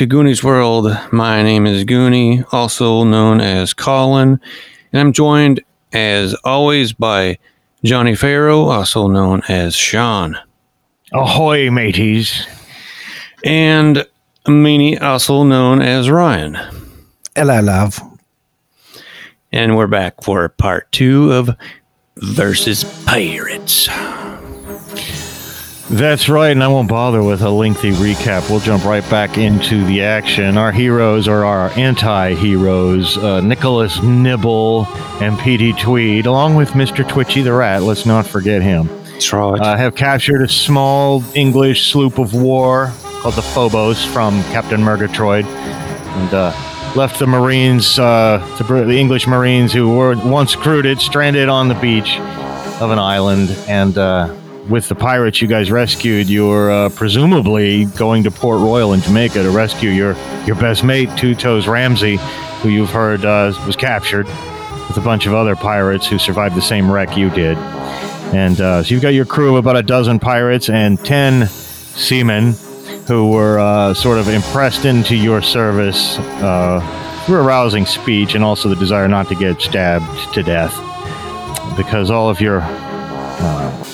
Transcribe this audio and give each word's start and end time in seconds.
right, 0.00 0.06
welcome 0.06 0.20
back 0.20 0.38
to 0.38 0.42
Goonies 0.42 0.44
World. 0.44 1.12
My 1.12 1.42
name 1.42 1.66
is 1.66 1.84
Goonie, 1.84 2.44
also 2.52 3.04
known 3.04 3.40
as 3.40 3.74
Colin, 3.74 4.40
and 4.92 5.00
I'm 5.00 5.12
joined, 5.12 5.60
as 5.92 6.34
always, 6.44 6.92
by 6.92 7.38
Johnny 7.84 8.14
Farrow, 8.14 8.60
also 8.60 9.08
known 9.08 9.42
as 9.48 9.74
Sean, 9.74 10.38
Ahoy, 11.12 11.70
mateys. 11.70 12.46
and 13.44 14.06
Meanie, 14.46 15.00
also 15.02 15.42
known 15.42 15.82
as 15.82 16.08
Ryan. 16.08 16.56
Hello, 17.34 17.60
love. 17.60 18.00
And 19.50 19.76
we're 19.76 19.86
back 19.88 20.22
for 20.22 20.48
part 20.48 20.92
two 20.92 21.32
of 21.32 21.50
Versus 22.16 22.84
Pirates. 23.04 23.88
That's 25.90 26.28
right, 26.28 26.50
and 26.50 26.62
I 26.62 26.68
won't 26.68 26.86
bother 26.86 27.22
with 27.22 27.40
a 27.40 27.48
lengthy 27.48 27.92
recap. 27.92 28.50
We'll 28.50 28.60
jump 28.60 28.84
right 28.84 29.08
back 29.08 29.38
into 29.38 29.86
the 29.86 30.02
action. 30.02 30.58
Our 30.58 30.70
heroes 30.70 31.26
are 31.26 31.46
our 31.46 31.70
anti 31.78 32.34
heroes 32.34 33.16
uh, 33.16 33.40
Nicholas 33.40 34.02
Nibble 34.02 34.84
and 35.22 35.38
Petey 35.38 35.72
Tweed, 35.72 36.26
along 36.26 36.56
with 36.56 36.72
Mr. 36.72 37.08
Twitchy 37.08 37.40
the 37.40 37.54
Rat. 37.54 37.82
Let's 37.82 38.04
not 38.04 38.26
forget 38.26 38.60
him. 38.60 38.88
That's 39.04 39.32
right. 39.32 39.58
Uh, 39.58 39.78
have 39.78 39.94
captured 39.94 40.42
a 40.42 40.48
small 40.48 41.24
English 41.34 41.90
sloop 41.90 42.18
of 42.18 42.34
war 42.34 42.92
called 43.22 43.34
the 43.34 43.42
Phobos 43.42 44.04
from 44.04 44.42
Captain 44.44 44.82
Murgatroyd 44.82 45.46
and 45.46 46.34
uh, 46.34 46.92
left 46.96 47.18
the 47.18 47.26
Marines, 47.26 47.98
uh, 47.98 48.38
the 48.58 48.98
English 48.98 49.26
Marines 49.26 49.72
who 49.72 49.96
were 49.96 50.14
once 50.28 50.54
crewed 50.54 50.84
it, 50.84 51.00
stranded 51.00 51.48
on 51.48 51.68
the 51.68 51.74
beach 51.76 52.18
of 52.78 52.90
an 52.90 52.98
island. 52.98 53.50
And 53.66 53.96
uh, 53.96 54.37
with 54.68 54.88
the 54.88 54.94
pirates 54.94 55.40
you 55.40 55.48
guys 55.48 55.70
rescued, 55.70 56.28
you're 56.28 56.70
uh, 56.70 56.88
presumably 56.90 57.86
going 57.86 58.22
to 58.24 58.30
Port 58.30 58.60
Royal 58.60 58.92
in 58.92 59.00
Jamaica 59.00 59.42
to 59.42 59.50
rescue 59.50 59.90
your, 59.90 60.14
your 60.44 60.56
best 60.56 60.84
mate, 60.84 61.08
Two 61.16 61.34
Toes 61.34 61.66
Ramsey, 61.66 62.18
who 62.60 62.68
you've 62.68 62.90
heard 62.90 63.24
uh, 63.24 63.52
was 63.66 63.76
captured 63.76 64.26
with 64.26 64.96
a 64.96 65.00
bunch 65.00 65.26
of 65.26 65.34
other 65.34 65.56
pirates 65.56 66.06
who 66.06 66.18
survived 66.18 66.54
the 66.54 66.62
same 66.62 66.90
wreck 66.90 67.16
you 67.16 67.30
did. 67.30 67.56
And 68.34 68.60
uh, 68.60 68.82
so 68.82 68.92
you've 68.92 69.02
got 69.02 69.14
your 69.14 69.24
crew 69.24 69.56
of 69.56 69.64
about 69.64 69.76
a 69.76 69.82
dozen 69.82 70.18
pirates 70.18 70.68
and 70.68 71.02
10 71.02 71.46
seamen 71.46 72.52
who 73.06 73.30
were 73.30 73.58
uh, 73.58 73.94
sort 73.94 74.18
of 74.18 74.28
impressed 74.28 74.84
into 74.84 75.16
your 75.16 75.40
service 75.40 76.18
uh, 76.18 77.24
through 77.24 77.40
a 77.40 77.42
rousing 77.42 77.86
speech 77.86 78.34
and 78.34 78.44
also 78.44 78.68
the 78.68 78.76
desire 78.76 79.08
not 79.08 79.28
to 79.28 79.34
get 79.34 79.60
stabbed 79.62 80.34
to 80.34 80.42
death. 80.42 80.74
Because 81.76 82.10
all 82.10 82.28
of 82.28 82.40
your 82.40 82.60
uh, 82.60 83.84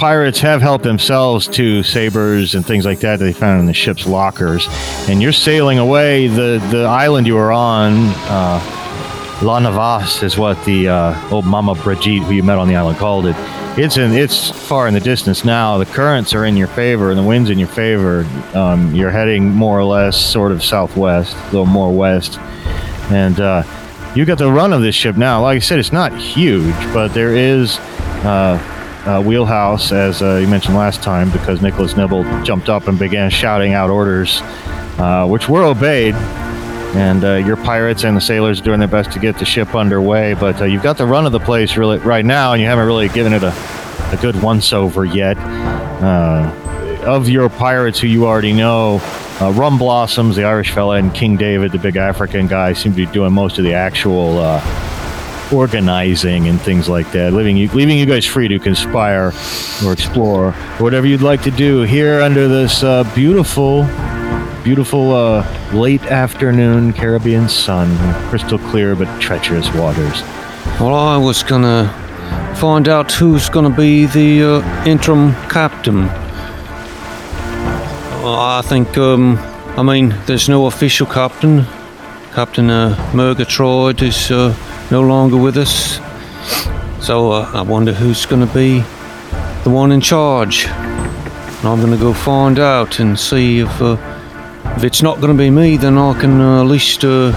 pirates 0.00 0.40
have 0.40 0.62
helped 0.62 0.82
themselves 0.82 1.46
to 1.46 1.82
sabers 1.82 2.54
and 2.54 2.64
things 2.64 2.86
like 2.86 3.00
that 3.00 3.18
that 3.18 3.24
they 3.26 3.34
found 3.34 3.60
in 3.60 3.66
the 3.66 3.74
ship's 3.74 4.06
lockers. 4.06 4.66
And 5.10 5.20
you're 5.20 5.30
sailing 5.30 5.78
away. 5.78 6.26
The, 6.26 6.66
the 6.70 6.84
island 6.84 7.26
you 7.26 7.34
were 7.34 7.52
on, 7.52 7.92
uh, 8.30 9.38
La 9.42 9.58
Navas 9.58 10.22
is 10.22 10.38
what 10.38 10.64
the 10.64 10.88
uh, 10.88 11.30
old 11.30 11.44
Mama 11.44 11.74
Brigitte, 11.74 12.22
who 12.22 12.32
you 12.32 12.42
met 12.42 12.56
on 12.56 12.66
the 12.66 12.76
island, 12.76 12.96
called 12.96 13.26
it. 13.26 13.36
It's 13.78 13.98
in 13.98 14.12
it's 14.12 14.50
far 14.50 14.88
in 14.88 14.94
the 14.94 15.00
distance 15.00 15.44
now. 15.44 15.76
The 15.76 15.84
currents 15.84 16.32
are 16.32 16.46
in 16.46 16.56
your 16.56 16.68
favor 16.68 17.10
and 17.10 17.18
the 17.18 17.22
winds 17.22 17.50
in 17.50 17.58
your 17.58 17.68
favor. 17.68 18.26
Um, 18.54 18.94
you're 18.94 19.10
heading 19.10 19.50
more 19.50 19.78
or 19.78 19.84
less 19.84 20.16
sort 20.18 20.50
of 20.50 20.64
southwest, 20.64 21.36
a 21.36 21.44
little 21.44 21.66
more 21.66 21.92
west, 21.92 22.38
and 23.10 23.38
uh, 23.38 23.64
you 24.14 24.24
got 24.24 24.38
the 24.38 24.50
run 24.50 24.72
of 24.72 24.80
this 24.80 24.94
ship 24.94 25.18
now. 25.18 25.42
Like 25.42 25.56
I 25.56 25.58
said, 25.58 25.78
it's 25.78 25.92
not 25.92 26.16
huge, 26.16 26.74
but 26.94 27.08
there 27.08 27.36
is 27.36 27.78
uh, 28.24 28.69
a 29.06 29.20
wheelhouse, 29.20 29.92
as 29.92 30.22
uh, 30.22 30.36
you 30.36 30.48
mentioned 30.48 30.76
last 30.76 31.02
time, 31.02 31.30
because 31.30 31.62
Nicholas 31.62 31.96
Nibble 31.96 32.24
jumped 32.42 32.68
up 32.68 32.88
and 32.88 32.98
began 32.98 33.30
shouting 33.30 33.72
out 33.72 33.90
orders, 33.90 34.40
uh, 34.98 35.26
which 35.26 35.48
were 35.48 35.64
obeyed 35.64 36.14
and 36.94 37.22
uh, 37.22 37.34
your 37.36 37.56
pirates 37.56 38.02
and 38.04 38.16
the 38.16 38.20
sailors 38.20 38.60
are 38.60 38.64
doing 38.64 38.80
their 38.80 38.88
best 38.88 39.12
to 39.12 39.20
get 39.20 39.38
the 39.38 39.44
ship 39.44 39.74
underway. 39.74 40.34
But 40.34 40.60
uh, 40.60 40.64
you've 40.64 40.82
got 40.82 40.98
the 40.98 41.06
run 41.06 41.24
of 41.24 41.32
the 41.32 41.38
place 41.38 41.76
really 41.76 41.98
right 41.98 42.24
now, 42.24 42.52
and 42.52 42.60
you 42.60 42.66
haven't 42.66 42.86
really 42.86 43.08
given 43.08 43.32
it 43.32 43.42
a, 43.44 43.52
a 44.12 44.18
good 44.20 44.40
once 44.42 44.72
over 44.72 45.04
yet. 45.04 45.36
Uh, 45.38 46.52
of 47.04 47.28
your 47.28 47.48
pirates 47.48 48.00
who 48.00 48.08
you 48.08 48.26
already 48.26 48.52
know, 48.52 49.00
uh, 49.40 49.52
Rum 49.52 49.78
Blossoms, 49.78 50.36
the 50.36 50.44
Irish 50.44 50.72
fella, 50.72 50.96
and 50.96 51.14
King 51.14 51.36
David, 51.36 51.72
the 51.72 51.78
big 51.78 51.96
African 51.96 52.46
guy, 52.46 52.72
seem 52.72 52.92
to 52.92 52.96
be 52.96 53.06
doing 53.06 53.32
most 53.32 53.58
of 53.58 53.64
the 53.64 53.72
actual 53.72 54.38
uh, 54.38 54.60
organizing 55.52 56.48
and 56.48 56.60
things 56.60 56.88
like 56.88 57.10
that, 57.12 57.32
leaving 57.32 57.56
you 57.56 57.68
leaving 57.70 57.98
you 57.98 58.06
guys 58.06 58.24
free 58.24 58.48
to 58.48 58.58
conspire 58.58 59.32
or 59.84 59.92
explore 59.92 60.46
or 60.46 60.52
whatever 60.78 61.06
you'd 61.06 61.22
like 61.22 61.42
to 61.42 61.50
do 61.50 61.82
here 61.82 62.20
under 62.20 62.48
this 62.48 62.82
uh, 62.82 63.04
beautiful 63.14 63.84
beautiful 64.62 65.12
uh, 65.14 65.72
late 65.72 66.02
afternoon 66.02 66.92
Caribbean 66.92 67.48
sun, 67.48 67.88
crystal 68.28 68.58
clear 68.58 68.94
but 68.94 69.08
treacherous 69.20 69.72
waters. 69.74 70.22
Well, 70.78 70.94
I 70.94 71.16
was 71.16 71.42
gonna 71.42 71.88
find 72.56 72.88
out 72.88 73.10
who's 73.12 73.48
gonna 73.48 73.74
be 73.74 74.06
the 74.06 74.42
uh, 74.42 74.84
interim 74.84 75.32
captain. 75.48 76.08
I 78.22 78.62
think, 78.62 78.98
um, 78.98 79.38
I 79.78 79.82
mean, 79.82 80.14
there's 80.26 80.48
no 80.48 80.66
official 80.66 81.06
captain. 81.06 81.64
Captain 82.34 82.70
uh, 82.70 82.94
Murgatroyd 83.14 84.02
is 84.02 84.30
uh, 84.30 84.54
no 84.90 85.02
longer 85.02 85.36
with 85.36 85.56
us. 85.56 86.00
So 87.00 87.32
uh, 87.32 87.50
I 87.54 87.62
wonder 87.62 87.92
who's 87.92 88.26
gonna 88.26 88.52
be 88.52 88.80
the 89.62 89.70
one 89.70 89.92
in 89.92 90.00
charge. 90.00 90.66
And 90.66 91.68
I'm 91.68 91.80
gonna 91.80 91.96
go 91.96 92.12
find 92.12 92.58
out 92.58 92.98
and 92.98 93.18
see 93.18 93.60
if, 93.60 93.82
uh, 93.82 93.96
if 94.76 94.84
it's 94.84 95.02
not 95.02 95.20
gonna 95.20 95.34
be 95.34 95.48
me, 95.50 95.76
then 95.76 95.96
I 95.96 96.18
can 96.18 96.40
uh, 96.40 96.62
at 96.62 96.66
least, 96.66 97.04
uh, 97.04 97.32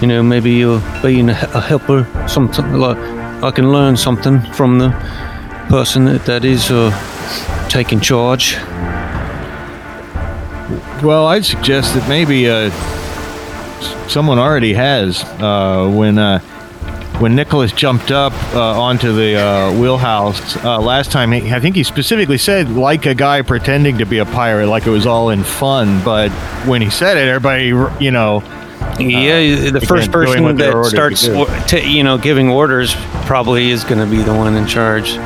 you 0.00 0.08
know, 0.08 0.22
maybe 0.22 0.64
uh, 0.64 0.80
being 1.02 1.30
a, 1.30 1.34
helper, 1.34 2.06
something 2.28 2.74
like 2.74 2.98
I 3.42 3.50
can 3.52 3.72
learn 3.72 3.96
something 3.96 4.40
from 4.52 4.78
the 4.78 4.90
person 5.68 6.06
that, 6.06 6.24
that 6.26 6.44
is 6.44 6.70
uh, 6.70 6.90
taking 7.68 8.00
charge. 8.00 8.56
Well, 11.02 11.26
I'd 11.26 11.44
suggest 11.44 11.94
that 11.94 12.08
maybe 12.08 12.46
someone 14.08 14.38
already 14.38 14.72
has. 14.74 15.22
When 15.38 16.18
when 17.20 17.34
Nicholas 17.34 17.72
jumped 17.72 18.10
up 18.10 18.32
uh, 18.54 18.80
onto 18.80 19.12
the 19.14 19.34
uh, 19.36 19.72
wheelhouse 19.78 20.56
uh, 20.64 20.78
last 20.80 21.10
time, 21.10 21.32
he, 21.32 21.52
I 21.52 21.60
think 21.60 21.74
he 21.76 21.82
specifically 21.82 22.38
said 22.38 22.70
like 22.70 23.06
a 23.06 23.14
guy 23.14 23.42
pretending 23.42 23.98
to 23.98 24.06
be 24.06 24.18
a 24.18 24.26
pirate, 24.26 24.68
like 24.68 24.86
it 24.86 24.90
was 24.90 25.06
all 25.06 25.30
in 25.30 25.42
fun. 25.42 26.02
But 26.04 26.30
when 26.66 26.82
he 26.82 26.90
said 26.90 27.16
it, 27.16 27.28
everybody, 27.28 27.66
you 28.04 28.10
know, 28.10 28.42
yeah, 28.98 29.70
the 29.70 29.80
first 29.80 30.10
person 30.12 30.56
that 30.56 30.72
to 30.72 30.84
starts, 30.84 31.24
do. 31.24 31.36
or- 31.36 31.46
t- 31.66 31.96
you 31.96 32.04
know, 32.04 32.18
giving 32.18 32.48
orders 32.50 32.94
probably 33.24 33.70
is 33.70 33.84
going 33.84 33.98
to 33.98 34.06
be 34.06 34.22
the 34.22 34.34
one 34.34 34.54
in 34.54 34.66
charge. 34.66 35.16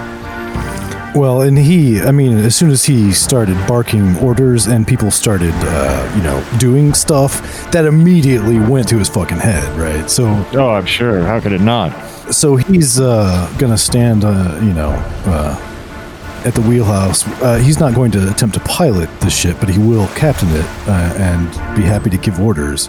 Well, 1.15 1.43
and 1.43 1.59
he, 1.59 2.01
I 2.01 2.13
mean, 2.13 2.39
as 2.39 2.55
soon 2.55 2.71
as 2.71 2.85
he 2.85 3.13
started 3.13 3.57
barking 3.67 4.17
orders 4.19 4.67
and 4.69 4.87
people 4.87 5.11
started, 5.11 5.53
uh, 5.55 6.13
you 6.17 6.23
know, 6.23 6.45
doing 6.59 6.95
stuff, 6.95 7.43
that 7.73 7.85
immediately 7.85 8.61
went 8.61 8.89
to 8.91 8.99
his 8.99 9.09
fucking 9.09 9.39
head, 9.39 9.77
right? 9.77 10.09
So, 10.09 10.27
oh, 10.55 10.71
I'm 10.71 10.87
sure. 10.87 11.23
How 11.25 11.41
could 11.41 11.53
it 11.53 11.61
not? 11.61 11.93
so 12.33 12.55
he's 12.55 13.01
uh, 13.01 13.53
gonna 13.59 13.77
stand, 13.77 14.25
uh, 14.25 14.57
you 14.63 14.73
know, 14.73 14.91
uh, 15.27 16.43
at 16.47 16.55
the 16.55 16.61
wheelhouse. 16.63 17.27
Uh, 17.43 17.57
he's 17.59 17.81
not 17.81 17.93
going 17.95 18.13
to 18.13 18.31
attempt 18.31 18.55
to 18.55 18.61
pilot 18.61 19.09
the 19.21 19.29
ship, 19.31 19.57
but 19.59 19.69
he 19.69 19.79
will 19.79 20.07
captain 20.15 20.49
it 20.51 20.65
uh, 20.87 21.13
and 21.19 21.51
be 21.77 21.83
happy 21.83 22.09
to 22.09 22.17
give 22.17 22.39
orders. 22.41 22.89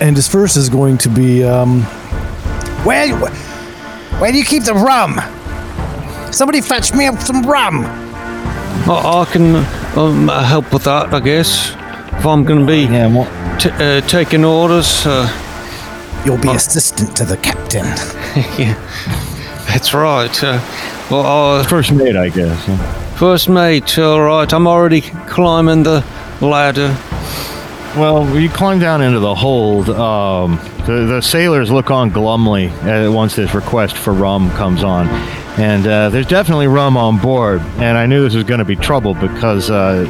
And 0.00 0.16
his 0.16 0.28
first 0.28 0.56
is 0.58 0.68
going 0.68 0.98
to 0.98 1.08
be, 1.08 1.42
um, 1.44 1.82
Where, 2.84 3.16
where 4.20 4.32
do 4.32 4.38
you 4.38 4.44
keep 4.44 4.64
the 4.64 4.74
rum? 4.74 5.18
Somebody 6.32 6.60
fetch 6.60 6.92
me 6.94 7.06
up 7.06 7.18
some 7.20 7.42
rum. 7.42 7.84
I, 7.84 9.22
I 9.22 9.24
can 9.30 9.56
um, 9.98 10.28
help 10.28 10.72
with 10.72 10.84
that, 10.84 11.12
I 11.12 11.20
guess. 11.20 11.70
If 12.18 12.26
I'm 12.26 12.44
going 12.44 12.60
to 12.60 12.66
be 12.66 12.82
Yeah, 12.82 13.06
well, 13.06 13.58
t- 13.58 13.70
uh, 13.70 14.00
taking 14.02 14.44
orders, 14.44 15.06
uh, 15.06 15.28
You'll 16.24 16.36
be 16.36 16.50
assistant 16.50 17.16
to 17.16 17.24
the 17.24 17.38
captain. 17.38 17.84
yeah, 18.58 18.74
that's 19.68 19.94
right. 19.94 20.44
Uh, 20.44 20.60
well, 21.10 21.60
uh, 21.60 21.62
first 21.64 21.92
mate, 21.92 22.14
I 22.14 22.28
guess. 22.28 22.68
yeah. 22.68 23.14
first 23.14 23.48
mate, 23.48 23.98
all 23.98 24.20
right. 24.20 24.52
I'm 24.52 24.66
already 24.66 25.00
climbing 25.00 25.82
the 25.82 26.04
ladder. 26.42 26.94
Well, 27.96 28.38
you 28.38 28.50
climb 28.50 28.78
down 28.80 29.00
into 29.00 29.18
the 29.18 29.34
hold. 29.34 29.88
Um, 29.88 30.56
the, 30.86 31.06
the 31.06 31.20
sailors 31.22 31.70
look 31.70 31.90
on 31.90 32.10
glumly 32.10 32.68
uh, 32.84 33.10
once 33.10 33.34
this 33.34 33.54
request 33.54 33.96
for 33.96 34.12
rum 34.12 34.50
comes 34.50 34.84
on. 34.84 35.06
And 35.58 35.86
uh, 35.86 36.10
there's 36.10 36.26
definitely 36.26 36.68
rum 36.68 36.96
on 36.96 37.18
board. 37.18 37.60
And 37.78 37.98
I 37.98 38.06
knew 38.06 38.22
this 38.22 38.34
was 38.34 38.44
going 38.44 38.60
to 38.60 38.64
be 38.64 38.76
trouble 38.76 39.14
because 39.14 39.70
uh, 39.70 40.06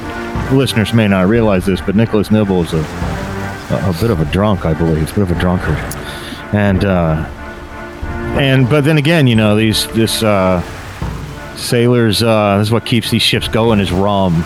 listeners 0.52 0.92
may 0.92 1.08
not 1.08 1.28
realize 1.28 1.64
this, 1.66 1.80
but 1.80 1.96
Nicholas 1.96 2.30
Nibble 2.30 2.62
is 2.62 2.72
a, 2.72 2.78
a, 2.78 3.94
bit 4.00 4.10
of 4.10 4.20
a 4.20 4.26
drunk, 4.26 4.66
I 4.66 4.74
believe, 4.74 5.10
a 5.10 5.14
bit 5.14 5.22
of 5.22 5.30
a 5.30 5.40
drunkard. 5.40 5.78
And 6.54 6.84
uh, 6.84 7.26
and 8.38 8.68
but 8.68 8.84
then 8.84 8.98
again, 8.98 9.26
you 9.26 9.36
know, 9.36 9.56
these 9.56 9.86
this 9.88 10.22
uh, 10.22 10.62
sailors. 11.56 12.22
Uh, 12.22 12.58
this 12.58 12.68
is 12.68 12.72
what 12.72 12.84
keeps 12.84 13.10
these 13.10 13.22
ships 13.22 13.48
going 13.48 13.80
is 13.80 13.92
rum 13.92 14.44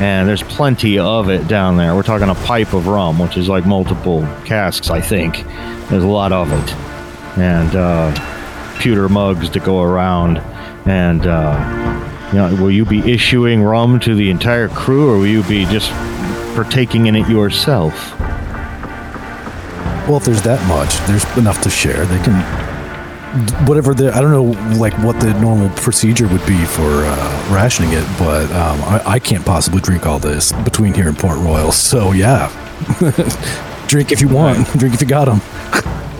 and 0.00 0.28
there's 0.28 0.42
plenty 0.42 0.98
of 0.98 1.30
it 1.30 1.46
down 1.46 1.76
there. 1.76 1.94
We're 1.94 2.02
talking 2.02 2.28
a 2.28 2.34
pipe 2.34 2.72
of 2.72 2.88
rum, 2.88 3.18
which 3.18 3.36
is 3.36 3.48
like 3.48 3.64
multiple 3.64 4.22
casks, 4.44 4.90
I 4.90 5.00
think. 5.00 5.44
There's 5.88 6.02
a 6.02 6.08
lot 6.08 6.32
of 6.32 6.50
it, 6.50 7.38
and 7.38 7.76
uh, 7.76 8.33
pewter 8.78 9.08
mugs 9.08 9.48
to 9.50 9.60
go 9.60 9.82
around. 9.82 10.38
And 10.86 11.26
uh, 11.26 12.30
you 12.32 12.38
know, 12.38 12.62
will 12.62 12.70
you 12.70 12.84
be 12.84 12.98
issuing 13.10 13.62
rum 13.62 14.00
to 14.00 14.14
the 14.14 14.30
entire 14.30 14.68
crew, 14.68 15.08
or 15.10 15.18
will 15.18 15.26
you 15.26 15.42
be 15.44 15.64
just 15.66 15.90
partaking 16.54 17.06
in 17.06 17.16
it 17.16 17.28
yourself? 17.28 18.18
Well, 20.08 20.16
if 20.16 20.24
there's 20.24 20.42
that 20.42 20.66
much, 20.68 20.98
there's 21.06 21.24
enough 21.38 21.62
to 21.62 21.70
share. 21.70 22.04
They 22.04 22.18
can, 22.22 23.66
whatever 23.66 23.94
the, 23.94 24.12
I 24.12 24.20
don't 24.20 24.32
know, 24.32 24.78
like 24.78 24.92
what 24.98 25.18
the 25.20 25.32
normal 25.40 25.70
procedure 25.76 26.28
would 26.28 26.44
be 26.44 26.62
for 26.66 27.04
uh, 27.04 27.48
rationing 27.50 27.92
it, 27.92 28.04
but 28.18 28.50
um, 28.52 28.82
I, 28.82 29.02
I 29.06 29.18
can't 29.18 29.46
possibly 29.46 29.80
drink 29.80 30.04
all 30.04 30.18
this 30.18 30.52
between 30.64 30.92
here 30.92 31.08
and 31.08 31.16
Port 31.16 31.38
Royal. 31.38 31.72
So 31.72 32.12
yeah, 32.12 32.48
drink 33.86 34.12
if 34.12 34.20
you 34.20 34.28
want, 34.28 34.66
drink 34.76 34.94
if 34.94 35.00
you 35.00 35.06
got 35.06 35.24
them. 35.26 35.40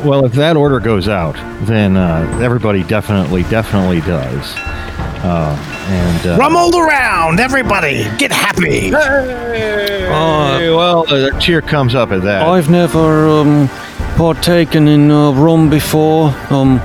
Well, 0.05 0.27
if 0.27 0.33
that 0.33 0.57
order 0.57 0.81
goes 0.81 1.09
out, 1.09 1.35
then 1.67 1.97
uh, 1.97 2.39
everybody 2.43 2.83
definitely, 2.83 3.43
definitely 3.45 4.01
does. 4.01 4.55
Uh, 5.25 5.57
and 5.89 6.27
uh, 6.27 6.37
Rum 6.37 6.55
around, 6.57 7.41
everybody. 7.41 8.05
Get 8.19 8.31
happy. 8.31 8.91
Hey, 8.91 10.71
well, 10.71 11.11
a 11.11 11.41
cheer 11.41 11.63
comes 11.63 11.95
up 11.95 12.13
at 12.13 12.23
that. 12.23 12.47
I've 12.47 12.69
never 12.69 13.29
um, 13.29 13.69
partaken 14.17 14.89
in 14.89 15.11
uh, 15.11 15.33
rum 15.33 15.71
before. 15.71 16.35
Um, 16.51 16.81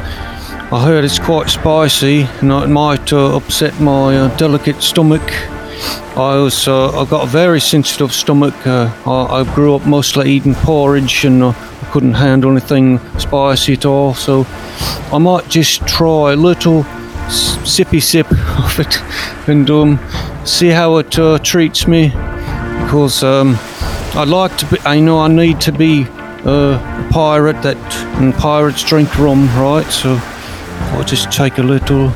I 0.71 0.83
heard 0.85 1.03
it's 1.03 1.19
quite 1.19 1.49
spicy, 1.49 2.21
and 2.41 2.51
it 2.51 2.67
might 2.67 3.11
uh, 3.11 3.35
upset 3.35 3.79
my 3.81 4.15
uh, 4.15 4.37
delicate 4.37 4.81
stomach. 4.81 5.23
I 6.15 6.35
also 6.35 6.89
uh, 6.89 7.01
I 7.01 7.09
got 7.09 7.23
a 7.23 7.27
very 7.27 7.59
sensitive 7.59 8.13
stomach. 8.13 8.55
Uh, 8.65 8.93
I, 9.05 9.41
I 9.41 9.55
grew 9.55 9.75
up 9.75 9.85
mostly 9.85 10.29
eating 10.31 10.55
porridge, 10.55 11.25
and 11.25 11.43
uh, 11.43 11.53
I 11.78 11.78
couldn't 11.91 12.13
handle 12.13 12.51
anything 12.51 12.99
spicy 13.19 13.73
at 13.73 13.85
all. 13.85 14.13
So 14.13 14.45
I 15.11 15.17
might 15.17 15.47
just 15.49 15.87
try 15.87 16.33
a 16.33 16.35
little 16.35 16.83
sippy 17.63 18.01
sip 18.01 18.31
of 18.31 18.79
it, 18.79 19.01
and 19.47 19.69
um, 19.69 19.99
see 20.45 20.69
how 20.69 20.97
it 20.97 21.17
uh, 21.17 21.37
treats 21.39 21.87
me 21.87 22.09
because 22.83 23.23
um, 23.23 23.55
I 24.15 24.23
like 24.25 24.57
to 24.57 24.65
be. 24.65 24.79
I 24.85 24.99
know 24.99 25.19
I 25.19 25.27
need 25.27 25.61
to 25.61 25.71
be 25.71 26.05
uh, 26.45 26.79
a 26.79 27.09
pirate. 27.11 27.61
That 27.61 27.77
and 28.19 28.33
pirates 28.33 28.83
drink 28.83 29.17
rum, 29.17 29.47
right? 29.49 29.85
So 29.91 30.19
I'll 30.93 31.03
just 31.03 31.31
take 31.31 31.57
a 31.57 31.63
little 31.63 32.11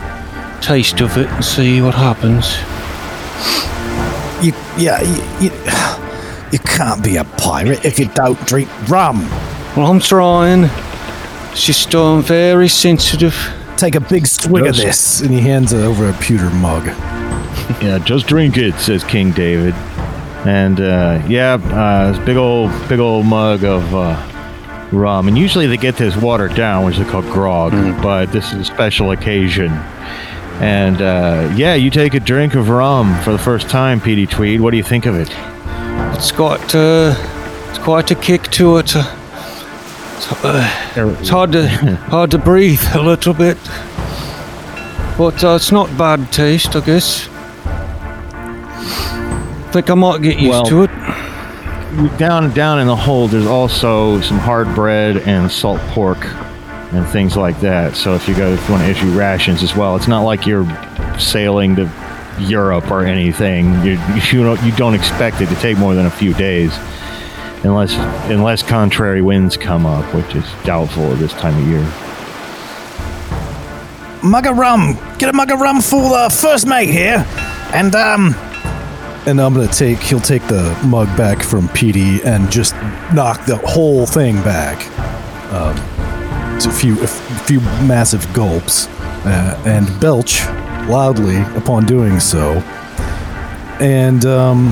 taste 0.61 1.01
of 1.01 1.17
it 1.17 1.27
and 1.27 1.45
see 1.45 1.81
what 1.81 1.93
happens. 1.93 2.57
You, 4.43 4.53
yeah, 4.77 5.01
you, 5.01 5.45
you, 5.45 6.51
you 6.51 6.59
can't 6.59 7.03
be 7.03 7.17
a 7.17 7.23
pirate 7.23 7.85
if 7.85 7.99
you 7.99 8.07
don't 8.09 8.39
drink 8.47 8.69
rum. 8.89 9.21
Well, 9.75 9.87
I'm 9.87 9.99
trying. 9.99 10.65
It's 11.51 11.65
just 11.65 11.95
um, 11.95 12.21
very 12.21 12.67
sensitive. 12.67 13.35
Take 13.75 13.95
a 13.95 13.99
big 13.99 14.27
swig 14.27 14.67
of 14.67 14.75
this, 14.75 15.21
and 15.21 15.31
he 15.31 15.39
hands 15.39 15.73
it 15.73 15.83
over 15.83 16.07
a 16.09 16.13
pewter 16.13 16.49
mug. 16.51 16.87
Yeah, 17.81 17.97
just 17.97 18.27
drink 18.27 18.57
it, 18.57 18.75
says 18.75 19.03
King 19.03 19.31
David. 19.31 19.73
And 20.45 20.81
uh, 20.81 21.23
yeah, 21.27 21.53
uh, 21.53 22.11
this 22.11 22.25
big 22.25 22.35
old, 22.35 22.71
big 22.89 22.99
old 22.99 23.25
mug 23.25 23.63
of 23.63 23.95
uh, 23.95 24.89
rum. 24.91 25.27
And 25.27 25.37
usually 25.37 25.67
they 25.67 25.77
get 25.77 25.95
this 25.95 26.15
watered 26.15 26.55
down, 26.55 26.85
which 26.85 26.97
they 26.97 27.05
call 27.05 27.21
grog, 27.21 27.71
but 28.01 28.27
this 28.31 28.51
is 28.51 28.59
a 28.59 28.65
special 28.65 29.11
occasion. 29.11 29.71
And 30.59 31.01
uh, 31.01 31.53
yeah, 31.55 31.75
you 31.75 31.89
take 31.89 32.13
a 32.13 32.19
drink 32.19 32.55
of 32.55 32.69
rum 32.69 33.19
for 33.21 33.31
the 33.31 33.39
first 33.39 33.69
time, 33.69 34.01
Petey 34.01 34.27
Tweed. 34.27 34.59
What 34.61 34.71
do 34.71 34.77
you 34.77 34.83
think 34.83 35.05
of 35.05 35.15
it? 35.15 35.29
It's 36.15 36.31
got 36.31 36.75
uh, 36.75 37.15
it's 37.69 37.79
quite 37.79 38.11
a 38.11 38.15
kick 38.15 38.43
to 38.51 38.77
it. 38.77 38.93
It's, 40.15 40.31
uh, 40.43 41.15
it's 41.19 41.29
hard 41.29 41.51
to 41.53 41.67
hard 42.09 42.31
to 42.31 42.37
breathe 42.37 42.81
a 42.93 43.01
little 43.01 43.33
bit, 43.33 43.57
but 45.17 45.43
uh, 45.43 45.55
it's 45.55 45.71
not 45.71 45.95
bad 45.97 46.31
taste, 46.31 46.75
I 46.75 46.81
guess. 46.81 47.27
Think 49.71 49.89
I 49.89 49.95
might 49.95 50.21
get 50.21 50.37
used 50.37 50.49
Well- 50.51 50.65
to 50.65 50.83
it. 50.83 52.17
down 52.17 52.51
down 52.53 52.79
in 52.79 52.87
the 52.87 52.95
hold 52.95 53.29
there's 53.31 53.45
also 53.45 54.19
some 54.21 54.39
hard 54.39 54.73
bread 54.73 55.17
and 55.27 55.51
salt 55.51 55.79
pork 55.89 56.17
and 56.91 57.07
things 57.09 57.37
like 57.37 57.59
that 57.59 57.95
so 57.95 58.15
if 58.15 58.27
you 58.27 58.33
go 58.35 58.51
if 58.51 58.67
you 58.67 58.73
want 58.73 58.83
to 58.83 58.89
issue 58.89 59.11
rations 59.11 59.61
as 59.61 59.75
well 59.75 59.95
it's 59.95 60.07
not 60.07 60.21
like 60.23 60.47
you're 60.47 60.65
sailing 61.19 61.75
to 61.75 61.87
europe 62.39 62.89
or 62.89 63.03
anything 63.05 63.75
you, 63.85 63.91
you 64.31 64.43
don't 64.43 64.59
you 64.63 64.71
don't 64.71 64.95
expect 64.95 65.39
it 65.41 65.45
to 65.49 65.55
take 65.57 65.77
more 65.77 65.93
than 65.93 66.07
a 66.07 66.09
few 66.11 66.33
days 66.33 66.71
unless 67.63 67.93
unless 68.29 68.61
contrary 68.63 69.21
winds 69.21 69.57
come 69.57 69.85
up 69.85 70.05
which 70.13 70.35
is 70.35 70.45
doubtful 70.63 71.11
at 71.11 71.19
this 71.19 71.33
time 71.33 71.57
of 71.61 71.67
year 71.67 71.83
Mug 74.23 74.47
of 74.47 74.57
rum. 74.57 74.97
Get 75.17 75.27
a 75.29 75.33
mug 75.33 75.51
of 75.51 75.59
rum 75.59 75.81
for 75.81 76.01
the 76.01 76.33
first 76.33 76.65
mate 76.65 76.89
here. 76.89 77.25
And, 77.73 77.93
um, 77.93 78.33
And 79.25 79.41
I'm 79.41 79.53
gonna 79.53 79.67
take. 79.67 79.99
He'll 79.99 80.21
take 80.21 80.47
the 80.47 80.77
mug 80.85 81.07
back 81.17 81.43
from 81.43 81.67
Petey 81.69 82.21
and 82.23 82.49
just 82.49 82.73
knock 83.13 83.45
the 83.45 83.57
whole 83.65 84.05
thing 84.05 84.35
back. 84.43 84.77
Um, 85.51 85.75
a 86.65 86.71
few, 86.71 87.01
a 87.03 87.07
few 87.07 87.59
massive 87.85 88.25
gulps, 88.33 88.87
uh, 89.25 89.61
and 89.65 89.87
belch 89.99 90.45
loudly 90.87 91.41
upon 91.57 91.85
doing 91.85 92.21
so. 92.21 92.53
And 93.81 94.25
um, 94.25 94.71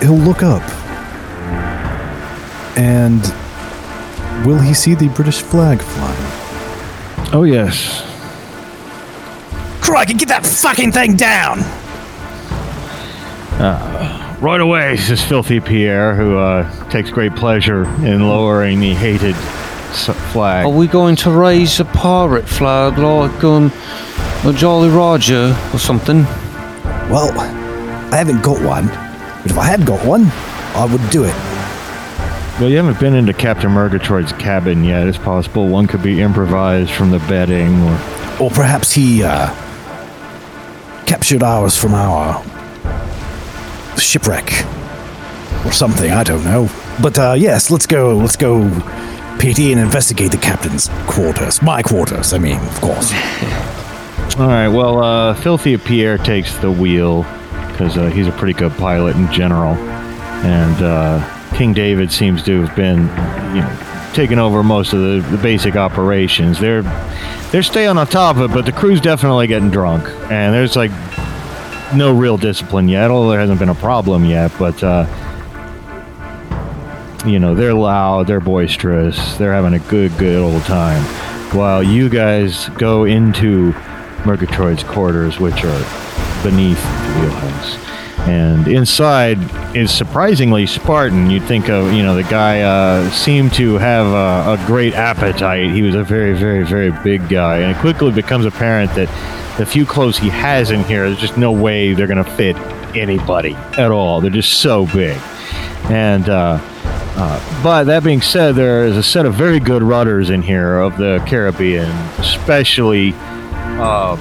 he'll 0.00 0.18
look 0.18 0.42
up. 0.42 0.62
And 2.76 3.22
will 4.46 4.60
he 4.60 4.74
see 4.74 4.94
the 4.94 5.08
British 5.08 5.42
flag 5.42 5.80
flying? 5.80 6.42
oh 7.32 7.42
yes 7.42 8.02
crikey, 9.80 10.14
get 10.14 10.28
that 10.28 10.46
fucking 10.46 10.92
thing 10.92 11.16
down. 11.16 11.58
right 14.40 14.60
away 14.60 14.96
says 14.96 15.24
filthy 15.24 15.58
pierre 15.60 16.14
who 16.14 16.36
uh, 16.38 16.88
takes 16.88 17.10
great 17.10 17.34
pleasure 17.34 17.84
in 18.04 18.28
lowering 18.28 18.78
the 18.80 18.94
hated 18.94 19.34
flag 20.32 20.66
Are 20.66 20.70
we 20.72 20.86
going 20.86 21.16
to 21.16 21.30
raise 21.30 21.80
a 21.80 21.84
pirate 21.86 22.48
flag 22.48 22.98
like 22.98 23.42
um 23.44 23.72
a 24.44 24.52
Jolly 24.52 24.88
Roger 24.90 25.56
or 25.72 25.78
something? 25.78 26.22
Well, 27.10 27.36
I 27.38 28.16
haven't 28.16 28.42
got 28.42 28.62
one, 28.62 28.86
but 29.42 29.50
if 29.50 29.58
I 29.58 29.64
had 29.64 29.86
got 29.86 30.04
one, 30.06 30.26
I 30.76 30.84
would 30.90 31.08
do 31.10 31.24
it. 31.24 31.34
Well, 32.58 32.70
you 32.70 32.78
haven't 32.78 32.98
been 32.98 33.14
into 33.14 33.34
Captain 33.34 33.70
Murgatroyd's 33.70 34.32
cabin 34.32 34.82
yet. 34.82 35.06
It's 35.06 35.18
possible 35.18 35.68
one 35.68 35.86
could 35.86 36.02
be 36.02 36.22
improvised 36.22 36.90
from 36.90 37.10
the 37.10 37.18
bedding, 37.18 37.82
or 37.82 38.00
Or 38.40 38.50
perhaps 38.50 38.92
he, 38.92 39.22
uh, 39.22 39.48
captured 41.04 41.42
ours 41.42 41.76
from 41.76 41.92
our 41.92 42.42
shipwreck. 43.98 44.64
Or 45.66 45.72
something, 45.72 46.10
I 46.10 46.22
don't 46.24 46.44
know. 46.44 46.70
But, 47.02 47.18
uh, 47.18 47.34
yes, 47.36 47.70
let's 47.70 47.84
go, 47.84 48.16
let's 48.16 48.36
go, 48.36 48.70
Petey, 49.38 49.72
and 49.72 49.78
investigate 49.80 50.30
the 50.30 50.38
captain's 50.38 50.88
quarters. 51.06 51.60
My 51.60 51.82
quarters, 51.82 52.32
I 52.32 52.38
mean, 52.38 52.56
of 52.56 52.80
course. 52.80 53.12
all 54.38 54.46
right. 54.48 54.68
Well, 54.68 55.02
uh, 55.02 55.34
Filthy 55.34 55.76
Pierre 55.76 56.16
takes 56.16 56.56
the 56.56 56.70
wheel 56.70 57.24
because 57.72 57.98
uh, 57.98 58.06
he's 58.06 58.28
a 58.28 58.32
pretty 58.32 58.54
good 58.54 58.72
pilot 58.78 59.14
in 59.16 59.30
general, 59.30 59.74
and 59.74 60.82
uh, 60.82 61.35
King 61.56 61.72
David 61.72 62.12
seems 62.12 62.42
to 62.44 62.62
have 62.62 62.76
been, 62.76 62.98
you 63.54 63.62
know, 63.62 64.10
taking 64.12 64.38
over 64.38 64.62
most 64.62 64.92
of 64.92 65.00
the, 65.00 65.26
the 65.30 65.42
basic 65.42 65.74
operations. 65.74 66.60
They're 66.60 66.82
they're 67.50 67.62
staying 67.62 67.96
on 67.96 68.06
top 68.06 68.36
of 68.36 68.50
it, 68.50 68.54
but 68.54 68.66
the 68.66 68.72
crew's 68.72 69.00
definitely 69.00 69.46
getting 69.46 69.70
drunk, 69.70 70.08
and 70.30 70.54
there's 70.54 70.76
like 70.76 70.90
no 71.94 72.12
real 72.12 72.36
discipline 72.36 72.88
yet. 72.88 73.10
Although 73.10 73.30
there 73.30 73.40
hasn't 73.40 73.58
been 73.58 73.68
a 73.68 73.74
problem 73.74 74.24
yet, 74.24 74.52
but. 74.58 74.82
Uh, 74.82 75.06
you 77.24 77.40
know, 77.40 77.56
they're 77.56 77.74
loud, 77.74 78.28
they're 78.28 78.38
boisterous, 78.38 79.36
they're 79.36 79.52
having 79.52 79.74
a 79.74 79.80
good, 79.80 80.16
good 80.16 80.40
old 80.40 80.62
time. 80.62 81.02
While 81.52 81.82
you 81.82 82.08
guys 82.08 82.68
go 82.78 83.02
into 83.02 83.72
Murgatroyd's 84.22 84.84
quarters, 84.84 85.40
which 85.40 85.64
are 85.64 86.42
beneath 86.42 86.80
the 86.80 87.20
wheelhouse. 87.20 87.85
And 88.26 88.66
inside 88.66 89.38
is 89.76 89.92
surprisingly 89.92 90.66
Spartan. 90.66 91.30
You'd 91.30 91.44
think 91.44 91.68
of, 91.68 91.92
you 91.92 92.02
know, 92.02 92.16
the 92.16 92.24
guy 92.24 92.62
uh, 92.62 93.08
seemed 93.10 93.54
to 93.54 93.74
have 93.74 94.06
a, 94.06 94.60
a 94.60 94.66
great 94.66 94.94
appetite. 94.94 95.70
He 95.70 95.82
was 95.82 95.94
a 95.94 96.02
very, 96.02 96.34
very, 96.34 96.64
very 96.64 96.90
big 97.04 97.28
guy. 97.28 97.58
And 97.58 97.76
it 97.76 97.80
quickly 97.80 98.10
becomes 98.10 98.44
apparent 98.44 98.92
that 98.94 99.08
the 99.58 99.64
few 99.64 99.86
clothes 99.86 100.18
he 100.18 100.28
has 100.28 100.72
in 100.72 100.82
here, 100.84 101.08
there's 101.08 101.20
just 101.20 101.38
no 101.38 101.52
way 101.52 101.92
they're 101.92 102.08
going 102.08 102.22
to 102.22 102.30
fit 102.32 102.56
anybody 102.96 103.54
at 103.54 103.92
all. 103.92 104.20
They're 104.20 104.30
just 104.30 104.60
so 104.60 104.86
big. 104.86 105.16
And, 105.88 106.28
uh, 106.28 106.58
uh, 107.18 107.62
but 107.62 107.84
that 107.84 108.02
being 108.02 108.20
said, 108.22 108.56
there 108.56 108.84
is 108.86 108.96
a 108.96 109.02
set 109.02 109.24
of 109.24 109.34
very 109.34 109.60
good 109.60 109.82
rutters 109.82 110.30
in 110.30 110.42
here 110.42 110.80
of 110.80 110.98
the 110.98 111.24
Caribbean, 111.28 111.88
especially 112.18 113.14
uh, 113.14 114.16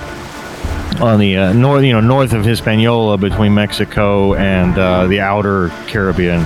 on 1.01 1.19
the 1.19 1.37
uh, 1.37 1.53
north, 1.53 1.83
you 1.83 1.93
know, 1.93 1.99
north 1.99 2.33
of 2.33 2.45
Hispaniola, 2.45 3.17
between 3.17 3.53
Mexico 3.53 4.33
and 4.35 4.77
uh, 4.77 5.07
the 5.07 5.19
outer 5.19 5.69
Caribbean, 5.87 6.45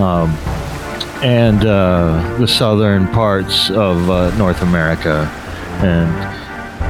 um, 0.00 0.30
and 1.22 1.64
uh, 1.64 2.36
the 2.38 2.46
southern 2.46 3.06
parts 3.08 3.70
of 3.70 4.10
uh, 4.10 4.36
North 4.36 4.62
America, 4.62 5.26
and 5.82 6.08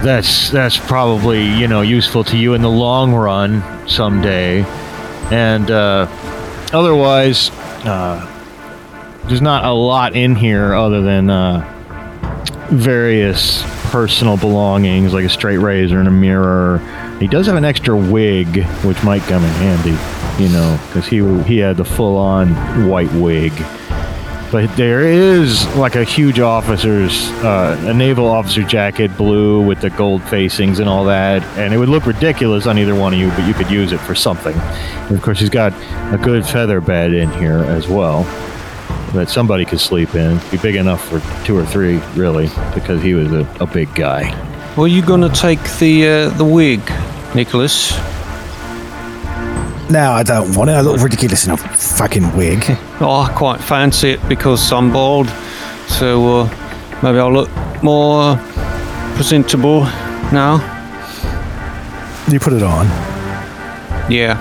that's 0.04 0.50
that's 0.50 0.78
probably 0.78 1.44
you 1.44 1.68
know 1.68 1.82
useful 1.82 2.24
to 2.24 2.36
you 2.36 2.54
in 2.54 2.62
the 2.62 2.70
long 2.70 3.12
run 3.14 3.62
someday, 3.88 4.62
and 5.30 5.70
uh, 5.70 6.06
otherwise, 6.72 7.50
uh, 7.84 8.24
there's 9.26 9.42
not 9.42 9.64
a 9.64 9.72
lot 9.72 10.14
in 10.16 10.34
here 10.34 10.74
other 10.74 11.02
than 11.02 11.28
various 12.70 13.62
personal 13.88 14.36
belongings 14.36 15.12
like 15.12 15.24
a 15.24 15.28
straight 15.28 15.58
razor 15.58 15.98
and 15.98 16.08
a 16.08 16.12
mirror. 16.12 16.78
He 17.20 17.26
does 17.26 17.46
have 17.46 17.56
an 17.56 17.64
extra 17.64 17.96
wig, 17.96 18.64
which 18.84 19.02
might 19.02 19.22
come 19.22 19.42
in 19.42 19.50
handy, 19.50 20.42
you 20.42 20.50
know, 20.50 20.78
because 20.86 21.06
he 21.06 21.18
he 21.44 21.58
had 21.58 21.76
the 21.76 21.84
full-on 21.84 22.88
white 22.88 23.12
wig. 23.12 23.52
But 24.50 24.74
there 24.76 25.02
is 25.02 25.66
like 25.76 25.94
a 25.94 26.04
huge 26.04 26.40
officer's, 26.40 27.28
uh, 27.44 27.76
a 27.86 27.92
naval 27.92 28.26
officer 28.26 28.62
jacket, 28.62 29.14
blue 29.16 29.60
with 29.60 29.80
the 29.82 29.90
gold 29.90 30.22
facings 30.22 30.78
and 30.78 30.88
all 30.88 31.04
that, 31.04 31.42
and 31.58 31.74
it 31.74 31.76
would 31.76 31.90
look 31.90 32.06
ridiculous 32.06 32.66
on 32.66 32.78
either 32.78 32.94
one 32.94 33.12
of 33.12 33.18
you, 33.18 33.28
but 33.30 33.46
you 33.46 33.52
could 33.52 33.70
use 33.70 33.92
it 33.92 33.98
for 33.98 34.14
something. 34.14 34.56
And 34.56 35.16
of 35.16 35.22
course, 35.22 35.40
he's 35.40 35.50
got 35.50 35.74
a 36.14 36.18
good 36.22 36.46
feather 36.46 36.80
bed 36.80 37.12
in 37.12 37.30
here 37.32 37.58
as 37.58 37.88
well 37.88 38.24
that 39.12 39.28
somebody 39.30 39.64
could 39.64 39.80
sleep 39.80 40.14
in. 40.14 40.38
Be 40.50 40.58
big 40.58 40.76
enough 40.76 41.06
for 41.08 41.20
two 41.44 41.56
or 41.56 41.64
three, 41.64 41.98
really, 42.14 42.48
because 42.74 43.02
he 43.02 43.14
was 43.14 43.32
a, 43.32 43.46
a 43.60 43.66
big 43.66 43.94
guy. 43.94 44.34
Were 44.76 44.86
you 44.86 45.02
gonna 45.02 45.28
take 45.28 45.62
the 45.78 46.08
uh, 46.08 46.28
the 46.30 46.44
wig, 46.44 46.80
Nicholas? 47.34 47.96
No, 49.90 50.12
I 50.12 50.22
don't 50.22 50.54
want 50.54 50.68
it. 50.70 50.74
I 50.74 50.82
look 50.82 51.00
ridiculous 51.00 51.46
in 51.46 51.52
a 51.52 51.56
fucking 51.56 52.36
wig. 52.36 52.64
Oh, 53.00 53.20
I 53.20 53.32
quite 53.32 53.60
fancy 53.60 54.10
it 54.10 54.28
because 54.28 54.72
I'm 54.72 54.92
bald, 54.92 55.28
so 55.86 56.40
uh, 56.40 56.98
maybe 57.00 57.18
I'll 57.20 57.32
look 57.32 57.48
more 57.80 58.36
presentable 59.14 59.84
now. 60.32 60.56
You 62.28 62.40
put 62.40 62.54
it 62.54 62.62
on. 62.64 62.86
Yeah. 64.10 64.36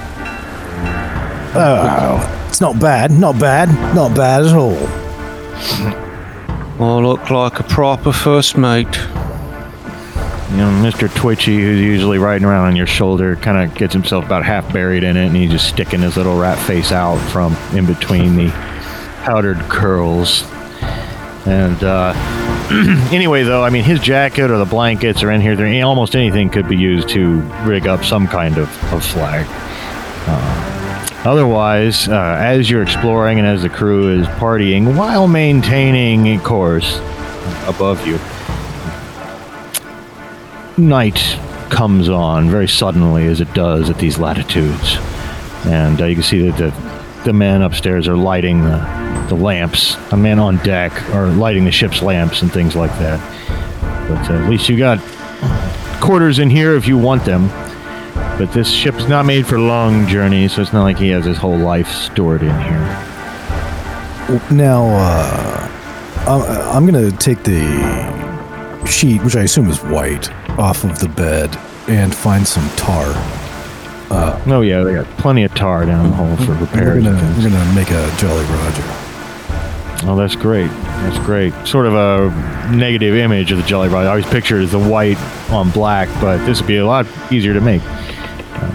Oh, 1.55 2.36
it's 2.57 2.61
not 2.63 2.79
bad. 2.79 3.11
Not 3.11 3.37
bad. 3.39 3.69
Not 3.93 4.15
bad 4.15 4.47
at 4.47 4.55
all. 4.55 4.87
I 6.83 6.99
look 6.99 7.29
like 7.29 7.59
a 7.59 7.63
proper 7.63 8.11
first 8.11 8.57
mate. 8.57 8.87
You 8.87 10.57
know, 10.57 10.81
Mr. 10.81 11.07
Twitchy, 11.15 11.55
who's 11.55 11.79
usually 11.79 12.17
riding 12.17 12.47
around 12.47 12.65
on 12.65 12.75
your 12.75 12.87
shoulder, 12.87 13.35
kind 13.35 13.59
of 13.59 13.77
gets 13.77 13.93
himself 13.93 14.25
about 14.25 14.43
half 14.43 14.73
buried 14.73 15.03
in 15.03 15.17
it, 15.17 15.27
and 15.27 15.35
he's 15.35 15.51
just 15.51 15.69
sticking 15.69 15.99
his 15.99 16.17
little 16.17 16.35
rat 16.35 16.57
face 16.57 16.91
out 16.91 17.19
from 17.29 17.55
in 17.77 17.85
between 17.85 18.35
the 18.35 18.49
powdered 19.21 19.59
curls. 19.69 20.43
And 21.45 21.83
uh, 21.83 22.13
anyway, 23.13 23.43
though, 23.43 23.63
I 23.63 23.69
mean, 23.69 23.83
his 23.83 23.99
jacket 23.99 24.49
or 24.49 24.57
the 24.57 24.65
blankets 24.65 25.21
are 25.21 25.29
in 25.29 25.41
here. 25.41 25.55
There, 25.55 25.85
almost 25.85 26.15
anything 26.15 26.49
could 26.49 26.67
be 26.67 26.75
used 26.75 27.09
to 27.09 27.39
rig 27.65 27.85
up 27.85 28.03
some 28.03 28.25
kind 28.25 28.57
of, 28.57 28.67
of 28.91 29.05
flag. 29.05 29.45
Uh, 30.27 30.76
Otherwise, 31.25 32.07
uh, 32.07 32.37
as 32.39 32.69
you're 32.69 32.83
exploring 32.83 33.39
and 33.39 33.47
as 33.47 33.63
the 33.63 33.69
crew 33.69 34.19
is 34.19 34.27
partying, 34.27 34.95
while 34.97 35.27
maintaining 35.27 36.27
a 36.27 36.39
course 36.39 36.97
above 37.67 38.05
you, 38.05 38.17
night 40.77 41.37
comes 41.69 42.07
on 42.07 42.49
very 42.49 42.67
suddenly, 42.67 43.25
as 43.27 43.41
it 43.41 43.53
does 43.53 43.89
at 43.89 43.97
these 43.97 44.17
latitudes, 44.17 44.97
and 45.65 46.01
uh, 46.01 46.05
you 46.05 46.15
can 46.15 46.23
see 46.23 46.49
that 46.49 46.57
the 46.57 46.87
the 47.27 47.33
men 47.33 47.61
upstairs 47.61 48.07
are 48.07 48.15
lighting 48.15 48.61
the, 48.61 49.25
the 49.27 49.35
lamps. 49.35 49.97
The 50.09 50.15
men 50.15 50.39
on 50.39 50.57
deck 50.63 50.93
are 51.09 51.27
lighting 51.27 51.65
the 51.65 51.73
ship's 51.73 52.01
lamps 52.01 52.41
and 52.41 52.49
things 52.49 52.73
like 52.73 52.91
that. 52.99 53.19
But 54.07 54.31
uh, 54.31 54.41
at 54.41 54.49
least 54.49 54.69
you 54.69 54.77
got 54.77 54.99
quarters 55.99 56.39
in 56.39 56.49
here 56.49 56.75
if 56.75 56.87
you 56.87 56.97
want 56.97 57.25
them. 57.25 57.49
But 58.37 58.51
this 58.51 58.71
ship's 58.71 59.07
not 59.07 59.25
made 59.25 59.47
for 59.47 59.59
long 59.59 60.07
journeys, 60.07 60.53
so 60.53 60.61
it's 60.61 60.73
not 60.73 60.83
like 60.83 60.97
he 60.97 61.09
has 61.09 61.25
his 61.25 61.37
whole 61.37 61.57
life 61.57 61.89
stored 61.89 62.41
in 62.41 62.49
here. 62.61 62.87
Now, 64.51 64.85
uh, 64.85 65.67
I'm, 66.27 66.85
I'm 66.85 66.85
going 66.85 67.11
to 67.11 67.17
take 67.17 67.43
the 67.43 68.85
sheet, 68.85 69.23
which 69.23 69.35
I 69.35 69.43
assume 69.43 69.69
is 69.69 69.81
white, 69.83 70.31
off 70.59 70.83
of 70.83 70.99
the 70.99 71.09
bed 71.09 71.57
and 71.87 72.13
find 72.13 72.47
some 72.47 72.67
tar. 72.75 73.13
Oh 74.09 74.61
yeah, 74.61 74.83
they 74.83 74.93
got 74.93 75.05
plenty 75.17 75.43
of 75.43 75.53
tar 75.53 75.85
down 75.85 76.09
the 76.09 76.15
hole 76.15 76.35
for 76.37 76.53
repairs. 76.53 77.03
gonna, 77.03 77.17
and 77.17 77.35
things. 77.35 77.43
we're 77.43 77.51
gonna 77.51 77.75
make 77.75 77.91
a 77.91 78.15
Jolly 78.17 78.45
Roger. 78.45 78.83
Oh, 80.09 80.15
that's 80.15 80.35
great. 80.35 80.69
That's 80.69 81.19
great. 81.25 81.53
Sort 81.67 81.85
of 81.85 81.93
a 81.93 82.71
negative 82.73 83.15
image 83.15 83.51
of 83.51 83.57
the 83.57 83.63
Jolly 83.63 83.89
Roger. 83.89 84.07
I 84.07 84.11
always 84.11 84.25
picture 84.25 84.59
it 84.59 84.63
as 84.63 84.71
the 84.71 84.79
white 84.79 85.17
on 85.51 85.69
black, 85.71 86.07
but 86.21 86.45
this 86.45 86.61
would 86.61 86.67
be 86.67 86.77
a 86.77 86.85
lot 86.85 87.05
easier 87.31 87.53
to 87.53 87.61
make. 87.61 87.81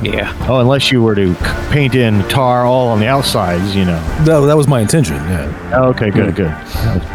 Yeah. 0.02 0.34
Oh, 0.48 0.60
unless 0.60 0.90
you 0.90 1.02
were 1.02 1.14
to 1.14 1.34
paint 1.70 1.94
in 1.94 2.22
tar 2.28 2.64
all 2.64 2.88
on 2.88 3.00
the 3.00 3.06
outsides, 3.06 3.74
you 3.76 3.84
know. 3.84 4.00
That, 4.24 4.40
that 4.46 4.56
was 4.56 4.66
my 4.66 4.80
intention. 4.80 5.16
Yeah. 5.16 5.72
Oh, 5.74 5.88
okay, 5.90 6.10
good, 6.10 6.34
good. 6.34 6.50
I 6.50 6.96
was, 6.96 7.06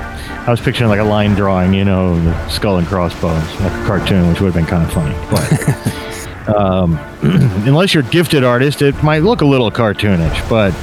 I 0.48 0.52
was 0.52 0.62
picturing 0.62 0.90
like 0.90 1.00
a 1.00 1.04
line 1.04 1.34
drawing, 1.36 1.74
you 1.74 1.84
know, 1.84 2.20
the 2.22 2.50
skull 2.50 2.78
and 2.78 2.88
crossbones, 2.88 3.60
like 3.60 3.74
a 3.74 3.86
cartoon, 3.86 4.30
which 4.30 4.40
would 4.40 4.54
have 4.54 4.56
been 4.56 4.66
kind 4.66 4.84
of 4.84 4.94
funny. 4.94 5.16
But 5.30 6.48
um, 6.56 6.98
unless 7.68 7.94
you're 7.94 8.04
a 8.04 8.10
gifted 8.10 8.44
artist, 8.44 8.82
it 8.82 9.02
might 9.04 9.24
look 9.24 9.42
a 9.42 9.46
little 9.46 9.70
cartoonish. 9.70 10.50
But 10.50 10.74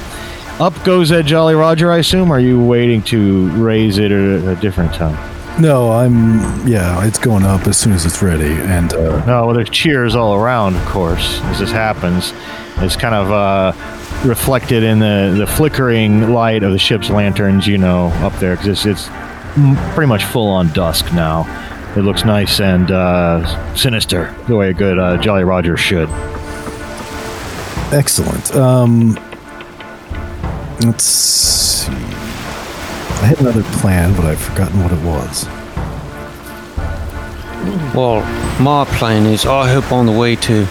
up 0.61 0.81
goes 0.83 1.09
that 1.09 1.25
Jolly 1.25 1.55
Roger, 1.55 1.91
I 1.91 1.97
assume. 1.97 2.31
Are 2.31 2.39
you 2.39 2.63
waiting 2.63 3.01
to 3.03 3.49
raise 3.51 3.97
it 3.97 4.11
at 4.11 4.43
a, 4.43 4.51
a 4.51 4.55
different 4.55 4.93
time? 4.93 5.34
No, 5.59 5.91
I'm. 5.91 6.67
Yeah, 6.67 7.05
it's 7.07 7.17
going 7.17 7.43
up 7.43 7.65
as 7.67 7.77
soon 7.77 7.93
as 7.93 8.05
it's 8.05 8.21
ready. 8.21 8.51
And 8.51 8.93
uh, 8.93 9.25
No, 9.25 9.45
well, 9.45 9.55
there's 9.55 9.69
cheers 9.69 10.13
all 10.15 10.35
around, 10.35 10.75
of 10.75 10.85
course, 10.85 11.39
as 11.43 11.59
this 11.59 11.71
happens. 11.71 12.33
It's 12.77 12.97
kind 12.97 13.15
of 13.15 13.31
uh, 13.31 14.27
reflected 14.27 14.83
in 14.83 14.99
the, 14.99 15.33
the 15.37 15.47
flickering 15.47 16.33
light 16.33 16.63
of 16.63 16.73
the 16.73 16.79
ship's 16.79 17.09
lanterns, 17.09 17.65
you 17.67 17.77
know, 17.77 18.07
up 18.15 18.33
there, 18.39 18.57
because 18.57 18.85
it's, 18.85 19.07
it's 19.07 19.09
pretty 19.95 20.09
much 20.09 20.25
full 20.25 20.49
on 20.49 20.67
dusk 20.73 21.13
now. 21.13 21.45
It 21.95 22.01
looks 22.01 22.25
nice 22.25 22.59
and 22.59 22.91
uh, 22.91 23.75
sinister, 23.75 24.35
the 24.47 24.57
way 24.57 24.71
a 24.71 24.73
good 24.73 24.99
uh, 24.99 25.15
Jolly 25.17 25.45
Roger 25.45 25.77
should. 25.77 26.09
excellent. 27.93 28.53
Um, 28.53 29.13
let's 30.81 31.05
see. 31.05 31.93
I 33.21 33.27
had 33.27 33.39
another 33.39 33.63
plan, 33.79 34.15
but 34.15 34.25
I've 34.25 34.39
forgotten 34.39 34.83
what 34.83 34.91
it 34.91 35.01
was. 35.03 35.45
Well, 37.95 38.21
my 38.61 38.85
plan 38.97 39.25
is 39.25 39.45
I 39.45 39.71
hope 39.71 39.91
on 39.91 40.05
the 40.05 40.11
way 40.11 40.35
to 40.35 40.67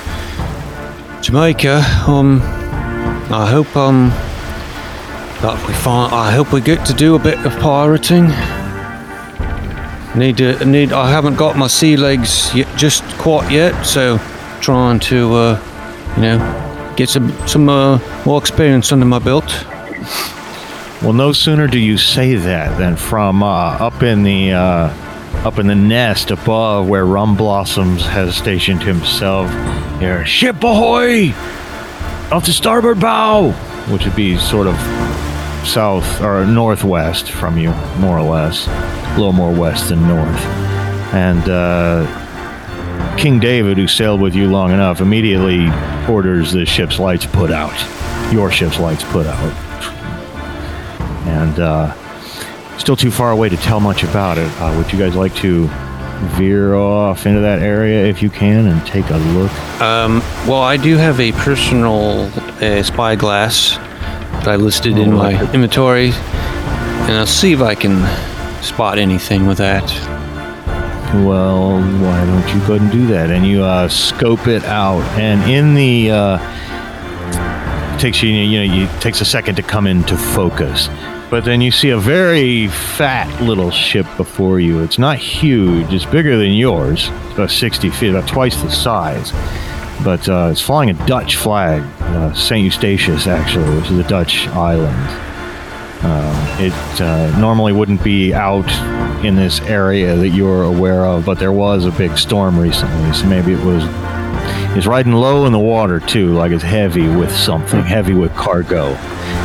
Jamaica, 1.23 1.83
um, 2.07 2.41
I 3.33 3.47
hope 3.51 3.75
um 3.77 4.11
that 5.45 5.69
we 5.69 5.75
find. 5.75 6.15
I 6.15 6.31
hope 6.31 6.53
we 6.53 6.61
get 6.61 6.87
to 6.87 6.93
do 6.93 7.17
a 7.17 7.19
bit 7.19 7.39
of 7.45 7.53
pirating. 7.59 8.29
Need 10.17 10.39
to 10.39 10.65
need. 10.65 10.93
I 10.93 11.11
haven't 11.11 11.37
got 11.37 11.57
my 11.57 11.67
sea 11.67 11.97
legs 11.97 12.55
yet, 12.55 12.69
just 12.79 13.03
quite 13.19 13.51
yet, 13.51 13.85
so 13.85 14.19
trying 14.61 15.01
to, 15.01 15.35
uh, 15.35 15.61
you 16.17 16.23
know, 16.23 16.95
get 16.97 17.09
some 17.09 17.31
some 17.47 17.69
uh, 17.69 17.99
more 18.25 18.39
experience 18.39 18.93
under 18.93 19.05
my 19.07 19.19
belt. 19.19 19.45
Well, 21.05 21.13
no 21.13 21.33
sooner 21.33 21.67
do 21.67 21.79
you 21.79 21.99
say 21.99 22.35
that 22.35 22.79
than 22.79 22.97
from 22.97 23.43
uh, 23.43 23.73
up 23.73 24.03
in 24.03 24.23
the 24.23 24.53
uh, 24.53 24.89
up 25.47 25.59
in 25.59 25.67
the 25.67 25.75
nest 25.75 26.31
above 26.31 26.89
where 26.89 27.05
Rum 27.05 27.37
Blossoms 27.37 28.07
has 28.07 28.35
stationed 28.35 28.83
himself, 28.83 29.51
here, 30.01 30.25
ship 30.25 30.65
ahoy! 30.65 31.33
Off 32.33 32.47
the 32.47 32.55
starboard 32.55 33.01
bow, 33.01 33.51
which 33.91 34.07
would 34.07 34.17
be 34.17 34.39
sort 34.39 34.67
of 34.67 34.77
south 35.67 36.23
or 36.23 36.47
northwest 36.47 37.31
from 37.31 37.59
you, 37.59 37.69
more 37.99 38.19
or 38.19 38.23
less, 38.23 38.67
a 38.67 39.17
little 39.19 39.35
more 39.35 39.53
west 39.53 39.91
than 39.91 40.09
north, 40.09 40.41
and. 41.13 41.51
Uh, 41.51 42.21
King 43.19 43.39
David, 43.39 43.77
who 43.77 43.87
sailed 43.87 44.21
with 44.21 44.35
you 44.35 44.49
long 44.49 44.73
enough, 44.73 45.01
immediately 45.01 45.69
orders 46.09 46.53
the 46.53 46.67
ship's 46.67 46.99
lights 46.99 47.25
put 47.25 47.51
out. 47.51 47.73
Your 48.33 48.51
ship's 48.51 48.81
lights 48.81 49.05
put 49.05 49.27
out 49.27 49.74
and 51.27 51.59
uh, 51.61 51.93
still 52.79 52.97
too 52.97 53.11
far 53.11 53.31
away 53.31 53.49
to 53.49 53.57
tell 53.57 53.81
much 53.81 54.03
about 54.03 54.39
it. 54.39 54.49
Uh, 54.61 54.75
would 54.77 54.93
you 54.93 54.99
guys 54.99 55.15
like 55.15 55.35
to 55.37 55.69
veer 56.37 56.75
off 56.75 57.27
into 57.27 57.41
that 57.41 57.61
area 57.61 58.07
if 58.07 58.23
you 58.23 58.31
can 58.31 58.67
and 58.67 58.87
take 58.87 59.09
a 59.11 59.17
look? 59.17 59.51
Um, 59.81 60.21
well, 60.49 60.63
I 60.63 60.77
do 60.77 60.97
have 60.97 61.21
a 61.21 61.33
personal 61.33 62.31
uh, 62.63 62.83
spyglass 62.83 63.77
that 63.77 64.49
I 64.49 64.57
listed 64.57 64.97
in 64.99 65.13
Oh, 65.13 65.17
my 65.17 65.35
okay. 65.43 65.55
inventory, 65.55 66.11
and 66.13 67.13
I'll 67.13 67.27
see 67.27 67.53
if 67.53 67.61
I 67.61 67.75
can 67.75 68.03
spot 68.63 68.99
anything 68.99 69.47
with 69.47 69.59
that. 69.59 69.85
Well, 71.25 71.81
why 72.03 72.27
don't 72.27 72.49
you 72.55 72.67
go 72.67 72.75
ahead 72.75 72.81
and 72.81 72.91
do 72.93 73.07
that? 73.09 73.31
And 73.31 73.47
you 73.47 73.63
uh, 73.63 73.89
scope 73.89 74.49
it 74.49 74.65
out, 74.65 75.03
and 75.19 75.49
in 75.49 75.75
the 75.75 76.11
uh, 76.11 76.39
takes 77.99 78.21
you 78.23 78.31
you 78.31 78.59
know 78.67 78.75
you 78.75 78.89
takes 79.01 79.21
a 79.21 79.25
second 79.25 79.55
to 79.57 79.63
come 79.63 79.87
into 79.87 80.17
focus, 80.17 80.89
but 81.31 81.45
then 81.45 81.61
you 81.61 81.71
see 81.71 81.91
a 81.91 81.99
very 81.99 82.69
fat 82.69 83.43
little 83.43 83.71
ship 83.71 84.07
before 84.17 84.61
you. 84.61 84.81
It's 84.83 84.99
not 84.99 85.19
huge; 85.19 85.93
it's 85.93 86.05
bigger 86.05 86.37
than 86.37 86.53
yours. 86.53 87.09
It's 87.09 87.35
about 87.35 87.51
sixty 87.51 87.91
feet, 87.91 88.11
about 88.11 88.29
twice 88.29 88.61
the 88.63 88.71
size. 88.71 89.33
But 90.03 90.29
uh, 90.29 90.49
it's 90.51 90.61
flying 90.61 90.91
a 90.91 91.07
Dutch 91.07 91.37
flag, 91.37 91.83
uh, 92.01 92.35
Saint 92.35 92.65
Eustatius, 92.65 93.27
actually, 93.27 93.77
which 93.77 93.91
is 93.91 93.99
a 93.99 94.09
Dutch 94.09 94.49
island. 94.49 94.97
Uh, 96.03 96.57
it 96.61 97.01
uh, 97.01 97.39
normally 97.39 97.73
wouldn't 97.73 98.05
be 98.05 98.35
out 98.35 98.71
in 99.25 99.37
this 99.37 99.61
area 99.63 100.15
that 100.15 100.29
you're 100.29 100.65
aware 100.65 101.07
of, 101.07 101.25
but 101.25 101.39
there 101.39 101.53
was 101.53 101.87
a 101.87 101.91
big 101.93 102.19
storm 102.19 102.59
recently, 102.59 103.13
so 103.15 103.27
maybe 103.27 103.53
it 103.53 103.65
was. 103.65 104.14
It's 104.77 104.87
riding 104.87 105.13
low 105.13 105.47
in 105.47 105.53
the 105.53 105.59
water 105.59 106.01
too, 106.01 106.33
like 106.33 106.51
it's 106.51 106.65
heavy 106.65 107.07
with 107.07 107.31
something, 107.31 107.81
heavy 107.83 108.13
with 108.13 108.35
cargo. 108.35 108.91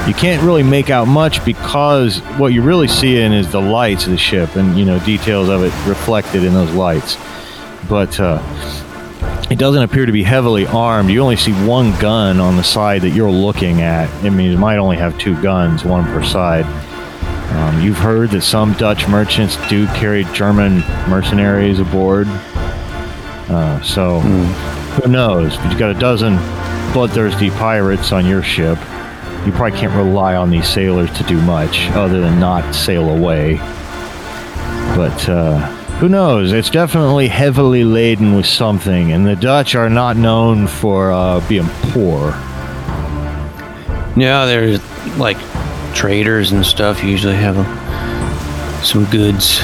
You 0.08 0.16
can't 0.16 0.42
really 0.42 0.64
make 0.64 0.90
out 0.90 1.06
much 1.08 1.46
because 1.46 2.18
what 2.40 2.52
you're 2.52 2.64
really 2.64 2.88
seeing 2.88 3.32
is 3.32 3.52
the 3.52 3.62
lights 3.62 4.06
of 4.06 4.12
the 4.12 4.18
ship 4.18 4.56
and 4.56 4.78
you 4.78 4.86
know 4.86 4.98
details 5.06 5.48
of 5.50 5.62
it 5.62 5.74
reflected 5.88 6.44
in 6.44 6.54
those 6.54 6.72
lights. 6.74 7.16
But 7.88 8.20
uh, 8.20 8.42
it 9.52 9.60
doesn't 9.60 9.84
appear 9.84 10.08
to 10.08 10.12
be 10.12 10.24
heavily 10.24 10.66
armed. 10.66 11.12
You 11.12 11.22
only 11.22 11.36
see 11.36 11.54
one 11.66 11.98
gun 12.00 12.40
on 12.40 12.56
the 12.56 12.64
side 12.64 13.04
that 13.04 13.12
you're 13.12 13.30
looking 13.30 13.82
at. 13.82 14.10
I 14.24 14.30
mean, 14.30 14.52
it 14.52 14.58
might 14.58 14.78
only 14.78 14.98
have 14.98 15.18
two 15.20 15.40
guns, 15.44 15.86
one 15.86 16.06
per 16.06 16.24
side. 16.24 16.66
Um, 17.52 17.82
you've 17.82 17.98
heard 17.98 18.32
that 18.32 18.42
some 18.42 18.74
Dutch 18.74 19.08
merchants 19.08 19.58
do 19.70 19.86
carry 19.88 20.24
German 20.34 20.80
mercenaries 21.10 21.80
aboard. 21.80 22.28
Uh, 22.28 23.82
so, 23.82 24.22
who 25.02 25.10
knows? 25.10 25.56
But 25.58 25.70
you've 25.70 25.80
got 25.80 25.96
a 25.96 26.00
dozen 26.00 26.36
bloodthirsty 26.94 27.50
pirates 27.52 28.12
on 28.12 28.26
your 28.26 28.44
ship. 28.44 28.78
You 29.46 29.52
probably 29.52 29.78
can't 29.80 29.94
rely 29.96 30.36
on 30.36 30.50
these 30.50 30.68
sailors 30.68 31.12
to 31.18 31.24
do 31.24 31.40
much 31.42 31.88
other 31.92 32.20
than 32.22 32.40
not 32.40 32.74
sail 32.74 33.10
away. 33.10 33.56
But, 34.96 35.30
uh, 35.30 35.60
who 36.00 36.08
knows? 36.10 36.54
It's 36.54 36.70
definitely 36.70 37.28
heavily 37.28 37.84
laden 37.84 38.34
with 38.34 38.46
something, 38.46 39.12
and 39.12 39.26
the 39.26 39.36
Dutch 39.36 39.76
are 39.76 39.90
not 39.90 40.16
known 40.16 40.68
for 40.68 41.12
uh, 41.12 41.46
being 41.48 41.68
poor. 41.92 42.32
Yeah, 44.16 44.46
there's 44.46 44.82
like 45.18 45.38
traders 45.94 46.52
and 46.52 46.66
stuff 46.66 47.04
usually 47.04 47.36
have 47.36 47.56
some 48.86 49.06
goods. 49.06 49.60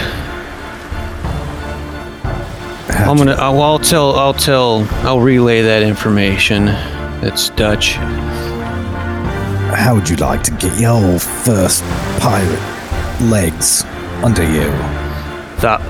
I'm 3.08 3.18
gonna. 3.18 3.34
I'll, 3.34 3.62
I'll 3.62 3.78
tell. 3.78 4.16
I'll 4.16 4.34
tell. 4.34 4.88
I'll 5.06 5.20
relay 5.20 5.62
that 5.62 5.84
information. 5.84 6.66
That's 6.66 7.50
Dutch. 7.52 7.98
How 9.76 9.94
would 9.94 10.10
you 10.10 10.16
like 10.16 10.42
to 10.44 10.52
get 10.52 10.80
your 10.80 11.20
first 11.20 11.84
pirate 12.20 13.22
legs 13.22 13.84
under 14.24 14.42
you? 14.44 14.72
That. 15.62 15.82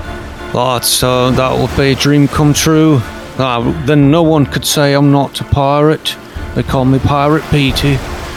That's. 0.52 1.02
Uh, 1.02 1.30
that 1.30 1.58
would 1.58 1.74
be 1.74 1.92
a 1.92 1.94
dream 1.94 2.28
come 2.28 2.52
true. 2.52 3.00
Uh, 3.38 3.86
then 3.86 4.10
no 4.10 4.22
one 4.22 4.44
could 4.44 4.66
say 4.66 4.92
I'm 4.92 5.10
not 5.10 5.40
a 5.40 5.44
pirate. 5.44 6.16
They 6.54 6.62
call 6.62 6.84
me 6.84 6.98
Pirate 6.98 7.44
Petey, 7.50 7.96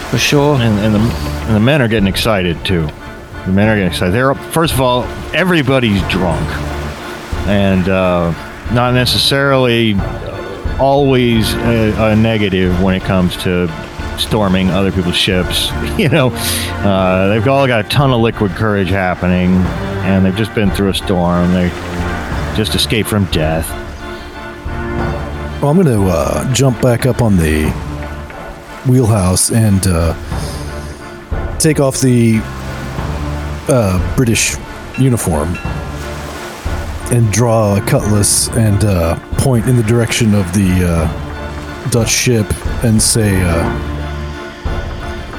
for 0.09 0.17
sure. 0.17 0.55
And, 0.55 0.79
and, 0.79 0.95
the, 0.95 0.99
and 0.99 1.55
the 1.55 1.59
men 1.59 1.81
are 1.81 1.87
getting 1.89 2.07
excited 2.07 2.65
too. 2.65 2.87
The 3.45 3.51
men 3.51 3.67
are 3.67 3.75
getting 3.75 3.89
excited. 3.89 4.13
They're 4.13 4.33
first 4.35 4.73
of 4.73 4.79
all, 4.79 5.03
everybody's 5.33 6.01
drunk, 6.09 6.45
and 7.47 7.87
uh, 7.87 8.33
not 8.71 8.93
necessarily 8.93 9.95
always 10.79 11.53
a, 11.55 12.11
a 12.11 12.15
negative 12.15 12.81
when 12.81 12.95
it 12.95 13.03
comes 13.03 13.35
to 13.37 13.67
storming 14.17 14.69
other 14.69 14.91
people's 14.91 15.17
ships. 15.17 15.69
You 15.99 16.07
know, 16.07 16.29
uh, 16.31 17.27
they've 17.27 17.45
all 17.45 17.67
got 17.67 17.85
a 17.85 17.89
ton 17.89 18.11
of 18.11 18.21
liquid 18.21 18.53
courage 18.53 18.87
happening, 18.87 19.55
and 20.05 20.25
they've 20.25 20.35
just 20.35 20.55
been 20.55 20.71
through 20.71 20.87
a 20.87 20.93
storm. 20.93 21.51
They 21.51 21.67
just 22.55 22.73
escaped 22.73 23.09
from 23.09 23.25
death. 23.25 23.69
Well, 25.61 25.71
I'm 25.71 25.75
going 25.75 25.87
to 25.87 26.05
uh, 26.07 26.53
jump 26.53 26.81
back 26.81 27.05
up 27.05 27.21
on 27.21 27.35
the 27.35 27.69
wheelhouse 28.87 29.51
and 29.51 29.85
uh, 29.85 30.13
take 31.57 31.81
off 31.81 31.99
the 31.99 32.39
uh, 33.67 34.15
British 34.15 34.55
uniform 34.97 35.57
and 37.11 37.31
draw 37.31 37.77
a 37.77 37.81
cutlass 37.81 38.49
and 38.49 38.83
uh, 38.83 39.19
point 39.37 39.67
in 39.67 39.75
the 39.75 39.83
direction 39.83 40.33
of 40.35 40.51
the 40.53 40.85
uh, 40.85 41.89
Dutch 41.89 42.09
ship 42.09 42.45
and 42.83 43.01
say, 43.01 43.41
uh, 43.41 43.97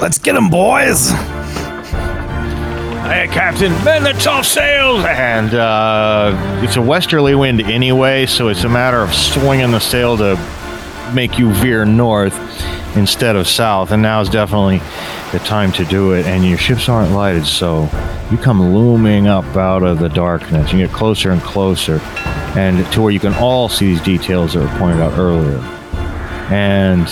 Let's 0.01 0.19
get 0.19 0.35
get 0.35 0.37
'em, 0.37 0.49
boys! 0.49 1.11
Hey, 3.11 3.29
Captain, 3.31 3.73
bend 3.85 4.07
the 4.07 4.13
top 4.15 4.45
sails! 4.45 5.05
And 5.05 5.53
uh, 5.55 6.61
it's 6.65 6.77
a 6.77 6.83
westerly 6.83 7.35
wind 7.35 7.61
anyway, 7.61 8.25
so 8.27 8.49
it's 8.49 8.65
a 8.65 8.69
matter 8.69 8.99
of 9.03 9.13
swinging 9.15 9.73
the 9.73 9.79
sail 9.81 10.17
to 10.17 10.37
make 11.15 11.39
you 11.39 11.53
veer 11.53 11.85
north 11.85 12.35
instead 12.97 13.37
of 13.37 13.47
south. 13.47 13.91
And 13.91 14.01
now 14.01 14.21
is 14.21 14.31
definitely 14.31 14.81
the 15.33 15.39
time 15.41 15.73
to 15.73 15.85
do 15.85 16.13
it. 16.13 16.27
And 16.27 16.45
your 16.45 16.59
ships 16.59 16.89
aren't 16.89 17.13
lighted, 17.13 17.47
so 17.47 17.89
you 18.31 18.39
come 18.39 18.75
looming 18.75 19.27
up 19.27 19.45
out 19.57 19.83
of 19.83 19.99
the 19.99 20.09
darkness. 20.09 20.73
You 20.73 20.79
get 20.79 20.91
closer 20.91 21.31
and 21.31 21.41
closer, 21.41 22.01
and 22.57 22.85
to 22.93 23.03
where 23.03 23.11
you 23.11 23.21
can 23.21 23.35
all 23.35 23.69
see 23.69 23.87
these 23.87 24.03
details 24.03 24.55
that 24.55 24.61
were 24.61 24.79
pointed 24.79 25.03
out 25.03 25.19
earlier. 25.19 25.59
And 26.53 27.07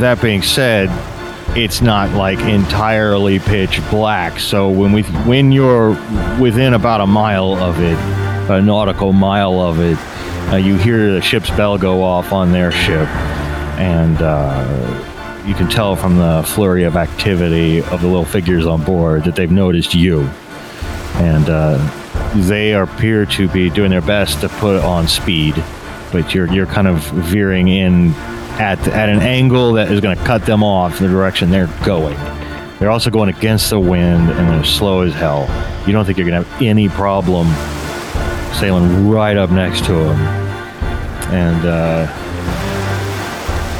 that 0.00 0.20
being 0.22 0.42
said, 0.42 0.88
it's 1.56 1.82
not 1.82 2.10
like 2.12 2.38
entirely 2.40 3.38
pitch 3.38 3.80
black. 3.90 4.38
So 4.38 4.70
when 4.70 4.92
we 4.92 5.02
when 5.02 5.52
you're 5.52 5.90
within 6.40 6.74
about 6.74 7.00
a 7.00 7.06
mile 7.06 7.54
of 7.54 7.80
it, 7.80 7.98
a 8.50 8.62
nautical 8.62 9.12
mile 9.12 9.60
of 9.60 9.78
it, 9.80 9.98
uh, 10.50 10.56
you 10.56 10.76
hear 10.76 11.12
the 11.12 11.20
ship's 11.20 11.50
bell 11.50 11.76
go 11.76 12.02
off 12.02 12.32
on 12.32 12.52
their 12.52 12.72
ship, 12.72 13.06
and 13.78 14.20
uh, 14.22 15.11
you 15.46 15.54
can 15.54 15.68
tell 15.68 15.96
from 15.96 16.18
the 16.18 16.42
flurry 16.46 16.84
of 16.84 16.96
activity 16.96 17.82
of 17.82 18.00
the 18.00 18.06
little 18.06 18.24
figures 18.24 18.66
on 18.66 18.84
board 18.84 19.24
that 19.24 19.34
they've 19.34 19.50
noticed 19.50 19.94
you, 19.94 20.20
and 21.14 21.48
uh, 21.48 21.78
they 22.34 22.72
appear 22.72 23.26
to 23.26 23.48
be 23.48 23.68
doing 23.68 23.90
their 23.90 24.00
best 24.02 24.40
to 24.40 24.48
put 24.48 24.82
on 24.82 25.08
speed, 25.08 25.54
but 26.12 26.32
you're 26.34 26.52
you're 26.52 26.66
kind 26.66 26.86
of 26.86 26.98
veering 27.10 27.68
in 27.68 28.12
at 28.60 28.78
at 28.88 29.08
an 29.08 29.20
angle 29.20 29.72
that 29.72 29.90
is 29.90 30.00
going 30.00 30.16
to 30.16 30.24
cut 30.24 30.46
them 30.46 30.62
off 30.62 31.00
in 31.00 31.06
the 31.06 31.12
direction 31.12 31.50
they're 31.50 31.66
going. 31.84 32.16
They're 32.78 32.90
also 32.90 33.10
going 33.10 33.28
against 33.28 33.70
the 33.70 33.80
wind 33.80 34.30
and 34.30 34.48
they're 34.48 34.64
slow 34.64 35.02
as 35.02 35.14
hell. 35.14 35.42
You 35.86 35.92
don't 35.92 36.04
think 36.04 36.18
you're 36.18 36.28
going 36.28 36.42
to 36.42 36.48
have 36.48 36.62
any 36.62 36.88
problem 36.88 37.46
sailing 38.54 39.08
right 39.08 39.36
up 39.36 39.50
next 39.50 39.84
to 39.86 39.92
them, 39.92 40.18
and 41.32 41.66
uh, 41.66 42.21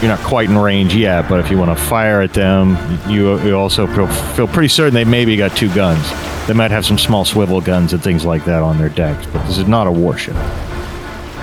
you're 0.03 0.11
not 0.11 0.21
quite 0.21 0.51
in 0.51 0.59
range 0.59 0.95
yet. 0.95 1.29
But 1.29 1.41
if 1.41 1.51
you 1.51 1.57
want 1.57 1.77
to 1.77 1.83
fire 1.83 2.21
at 2.21 2.35
them, 2.35 2.77
you 3.09 3.41
you 3.43 3.57
also 3.57 3.87
feel, 3.87 4.09
feel 4.09 4.49
pretty 4.49 4.69
certain 4.69 4.93
they 4.93 5.05
maybe 5.05 5.37
got 5.37 5.57
two 5.57 5.73
guns. 5.75 6.07
They 6.47 6.53
might 6.53 6.73
have 6.73 6.85
some 6.85 6.99
small 6.99 7.25
swivel 7.25 7.61
guns 7.61 7.93
and 7.93 8.03
things 8.03 8.25
like 8.25 8.45
that 8.45 8.63
on 8.63 8.77
their 8.77 8.91
decks, 8.91 9.25
but 9.33 9.47
this 9.47 9.57
is 9.59 9.69
not 9.69 9.87
a 9.87 9.93
warship 9.93 10.37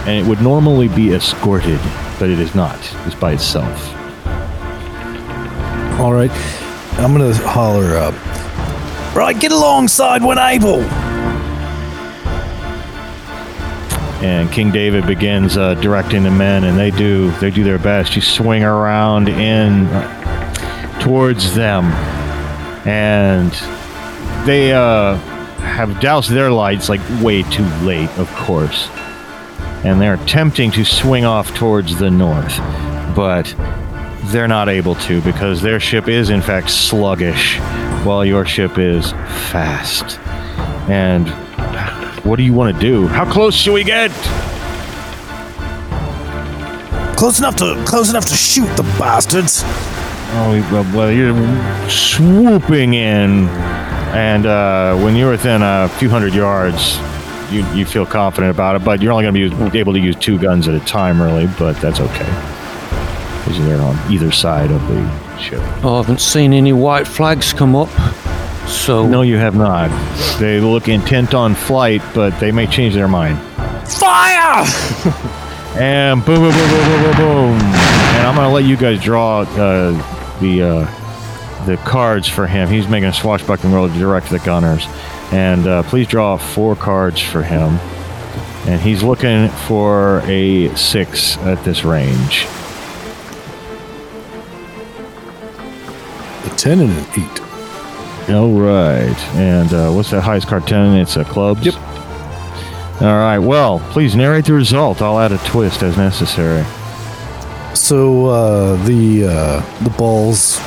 and 0.05 0.25
it 0.25 0.27
would 0.27 0.41
normally 0.41 0.87
be 0.87 1.13
escorted, 1.13 1.79
but 2.19 2.29
it 2.29 2.39
is 2.39 2.55
not. 2.55 2.79
It's 3.05 3.15
by 3.15 3.33
itself. 3.33 3.93
All 5.99 6.13
right, 6.13 6.31
I'm 6.97 7.13
going 7.13 7.31
to 7.31 7.47
holler 7.47 7.95
up. 7.97 8.15
Right, 9.15 9.39
get 9.39 9.51
alongside 9.51 10.23
when 10.23 10.37
able! 10.37 11.08
And 14.21 14.51
King 14.51 14.71
David 14.71 15.07
begins 15.07 15.57
uh, 15.57 15.75
directing 15.75 16.23
the 16.23 16.31
men, 16.31 16.63
and 16.65 16.77
they 16.77 16.91
do 16.91 17.31
they 17.39 17.51
do 17.51 17.63
their 17.63 17.79
best. 17.79 18.15
You 18.15 18.21
swing 18.21 18.63
around 18.63 19.29
in 19.29 19.87
towards 21.01 21.55
them, 21.55 21.85
and 22.85 23.51
they 24.45 24.73
uh, 24.73 25.15
have 25.57 25.99
doused 26.01 26.29
their 26.29 26.51
lights 26.51 26.89
like 26.89 27.01
way 27.21 27.43
too 27.43 27.65
late, 27.83 28.09
of 28.17 28.29
course 28.35 28.89
and 29.83 30.01
they're 30.01 30.15
attempting 30.15 30.71
to 30.71 30.83
swing 30.83 31.23
off 31.23 31.53
towards 31.55 31.97
the 31.97 32.11
north, 32.11 32.57
but 33.15 33.53
they're 34.25 34.47
not 34.47 34.67
able 34.67 34.95
to 34.95 35.21
because 35.21 35.61
their 35.61 35.79
ship 35.79 36.07
is, 36.07 36.29
in 36.29 36.41
fact, 36.41 36.69
sluggish, 36.69 37.57
while 38.03 38.25
your 38.25 38.45
ship 38.45 38.77
is 38.77 39.11
fast. 39.51 40.19
And 40.89 41.27
what 42.25 42.35
do 42.37 42.43
you 42.43 42.53
want 42.53 42.75
to 42.75 42.81
do? 42.81 43.07
How 43.07 43.29
close 43.31 43.55
should 43.55 43.73
we 43.73 43.83
get? 43.83 44.11
Close 47.17 47.39
enough 47.39 47.55
to 47.57 47.83
close 47.85 48.09
enough 48.09 48.25
to 48.25 48.35
shoot 48.35 48.67
the 48.77 48.83
bastards. 48.97 49.63
Oh, 50.31 50.69
well, 50.71 50.95
well, 50.95 51.11
you're 51.11 51.89
swooping 51.89 52.93
in, 52.93 53.47
and 54.15 54.45
uh, 54.45 54.95
when 54.97 55.15
you're 55.15 55.31
within 55.31 55.61
a 55.61 55.89
few 55.97 56.09
hundred 56.09 56.33
yards, 56.33 56.97
you, 57.51 57.65
you 57.73 57.85
feel 57.85 58.05
confident 58.05 58.51
about 58.51 58.75
it, 58.75 58.85
but 58.85 59.01
you're 59.01 59.11
only 59.11 59.23
going 59.23 59.49
to 59.49 59.71
be 59.71 59.79
able 59.79 59.93
to 59.93 59.99
use 59.99 60.15
two 60.15 60.37
guns 60.37 60.67
at 60.67 60.75
a 60.75 60.85
time, 60.85 61.21
really. 61.21 61.47
But 61.57 61.77
that's 61.81 61.99
okay 61.99 62.59
because 63.49 63.65
they're 63.65 63.81
on 63.81 63.97
either 64.11 64.31
side 64.31 64.69
of 64.69 64.87
the 64.87 65.37
ship. 65.39 65.59
I 65.83 65.97
haven't 65.97 66.21
seen 66.21 66.53
any 66.53 66.73
white 66.73 67.07
flags 67.07 67.51
come 67.51 67.75
up, 67.75 67.89
so 68.69 69.05
No, 69.05 69.21
you 69.21 69.37
have 69.37 69.55
not. 69.55 69.89
They 70.39 70.59
look 70.59 70.87
intent 70.87 71.33
on 71.33 71.55
flight, 71.55 72.01
but 72.13 72.39
they 72.39 72.51
may 72.51 72.67
change 72.67 72.93
their 72.93 73.07
mind. 73.07 73.37
Fire! 73.87 74.65
And 75.75 76.25
boom, 76.25 76.41
boom, 76.41 76.51
boom, 76.51 76.69
boom, 76.69 76.85
boom, 76.85 77.03
boom, 77.03 77.15
boom. 77.15 77.59
And 77.61 78.27
I'm 78.27 78.35
gonna 78.35 78.51
let 78.51 78.65
you 78.65 78.75
guys 78.75 79.01
draw 79.01 79.41
uh, 79.41 79.91
the 80.39 80.61
uh, 80.61 81.65
the 81.65 81.77
cards 81.77 82.27
for 82.27 82.47
him. 82.47 82.67
He's 82.69 82.87
making 82.87 83.09
a 83.09 83.13
swashbuckling 83.13 83.71
roll 83.71 83.87
to 83.87 83.93
direct 83.93 84.29
the 84.29 84.39
gunners. 84.39 84.85
And 85.31 85.67
uh, 85.67 85.83
please 85.83 86.07
draw 86.07 86.37
four 86.37 86.75
cards 86.75 87.21
for 87.21 87.43
him. 87.43 87.77
And 88.67 88.81
he's 88.81 89.03
looking 89.03 89.49
for 89.49 90.21
a 90.25 90.75
six 90.75 91.37
at 91.37 91.63
this 91.63 91.83
range. 91.83 92.45
A 96.45 96.49
10 96.57 96.79
and 96.79 96.91
an 96.91 97.05
8. 97.41 97.48
All 98.29 98.51
right. 98.51 99.17
And 99.35 99.73
uh, 99.73 99.91
what's 99.91 100.11
that 100.11 100.21
highest 100.21 100.47
card? 100.47 100.67
10? 100.67 100.95
It's 100.97 101.15
a 101.17 101.25
clubs? 101.25 101.65
Yep. 101.65 101.75
All 103.01 103.17
right. 103.17 103.39
Well, 103.39 103.79
please 103.91 104.15
narrate 104.15 104.45
the 104.45 104.53
result. 104.53 105.01
I'll 105.01 105.19
add 105.19 105.31
a 105.31 105.37
twist 105.39 105.81
as 105.83 105.97
necessary. 105.97 106.63
So 107.75 108.25
uh, 108.27 108.75
the 108.85 109.25
uh, 109.25 109.83
the 109.83 109.89
balls 109.91 110.57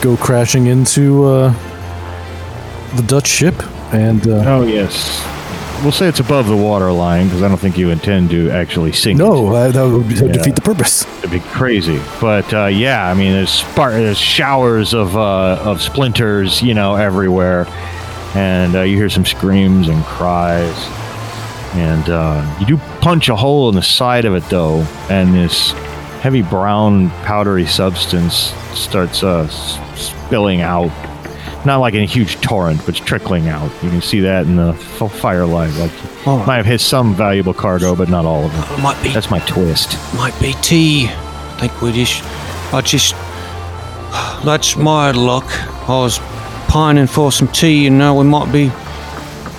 go 0.00 0.16
crashing 0.16 0.66
into 0.66 1.24
uh, 1.24 1.52
the 2.96 3.02
Dutch 3.02 3.26
ship, 3.26 3.54
and 3.92 4.26
uh, 4.28 4.42
Oh, 4.46 4.62
yes. 4.62 5.20
We'll 5.82 5.92
say 5.92 6.08
it's 6.08 6.18
above 6.20 6.48
the 6.48 6.56
water 6.56 6.90
line 6.90 7.26
because 7.28 7.42
I 7.42 7.48
don't 7.48 7.56
think 7.56 7.78
you 7.78 7.90
intend 7.90 8.30
to 8.30 8.50
actually 8.50 8.92
sink 8.92 9.20
it. 9.20 9.22
no, 9.22 9.54
uh, 9.54 9.70
that 9.70 9.82
would 9.82 10.10
Yeah. 10.10 10.32
defeat 10.32 10.56
the 10.56 10.60
purpose. 10.60 11.06
It'd 11.18 11.30
be 11.30 11.38
crazy. 11.40 12.00
But 12.20 12.52
uh, 12.52 12.66
yeah, 12.66 13.08
I 13.08 13.14
mean, 13.14 13.32
there's, 13.32 13.50
spar- 13.50 13.92
there's 13.92 14.18
showers 14.18 14.92
of, 14.92 15.16
uh, 15.16 15.60
of 15.64 15.80
splinters, 15.80 16.60
you 16.62 16.74
know, 16.74 16.96
everywhere. 16.96 17.66
And 18.34 18.74
uh, 18.74 18.80
you 18.82 18.96
hear 18.96 19.08
some 19.08 19.24
screams 19.24 19.88
and 19.88 20.04
cries. 20.04 20.74
And 21.74 22.08
uh, 22.10 22.56
you 22.58 22.66
do 22.66 22.76
punch 23.00 23.28
a 23.28 23.36
hole 23.36 23.68
in 23.68 23.74
the 23.76 23.82
side 23.82 24.24
of 24.24 24.34
it, 24.34 24.42
though, 24.50 24.80
and 25.10 25.32
this 25.32 25.72
heavy 26.22 26.42
brown, 26.42 27.10
powdery 27.24 27.66
substance 27.66 28.52
starts 28.74 29.22
uh, 29.22 29.46
spilling 29.94 30.60
out. 30.60 30.90
Not 31.64 31.78
like 31.78 31.94
in 31.94 32.02
a 32.02 32.06
huge 32.06 32.40
torrent, 32.40 32.78
but 32.80 32.90
it's 32.96 33.00
trickling 33.04 33.48
out. 33.48 33.70
You 33.82 33.90
can 33.90 34.00
see 34.00 34.20
that 34.20 34.46
in 34.46 34.56
the 34.56 34.68
f- 34.70 35.12
firelight. 35.12 35.72
Like, 35.74 36.26
All 36.26 36.38
right. 36.38 36.46
might 36.46 36.56
have 36.56 36.66
hit 36.66 36.80
some 36.80 37.14
valuable 37.14 37.52
cargo, 37.52 37.94
but 37.96 38.08
not 38.08 38.24
all 38.24 38.44
of 38.44 38.54
it. 38.54 38.78
it 38.78 38.82
might 38.82 39.02
be 39.02 39.12
That's 39.12 39.30
my 39.30 39.40
twist. 39.40 39.98
might 40.14 40.38
be 40.40 40.52
tea. 40.62 41.08
I 41.08 41.56
think 41.68 41.82
we 41.82 41.92
just 41.92 42.22
I 42.72 42.80
just 42.80 43.14
that's 44.44 44.76
my 44.76 45.10
luck. 45.10 45.44
I 45.88 45.98
was 46.00 46.18
pining 46.68 47.06
for 47.08 47.32
some 47.32 47.48
tea 47.48 47.86
and 47.88 47.98
now 47.98 48.16
we 48.18 48.24
might 48.24 48.52
be 48.52 48.70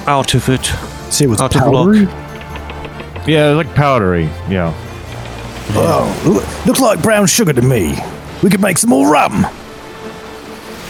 out 0.07 0.33
of 0.35 0.47
it. 0.49 0.65
See, 1.11 1.25
it 1.25 1.27
was 1.27 1.41
Out 1.41 1.55
of 1.55 1.61
powdery. 1.61 2.07
Yeah, 3.27 3.49
like 3.51 3.73
powdery. 3.75 4.23
Yeah. 4.49 4.73
Oh, 5.71 6.63
looks 6.65 6.79
like 6.79 7.01
brown 7.01 7.27
sugar 7.27 7.53
to 7.53 7.61
me. 7.61 7.95
We 8.41 8.49
could 8.49 8.61
make 8.61 8.77
some 8.77 8.89
more 8.89 9.11
rum. 9.11 9.45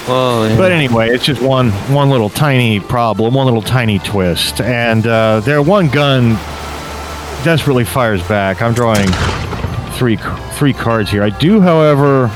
Well, 0.09 0.49
yeah. 0.49 0.57
But 0.57 0.71
anyway, 0.71 1.09
it's 1.09 1.23
just 1.23 1.39
one 1.39 1.69
one 1.93 2.09
little 2.09 2.29
tiny 2.29 2.79
problem, 2.79 3.35
one 3.35 3.45
little 3.45 3.61
tiny 3.61 3.99
twist, 3.99 4.59
and 4.59 5.05
uh, 5.05 5.39
their 5.41 5.61
one 5.61 5.87
gun 5.87 6.31
desperately 7.43 7.85
fires 7.85 8.27
back. 8.27 8.59
I'm 8.63 8.73
drawing 8.73 9.07
three 9.93 10.17
three 10.53 10.73
cards 10.73 11.11
here. 11.11 11.21
I 11.21 11.29
do, 11.29 11.61
however, 11.61 12.31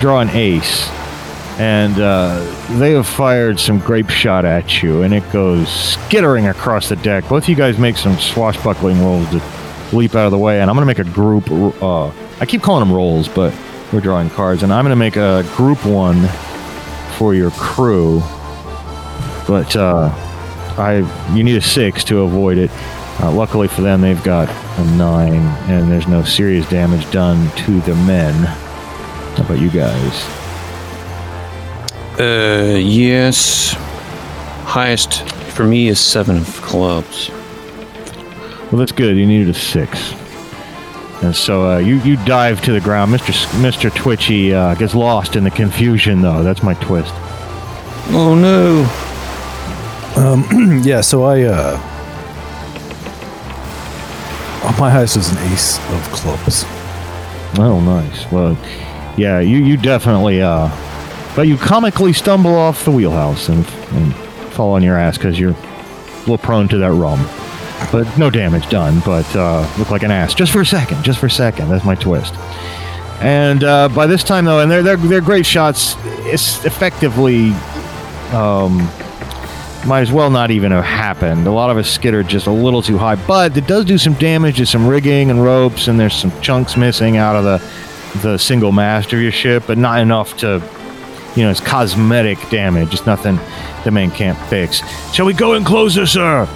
draw 0.00 0.20
an 0.20 0.30
ace, 0.30 0.88
and 1.58 1.98
uh, 2.00 2.40
they 2.78 2.92
have 2.92 3.06
fired 3.06 3.60
some 3.60 3.78
grape 3.78 4.08
shot 4.08 4.46
at 4.46 4.82
you, 4.82 5.02
and 5.02 5.12
it 5.12 5.30
goes 5.30 5.68
skittering 5.68 6.46
across 6.46 6.88
the 6.88 6.96
deck. 6.96 7.28
Both 7.28 7.42
of 7.42 7.48
you 7.50 7.54
guys 7.54 7.78
make 7.78 7.98
some 7.98 8.18
swashbuckling 8.18 8.98
rolls 8.98 9.28
to 9.28 9.42
leap 9.92 10.14
out 10.14 10.24
of 10.24 10.30
the 10.30 10.38
way, 10.38 10.62
and 10.62 10.70
I'm 10.70 10.76
going 10.76 10.88
to 10.88 11.02
make 11.02 11.06
a 11.06 11.10
group. 11.12 11.50
Uh, 11.82 12.08
I 12.40 12.46
keep 12.46 12.62
calling 12.62 12.80
them 12.80 12.96
rolls, 12.96 13.28
but 13.28 13.54
we're 13.92 14.00
drawing 14.00 14.30
cards, 14.30 14.62
and 14.62 14.72
I'm 14.72 14.86
going 14.86 14.90
to 14.92 14.96
make 14.96 15.16
a 15.16 15.44
group 15.54 15.84
one 15.84 16.26
for 17.12 17.34
your 17.34 17.50
crew. 17.52 18.20
But 19.46 19.74
uh, 19.76 20.10
I, 20.78 21.32
you 21.34 21.44
need 21.44 21.56
a 21.56 21.60
six 21.60 22.04
to 22.04 22.20
avoid 22.20 22.58
it. 22.58 22.70
Uh, 23.20 23.30
luckily 23.30 23.68
for 23.68 23.82
them, 23.82 24.00
they've 24.00 24.22
got 24.24 24.48
a 24.48 24.84
nine, 24.96 25.42
and 25.70 25.90
there's 25.90 26.08
no 26.08 26.24
serious 26.24 26.68
damage 26.68 27.10
done 27.10 27.50
to 27.58 27.80
the 27.82 27.94
men. 27.94 28.34
How 28.34 29.44
about 29.44 29.60
you 29.60 29.70
guys? 29.70 30.38
uh 32.18 32.76
yes. 32.78 33.74
Highest 34.64 35.22
for 35.52 35.64
me 35.64 35.88
is 35.88 35.98
seven 35.98 36.36
of 36.36 36.46
clubs. 36.62 37.30
Well, 38.70 38.78
that's 38.78 38.92
good. 38.92 39.16
You 39.16 39.26
needed 39.26 39.48
a 39.48 39.54
six. 39.54 40.14
And 41.22 41.34
so 41.36 41.70
uh, 41.72 41.78
you, 41.78 41.96
you 42.00 42.16
dive 42.24 42.60
to 42.62 42.72
the 42.72 42.80
ground. 42.80 43.12
Mr. 43.12 43.30
S- 43.30 43.46
Mr. 43.54 43.94
Twitchy 43.94 44.52
uh, 44.52 44.74
gets 44.74 44.94
lost 44.94 45.36
in 45.36 45.44
the 45.44 45.50
confusion, 45.50 46.20
though. 46.20 46.42
That's 46.42 46.62
my 46.62 46.74
twist. 46.74 47.12
Oh 48.14 48.34
no. 48.34 48.84
Yeah, 50.84 51.00
so 51.00 51.22
I 51.24 51.42
uh 51.42 51.78
oh, 54.64 54.76
my 54.78 54.90
highest 54.90 55.16
is 55.16 55.30
an 55.30 55.38
ace 55.52 55.78
of 55.90 56.02
clubs. 56.12 56.64
Oh, 57.58 57.80
nice. 57.80 58.30
Well, 58.30 58.56
yeah, 59.16 59.40
you, 59.40 59.58
you 59.58 59.76
definitely, 59.76 60.42
uh, 60.42 60.68
but 61.36 61.46
you 61.48 61.56
comically 61.56 62.12
stumble 62.12 62.54
off 62.54 62.84
the 62.84 62.90
wheelhouse 62.90 63.48
and, 63.48 63.66
and 63.92 64.14
fall 64.52 64.72
on 64.74 64.82
your 64.82 64.98
ass 64.98 65.16
because 65.18 65.38
you're 65.38 65.52
a 65.52 66.18
little 66.20 66.38
prone 66.38 66.68
to 66.68 66.78
that 66.78 66.92
rum. 66.92 67.20
But 67.90 68.16
no 68.16 68.30
damage 68.30 68.68
done, 68.68 69.00
but 69.04 69.26
uh, 69.34 69.68
look 69.78 69.90
like 69.90 70.02
an 70.02 70.10
ass. 70.10 70.34
Just 70.34 70.52
for 70.52 70.60
a 70.60 70.66
second, 70.66 71.02
just 71.02 71.18
for 71.18 71.26
a 71.26 71.30
second. 71.30 71.68
That's 71.68 71.84
my 71.84 71.94
twist. 71.94 72.34
And 73.20 73.64
uh, 73.64 73.88
by 73.88 74.06
this 74.06 74.24
time, 74.24 74.44
though, 74.44 74.60
and 74.60 74.70
they're, 74.70 74.82
they're, 74.82 74.96
they're 74.96 75.20
grape 75.20 75.44
shots, 75.44 75.96
it's 76.24 76.64
effectively 76.64 77.50
um, 78.32 78.78
might 79.86 80.00
as 80.00 80.12
well 80.12 80.30
not 80.30 80.50
even 80.50 80.72
have 80.72 80.84
happened. 80.84 81.46
A 81.46 81.52
lot 81.52 81.70
of 81.70 81.76
us 81.76 81.90
skittered 81.90 82.28
just 82.28 82.46
a 82.46 82.50
little 82.50 82.82
too 82.82 82.98
high, 82.98 83.14
but 83.14 83.56
it 83.56 83.66
does 83.66 83.84
do 83.84 83.98
some 83.98 84.14
damage 84.14 84.56
to 84.56 84.66
some 84.66 84.86
rigging 84.86 85.30
and 85.30 85.42
ropes, 85.42 85.88
and 85.88 85.98
there's 85.98 86.14
some 86.14 86.32
chunks 86.40 86.76
missing 86.76 87.16
out 87.16 87.36
of 87.36 87.44
the 87.44 87.62
the 88.20 88.36
single 88.36 88.72
mast 88.72 89.12
of 89.14 89.20
your 89.22 89.32
ship, 89.32 89.64
but 89.66 89.78
not 89.78 89.98
enough 89.98 90.36
to, 90.36 90.62
you 91.34 91.42
know, 91.42 91.50
it's 91.50 91.60
cosmetic 91.60 92.38
damage. 92.50 92.92
It's 92.92 93.06
nothing 93.06 93.38
the 93.84 93.90
man 93.90 94.10
can't 94.10 94.38
fix. 94.48 94.82
Shall 95.14 95.24
we 95.26 95.32
go 95.32 95.54
in 95.54 95.64
closer, 95.64 96.06
sir? 96.06 96.46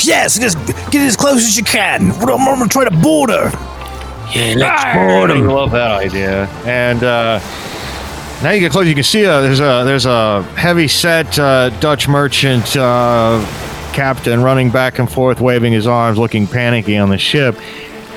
Yes, 0.00 0.38
just 0.38 0.58
get 0.90 1.02
as 1.02 1.16
close 1.16 1.36
as 1.46 1.56
you 1.56 1.64
can. 1.64 2.10
I'm 2.12 2.18
gonna 2.26 2.68
try 2.68 2.84
to 2.84 2.90
board 2.96 3.30
her. 3.30 3.50
Yeah, 4.34 4.54
let's 4.56 4.84
board 4.96 5.30
I 5.30 5.34
'em. 5.36 5.46
love 5.46 5.70
that 5.72 5.90
idea. 5.92 6.46
And 6.66 7.02
uh, 7.04 7.38
now 8.42 8.50
you 8.50 8.60
get 8.60 8.72
close. 8.72 8.86
You 8.86 8.94
can 8.94 9.04
see 9.04 9.24
uh, 9.24 9.40
there's 9.40 9.60
a 9.60 9.82
there's 9.84 10.06
a 10.06 10.42
heavy 10.56 10.88
set 10.88 11.38
uh, 11.38 11.70
Dutch 11.80 12.08
merchant 12.08 12.76
uh, 12.76 13.44
captain 13.92 14.42
running 14.42 14.70
back 14.70 14.98
and 14.98 15.10
forth, 15.10 15.40
waving 15.40 15.72
his 15.72 15.86
arms, 15.86 16.18
looking 16.18 16.46
panicky 16.46 16.96
on 16.96 17.10
the 17.10 17.18
ship. 17.18 17.56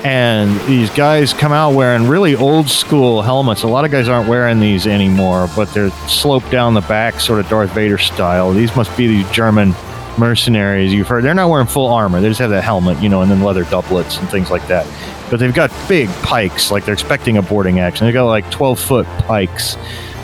And 0.04 0.60
these 0.68 0.90
guys 0.90 1.32
come 1.32 1.50
out 1.52 1.74
wearing 1.74 2.06
really 2.06 2.36
old 2.36 2.68
school 2.68 3.20
helmets. 3.20 3.64
A 3.64 3.66
lot 3.66 3.84
of 3.84 3.90
guys 3.90 4.08
aren't 4.08 4.28
wearing 4.28 4.60
these 4.60 4.86
anymore, 4.86 5.48
but 5.56 5.72
they're 5.74 5.90
sloped 6.08 6.50
down 6.52 6.74
the 6.74 6.82
back, 6.82 7.18
sort 7.20 7.40
of 7.40 7.48
Darth 7.48 7.72
Vader 7.72 7.98
style. 7.98 8.52
These 8.52 8.74
must 8.76 8.96
be 8.96 9.08
these 9.08 9.28
German 9.32 9.72
mercenaries 10.18 10.92
you've 10.92 11.08
heard. 11.08 11.24
They're 11.24 11.34
not 11.34 11.50
wearing 11.50 11.66
full 11.66 11.88
armor. 11.88 12.20
They 12.20 12.28
just 12.28 12.40
have 12.40 12.50
the 12.50 12.60
helmet, 12.60 13.00
you 13.02 13.08
know, 13.08 13.22
and 13.22 13.30
then 13.30 13.42
leather 13.42 13.64
doublets 13.64 14.18
and 14.18 14.28
things 14.28 14.50
like 14.50 14.66
that. 14.68 14.86
But 15.30 15.40
they've 15.40 15.54
got 15.54 15.70
big 15.88 16.08
pikes, 16.22 16.70
like 16.70 16.84
they're 16.84 16.94
expecting 16.94 17.36
a 17.36 17.42
boarding 17.42 17.80
action. 17.80 18.06
They've 18.06 18.14
got 18.14 18.26
like 18.26 18.50
12 18.50 18.80
foot 18.80 19.06
pikes 19.06 19.76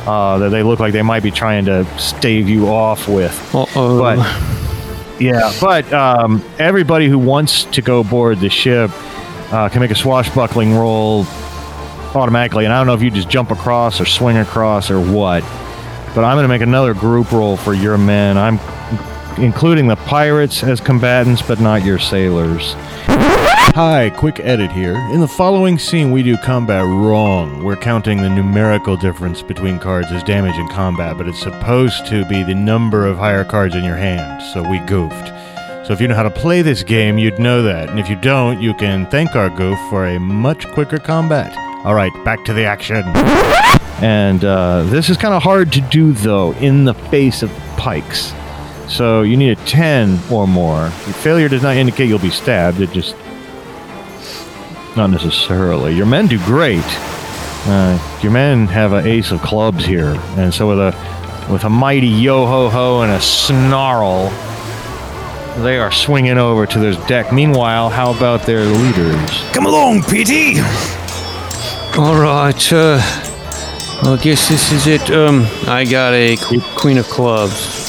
uh, 0.07 0.39
that 0.39 0.51
they 0.51 0.63
look 0.63 0.81
like 0.81 0.93
they 0.93 1.03
might 1.03 1.23
be 1.23 1.31
trying 1.31 1.65
to 1.67 1.85
stave 1.99 2.49
you 2.49 2.69
off 2.69 3.09
with. 3.09 3.55
Uh 3.55 3.67
oh. 3.77 3.99
But 3.99 5.21
yeah, 5.21 5.53
but 5.61 5.93
um, 5.93 6.45
everybody 6.59 7.09
who 7.09 7.19
wants 7.19 7.65
to 7.65 7.83
go 7.83 8.03
board 8.03 8.41
the 8.41 8.51
ship 8.51 8.91
uh, 9.53 9.69
can 9.69 9.81
make 9.81 9.91
a 9.91 9.95
swashbuckling 9.95 10.75
roll 10.75 11.25
automatically. 12.15 12.65
And 12.65 12.73
I 12.73 12.79
don't 12.79 12.87
know 12.87 12.95
if 12.95 13.03
you 13.03 13.11
just 13.11 13.29
jump 13.29 13.51
across 13.51 14.01
or 14.01 14.07
swing 14.07 14.37
across 14.37 14.91
or 14.91 15.01
what. 15.01 15.43
But 16.15 16.25
I'm 16.25 16.37
going 16.37 16.45
to 16.45 16.49
make 16.49 16.63
another 16.63 16.95
group 16.95 17.33
roll 17.33 17.57
for 17.57 17.75
your 17.75 17.99
men. 17.99 18.39
I'm 18.39 18.59
including 19.39 19.87
the 19.87 19.97
pirates 19.97 20.63
as 20.63 20.81
combatants, 20.81 21.43
but 21.43 21.61
not 21.61 21.85
your 21.85 21.99
sailors. 21.99 22.75
Hi, 23.77 24.11
quick 24.11 24.39
edit 24.41 24.71
here. 24.71 24.95
In 25.13 25.21
the 25.21 25.27
following 25.27 25.79
scene, 25.79 26.13
we 26.13 26.23
do 26.23 26.37
combat 26.37 26.85
wrong. 26.85 27.65
We're 27.65 27.75
counting 27.75 28.19
the 28.19 28.29
numerical 28.29 28.97
difference 28.97 29.43
between 29.43 29.81
cards 29.81 30.13
as 30.13 30.23
damage 30.23 30.57
in 30.57 30.69
combat, 30.69 31.19
but 31.19 31.27
it's 31.27 31.41
supposed 31.41 32.07
to 32.07 32.25
be 32.27 32.45
the 32.45 32.55
number 32.55 33.05
of 33.07 33.19
higher 33.19 33.45
cards 33.45 33.75
in 33.75 33.83
your 33.83 33.97
hand, 33.97 34.43
so 34.53 34.63
we 34.63 34.79
goofed. 34.81 35.29
So 35.87 35.93
if 35.93 36.01
you 36.01 36.07
know 36.07 36.15
how 36.15 36.23
to 36.23 36.31
play 36.31 36.63
this 36.63 36.83
game, 36.83 37.19
you'd 37.19 37.39
know 37.39 37.63
that. 37.63 37.91
And 37.91 37.99
if 37.99 38.09
you 38.09 38.17
don't, 38.17 38.63
you 38.63 38.75
can 38.75 39.07
thank 39.11 39.35
our 39.35 39.51
goof 39.51 39.79
for 39.91 40.07
a 40.07 40.21
much 40.21 40.69
quicker 40.69 40.99
combat. 40.99 41.57
All 41.85 41.95
right, 41.95 42.13
back 42.25 42.45
to 42.45 42.53
the 42.53 42.65
action. 42.65 43.03
And 44.03 44.45
uh, 44.45 44.85
this 44.85 45.11
is 45.11 45.17
kind 45.17 45.35
of 45.35 45.43
hard 45.43 45.73
to 45.73 45.81
do, 45.81 46.13
though, 46.13 46.53
in 46.55 46.85
the 46.85 46.95
face 46.95 47.43
of 47.43 47.51
pikes. 47.77 48.33
So 48.89 49.23
you 49.23 49.37
need 49.37 49.51
a 49.59 49.65
10 49.65 50.21
or 50.31 50.47
more. 50.47 50.83
Your 50.83 51.15
failure 51.15 51.49
does 51.49 51.63
not 51.63 51.77
indicate 51.77 52.09
you'll 52.09 52.19
be 52.19 52.31
stabbed. 52.31 52.81
It 52.81 52.91
just. 52.93 53.17
Not 54.97 55.09
necessarily. 55.11 55.95
Your 55.95 56.07
men 56.07 56.27
do 56.29 56.39
great. 56.45 56.85
Uh, 57.67 57.99
your 58.23 58.31
men 58.31 58.67
have 58.69 58.93
an 58.93 59.07
ace 59.07 59.33
of 59.33 59.41
clubs 59.43 59.85
here. 59.85 60.15
And 60.37 60.53
so 60.53 60.69
with 60.69 60.79
a, 60.79 61.49
with 61.51 61.65
a 61.65 61.71
mighty 61.71 62.07
yo 62.07 62.47
ho 62.47 62.69
ho 62.69 63.01
and 63.03 63.11
a 63.11 63.21
snarl, 63.21 64.29
they 65.63 65.79
are 65.79 65.91
swinging 65.91 66.37
over 66.39 66.67
to 66.67 66.79
their 66.79 66.95
deck. 67.07 67.33
Meanwhile, 67.33 67.89
how 67.91 68.13
about 68.13 68.43
their 68.43 68.65
leaders? 68.65 69.31
Come 69.53 69.67
along, 69.67 70.03
Petey. 70.03 70.61
All 71.97 72.17
right. 72.21 72.73
Uh, 72.73 73.01
well, 74.03 74.15
I 74.15 74.21
guess 74.23 74.49
this 74.49 74.73
is 74.73 74.87
it. 74.87 75.11
Um, 75.11 75.47
I 75.67 75.85
got 75.85 76.13
a 76.13 76.37
qu- 76.37 76.61
queen 76.77 76.99
of 76.99 77.07
clubs. 77.07 77.84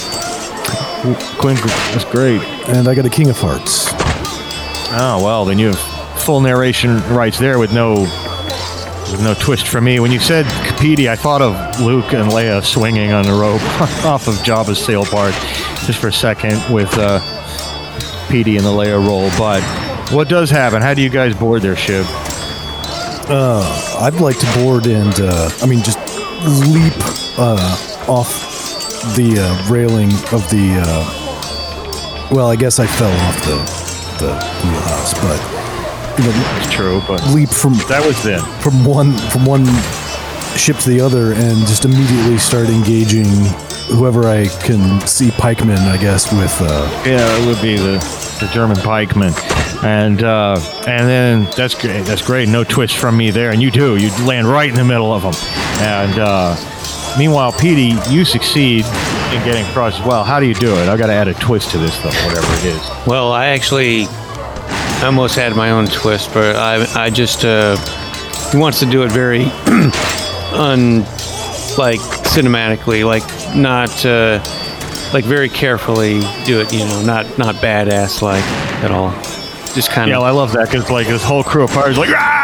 Quinn, 1.40 1.56
that's 1.92 2.06
great. 2.06 2.42
And 2.68 2.88
I 2.88 2.96
got 2.96 3.06
a 3.06 3.10
King 3.10 3.30
of 3.30 3.38
Hearts. 3.40 3.88
Oh 4.98 5.22
well, 5.24 5.46
then 5.46 5.60
you 5.60 5.74
have 5.74 6.22
full 6.22 6.42
narration 6.42 7.02
rights 7.14 7.38
there 7.38 7.60
with 7.60 7.74
no 7.74 8.02
with 9.12 9.22
no 9.22 9.34
twist 9.34 9.68
for 9.68 9.82
me. 9.82 10.00
When 10.00 10.12
you 10.12 10.20
said 10.20 10.46
Capedi, 10.46 11.08
I 11.08 11.16
thought 11.16 11.42
of 11.42 11.80
Luke 11.80 12.14
and 12.14 12.30
Leia 12.32 12.64
swinging 12.64 13.12
on 13.12 13.26
the 13.26 13.34
rope 13.34 13.62
off 14.06 14.28
of 14.28 14.36
Jabba's 14.36 14.84
sail 14.84 15.06
barge 15.12 15.36
just 15.86 16.00
for 16.00 16.08
a 16.08 16.14
second 16.14 16.62
with 16.74 16.90
uh, 16.98 17.20
Petey 18.30 18.58
and 18.58 18.66
the 18.66 18.72
Leia 18.72 19.06
roll. 19.06 19.30
But 19.38 19.62
what 20.12 20.30
does 20.30 20.50
happen? 20.50 20.82
How 20.82 20.94
do 20.94 21.02
you 21.02 21.10
guys 21.10 21.36
board 21.36 21.62
their 21.62 21.76
ship? 21.76 22.06
Uh, 23.28 23.98
I'd 24.02 24.16
like 24.16 24.38
to 24.40 24.60
board 24.60 24.86
and, 24.88 25.14
uh, 25.20 25.50
I 25.62 25.66
mean, 25.66 25.84
just 25.84 25.98
leap 26.68 26.94
uh, 27.40 27.78
off 28.08 28.55
the 29.16 29.38
uh, 29.40 29.70
railing 29.72 30.12
of 30.34 30.48
the. 30.50 30.82
Uh, 30.82 32.28
well, 32.32 32.48
I 32.50 32.56
guess 32.56 32.80
I 32.80 32.88
fell 32.88 33.12
off 33.12 33.40
the 33.46 33.58
the 34.26 34.32
wheelhouse, 34.64 35.14
but 35.22 35.40
you 36.18 36.26
know, 36.26 36.58
It's 36.64 36.74
true, 36.74 37.02
but 37.08 37.26
leap 37.34 37.50
from 37.50 37.74
that 37.90 38.04
was 38.06 38.22
then. 38.24 38.40
from 38.62 38.84
one 38.86 39.14
from 39.30 39.46
one 39.46 39.66
ship 40.58 40.78
to 40.78 40.90
the 40.90 41.02
other 41.02 41.34
and 41.34 41.58
just 41.68 41.84
immediately 41.86 42.38
start 42.38 42.70
engaging 42.70 43.26
whoever 43.92 44.26
I 44.28 44.48
can 44.64 45.06
see 45.06 45.30
pikemen, 45.32 45.78
I 45.78 45.98
guess, 45.98 46.32
with 46.32 46.56
uh, 46.62 47.04
Yeah, 47.06 47.28
it 47.38 47.46
would 47.46 47.62
be 47.62 47.76
the, 47.78 47.98
the 48.40 48.50
German 48.54 48.78
pikemen, 48.78 49.34
and 49.84 50.24
uh, 50.24 50.58
and 50.88 51.08
then 51.08 51.48
that's 51.56 51.76
great. 51.76 52.06
That's 52.06 52.22
great. 52.22 52.48
No 52.50 52.64
twist 52.64 52.96
from 52.98 53.18
me 53.18 53.30
there, 53.32 53.52
and 53.52 53.62
you 53.62 53.70
do. 53.70 53.98
You 53.98 54.10
land 54.26 54.48
right 54.48 54.70
in 54.70 54.76
the 54.76 54.86
middle 54.86 55.14
of 55.14 55.22
them. 55.24 55.34
And 55.82 56.18
uh, 56.20 56.56
meanwhile, 57.18 57.52
Petey, 57.52 57.96
you 58.10 58.26
succeed 58.26 58.86
in 58.86 59.44
getting 59.44 59.66
across 59.68 60.00
as 60.00 60.06
well. 60.06 60.24
How 60.24 60.40
do 60.40 60.46
you 60.46 60.54
do 60.54 60.76
it? 60.76 60.88
I 60.88 60.98
got 60.98 61.08
to 61.08 61.14
add 61.14 61.28
a 61.28 61.34
twist 61.34 61.72
to 61.72 61.78
this, 61.78 61.98
though, 62.00 62.10
whatever 62.26 62.48
it 62.60 62.66
is. 62.66 63.08
Well, 63.08 63.32
I 63.32 63.48
actually 63.48 64.06
almost 65.04 65.36
had 65.36 65.56
my 65.56 65.72
own 65.72 65.88
twist, 65.88 66.34
but 66.34 66.56
I 66.56 67.06
I 67.06 67.10
just 67.10 67.46
uh, 67.46 67.78
he 68.52 68.58
wants 68.58 68.80
to 68.80 68.86
do 68.86 69.04
it 69.04 69.12
very 69.12 69.44
un 70.54 71.02
like 71.78 72.00
cinematically, 72.00 73.06
like 73.06 73.24
not 73.56 74.06
uh, 74.06 74.40
like 75.14 75.26
very 75.26 75.50
carefully 75.50 76.22
do 76.46 76.62
it. 76.62 76.74
You 76.74 76.86
know, 76.86 77.02
not 77.04 77.38
not 77.38 77.56
badass 77.56 78.22
like 78.22 78.44
at 78.84 78.92
all. 78.92 79.12
Just 79.74 79.90
kind 79.90 80.10
of. 80.10 80.10
Yeah, 80.10 80.18
of. 80.18 80.24
I 80.24 80.30
love 80.32 80.54
that 80.54 80.70
because 80.70 80.90
like 80.90 81.08
this 81.08 81.24
whole 81.24 81.44
crew 81.44 81.64
of 81.64 81.72
pirates 81.72 81.98
like 81.98 82.10
"Rawr!" 82.10 82.35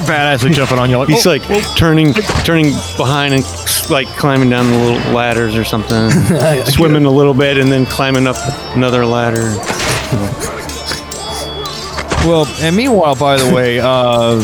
Badass 0.00 0.44
and 0.44 0.54
jumping 0.54 0.78
on 0.78 0.90
you 0.90 0.98
like 0.98 1.08
He's 1.08 1.26
"Oh, 1.26 1.30
like 1.30 1.42
turning, 1.76 2.12
turning 2.44 2.72
behind 2.96 3.34
and 3.34 3.44
like 3.90 4.08
climbing 4.08 4.50
down 4.50 4.70
the 4.70 4.78
little 4.78 5.12
ladders 5.12 5.56
or 5.56 5.64
something, 5.64 6.10
swimming 6.66 7.04
a 7.04 7.10
little 7.10 7.34
bit 7.34 7.56
and 7.58 7.70
then 7.70 7.86
climbing 7.86 8.26
up 8.26 8.36
another 8.76 9.04
ladder. 9.06 9.54
Well, 12.26 12.46
and 12.60 12.74
meanwhile, 12.76 13.14
by 13.14 13.36
the 13.36 13.54
way, 13.54 13.78
uh, 13.80 14.40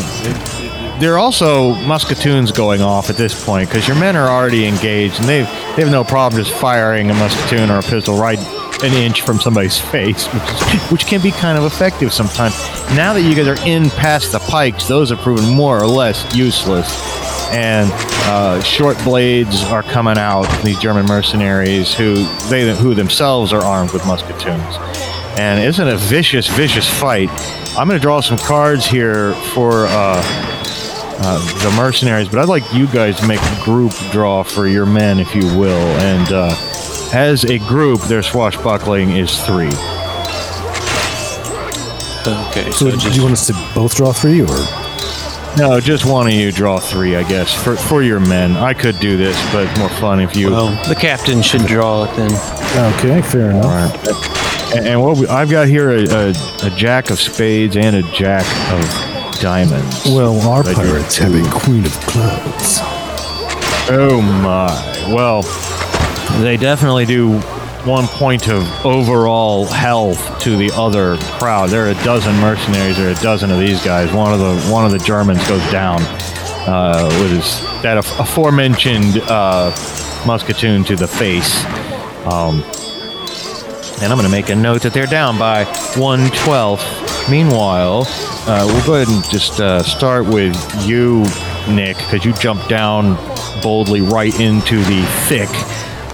there 0.99 1.13
are 1.13 1.17
also 1.19 1.73
musketoons 1.73 2.55
going 2.55 2.81
off 2.81 3.09
at 3.09 3.17
this 3.17 3.45
point 3.45 3.69
because 3.69 3.87
your 3.87 3.99
men 3.99 4.15
are 4.15 4.29
already 4.29 4.65
engaged 4.65 5.19
and 5.19 5.27
they 5.27 5.41
they 5.75 5.81
have 5.81 5.91
no 5.91 6.03
problem 6.03 6.41
just 6.41 6.55
firing 6.57 7.09
a 7.09 7.13
musketoon 7.13 7.69
or 7.69 7.79
a 7.79 7.81
pistol 7.83 8.17
right 8.17 8.39
an 8.83 8.93
inch 8.93 9.21
from 9.21 9.39
somebody's 9.39 9.79
face, 9.79 10.27
which, 10.27 10.43
is, 10.43 10.91
which 10.91 11.05
can 11.05 11.21
be 11.21 11.31
kind 11.31 11.57
of 11.57 11.63
effective 11.63 12.13
sometimes. 12.13 12.53
Now 12.95 13.13
that 13.13 13.21
you 13.21 13.35
guys 13.35 13.47
are 13.47 13.67
in 13.67 13.89
past 13.91 14.31
the 14.31 14.39
pikes, 14.39 14.87
those 14.87 15.09
have 15.09 15.19
proven 15.19 15.49
more 15.49 15.81
or 15.81 15.87
less 15.87 16.35
useless. 16.35 16.87
And 17.51 17.91
uh, 18.25 18.61
short 18.63 18.97
blades 19.03 19.63
are 19.65 19.83
coming 19.83 20.17
out. 20.17 20.47
These 20.63 20.79
German 20.79 21.05
mercenaries, 21.05 21.93
who 21.93 22.15
they 22.49 22.75
who 22.75 22.95
themselves 22.95 23.53
are 23.53 23.61
armed 23.61 23.93
with 23.93 24.05
musketoons, 24.07 24.75
and 25.37 25.59
it's 25.59 25.77
a 25.79 25.95
vicious, 25.95 26.47
vicious 26.47 26.89
fight. 26.89 27.29
I'm 27.77 27.87
going 27.87 27.99
to 27.99 28.01
draw 28.01 28.21
some 28.21 28.39
cards 28.39 28.85
here 28.87 29.33
for 29.53 29.85
uh, 29.85 30.21
uh, 31.25 31.63
the 31.63 31.75
mercenaries, 31.77 32.27
but 32.27 32.39
I'd 32.39 32.49
like 32.49 32.63
you 32.73 32.87
guys 32.87 33.19
to 33.19 33.27
make 33.27 33.39
a 33.39 33.61
group 33.63 33.93
draw 34.11 34.43
for 34.43 34.67
your 34.67 34.85
men, 34.87 35.19
if 35.19 35.35
you 35.35 35.45
will. 35.57 35.87
And 35.99 36.31
uh, 36.31 36.72
as 37.13 37.43
a 37.45 37.59
group, 37.59 38.01
their 38.01 38.23
swashbuckling 38.23 39.11
is 39.11 39.39
three. 39.45 39.71
Okay, 42.25 42.71
So, 42.71 42.89
so, 42.89 42.91
do 42.91 42.97
just 42.97 43.15
you 43.17 43.21
want 43.23 43.33
us 43.33 43.47
to 43.47 43.53
both 43.75 43.95
draw 43.95 44.13
three, 44.13 44.41
or 44.41 44.47
No, 45.57 45.79
just 45.81 46.05
one 46.05 46.27
of 46.27 46.33
you 46.33 46.51
draw 46.51 46.79
three, 46.79 47.15
I 47.17 47.23
guess, 47.23 47.53
for 47.53 47.75
for 47.75 48.01
your 48.01 48.19
men. 48.19 48.55
I 48.55 48.73
could 48.73 48.97
do 48.99 49.17
this, 49.17 49.35
but 49.51 49.67
it's 49.67 49.77
more 49.77 49.89
fun 49.89 50.21
if 50.21 50.35
you. 50.35 50.49
well, 50.49 50.69
the 50.87 50.95
captain 50.95 51.41
should 51.41 51.65
draw 51.65 52.05
it 52.05 52.15
then. 52.15 52.31
okay, 52.95 53.21
fair 53.21 53.51
enough. 53.51 53.65
All 53.65 53.71
right. 53.71 54.75
And, 54.75 54.87
and 54.87 55.01
what 55.01 55.17
we, 55.17 55.27
I've 55.27 55.49
got 55.49 55.67
here 55.67 55.91
a, 55.91 56.03
a, 56.05 56.33
a 56.63 56.69
jack 56.77 57.09
of 57.09 57.19
spades 57.19 57.75
and 57.75 57.95
a 57.97 58.03
jack 58.13 58.45
of 58.71 59.39
diamonds. 59.41 60.05
Well, 60.05 60.39
our 60.47 60.63
pirates 60.63 61.17
have 61.17 61.35
a 61.35 61.59
queen 61.59 61.85
of 61.85 61.91
clubs. 62.07 62.79
Oh 63.91 64.21
my. 64.21 64.69
Well, 65.13 65.43
they 66.41 66.57
definitely 66.57 67.05
do 67.05 67.39
one 67.85 68.07
point 68.07 68.47
of 68.47 68.63
overall 68.85 69.65
health 69.65 70.39
to 70.39 70.55
the 70.55 70.71
other 70.73 71.17
crowd. 71.37 71.69
There 71.69 71.85
are 71.85 71.91
a 71.91 72.03
dozen 72.03 72.33
mercenaries, 72.37 72.97
there 72.97 73.09
are 73.09 73.11
a 73.11 73.21
dozen 73.21 73.51
of 73.51 73.59
these 73.59 73.83
guys. 73.83 74.11
One 74.13 74.33
of 74.33 74.39
the 74.39 74.71
one 74.71 74.85
of 74.85 74.91
the 74.91 74.99
Germans 74.99 75.45
goes 75.47 75.61
down 75.71 76.01
uh, 76.65 77.09
with 77.21 77.31
his 77.31 77.61
that 77.81 77.97
af- 77.97 78.19
aforementioned 78.19 79.17
uh, 79.27 79.71
musketoon 80.25 80.85
to 80.87 80.95
the 80.95 81.07
face. 81.07 81.65
Um, 82.25 82.63
and 84.01 84.11
I'm 84.11 84.17
going 84.17 84.23
to 84.23 84.29
make 84.29 84.49
a 84.49 84.55
note 84.55 84.81
that 84.83 84.93
they're 84.93 85.05
down 85.05 85.37
by 85.37 85.65
one 85.97 86.29
twelfth. 86.31 87.29
Meanwhile, 87.29 88.05
uh, 88.47 88.65
we'll 88.67 88.85
go 88.85 88.95
ahead 88.95 89.07
and 89.07 89.23
just 89.29 89.59
uh, 89.59 89.83
start 89.83 90.25
with 90.25 90.55
you, 90.85 91.23
Nick, 91.69 91.97
because 91.97 92.25
you 92.25 92.33
jumped 92.33 92.69
down 92.69 93.15
boldly 93.61 94.01
right 94.01 94.37
into 94.39 94.77
the 94.83 95.05
thick 95.27 95.49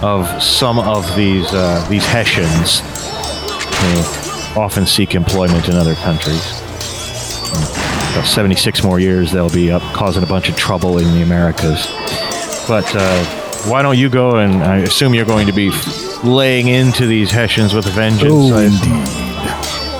of 0.02 0.42
some 0.42 0.78
of 0.78 1.14
these 1.16 1.46
uh, 1.52 1.86
these 1.88 2.04
Hessians 2.06 2.80
who 2.80 4.60
often 4.60 4.86
seek 4.86 5.14
employment 5.14 5.68
in 5.68 5.76
other 5.76 5.94
countries. 5.96 6.58
About 8.12 8.26
76 8.26 8.82
more 8.82 8.98
years, 8.98 9.30
they'll 9.30 9.50
be 9.52 9.70
up 9.70 9.82
causing 9.94 10.22
a 10.22 10.26
bunch 10.26 10.48
of 10.48 10.56
trouble 10.56 10.98
in 10.98 11.04
the 11.14 11.22
Americas. 11.22 11.86
But 12.66 12.84
uh, 12.94 13.24
why 13.68 13.82
don't 13.82 13.98
you 13.98 14.08
go 14.08 14.36
and 14.36 14.62
I 14.62 14.78
assume 14.78 15.14
you're 15.14 15.24
going 15.24 15.46
to 15.46 15.52
be 15.52 15.70
laying 16.24 16.68
into 16.68 17.06
these 17.06 17.30
Hessians 17.30 17.74
with 17.74 17.86
a 17.86 17.90
vengeance? 17.90 18.32
Oh, 18.32 18.58
indeed. 18.58 19.08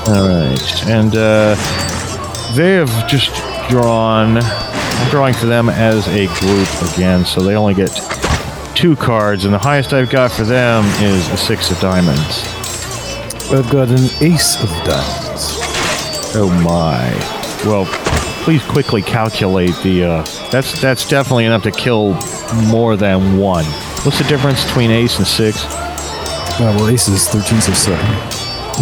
all 0.08 0.28
right, 0.28 0.86
and 0.88 1.14
uh, 1.14 1.54
they 2.54 2.72
have 2.74 3.08
just 3.08 3.30
drawn. 3.68 4.38
I'm 4.38 5.10
drawing 5.10 5.34
for 5.34 5.46
them 5.46 5.68
as 5.68 6.08
a 6.08 6.26
group 6.26 6.94
again, 6.94 7.24
so 7.24 7.40
they 7.42 7.54
only 7.54 7.74
get 7.74 7.90
two 8.80 8.96
cards, 8.96 9.44
and 9.44 9.52
the 9.52 9.58
highest 9.58 9.92
I've 9.92 10.08
got 10.08 10.32
for 10.32 10.44
them 10.44 10.86
is 11.02 11.28
a 11.28 11.36
six 11.36 11.70
of 11.70 11.78
diamonds. 11.80 12.42
I've 13.52 13.68
got 13.70 13.90
an 13.90 14.08
ace 14.22 14.56
of 14.62 14.70
diamonds. 14.86 15.58
Oh 16.34 16.48
my! 16.64 17.10
Well, 17.68 17.84
please 18.42 18.62
quickly 18.64 19.02
calculate 19.02 19.74
the. 19.82 20.04
Uh, 20.04 20.22
that's 20.50 20.80
that's 20.80 21.06
definitely 21.06 21.44
enough 21.44 21.62
to 21.64 21.70
kill 21.70 22.14
more 22.68 22.96
than 22.96 23.36
one. 23.36 23.66
What's 24.02 24.16
the 24.18 24.24
difference 24.24 24.64
between 24.64 24.90
ace 24.90 25.18
and 25.18 25.26
six? 25.26 25.62
Uh, 25.62 26.74
well, 26.76 26.88
ace 26.88 27.06
is 27.08 27.28
13, 27.28 27.60
so 27.60 27.72
7. 27.72 28.04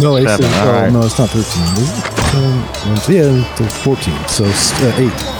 No, 0.01 0.17
ace 0.17 0.27
Seven, 0.27 0.45
is, 0.45 0.51
oh, 0.59 0.71
right. 0.71 0.91
no, 0.91 1.01
it's 1.01 1.19
not 1.19 1.29
13. 1.29 1.43
It? 1.77 2.05
Um, 2.35 2.63
yeah, 3.13 3.65
it's 3.65 3.83
14, 3.83 4.27
so 4.27 4.45
uh, 4.45 5.35
8. 5.35 5.38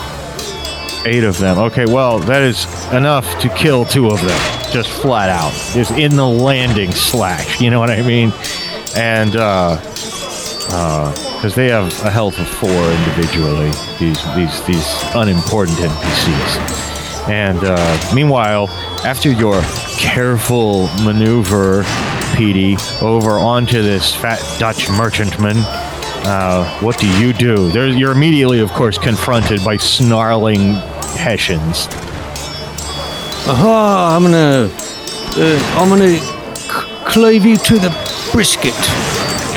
Eight 1.06 1.24
of 1.24 1.38
them. 1.38 1.58
Okay, 1.58 1.86
well, 1.86 2.20
that 2.20 2.42
is 2.42 2.66
enough 2.94 3.40
to 3.42 3.50
kill 3.50 3.86
two 3.86 4.08
of 4.08 4.20
them, 4.20 4.72
just 4.72 4.90
flat 4.90 5.30
out, 5.30 5.54
just 5.74 5.92
in 5.92 6.16
the 6.16 6.28
landing 6.28 6.92
slash. 6.92 7.62
You 7.70 7.70
know 7.70 7.80
what 7.80 7.90
I 7.90 8.02
mean? 8.02 8.32
And 8.96 9.36
uh, 9.36 9.78
because 11.40 11.56
they 11.56 11.70
have 11.70 11.88
a 12.04 12.12
health 12.12 12.38
of 12.38 12.48
four 12.48 12.70
individually. 12.70 13.72
These 13.98 14.22
these 14.36 14.62
these 14.68 15.04
unimportant 15.16 15.78
NPCs. 15.78 17.30
And 17.30 17.60
uh, 17.64 18.12
meanwhile, 18.14 18.68
after 19.06 19.32
your 19.32 19.62
careful 19.98 20.88
maneuver, 21.04 21.84
Petey, 22.36 22.76
over 23.02 23.32
onto 23.32 23.82
this 23.82 24.14
fat 24.14 24.44
Dutch 24.60 24.90
merchantman, 24.90 25.58
uh, 26.26 26.80
what 26.82 26.98
do 26.98 27.08
you 27.20 27.32
do? 27.32 27.72
There, 27.72 27.88
you're 27.88 28.12
immediately, 28.12 28.60
of 28.60 28.72
course, 28.72 28.98
confronted 28.98 29.64
by 29.64 29.78
snarling 29.78 30.74
Hessians. 31.18 31.88
Aha! 33.48 34.16
I'm 34.16 34.24
gonna, 34.24 34.70
uh, 34.72 35.76
I'm 35.80 35.90
gonna 35.90 36.18
c- 36.18 37.06
cleave 37.06 37.46
you 37.46 37.58
to 37.58 37.76
the 37.80 37.90
brisket, 38.32 38.76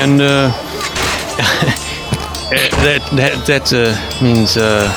and 0.01 0.19
uh, 0.21 0.49
that 2.83 3.01
that 3.13 3.45
that 3.45 3.73
uh, 3.73 4.23
means 4.23 4.57
uh, 4.57 4.91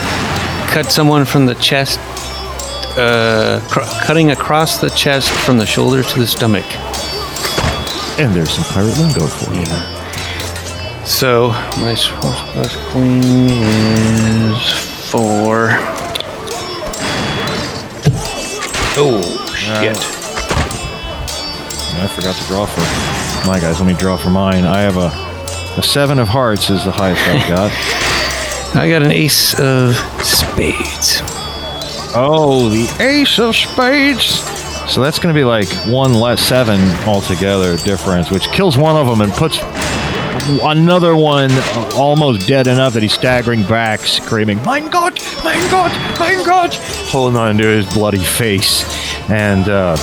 cut 0.70 0.86
someone 0.90 1.24
from 1.24 1.46
the 1.46 1.54
chest, 1.56 1.98
uh, 2.98 3.60
cr- 3.70 3.80
cutting 4.06 4.30
across 4.30 4.78
the 4.78 4.90
chest 4.90 5.30
from 5.30 5.58
the 5.58 5.66
shoulder 5.66 6.02
to 6.02 6.18
the 6.18 6.26
stomach. 6.26 6.64
And 8.18 8.34
there's 8.34 8.50
some 8.50 8.64
pirate 8.64 8.96
lingo 8.98 9.26
for 9.26 9.52
you. 9.52 9.66
So 11.04 11.48
my 11.78 11.94
queen 12.90 13.22
is 13.50 15.10
four. 15.10 15.70
Oh 18.98 19.20
shit! 19.54 19.96
I 21.98 22.06
forgot 22.08 22.34
to 22.34 22.44
draw 22.46 22.64
for 22.64 22.80
my 23.46 23.60
guys. 23.60 23.78
Let 23.78 23.86
me 23.86 23.94
draw 23.94 24.16
for 24.16 24.30
mine. 24.30 24.64
I 24.64 24.80
have 24.80 24.96
a, 24.96 25.10
a 25.78 25.82
seven 25.82 26.18
of 26.18 26.28
hearts 26.28 26.70
is 26.70 26.84
the 26.84 26.92
highest 26.92 27.20
I've 27.28 27.48
got. 28.74 28.76
I 28.76 28.88
got 28.88 29.02
an 29.02 29.10
ace 29.10 29.58
of 29.60 29.94
spades. 30.24 31.20
oh, 32.14 32.70
the 32.70 33.04
ace 33.04 33.38
of 33.38 33.54
spades. 33.54 34.42
So 34.90 35.02
that's 35.02 35.18
going 35.18 35.34
to 35.34 35.38
be 35.38 35.44
like 35.44 35.68
one 35.86 36.14
less 36.14 36.40
seven 36.40 36.80
altogether 37.06 37.76
difference, 37.76 38.30
which 38.30 38.48
kills 38.48 38.78
one 38.78 38.96
of 38.96 39.06
them 39.06 39.20
and 39.20 39.32
puts 39.32 39.58
another 40.62 41.16
one 41.16 41.50
almost 41.94 42.46
dead 42.46 42.66
enough 42.66 42.94
that 42.94 43.02
he's 43.02 43.12
staggering 43.12 43.62
back, 43.64 44.00
screaming, 44.00 44.62
"Mein 44.64 44.88
Gott! 44.88 45.20
Mein 45.44 45.70
Gott! 45.70 45.92
Mein 46.18 46.44
Gott!" 46.44 46.74
holding 47.10 47.36
on 47.38 47.58
to 47.58 47.64
his 47.64 47.92
bloody 47.92 48.24
face, 48.24 48.84
and. 49.30 49.68
uh 49.68 49.96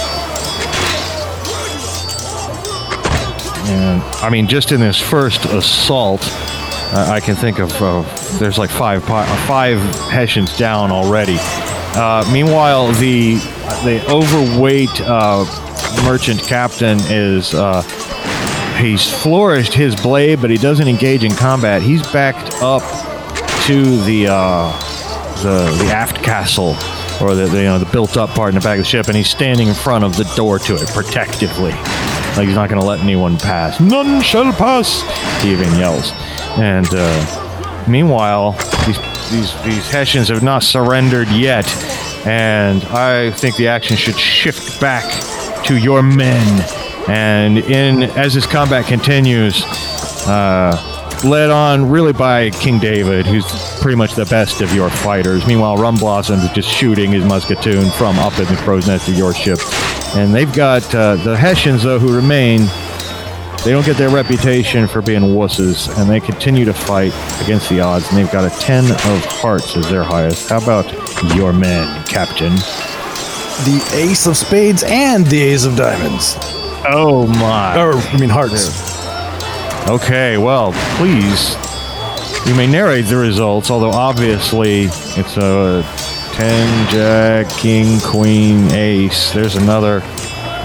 And 3.65 4.03
I 4.21 4.29
mean, 4.29 4.47
just 4.47 4.73
in 4.73 4.81
this 4.81 4.99
first 4.99 5.45
assault, 5.45 6.21
uh, 6.93 7.07
I 7.09 7.21
can 7.21 7.35
think 7.35 7.59
of 7.59 7.71
uh, 7.81 8.03
there's 8.37 8.57
like 8.57 8.69
five 8.69 9.01
uh, 9.09 9.25
five 9.47 9.79
Hessians 10.11 10.55
down 10.57 10.91
already. 10.91 11.37
Uh, 11.39 12.29
meanwhile, 12.31 12.91
the 12.93 13.35
the 13.83 14.03
overweight 14.11 15.01
uh, 15.01 15.45
merchant 16.03 16.41
captain 16.41 16.99
is 17.03 17.53
uh, 17.53 17.81
he's 18.77 19.09
flourished 19.09 19.73
his 19.73 19.95
blade, 19.95 20.41
but 20.41 20.49
he 20.49 20.57
doesn't 20.57 20.87
engage 20.87 21.23
in 21.23 21.33
combat. 21.33 21.81
He's 21.81 22.01
backed 22.11 22.53
up 22.61 22.81
to 23.65 23.97
the 24.03 24.27
uh, 24.29 24.71
the 25.41 25.83
the 25.83 25.91
aft 25.91 26.17
castle 26.23 26.75
or 27.21 27.35
the, 27.35 27.45
the 27.45 27.57
you 27.57 27.63
know 27.63 27.79
the 27.79 27.89
built 27.91 28.17
up 28.17 28.29
part 28.31 28.49
in 28.49 28.55
the 28.55 28.61
back 28.61 28.77
of 28.77 28.83
the 28.83 28.89
ship, 28.89 29.07
and 29.07 29.15
he's 29.15 29.29
standing 29.29 29.67
in 29.67 29.73
front 29.73 30.03
of 30.03 30.17
the 30.17 30.25
door 30.35 30.59
to 30.59 30.75
it 30.75 30.87
protectively, 30.89 31.71
like 32.35 32.47
he's 32.47 32.55
not 32.55 32.69
going 32.69 32.81
to 32.81 32.85
let 32.85 32.99
anyone 32.99 33.37
pass. 33.37 33.79
None 33.79 34.21
shall 34.21 34.51
pass. 34.53 35.01
He 35.41 35.51
even 35.51 35.73
yells, 35.75 36.11
and 36.57 36.87
uh, 36.91 37.85
meanwhile 37.87 38.51
these 38.85 38.97
these 39.31 39.63
these 39.63 39.89
Hessians 39.89 40.29
have 40.29 40.43
not 40.43 40.63
surrendered 40.63 41.29
yet, 41.29 41.67
and 42.25 42.83
I 42.85 43.31
think 43.31 43.55
the 43.55 43.67
action 43.67 43.97
should 43.97 44.17
shift 44.17 44.79
back 44.81 45.05
to 45.65 45.77
your 45.77 46.03
men. 46.03 46.82
And 47.07 47.57
in 47.57 48.03
as 48.03 48.33
this 48.33 48.45
combat 48.45 48.85
continues, 48.85 49.63
uh, 50.27 50.93
led 51.23 51.49
on 51.49 51.89
really 51.89 52.13
by 52.13 52.49
King 52.51 52.79
David, 52.79 53.25
who's 53.25 53.45
pretty 53.79 53.95
much 53.95 54.13
the 54.15 54.25
best 54.25 54.61
of 54.61 54.73
your 54.73 54.89
fighters. 54.89 55.45
Meanwhile, 55.47 55.77
Rum 55.77 55.95
Blossom 55.95 56.39
is 56.39 56.51
just 56.51 56.69
shooting 56.69 57.11
his 57.11 57.23
musketoon 57.23 57.89
from 57.97 58.19
up 58.19 58.37
in 58.39 58.45
the 58.45 58.55
crow's 58.57 58.87
nest 58.87 59.07
of 59.07 59.15
your 59.15 59.33
ship. 59.33 59.59
And 60.15 60.33
they've 60.33 60.51
got 60.53 60.83
uh, 60.93 61.15
the 61.17 61.35
Hessians, 61.35 61.83
though, 61.83 61.99
who 61.99 62.15
remain. 62.15 62.67
They 63.63 63.71
don't 63.71 63.85
get 63.85 63.95
their 63.95 64.09
reputation 64.09 64.87
for 64.89 65.01
being 65.01 65.21
wusses, 65.21 65.89
and 65.97 66.09
they 66.09 66.19
continue 66.19 66.65
to 66.65 66.73
fight 66.73 67.13
against 67.41 67.69
the 67.69 67.79
odds. 67.79 68.09
And 68.09 68.17
they've 68.17 68.31
got 68.31 68.43
a 68.43 68.59
10 68.59 68.91
of 68.91 69.25
hearts 69.25 69.77
as 69.77 69.89
their 69.89 70.03
highest. 70.03 70.49
How 70.49 70.57
about 70.57 70.91
your 71.35 71.53
men, 71.53 72.03
Captain? 72.05 72.53
The 73.63 73.91
ace 73.93 74.27
of 74.27 74.35
spades 74.35 74.83
and 74.83 75.25
the 75.25 75.41
ace 75.41 75.63
of 75.63 75.77
diamonds. 75.77 76.35
Oh, 76.85 77.27
my. 77.27 77.79
Or, 77.79 77.93
I 77.93 78.17
mean, 78.17 78.29
hearts. 78.29 78.69
Okay, 79.87 80.37
well, 80.37 80.71
please. 80.97 81.55
You 82.47 82.55
may 82.55 82.67
narrate 82.67 83.05
the 83.05 83.17
results, 83.17 83.71
although 83.71 83.91
obviously 83.91 84.83
it's 84.83 85.37
a 85.37 85.83
10, 86.33 86.89
Jack, 86.89 87.49
King, 87.57 87.99
Queen, 88.01 88.69
Ace. 88.71 89.31
There's 89.31 89.55
another. 89.55 90.01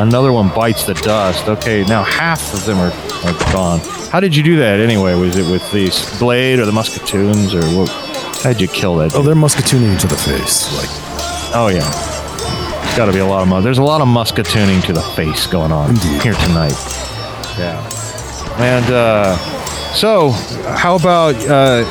Another 0.00 0.32
one 0.32 0.48
bites 0.54 0.84
the 0.84 0.94
dust. 0.94 1.48
Okay, 1.48 1.84
now 1.84 2.04
half 2.04 2.54
of 2.54 2.64
them 2.64 2.78
are, 2.78 2.92
are 3.26 3.52
gone. 3.52 3.80
How 4.10 4.20
did 4.20 4.34
you 4.34 4.44
do 4.44 4.56
that 4.58 4.78
anyway? 4.78 5.14
Was 5.14 5.36
it 5.36 5.50
with 5.50 5.68
the 5.72 5.90
blade 6.20 6.60
or 6.60 6.66
the 6.66 6.72
musketoons 6.72 7.52
or 7.52 7.62
what? 7.76 7.88
How 8.42 8.52
did 8.52 8.60
you 8.60 8.68
kill 8.68 8.94
that? 8.96 9.14
Oh, 9.16 9.22
they're 9.22 9.34
musketooning 9.34 9.98
to 10.00 10.06
the 10.06 10.16
face. 10.16 10.72
Like, 10.76 11.08
Oh 11.50 11.68
yeah, 11.68 11.80
it's 12.88 12.96
got 12.96 13.06
to 13.06 13.12
be 13.12 13.18
a 13.18 13.26
lot 13.26 13.42
of 13.42 13.48
mu- 13.48 13.60
There's 13.62 13.78
a 13.78 13.82
lot 13.82 14.00
of 14.00 14.08
musketooning 14.08 14.84
to 14.86 14.92
the 14.92 15.02
face 15.14 15.46
going 15.46 15.72
on 15.72 15.90
Indeed. 15.90 16.22
here 16.22 16.34
tonight. 16.34 16.74
Yeah, 17.58 17.80
and 18.58 18.84
uh, 18.92 19.36
so 19.94 20.30
how 20.30 20.96
about 20.96 21.34
uh, 21.46 21.84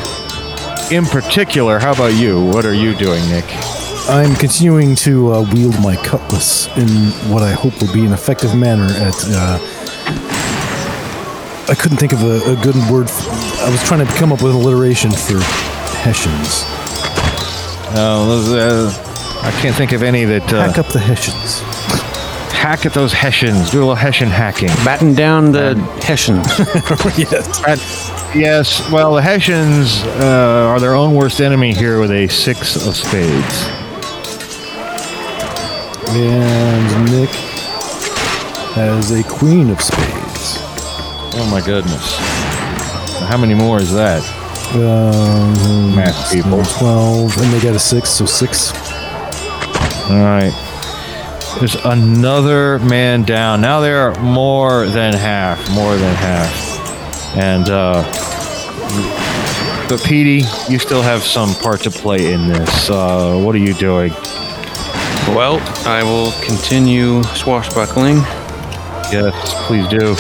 in 0.92 1.06
particular? 1.06 1.80
How 1.80 1.92
about 1.94 2.14
you? 2.16 2.44
What 2.44 2.66
are 2.66 2.74
you 2.74 2.96
doing, 2.96 3.28
Nick? 3.30 3.46
I'm 4.10 4.36
continuing 4.36 4.96
to 4.98 5.34
uh, 5.34 5.42
wield 5.54 5.80
my 5.82 5.98
cutlass 5.98 6.68
in 6.78 6.88
what 7.32 7.44
I 7.44 7.52
hope 7.52 7.80
will 7.82 7.94
be 7.94 8.06
an 8.06 8.14
effective 8.14 8.56
manner 8.56 8.86
at. 8.86 9.14
Uh, 9.28 9.60
I 11.70 11.76
couldn't 11.76 11.98
think 11.98 12.14
of 12.14 12.24
a, 12.24 12.52
a 12.52 12.56
good 12.64 12.76
word. 12.90 13.08
f- 13.10 13.60
I 13.62 13.70
was 13.70 13.84
trying 13.84 14.06
to 14.06 14.14
come 14.14 14.32
up 14.32 14.42
with 14.42 14.56
an 14.56 14.62
alliteration 14.62 15.12
for 15.12 15.38
Hessians. 16.00 16.64
Oh, 18.00 18.26
those, 18.30 18.54
uh, 18.54 19.07
I 19.44 19.52
can't 19.62 19.76
think 19.76 19.92
of 19.94 20.04
any 20.04 20.26
that 20.26 20.52
uh, 20.54 20.68
Hack 20.68 20.78
up 20.78 20.88
the 20.88 21.00
Hessians. 21.00 21.62
hack 22.54 22.86
at 22.86 22.94
those 22.94 23.14
Hessians. 23.14 23.72
Do 23.72 23.78
a 23.78 23.80
little 23.80 23.96
Hessian 23.96 24.30
hacking. 24.30 24.70
Batten 24.84 25.14
down 25.14 25.52
the 25.52 25.76
Hessians. 26.04 26.46
yes. 27.18 27.64
At- 27.66 28.36
yes, 28.36 28.92
well, 28.92 29.14
the 29.16 29.22
Hessians 29.22 30.04
uh, 30.20 30.68
are 30.70 30.80
their 30.80 30.94
own 30.96 31.14
worst 31.16 31.40
enemy 31.40 31.74
here 31.74 32.00
with 32.00 32.12
a 32.12 32.28
six 32.28 32.76
of 32.88 32.96
spades. 32.96 33.68
And 36.10 37.12
Nick 37.12 37.30
has 38.76 39.12
a 39.12 39.24
queen 39.24 39.70
of 39.70 39.82
spades. 39.82 40.58
Oh 41.40 41.48
my 41.52 41.62
goodness. 41.66 42.16
How 43.28 43.38
many 43.38 43.54
more 43.54 43.80
is 43.80 43.94
that? 43.94 44.24
Um, 44.74 45.96
Math 45.96 46.32
people. 46.34 46.64
12, 46.64 47.38
and 47.38 47.54
they 47.54 47.60
got 47.62 47.76
a 47.76 47.80
6, 47.80 48.10
so 48.10 48.26
6. 48.26 48.72
All 50.10 50.24
right. 50.24 50.54
There's 51.60 51.76
another 51.76 52.80
man 52.80 53.24
down. 53.24 53.62
Now 53.62 53.80
they're 53.80 54.14
more 54.22 54.86
than 54.86 55.14
half. 55.14 55.70
More 55.72 55.96
than 55.96 56.16
half. 56.16 57.36
And, 57.36 57.70
uh, 57.70 58.04
but 59.90 60.02
Petey, 60.04 60.48
you 60.70 60.80
still 60.80 61.02
have 61.02 61.24
some 61.24 61.54
part 61.56 61.82
to 61.82 61.90
play 61.90 62.32
in 62.32 62.48
this. 62.48 62.90
Uh, 62.90 63.40
what 63.44 63.56
are 63.56 63.60
you 63.60 63.74
doing? 63.74 64.12
well, 65.36 65.60
I 65.86 66.04
will 66.04 66.32
continue 66.42 67.24
swashbuckling. 67.24 68.18
Yes, 69.12 69.34
please 69.68 69.88
do. 69.88 70.16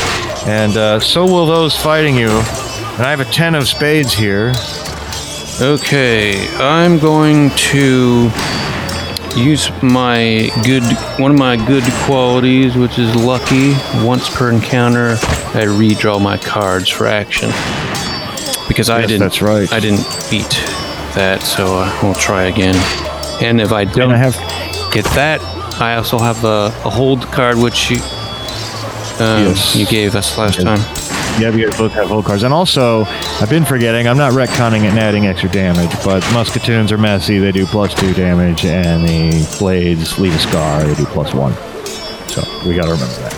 And 0.49 0.75
uh, 0.75 0.99
so 0.99 1.25
will 1.25 1.45
those 1.45 1.75
fighting 1.75 2.15
you. 2.15 2.29
And 2.29 3.05
I 3.05 3.09
have 3.11 3.19
a 3.19 3.25
10 3.25 3.55
of 3.55 3.67
spades 3.67 4.13
here. 4.13 4.53
Okay, 5.61 6.47
I'm 6.57 6.99
going 6.99 7.49
to 7.51 8.29
use 9.37 9.69
my 9.83 10.49
good 10.65 10.83
one 11.19 11.31
of 11.31 11.37
my 11.37 11.55
good 11.67 11.83
qualities, 12.05 12.75
which 12.75 12.97
is 12.99 13.15
lucky. 13.15 13.73
Once 14.05 14.29
per 14.35 14.49
encounter, 14.51 15.11
I 15.53 15.65
redraw 15.65 16.21
my 16.21 16.37
cards 16.37 16.89
for 16.89 17.07
action. 17.07 17.49
Because 18.67 18.89
I 18.89 18.99
Yes, 19.01 19.09
didn't 19.09 19.19
that's 19.21 19.41
right. 19.41 19.71
I 19.71 19.79
didn't 19.79 20.05
beat 20.29 20.49
that, 21.15 21.41
so 21.41 21.79
uh, 21.79 21.99
we'll 22.03 22.13
try 22.15 22.43
again. 22.43 22.75
And 23.41 23.61
if 23.61 23.71
I 23.71 23.85
don't 23.85 24.11
I 24.11 24.17
have 24.17 24.35
get 24.91 25.05
that, 25.15 25.39
I 25.79 25.95
also 25.95 26.17
have 26.17 26.43
a, 26.43 26.67
a 26.85 26.89
hold 26.89 27.21
card 27.27 27.57
which 27.57 27.89
you 27.91 27.97
um, 29.19 29.47
Yes. 29.53 29.75
you 29.75 29.85
gave 29.85 30.15
us 30.15 30.37
last 30.37 30.61
time. 30.61 30.79
Yeah, 31.39 31.51
you 31.51 31.69
guys 31.69 31.77
both 31.77 31.91
have 31.93 32.07
hull 32.07 32.23
cards. 32.23 32.41
And 32.41 32.51
also, 32.51 33.05
I've 33.39 33.49
been 33.49 33.63
forgetting, 33.63 34.07
I'm 34.07 34.17
not 34.17 34.33
retconning 34.33 34.85
it 34.85 34.89
and 34.89 34.97
adding 34.97 35.27
extra 35.27 35.49
damage, 35.49 35.91
but 36.03 36.23
Musketoons 36.33 36.91
are 36.91 36.97
messy. 36.97 37.37
They 37.37 37.51
do 37.51 37.67
plus 37.67 37.93
two 37.93 38.11
damage, 38.13 38.65
and 38.65 39.07
the 39.07 39.57
blades 39.59 40.17
leave 40.17 40.33
a 40.33 40.39
scar. 40.39 40.83
They 40.83 40.95
do 40.95 41.05
plus 41.05 41.35
one. 41.35 41.53
So 42.27 42.41
we 42.67 42.75
got 42.75 42.85
to 42.85 42.91
remember 42.93 43.13
that. 43.21 43.33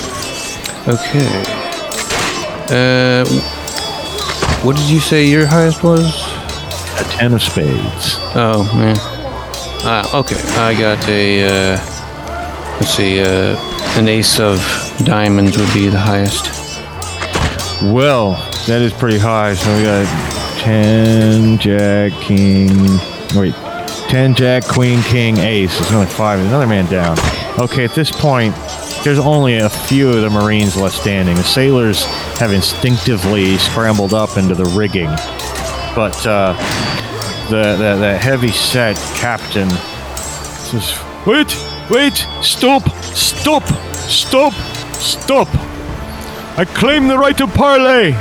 Okay. 0.88 1.44
Uh, 2.72 3.26
what 4.64 4.78
did 4.78 4.90
you 4.90 5.00
say 5.00 5.26
your 5.26 5.46
highest 5.46 5.84
was? 5.84 6.06
A 7.00 7.04
ten 7.12 7.34
of 7.34 7.42
spades. 7.42 8.16
Oh 8.34 8.64
man. 8.78 8.96
Ah, 9.82 10.20
okay. 10.20 10.40
I 10.58 10.74
got 10.74 11.06
a. 11.10 11.44
Uh, 11.48 11.78
let's 12.80 12.94
see. 12.94 13.22
Uh, 13.22 13.58
an 13.98 14.08
ace 14.08 14.40
of 14.40 14.60
diamonds 15.04 15.58
would 15.58 15.74
be 15.74 15.90
the 15.90 16.00
highest. 16.00 16.59
Well, 17.82 18.32
that 18.68 18.82
is 18.82 18.92
pretty 18.92 19.18
high. 19.18 19.54
So 19.54 19.76
we 19.78 19.84
got 19.84 20.60
10, 20.60 21.58
Jack, 21.60 22.12
King. 22.22 22.70
Wait, 23.34 23.54
10, 24.10 24.36
Jack, 24.36 24.68
Queen, 24.68 25.02
King, 25.04 25.38
Ace. 25.38 25.80
It's 25.80 25.92
only 25.94 26.08
five. 26.08 26.40
Another 26.40 26.68
man 26.68 26.88
down. 26.88 27.18
Okay, 27.58 27.86
at 27.86 27.96
this 27.96 28.12
point, 28.12 28.54
there's 29.06 29.18
only 29.18 29.60
a 29.60 29.70
few 29.70 30.10
of 30.10 30.22
the 30.22 30.30
Marines 30.30 30.76
left 30.76 30.98
standing. 30.98 31.36
The 31.38 31.44
sailors 31.44 32.04
have 32.38 32.52
instinctively 32.52 33.58
scrambled 33.58 34.14
up 34.14 34.36
into 34.36 34.56
the 34.56 34.66
rigging. 34.66 35.12
But 35.96 36.28
uh, 36.28 36.54
the, 37.50 37.78
the, 37.78 37.96
the 37.98 38.18
heavy 38.18 38.52
set 38.52 38.98
captain 39.16 39.70
says, 39.70 41.00
Wait, 41.26 41.58
wait, 41.90 42.28
stop, 42.42 42.90
stop, 43.14 43.64
stop, 43.94 44.54
stop. 44.94 45.69
I 46.60 46.66
claim 46.66 47.08
the 47.08 47.18
right 47.18 47.38
to 47.38 47.48
parley. 47.48 48.12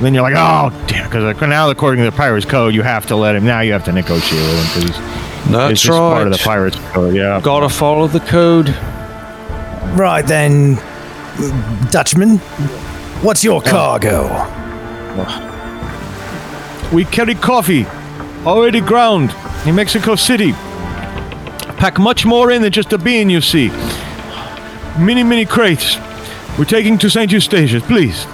Then 0.00 0.12
you're 0.12 0.24
like, 0.24 0.34
oh, 0.36 0.70
damn, 0.88 1.08
because 1.08 1.22
uh, 1.22 1.46
now 1.46 1.70
according 1.70 2.04
to 2.04 2.10
the 2.10 2.16
pirates 2.16 2.44
code, 2.44 2.74
you 2.74 2.82
have 2.82 3.06
to 3.06 3.14
let 3.14 3.36
him. 3.36 3.44
Now 3.44 3.60
you 3.60 3.72
have 3.74 3.84
to 3.84 3.92
negotiate 3.92 4.42
with 4.42 4.74
him 4.74 4.82
because 4.82 4.90
it's 4.90 5.50
That's 5.52 5.80
just 5.82 5.96
part 5.96 6.26
of 6.26 6.32
the 6.32 6.38
right. 6.38 6.44
pirates 6.44 6.76
code. 6.90 7.14
Yeah. 7.14 7.40
Gotta 7.40 7.68
follow 7.68 8.08
the 8.08 8.18
code. 8.18 8.70
Right 9.96 10.24
then, 10.26 10.74
Dutchman, 11.92 12.38
what's 13.22 13.44
your 13.44 13.62
oh. 13.64 13.70
cargo? 13.70 14.24
We 16.92 17.04
carry 17.04 17.36
coffee, 17.36 17.86
already 18.44 18.80
ground, 18.80 19.32
in 19.64 19.76
Mexico 19.76 20.16
City. 20.16 20.54
Pack 21.78 22.00
much 22.00 22.26
more 22.26 22.50
in 22.50 22.62
than 22.62 22.72
just 22.72 22.92
a 22.92 22.98
bean, 22.98 23.30
you 23.30 23.40
see. 23.40 23.68
Many, 24.98 25.22
many 25.22 25.46
crates. 25.46 25.98
We're 26.58 26.64
taking 26.64 26.96
to 26.98 27.10
St. 27.10 27.30
Eustatius, 27.30 27.82
please. 27.82 28.26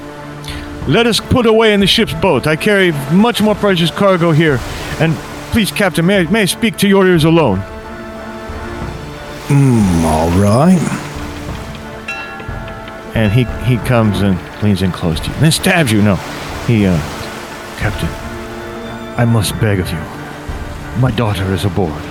Let 0.88 1.06
us 1.06 1.20
put 1.20 1.46
away 1.46 1.74
in 1.74 1.80
the 1.80 1.86
ship's 1.86 2.14
boat. 2.14 2.46
I 2.46 2.56
carry 2.56 2.92
much 3.12 3.40
more 3.40 3.54
precious 3.54 3.90
cargo 3.90 4.32
here. 4.32 4.58
And 5.00 5.14
please, 5.52 5.70
Captain, 5.70 6.06
may 6.06 6.20
I, 6.20 6.24
may 6.24 6.42
I 6.42 6.44
speak 6.44 6.76
to 6.78 6.88
your 6.88 7.06
ears 7.06 7.24
alone? 7.24 7.58
All 10.04 10.30
right. 10.40 10.78
And 13.14 13.32
he, 13.32 13.44
he 13.64 13.76
comes 13.86 14.22
and 14.22 14.38
leans 14.62 14.82
in 14.82 14.92
close 14.92 15.20
to 15.20 15.28
you. 15.28 15.34
Then 15.40 15.52
stabs 15.52 15.92
you. 15.92 16.00
No. 16.00 16.16
He, 16.66 16.86
uh, 16.86 16.96
Captain, 17.78 18.08
I 19.18 19.24
must 19.24 19.52
beg 19.60 19.80
of 19.80 19.90
you. 19.90 19.98
My 21.00 21.10
daughter 21.10 21.52
is 21.52 21.64
aboard. 21.64 22.02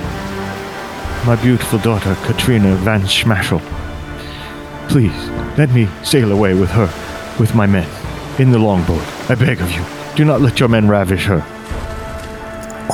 My 1.26 1.38
beautiful 1.42 1.80
daughter, 1.80 2.16
Katrina 2.24 2.76
Van 2.78 3.02
Schmashel. 3.02 3.62
Please, 4.90 5.12
let 5.58 5.72
me 5.72 5.88
sail 6.04 6.32
away 6.32 6.54
with 6.54 6.70
her, 6.72 6.88
with 7.40 7.54
my 7.56 7.66
men, 7.66 7.88
in 8.40 8.52
the 8.52 8.60
longboat. 8.60 9.02
I 9.30 9.36
beg 9.36 9.62
of 9.62 9.72
you. 9.72 9.84
Do 10.16 10.26
not 10.26 10.42
let 10.42 10.60
your 10.60 10.70
men 10.70 10.88
ravish 10.88 11.26
her. 11.26 11.42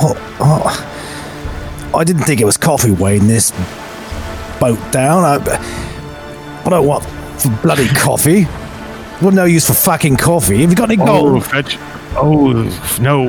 Oh, 0.00 0.14
oh, 0.40 1.94
I 1.98 2.04
didn't 2.04 2.22
think 2.22 2.40
it 2.40 2.44
was 2.44 2.56
coffee 2.56 2.90
weighing 2.92 3.26
this 3.26 3.50
boat 4.60 4.78
down. 4.92 5.24
I, 5.24 5.36
I 6.64 6.68
don't 6.70 6.86
want 6.86 7.04
bloody 7.62 7.88
coffee. 7.88 8.44
Well, 9.20 9.32
no 9.32 9.44
use 9.46 9.66
for 9.66 9.72
fucking 9.74 10.16
coffee. 10.16 10.60
Have 10.60 10.70
you 10.70 10.76
got 10.76 10.90
any 10.90 11.02
Oh, 11.02 11.06
gold? 11.06 11.46
fetch. 11.46 11.76
Oh, 12.16 12.52
no, 13.00 13.28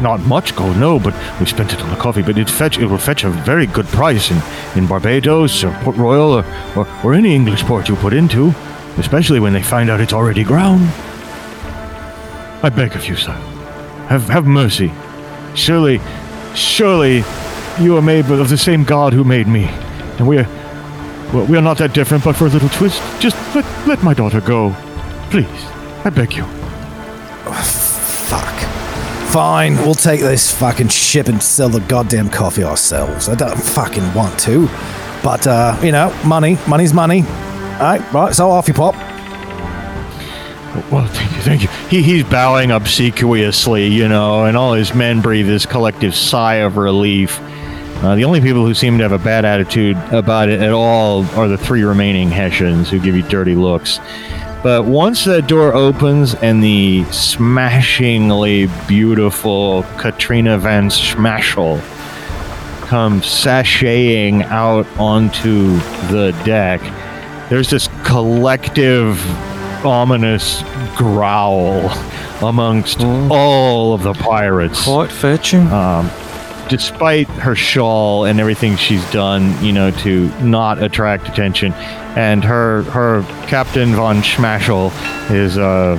not 0.00 0.20
much 0.20 0.54
gold, 0.56 0.76
no, 0.76 0.98
but 0.98 1.14
we 1.40 1.46
spent 1.46 1.72
it 1.72 1.80
on 1.80 1.90
the 1.90 1.96
coffee. 1.96 2.22
But 2.22 2.36
it 2.38 2.50
fetch, 2.50 2.78
it 2.78 2.86
will 2.86 2.98
fetch 2.98 3.24
a 3.24 3.30
very 3.30 3.66
good 3.66 3.86
price 3.86 4.30
in, 4.30 4.38
in 4.76 4.86
Barbados 4.86 5.64
or 5.64 5.72
Port 5.82 5.96
Royal 5.96 6.34
or, 6.34 6.44
or, 6.76 6.88
or 7.04 7.14
any 7.14 7.34
English 7.34 7.62
port 7.62 7.88
you 7.88 7.96
put 7.96 8.12
into, 8.12 8.52
especially 8.98 9.40
when 9.40 9.52
they 9.52 9.62
find 9.62 9.88
out 9.88 10.00
it's 10.00 10.12
already 10.12 10.44
ground. 10.44 10.82
I 12.62 12.70
beg 12.74 12.96
of 12.96 13.06
you, 13.06 13.16
sir, 13.16 13.32
have 14.08 14.28
have 14.28 14.44
mercy. 14.44 14.92
Surely, 15.54 16.00
surely, 16.54 17.22
you 17.80 17.96
are 17.96 18.02
made 18.02 18.28
of 18.30 18.48
the 18.48 18.58
same 18.58 18.82
God 18.82 19.12
who 19.12 19.24
made 19.24 19.46
me, 19.46 19.64
and 20.18 20.26
we 20.26 20.38
are, 20.38 20.48
well, 21.32 21.46
we 21.46 21.56
are 21.56 21.62
not 21.62 21.78
that 21.78 21.94
different. 21.94 22.24
But 22.24 22.34
for 22.34 22.46
a 22.46 22.50
little 22.50 22.70
twist, 22.70 23.00
just 23.20 23.36
let 23.54 23.64
let 23.86 24.02
my 24.02 24.14
daughter 24.14 24.40
go, 24.40 24.74
please. 25.30 25.46
I 26.04 26.10
beg 26.10 26.34
you. 26.34 26.65
Fuck. 29.36 29.44
Fine, 29.44 29.76
we'll 29.76 29.94
take 29.94 30.20
this 30.20 30.50
fucking 30.54 30.88
ship 30.88 31.28
and 31.28 31.42
sell 31.42 31.68
the 31.68 31.80
goddamn 31.80 32.30
coffee 32.30 32.64
ourselves. 32.64 33.28
I 33.28 33.34
don't 33.34 33.54
fucking 33.54 34.14
want 34.14 34.40
to. 34.40 34.66
But, 35.22 35.46
uh, 35.46 35.78
you 35.82 35.92
know, 35.92 36.10
money. 36.24 36.56
Money's 36.66 36.94
money. 36.94 37.22
Alright, 37.74 38.12
right, 38.14 38.34
so 38.34 38.50
off 38.50 38.66
you 38.66 38.72
pop. 38.72 38.94
Well, 40.90 41.06
thank 41.08 41.32
you, 41.32 41.42
thank 41.42 41.62
you. 41.62 41.68
He, 41.90 42.02
he's 42.02 42.24
bowing 42.24 42.70
obsequiously, 42.70 43.88
you 43.88 44.08
know, 44.08 44.46
and 44.46 44.56
all 44.56 44.72
his 44.72 44.94
men 44.94 45.20
breathe 45.20 45.46
this 45.46 45.66
collective 45.66 46.14
sigh 46.14 46.56
of 46.56 46.78
relief. 46.78 47.38
Uh, 48.02 48.14
the 48.14 48.24
only 48.24 48.40
people 48.40 48.64
who 48.64 48.72
seem 48.72 48.96
to 48.96 49.02
have 49.02 49.12
a 49.12 49.22
bad 49.22 49.44
attitude 49.44 49.98
about 50.12 50.48
it 50.48 50.62
at 50.62 50.72
all 50.72 51.26
are 51.38 51.46
the 51.46 51.58
three 51.58 51.82
remaining 51.82 52.30
Hessians 52.30 52.88
who 52.88 52.98
give 52.98 53.14
you 53.14 53.22
dirty 53.22 53.54
looks. 53.54 53.98
But 54.66 54.84
once 54.84 55.24
that 55.26 55.46
door 55.46 55.72
opens 55.74 56.34
and 56.34 56.60
the 56.60 57.04
smashingly 57.12 58.68
beautiful 58.88 59.84
Katrina 59.96 60.58
Van 60.58 60.88
Schmashel 60.88 61.80
comes 62.80 63.26
sashaying 63.26 64.42
out 64.42 64.88
onto 64.98 65.76
the 66.08 66.36
deck, 66.44 66.80
there's 67.48 67.70
this 67.70 67.88
collective 68.02 69.24
ominous 69.86 70.64
growl 70.96 71.88
amongst 72.42 73.04
all 73.04 73.94
of 73.94 74.02
the 74.02 74.14
pirates. 74.14 74.82
Quite 74.82 75.12
fetching. 75.12 75.68
Um, 75.68 76.10
despite 76.68 77.28
her 77.28 77.54
shawl 77.54 78.24
and 78.24 78.40
everything 78.40 78.76
she's 78.76 79.04
done, 79.10 79.62
you 79.64 79.72
know, 79.72 79.90
to 79.90 80.28
not 80.42 80.82
attract 80.82 81.28
attention, 81.28 81.72
and 82.16 82.44
her 82.44 82.82
her 82.84 83.22
Captain 83.46 83.94
von 83.94 84.22
Schmashel 84.22 84.90
is 85.30 85.58
uh, 85.58 85.96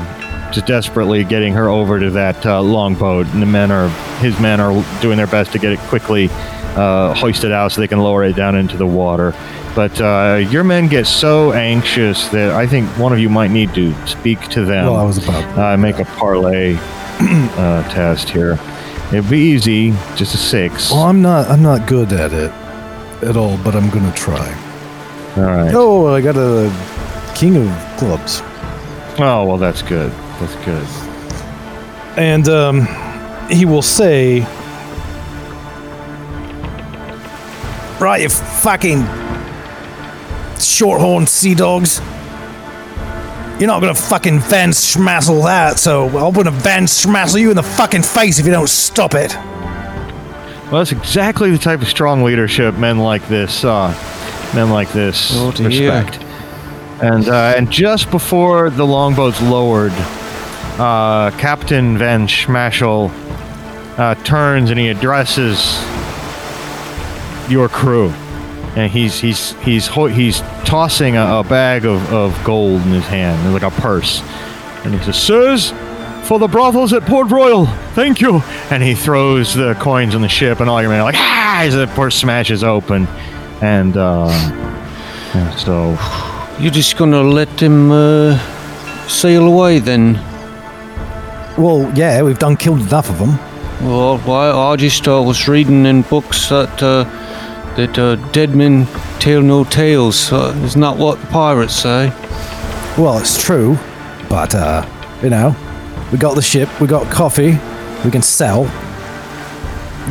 just 0.52 0.68
desperately 0.68 1.24
getting 1.24 1.54
her 1.54 1.70
over 1.70 2.00
to 2.00 2.10
that 2.12 2.46
uh, 2.46 2.62
longboat, 2.62 3.28
and 3.28 3.42
the 3.42 3.48
men 3.48 3.72
are 3.72 3.90
his 4.20 4.40
men 4.40 4.60
are 4.60 4.84
doing 5.02 5.18
their 5.18 5.28
best 5.28 5.52
to 5.54 5.60
get 5.60 5.72
it 5.72 5.80
quickly 5.82 6.30
uh, 6.76 7.14
hoisted 7.14 7.52
out 7.52 7.72
so 7.72 7.82
they 7.82 7.88
can 7.88 8.00
lower 8.00 8.24
it 8.24 8.36
down 8.36 8.56
into 8.56 8.78
the 8.78 8.88
water. 8.88 9.34
But 9.76 10.02
uh, 10.02 10.44
your 10.50 10.64
men 10.64 10.88
get 10.88 11.06
so 11.06 11.54
anxious 11.54 12.30
that 12.30 12.52
I 12.52 12.66
think 12.66 12.90
one 12.98 13.14
of 13.14 13.20
you 13.20 13.30
might 13.30 13.52
need 13.52 13.76
to 13.76 13.94
speak 14.08 14.42
to 14.50 14.66
them. 14.66 14.86
Well, 14.86 14.96
I 14.96 15.04
was 15.04 15.24
about. 15.24 15.58
Uh, 15.58 15.78
make 15.78 16.00
a 16.00 16.06
parlay 16.06 16.76
uh, 16.80 17.88
test 17.90 18.30
here. 18.30 18.58
It'd 19.12 19.30
be 19.30 19.38
easy, 19.40 19.92
just 20.16 20.34
a 20.36 20.38
six. 20.38 20.92
Well, 20.92 21.04
I'm 21.04 21.22
not. 21.22 21.48
I'm 21.50 21.62
not 21.64 21.88
good 21.88 22.12
at 22.12 22.34
it 22.34 22.52
at 23.24 23.38
all, 23.38 23.58
but 23.64 23.76
I'm 23.76 23.90
gonna 23.90 24.14
try. 24.14 24.48
All 25.38 25.44
right. 25.44 25.72
Oh, 25.74 26.08
I 26.08 26.20
got 26.22 26.36
a 26.36 26.70
king 27.36 27.56
of 27.58 27.98
clubs, 27.98 28.42
Oh 29.20 29.46
well, 29.46 29.58
that's 29.58 29.82
good. 29.82 30.12
That's 30.40 30.56
good. 30.66 30.86
and 32.18 32.48
um, 32.50 32.88
he 33.50 33.66
will 33.66 33.82
say, 33.82 34.42
Right, 38.00 38.22
you 38.22 38.30
fucking 38.30 39.04
short-horned 40.60 41.28
sea 41.30 41.56
dogs. 41.56 42.00
You're 43.60 43.68
not 43.68 43.80
gonna 43.82 43.96
fucking 43.96 44.40
Van 44.42 44.70
Schmassel 44.70 45.44
that, 45.46 45.80
so 45.80 46.08
I'll 46.18 46.32
put 46.32 46.46
a 46.46 46.52
Van 46.52 46.84
Schmassel 46.84 47.40
you 47.42 47.50
in 47.50 47.56
the 47.56 47.64
fucking 47.64 48.04
face 48.04 48.38
if 48.38 48.46
you 48.46 48.52
don't 48.52 48.70
stop 48.70 49.16
it. 49.16 49.36
Well, 49.36 50.80
that's 50.82 50.92
exactly 50.92 51.50
the 51.50 51.58
type 51.58 51.82
of 51.82 51.88
strong 51.88 52.24
leadership 52.24 52.76
men 52.76 53.00
like 53.00 53.28
this, 53.28 53.64
uh, 53.64 53.90
men 54.54 54.70
like 54.70 54.92
this 54.92 55.32
Oh, 55.36 55.52
respect. 55.52 56.22
And 57.02 57.28
uh, 57.30 57.54
and 57.58 57.72
just 57.72 58.12
before 58.12 58.70
the 58.70 58.86
longboat's 58.86 59.42
lowered, 59.42 59.94
uh, 60.80 61.32
Captain 61.40 61.98
Van 61.98 62.28
Schmashel 62.28 63.10
uh, 63.98 64.16
turns 64.24 64.70
and 64.70 64.80
he 64.80 64.90
addresses 64.90 65.80
your 67.50 67.70
crew, 67.70 68.10
and 68.76 68.92
he's 68.92 69.20
he's 69.20 69.54
he's 69.64 69.88
ho- 69.88 70.08
he's 70.08 70.42
tossing 70.66 71.16
a, 71.16 71.40
a 71.40 71.44
bag 71.44 71.86
of, 71.86 72.14
of 72.14 72.44
gold 72.44 72.82
in 72.82 72.92
his 72.92 73.06
hand, 73.06 73.54
like 73.54 73.64
a 73.64 73.72
purse, 73.72 74.22
and 74.84 74.94
he 74.94 75.00
says, 75.04 75.22
"Sirs, 75.22 75.74
for 76.28 76.40
the 76.40 76.48
brothels 76.48 76.92
at 76.92 77.04
Port 77.04 77.32
Royal. 77.32 77.66
Thank 77.96 78.20
you. 78.20 78.42
And 78.70 78.84
he 78.84 78.96
throws 78.96 79.54
the 79.54 79.76
coins 79.76 80.14
on 80.14 80.22
the 80.22 80.28
ship, 80.28 80.60
and 80.60 80.70
all 80.70 80.82
your 80.82 80.92
men 80.92 81.00
are 81.00 81.04
like, 81.04 81.16
ah, 81.18 81.62
as 81.62 81.74
the 81.74 81.88
port 81.88 82.12
smashes 82.12 82.64
open. 82.66 83.08
And 83.62 83.96
uh, 83.96 84.28
yeah, 85.34 85.56
so, 85.56 85.98
You're 86.62 86.74
just 86.74 86.98
gonna 86.98 87.22
let 87.24 87.56
them 87.58 87.92
uh, 87.92 88.38
sail 89.08 89.48
away 89.48 89.80
then? 89.80 90.16
Well, 91.58 91.92
yeah, 91.96 92.22
we've 92.24 92.38
done 92.38 92.58
killed 92.58 92.82
enough 92.82 93.10
of 93.10 93.20
them. 93.20 93.38
Well, 93.88 94.20
I, 94.30 94.72
I 94.72 94.76
just 94.76 95.08
uh, 95.08 95.22
was 95.22 95.48
reading 95.48 95.86
in 95.86 96.02
books 96.02 96.50
that 96.50 96.84
uh, 96.84 97.06
that 97.78 97.98
uh, 97.98 98.16
dead 98.32 98.56
men 98.56 98.88
tell 99.20 99.42
no 99.42 99.64
tales. 99.64 100.32
Uh, 100.32 100.54
it's 100.64 100.76
not 100.76 100.98
what 100.98 101.20
the 101.22 101.28
pirates 101.28 101.76
say. 101.76 102.10
Well, 102.98 103.20
it's 103.20 103.42
true, 103.42 103.78
but 104.30 104.54
uh, 104.56 104.86
you 105.24 105.30
know, 105.30 105.56
we 106.12 106.18
got 106.18 106.36
the 106.36 106.42
ship, 106.42 106.68
we 106.82 106.88
got 106.88 107.10
coffee, 107.12 107.58
we 108.04 108.12
can 108.12 108.22
sell. 108.24 108.66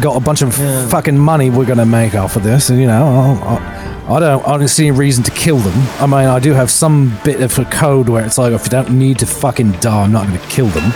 Got 0.00 0.16
a 0.16 0.20
bunch 0.20 0.42
of 0.42 0.54
fucking 0.90 1.18
money 1.18 1.50
we're 1.50 1.64
gonna 1.64 1.86
make 1.86 2.14
off 2.14 2.36
of 2.36 2.42
this, 2.42 2.70
and 2.70 2.80
you 2.80 2.86
know, 2.86 3.04
I, 3.42 4.06
I 4.08 4.20
don't, 4.20 4.46
I 4.46 4.56
don't 4.58 4.68
see 4.68 4.86
any 4.86 4.96
reason 4.96 5.24
to 5.24 5.30
kill 5.32 5.56
them. 5.56 5.74
I 6.00 6.06
mean, 6.06 6.28
I 6.28 6.38
do 6.38 6.52
have 6.52 6.70
some 6.70 7.18
bit 7.24 7.40
of 7.40 7.58
a 7.58 7.64
code 7.64 8.08
where 8.08 8.24
it's 8.24 8.38
like, 8.38 8.52
if 8.52 8.64
you 8.64 8.70
don't 8.70 8.90
need 8.90 9.18
to 9.18 9.26
fucking 9.26 9.72
die, 9.72 10.04
I'm 10.04 10.12
not 10.12 10.26
gonna 10.26 10.46
kill 10.48 10.68
them. 10.68 10.90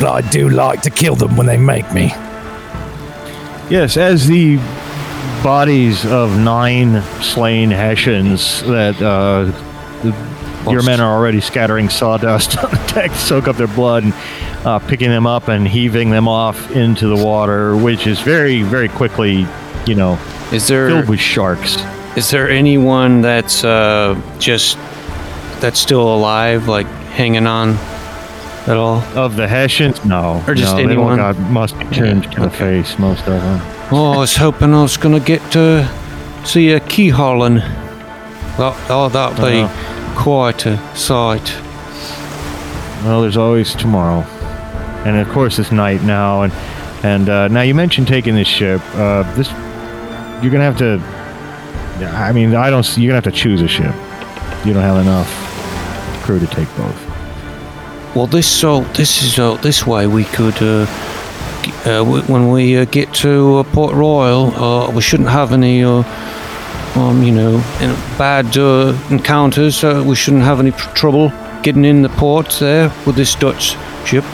But 0.00 0.08
I 0.08 0.20
do 0.30 0.50
like 0.50 0.82
to 0.82 0.90
kill 0.90 1.14
them 1.16 1.36
when 1.36 1.46
they 1.46 1.56
make 1.56 1.90
me. 1.94 2.08
yes, 3.70 3.96
as 3.96 4.26
the 4.26 4.58
bodies 5.42 6.04
of 6.06 6.36
nine 6.38 7.02
slain 7.22 7.70
Hessians 7.70 8.62
that 8.64 9.00
uh, 9.00 9.44
the, 10.02 10.70
your 10.70 10.82
men 10.82 11.00
are 11.00 11.16
already 11.16 11.40
scattering 11.40 11.88
sawdust 11.88 12.58
on 12.64 12.70
the 12.70 12.92
deck 12.94 13.10
to 13.10 13.16
soak 13.18 13.48
up 13.48 13.56
their 13.56 13.66
blood 13.68 14.04
and 14.04 14.12
uh, 14.66 14.78
picking 14.80 15.10
them 15.10 15.26
up 15.26 15.48
and 15.48 15.66
heaving 15.66 16.10
them 16.10 16.28
off 16.28 16.70
into 16.72 17.06
the 17.08 17.24
water, 17.24 17.76
which 17.76 18.06
is 18.06 18.20
very, 18.20 18.62
very 18.62 18.88
quickly, 18.88 19.46
you 19.86 19.94
know, 19.94 20.18
Is 20.52 20.66
there 20.68 20.88
filled 20.88 21.08
with 21.08 21.20
sharks. 21.20 21.76
is 22.16 22.30
there 22.30 22.48
anyone 22.50 23.20
that's 23.20 23.64
uh, 23.64 24.20
just 24.38 24.76
that's 25.60 25.78
still 25.80 26.14
alive, 26.14 26.68
like 26.68 26.86
hanging 26.86 27.46
on 27.46 27.70
at 28.66 28.76
all? 28.76 29.00
Of 29.16 29.36
the 29.36 29.46
Hessians, 29.48 30.04
no. 30.04 30.42
Or 30.46 30.54
just 30.54 30.72
no, 30.72 30.76
they 30.76 30.82
all 30.96 31.10
anyone? 31.10 31.16
got 31.16 31.36
musketooned 31.36 32.30
to 32.32 32.40
the 32.42 32.50
face, 32.50 32.98
most 32.98 33.20
of 33.20 33.40
them. 33.40 33.77
Oh, 33.90 34.12
I 34.12 34.16
was 34.18 34.36
hoping 34.36 34.74
I 34.74 34.82
was 34.82 34.96
gonna 34.96 35.20
get 35.20 35.40
to 35.52 35.88
see 36.44 36.70
a 36.72 36.80
keelhauling. 36.80 37.60
That, 38.58 38.74
oh, 38.90 39.08
that'd 39.08 39.36
be 39.38 39.60
Uh-huh. 39.62 40.14
quite 40.22 40.66
a 40.66 40.78
sight. 40.94 41.52
Well, 43.04 43.22
there's 43.22 43.36
always 43.36 43.74
tomorrow, 43.74 44.24
and 45.06 45.16
of 45.16 45.28
course 45.30 45.58
it's 45.58 45.72
night 45.72 46.02
now. 46.02 46.42
And 46.42 46.52
and 47.02 47.28
uh, 47.28 47.48
now 47.48 47.62
you 47.62 47.74
mentioned 47.74 48.08
taking 48.08 48.34
this 48.34 48.48
ship. 48.48 48.82
Uh, 48.94 49.22
this 49.36 49.48
you're 50.42 50.50
gonna 50.52 50.64
have 50.64 50.76
to. 50.78 51.00
I 52.14 52.32
mean, 52.32 52.54
I 52.54 52.68
don't. 52.70 52.86
You're 52.98 53.10
gonna 53.12 53.22
have 53.24 53.32
to 53.32 53.40
choose 53.40 53.62
a 53.62 53.68
ship. 53.68 53.94
You 54.66 54.74
don't 54.74 54.82
have 54.82 54.98
enough 54.98 55.28
crew 56.24 56.38
to 56.40 56.46
take 56.46 56.68
both. 56.76 58.14
Well, 58.14 58.26
this 58.26 58.46
so 58.46 58.80
this 58.94 59.22
is 59.22 59.38
uh, 59.38 59.54
this 59.62 59.86
way 59.86 60.06
we 60.06 60.24
could. 60.24 60.60
Uh, 60.60 60.86
when 61.88 62.50
we 62.50 62.76
uh, 62.76 62.84
get 62.84 63.12
to 63.14 63.56
uh, 63.56 63.62
Port 63.62 63.94
Royal, 63.94 64.54
uh, 64.54 64.90
we 64.90 65.00
shouldn't 65.00 65.30
have 65.30 65.52
any, 65.52 65.82
uh, 65.82 66.02
um, 66.96 67.22
you 67.22 67.32
know, 67.32 67.58
bad 68.18 68.56
uh, 68.58 68.96
encounters. 69.10 69.82
Uh, 69.82 70.04
we 70.06 70.14
shouldn't 70.14 70.42
have 70.42 70.60
any 70.60 70.72
tr- 70.72 70.90
trouble 70.90 71.32
getting 71.62 71.84
in 71.84 72.02
the 72.02 72.08
port 72.10 72.50
there 72.60 72.92
with 73.06 73.16
this 73.16 73.34
Dutch 73.34 73.76
ship. 74.06 74.24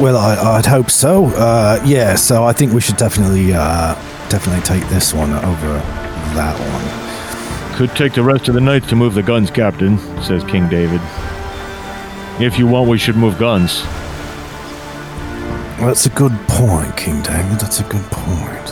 Well, 0.00 0.16
I, 0.16 0.56
I'd 0.56 0.66
hope 0.66 0.90
so. 0.90 1.26
Uh, 1.26 1.82
yeah, 1.84 2.14
so 2.16 2.44
I 2.44 2.52
think 2.52 2.72
we 2.72 2.80
should 2.80 2.96
definitely, 2.96 3.52
uh, 3.52 3.94
definitely 4.28 4.62
take 4.62 4.88
this 4.88 5.12
one 5.12 5.32
over 5.32 5.78
that 6.34 6.58
one. 6.58 7.76
Could 7.76 7.94
take 7.96 8.14
the 8.14 8.22
rest 8.22 8.48
of 8.48 8.54
the 8.54 8.60
night 8.60 8.84
to 8.88 8.96
move 8.96 9.14
the 9.14 9.22
guns, 9.22 9.50
Captain," 9.50 9.98
says 10.22 10.42
King 10.44 10.68
David. 10.68 11.00
If 12.40 12.58
you 12.58 12.66
want, 12.66 12.88
we 12.88 12.98
should 12.98 13.16
move 13.16 13.38
guns. 13.38 13.84
That's 15.78 16.06
a 16.06 16.10
good 16.10 16.32
point, 16.48 16.96
King 16.96 17.22
David. 17.22 17.58
That's 17.60 17.80
a 17.80 17.84
good 17.84 18.04
point. 18.10 18.68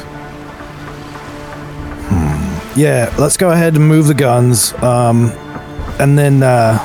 Hmm. 2.09 2.79
Yeah, 2.79 3.15
let's 3.19 3.37
go 3.37 3.51
ahead 3.51 3.75
and 3.75 3.87
move 3.87 4.07
the 4.07 4.15
guns. 4.15 4.73
Um, 4.83 5.31
and 5.99 6.19
then 6.19 6.43
uh, 6.43 6.79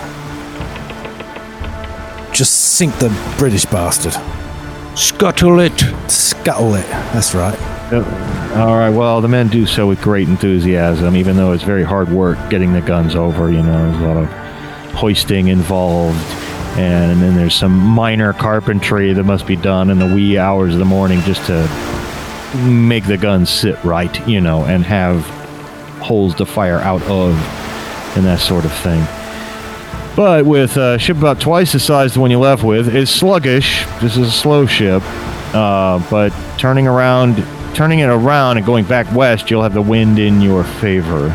just 2.34 2.76
sink 2.76 2.93
the 2.95 3.09
British 3.38 3.65
bastard. 3.65 4.13
Scuttle 4.97 5.59
it. 5.59 5.80
Scuttle 6.09 6.76
it. 6.76 6.88
That's 7.13 7.34
right. 7.34 7.57
Yep. 7.91 8.05
All 8.57 8.76
right. 8.76 8.89
Well, 8.89 9.22
the 9.22 9.28
men 9.28 9.47
do 9.47 9.65
so 9.65 9.88
with 9.88 10.01
great 10.01 10.28
enthusiasm, 10.28 11.15
even 11.15 11.38
though 11.38 11.53
it's 11.53 11.63
very 11.63 11.84
hard 11.84 12.09
work 12.09 12.38
getting 12.49 12.74
the 12.74 12.82
guns 12.82 13.15
over. 13.15 13.51
You 13.51 13.61
know, 13.61 13.91
there's 13.91 14.03
a 14.03 14.07
lot 14.07 14.18
of 14.18 14.30
hoisting 14.93 15.47
involved, 15.47 16.18
and 16.78 17.21
then 17.21 17.36
there's 17.36 17.55
some 17.55 17.75
minor 17.75 18.34
carpentry 18.34 19.13
that 19.13 19.23
must 19.23 19.47
be 19.47 19.55
done 19.55 19.89
in 19.89 19.97
the 19.97 20.05
wee 20.05 20.38
hours 20.38 20.73
of 20.73 20.80
the 20.80 20.86
morning 20.86 21.19
just 21.21 21.45
to 21.47 21.67
make 22.65 23.05
the 23.05 23.17
gun 23.17 23.45
sit 23.45 23.84
right. 23.84 24.28
You 24.28 24.41
know, 24.41 24.65
and 24.65 24.84
have 24.84 25.25
holes 25.99 26.36
to 26.36 26.45
fire 26.45 26.80
out 26.80 27.01
of, 27.03 27.34
and 28.15 28.25
that 28.25 28.39
sort 28.39 28.65
of 28.65 28.71
thing. 28.71 29.05
But 30.15 30.45
with 30.45 30.78
a 30.78 30.97
ship 30.97 31.17
about 31.17 31.39
twice 31.39 31.73
the 31.73 31.80
size 31.80 32.15
the 32.15 32.19
one 32.19 32.32
you 32.32 32.39
left 32.39 32.63
with, 32.63 32.95
it's 32.95 33.11
sluggish. 33.11 33.86
This 34.01 34.17
is 34.17 34.28
a 34.28 34.32
slow 34.32 34.65
ship. 34.65 35.03
Uh, 35.53 36.03
but 36.09 36.34
turning 36.57 36.88
around, 36.88 37.43
turning 37.75 37.99
it 37.99 38.09
around 38.09 38.57
and 38.57 38.65
going 38.65 38.86
back 38.86 39.11
west, 39.15 39.51
you'll 39.51 39.61
have 39.61 39.75
the 39.75 39.82
wind 39.82 40.17
in 40.17 40.41
your 40.41 40.63
favor. 40.63 41.30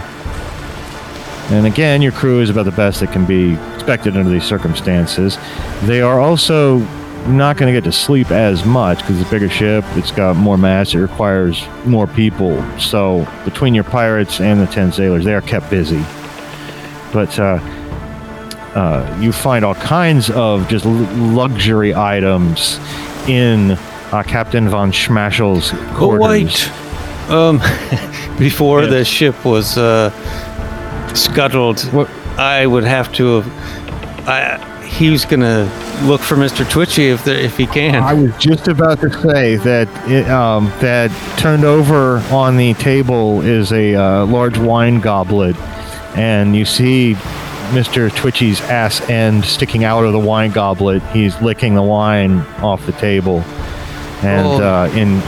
And 1.50 1.66
again, 1.66 2.02
your 2.02 2.12
crew 2.12 2.40
is 2.40 2.50
about 2.50 2.64
the 2.64 2.72
best 2.72 3.00
that 3.00 3.12
can 3.12 3.24
be 3.24 3.56
expected 3.82 4.16
under 4.16 4.30
these 4.30 4.44
circumstances. 4.44 5.36
They 5.82 6.02
are 6.02 6.20
also 6.20 6.78
not 7.26 7.56
going 7.56 7.72
to 7.72 7.76
get 7.80 7.84
to 7.84 7.92
sleep 7.92 8.30
as 8.30 8.64
much 8.64 8.98
because 8.98 9.20
it's 9.20 9.28
a 9.28 9.30
bigger 9.32 9.48
ship. 9.48 9.84
It's 9.96 10.12
got 10.12 10.36
more 10.36 10.56
mass. 10.56 10.94
It 10.94 10.98
requires 10.98 11.64
more 11.84 12.06
people. 12.06 12.62
So 12.78 13.26
between 13.44 13.74
your 13.74 13.82
pirates 13.84 14.40
and 14.40 14.60
the 14.60 14.66
ten 14.66 14.92
sailors, 14.92 15.24
they 15.24 15.34
are 15.34 15.40
kept 15.40 15.68
busy. 15.68 16.02
But 17.12 17.36
uh, 17.40 17.58
uh, 18.74 19.18
you 19.20 19.32
find 19.32 19.64
all 19.64 19.74
kinds 19.74 20.30
of 20.30 20.68
just 20.68 20.86
l- 20.86 20.92
luxury 20.92 21.92
items 21.94 22.78
in 23.28 23.72
uh, 24.12 24.22
Captain 24.24 24.68
von 24.68 24.92
Schmashel's 24.92 25.72
Oh 25.74 25.94
quarters. 25.96 26.20
wait. 26.28 26.70
Um, 27.30 27.58
before 28.38 28.82
Yes. 28.82 28.90
the 28.90 29.04
ship 29.04 29.44
was 29.44 29.76
uh, 29.76 30.10
scuttled, 31.14 31.80
What- 31.92 32.08
I 32.38 32.66
would 32.66 32.84
have 32.84 33.12
to 33.14 33.40
have. 33.40 34.28
I 34.28 34.72
he 34.92 35.10
was 35.10 35.24
gonna 35.24 35.64
look 36.04 36.20
for 36.20 36.36
Mr. 36.36 36.68
Twitchy 36.68 37.08
if 37.08 37.26
if 37.26 37.56
he 37.56 37.66
can. 37.66 38.02
I 38.02 38.12
was 38.14 38.36
just 38.36 38.68
about 38.68 39.00
to 39.00 39.10
say 39.22 39.56
that 39.56 39.88
it, 40.10 40.28
um, 40.28 40.66
that 40.80 41.10
turned 41.38 41.64
over 41.64 42.18
on 42.30 42.56
the 42.56 42.74
table 42.74 43.40
is 43.40 43.72
a 43.72 43.94
uh, 43.94 44.26
large 44.26 44.58
wine 44.58 45.00
goblet, 45.00 45.56
and 46.14 46.54
you 46.54 46.64
see 46.64 47.14
Mr. 47.72 48.14
Twitchy's 48.14 48.60
ass 48.62 49.00
end 49.08 49.44
sticking 49.44 49.84
out 49.84 50.04
of 50.04 50.12
the 50.12 50.18
wine 50.18 50.50
goblet. 50.50 51.02
He's 51.04 51.40
licking 51.40 51.74
the 51.74 51.82
wine 51.82 52.40
off 52.60 52.84
the 52.84 52.92
table, 52.92 53.40
and 54.22 54.46
Oh. 54.46 54.62
uh, 54.62 54.88
in 54.94 55.20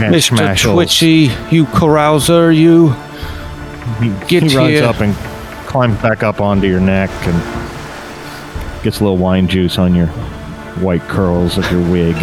Mr. 0.00 0.72
Twitchy, 0.72 1.30
you 1.54 1.64
carouser, 1.66 2.54
you. 2.54 2.90
he, 4.00 4.08
get 4.26 4.42
he 4.42 4.56
runs 4.56 4.70
here. 4.70 4.84
up 4.84 5.00
and 5.00 5.14
climbs 5.72 5.98
back 6.02 6.22
up 6.22 6.38
onto 6.38 6.66
your 6.66 6.80
neck 6.80 7.08
and 7.26 8.84
gets 8.84 9.00
a 9.00 9.02
little 9.02 9.16
wine 9.16 9.48
juice 9.48 9.78
on 9.78 9.94
your 9.94 10.08
white 10.78 11.00
curls 11.02 11.56
of 11.56 11.70
your 11.72 11.80
wig. 11.90 12.14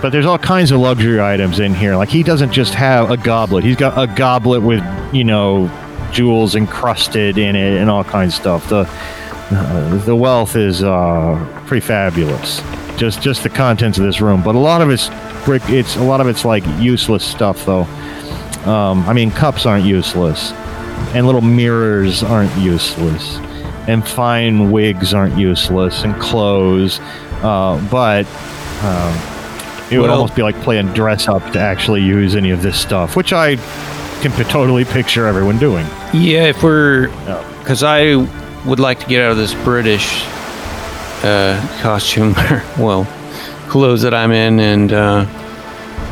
But 0.00 0.12
there's 0.12 0.24
all 0.24 0.38
kinds 0.38 0.70
of 0.70 0.80
luxury 0.80 1.20
items 1.20 1.60
in 1.60 1.74
here. 1.74 1.94
Like 1.94 2.08
he 2.08 2.22
doesn't 2.22 2.50
just 2.50 2.72
have 2.72 3.10
a 3.10 3.18
goblet; 3.18 3.64
he's 3.64 3.76
got 3.76 3.98
a 3.98 4.06
goblet 4.14 4.62
with 4.62 4.82
you 5.12 5.24
know 5.24 5.70
jewels 6.10 6.54
encrusted 6.54 7.36
in 7.36 7.54
it 7.54 7.78
and 7.78 7.90
all 7.90 8.02
kinds 8.02 8.32
of 8.34 8.40
stuff. 8.40 8.68
The 8.70 8.88
uh, 9.50 10.04
the 10.06 10.16
wealth 10.16 10.56
is 10.56 10.82
uh, 10.82 11.62
pretty 11.66 11.86
fabulous. 11.86 12.62
Just 12.96 13.20
just 13.20 13.42
the 13.42 13.50
contents 13.50 13.98
of 13.98 14.04
this 14.04 14.22
room, 14.22 14.42
but 14.42 14.54
a 14.54 14.58
lot 14.58 14.80
of 14.80 14.88
it's 14.88 15.10
brick. 15.44 15.62
It's 15.68 15.96
a 15.96 16.02
lot 16.02 16.22
of 16.22 16.28
it's 16.28 16.46
like 16.46 16.64
useless 16.80 17.24
stuff 17.24 17.66
though. 17.66 17.82
Um, 18.64 19.06
I 19.06 19.12
mean, 19.12 19.30
cups 19.30 19.66
aren't 19.66 19.84
useless, 19.84 20.52
and 21.14 21.26
little 21.26 21.40
mirrors 21.40 22.22
aren't 22.22 22.54
useless, 22.58 23.36
and 23.88 24.06
fine 24.06 24.70
wigs 24.70 25.14
aren't 25.14 25.36
useless, 25.38 26.02
and 26.04 26.14
clothes. 26.20 27.00
Uh, 27.42 27.80
but 27.90 28.26
um, 28.82 29.14
it 29.90 29.98
would 29.98 30.08
Well- 30.08 30.18
almost 30.20 30.34
be 30.34 30.42
like 30.42 30.60
playing 30.62 30.88
dress 30.92 31.28
up 31.28 31.52
to 31.52 31.60
actually 31.60 32.02
use 32.02 32.34
any 32.36 32.50
of 32.50 32.62
this 32.62 32.78
stuff, 32.78 33.16
which 33.16 33.32
I 33.32 33.56
can 34.22 34.32
p- 34.32 34.44
totally 34.44 34.84
picture 34.84 35.26
everyone 35.26 35.58
doing. 35.58 35.86
Yeah, 36.12 36.44
if 36.46 36.62
we're. 36.62 37.08
Because 37.60 37.82
I 37.82 38.16
would 38.66 38.80
like 38.80 38.98
to 39.00 39.06
get 39.06 39.22
out 39.22 39.30
of 39.32 39.36
this 39.36 39.54
British 39.54 40.24
uh, 41.22 41.60
costume. 41.82 42.32
well, 42.78 43.04
clothes 43.68 44.02
that 44.02 44.14
I'm 44.14 44.32
in, 44.32 44.58
and 44.58 44.92
uh, 44.92 45.26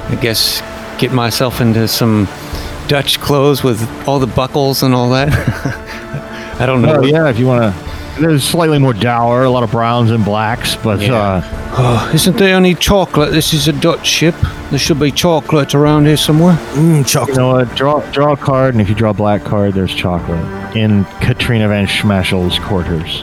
I 0.09 0.15
guess 0.21 0.63
get 0.99 1.13
myself 1.13 1.61
into 1.61 1.89
some 1.89 2.27
Dutch 2.89 3.21
clothes 3.21 3.63
with 3.63 3.83
all 4.09 4.19
the 4.19 4.27
buckles 4.27 4.83
and 4.83 4.95
all 4.95 5.11
that. 5.11 5.29
I 6.61 6.67
don't 6.67 6.83
know. 6.83 6.97
Oh 7.01 7.05
yeah, 7.05 7.29
if 7.29 7.39
you 7.39 7.47
want 7.47 7.75
to. 7.75 8.21
There's 8.21 8.43
slightly 8.45 8.79
more 8.79 8.95
dour, 8.95 9.45
a 9.45 9.51
lot 9.51 9.63
of 9.63 9.71
browns 9.73 10.11
and 10.11 10.25
blacks, 10.25 10.75
but 10.75 11.03
uh, 11.03 11.43
Oh, 11.79 12.11
isn't 12.15 12.39
there 12.39 12.57
any 12.57 12.75
chocolate? 12.75 13.31
This 13.33 13.53
is 13.53 13.69
a 13.69 13.73
Dutch 13.75 14.07
ship. 14.07 14.35
There 14.71 14.79
should 14.79 14.99
be 14.99 15.11
chocolate 15.11 15.75
around 15.75 16.07
here 16.07 16.17
somewhere. 16.17 16.55
Mm, 16.73 16.99
you 16.99 17.05
chocolate. 17.05 17.37
know 17.37 17.53
what? 17.53 17.75
Draw 17.75 18.01
draw 18.13 18.33
a 18.33 18.37
card, 18.39 18.73
and 18.75 18.81
if 18.81 18.89
you 18.89 18.95
draw 18.95 19.11
a 19.11 19.15
black 19.15 19.45
card, 19.45 19.75
there's 19.75 19.95
chocolate 19.95 20.75
in 20.75 21.05
Katrina 21.21 21.69
Van 21.69 21.87
Schmashel's 21.87 22.59
quarters. 22.59 23.23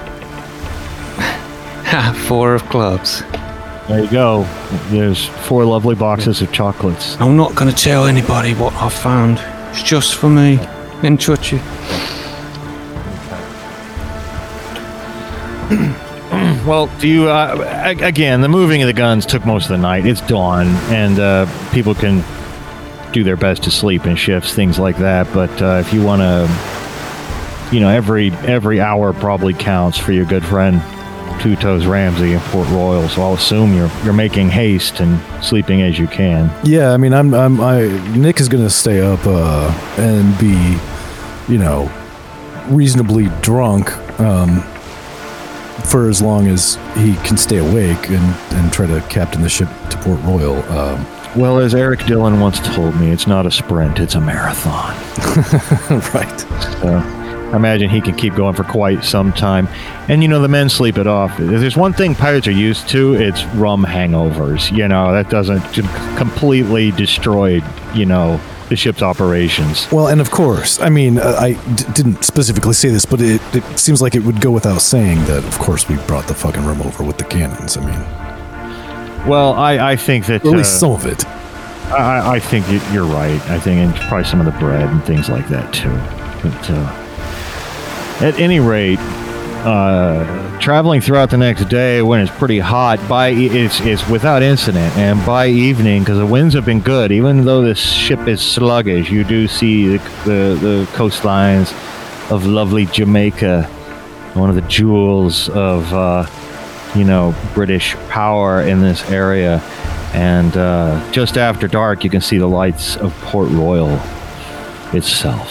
Four 2.27 2.53
of 2.55 2.63
clubs. 2.69 3.21
There 3.87 4.03
you 4.03 4.09
go. 4.09 4.43
There's 4.89 5.25
four 5.25 5.65
lovely 5.65 5.95
boxes 5.95 6.41
of 6.41 6.51
chocolates. 6.51 7.19
I'm 7.19 7.35
not 7.35 7.53
going 7.55 7.69
to 7.69 7.75
tell 7.75 8.05
anybody 8.05 8.53
what 8.53 8.73
I 8.75 8.89
found. 8.89 9.39
It's 9.73 9.81
just 9.81 10.13
for 10.13 10.29
me 10.29 10.59
and 11.01 11.17
Chuchi. 11.17 11.59
Well, 16.63 16.87
do 16.99 17.09
you? 17.09 17.27
Uh, 17.27 17.93
again, 17.99 18.39
the 18.39 18.47
moving 18.47 18.81
of 18.81 18.87
the 18.87 18.93
guns 18.93 19.25
took 19.25 19.45
most 19.45 19.65
of 19.65 19.69
the 19.71 19.77
night. 19.77 20.05
It's 20.05 20.21
dawn, 20.21 20.67
and 20.89 21.19
uh, 21.19 21.71
people 21.73 21.93
can 21.93 22.23
do 23.11 23.25
their 23.25 23.35
best 23.35 23.63
to 23.63 23.71
sleep 23.71 24.05
in 24.05 24.15
shifts, 24.15 24.53
things 24.53 24.79
like 24.79 24.97
that. 24.99 25.27
But 25.33 25.61
uh, 25.61 25.83
if 25.85 25.93
you 25.93 26.01
want 26.01 26.21
to, 26.21 27.75
you 27.75 27.81
know, 27.81 27.89
every 27.89 28.31
every 28.31 28.79
hour 28.79 29.11
probably 29.11 29.53
counts 29.53 29.97
for 29.97 30.13
your 30.13 30.23
good 30.23 30.45
friend 30.45 30.81
Two 31.39 31.55
Toes 31.55 31.85
Ramsey 31.85 32.33
in 32.33 32.39
Port 32.39 32.67
Royal. 32.69 33.07
So 33.09 33.21
I'll 33.21 33.33
assume 33.33 33.73
you're 33.75 33.91
you're 34.03 34.13
making 34.13 34.49
haste 34.49 34.99
and 34.99 35.19
sleeping 35.43 35.81
as 35.81 35.99
you 35.99 36.07
can. 36.07 36.49
Yeah, 36.65 36.91
I 36.93 36.97
mean, 36.97 37.13
I'm, 37.13 37.33
I'm, 37.33 37.59
I, 37.59 37.87
Nick 38.15 38.39
is 38.39 38.47
gonna 38.49 38.69
stay 38.69 39.01
up 39.01 39.19
uh, 39.25 39.71
and 39.97 40.37
be, 40.39 40.77
you 41.51 41.57
know, 41.59 41.91
reasonably 42.69 43.27
drunk 43.41 43.91
um, 44.19 44.61
for 45.89 46.07
as 46.07 46.21
long 46.21 46.47
as 46.47 46.75
he 46.95 47.15
can 47.27 47.35
stay 47.35 47.57
awake 47.57 48.09
and 48.09 48.35
and 48.53 48.71
try 48.71 48.85
to 48.87 49.01
captain 49.09 49.41
the 49.41 49.49
ship 49.49 49.67
to 49.89 49.97
Port 49.97 50.21
Royal. 50.23 50.61
Um, 50.71 51.05
Well, 51.35 51.57
as 51.59 51.73
Eric 51.73 52.05
Dillon 52.05 52.39
once 52.39 52.59
told 52.59 52.95
me, 52.95 53.09
it's 53.11 53.25
not 53.27 53.45
a 53.45 53.51
sprint; 53.51 53.99
it's 53.99 54.15
a 54.15 54.21
marathon. 54.21 54.95
right. 56.13 56.39
So 56.79 57.22
I 57.53 57.55
imagine 57.57 57.89
he 57.89 58.01
can 58.01 58.15
keep 58.15 58.33
going 58.35 58.55
for 58.55 58.63
quite 58.63 59.03
some 59.03 59.31
time. 59.31 59.67
And 60.09 60.23
you 60.23 60.27
know, 60.27 60.41
the 60.41 60.47
men 60.47 60.69
sleep 60.69 60.97
it 60.97 61.05
off. 61.07 61.39
If 61.39 61.61
there's 61.61 61.77
one 61.77 61.93
thing 61.93 62.15
pirates 62.15 62.47
are 62.47 62.51
used 62.51 62.89
to, 62.89 63.13
it's 63.13 63.45
rum 63.55 63.85
hangovers. 63.85 64.75
You 64.75 64.87
know, 64.87 65.13
that 65.13 65.29
doesn't 65.29 65.61
completely 66.17 66.91
destroy, 66.91 67.61
you 67.93 68.05
know, 68.07 68.39
the 68.69 68.75
ship's 68.75 69.03
operations. 69.03 69.87
Well, 69.91 70.07
and 70.07 70.19
of 70.19 70.31
course, 70.31 70.81
I 70.81 70.89
mean, 70.89 71.19
uh, 71.19 71.37
I 71.39 71.53
d- 71.75 71.83
didn't 71.93 72.23
specifically 72.23 72.73
say 72.73 72.89
this, 72.89 73.05
but 73.05 73.21
it, 73.21 73.39
it 73.53 73.63
seems 73.77 74.01
like 74.01 74.15
it 74.15 74.23
would 74.23 74.41
go 74.41 74.49
without 74.49 74.81
saying 74.81 75.19
that, 75.25 75.43
of 75.45 75.59
course, 75.59 75.87
we 75.87 75.95
brought 76.07 76.27
the 76.27 76.33
fucking 76.33 76.65
rum 76.65 76.81
over 76.81 77.03
with 77.03 77.17
the 77.19 77.25
cannons. 77.25 77.77
I 77.77 77.81
mean, 77.85 79.27
Well, 79.29 79.53
I, 79.53 79.91
I 79.91 79.95
think 79.95 80.25
that 80.25 80.43
or 80.43 80.49
at 80.49 80.57
least 80.57 80.75
uh, 80.75 80.79
some 80.79 80.91
of 80.93 81.05
it. 81.05 81.23
I, 81.91 82.35
I 82.35 82.39
think 82.39 82.67
you- 82.71 82.81
you're 82.91 83.05
right. 83.05 83.39
I 83.51 83.59
think, 83.59 83.79
and 83.79 83.93
probably 84.07 84.23
some 84.25 84.39
of 84.39 84.47
the 84.47 84.57
bread 84.59 84.89
and 84.89 85.03
things 85.03 85.29
like 85.29 85.47
that 85.49 85.71
too. 85.71 85.91
But 86.41 86.69
uh, 86.71 86.99
at 88.21 88.39
any 88.39 88.59
rate, 88.59 88.99
uh, 89.65 90.59
traveling 90.59 91.01
throughout 91.01 91.29
the 91.29 91.37
next 91.37 91.65
day 91.65 92.01
when 92.01 92.19
it's 92.19 92.31
pretty 92.31 92.59
hot, 92.59 92.99
by 93.07 93.31
e- 93.31 93.47
it's 93.47 93.79
it's 93.81 94.07
without 94.09 94.43
incident, 94.43 94.95
and 94.97 95.25
by 95.25 95.47
evening, 95.47 96.03
because 96.03 96.17
the 96.17 96.25
winds 96.25 96.53
have 96.53 96.65
been 96.65 96.81
good, 96.81 97.11
even 97.11 97.45
though 97.45 97.61
this 97.61 97.79
ship 97.79 98.27
is 98.27 98.41
sluggish, 98.41 99.09
you 99.09 99.23
do 99.23 99.47
see 99.47 99.97
the 99.97 100.03
the, 100.25 100.57
the 100.61 100.87
coastlines 100.93 101.71
of 102.31 102.45
lovely 102.45 102.85
Jamaica, 102.85 103.63
one 104.33 104.49
of 104.49 104.55
the 104.55 104.61
jewels 104.63 105.49
of. 105.49 105.93
Uh, 105.93 106.25
you 106.95 107.03
know, 107.03 107.33
British 107.55 107.95
power 108.09 108.61
in 108.61 108.79
this 108.79 109.09
area. 109.09 109.59
And 110.13 110.55
uh, 110.55 111.11
just 111.11 111.37
after 111.37 111.67
dark, 111.67 112.03
you 112.03 112.09
can 112.11 112.21
see 112.21 112.37
the 112.37 112.47
lights 112.47 112.95
of 112.97 113.11
Port 113.21 113.49
Royal 113.49 113.99
itself. 114.93 115.49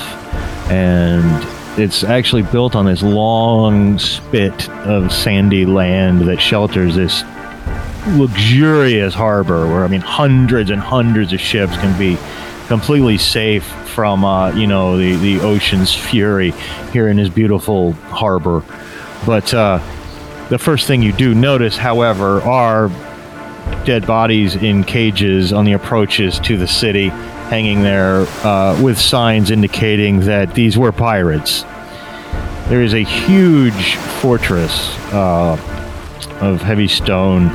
And 0.70 1.44
it's 1.78 2.04
actually 2.04 2.42
built 2.42 2.76
on 2.76 2.86
this 2.86 3.02
long 3.02 3.98
spit 3.98 4.68
of 4.70 5.12
sandy 5.12 5.64
land 5.64 6.22
that 6.28 6.40
shelters 6.40 6.94
this 6.94 7.22
luxurious 8.08 9.14
harbor 9.14 9.66
where, 9.66 9.84
I 9.84 9.88
mean, 9.88 10.00
hundreds 10.00 10.70
and 10.70 10.80
hundreds 10.80 11.32
of 11.32 11.40
ships 11.40 11.74
can 11.76 11.98
be 11.98 12.18
completely 12.66 13.18
safe 13.18 13.64
from, 13.64 14.24
uh, 14.24 14.52
you 14.52 14.66
know, 14.66 14.96
the, 14.96 15.16
the 15.16 15.40
ocean's 15.40 15.94
fury 15.94 16.50
here 16.92 17.08
in 17.08 17.16
this 17.16 17.28
beautiful 17.28 17.92
harbor. 17.92 18.62
But, 19.24 19.52
uh, 19.54 19.78
the 20.48 20.58
first 20.58 20.86
thing 20.86 21.02
you 21.02 21.12
do 21.12 21.34
notice, 21.34 21.78
however, 21.78 22.42
are 22.42 22.90
dead 23.84 24.06
bodies 24.06 24.56
in 24.56 24.84
cages 24.84 25.52
on 25.52 25.64
the 25.64 25.72
approaches 25.72 26.38
to 26.40 26.56
the 26.56 26.66
city, 26.66 27.08
hanging 27.53 27.82
there 27.82 28.20
uh, 28.46 28.80
with 28.82 28.98
signs 28.98 29.50
indicating 29.50 30.20
that 30.20 30.55
these 30.55 30.78
were 30.78 30.90
pirates. 30.90 31.64
There 32.70 32.80
is 32.80 32.94
a 32.94 33.05
huge 33.05 33.96
fortress 33.96 34.96
uh, 35.12 35.59
of 36.40 36.62
heavy 36.62 36.88
stone 36.88 37.48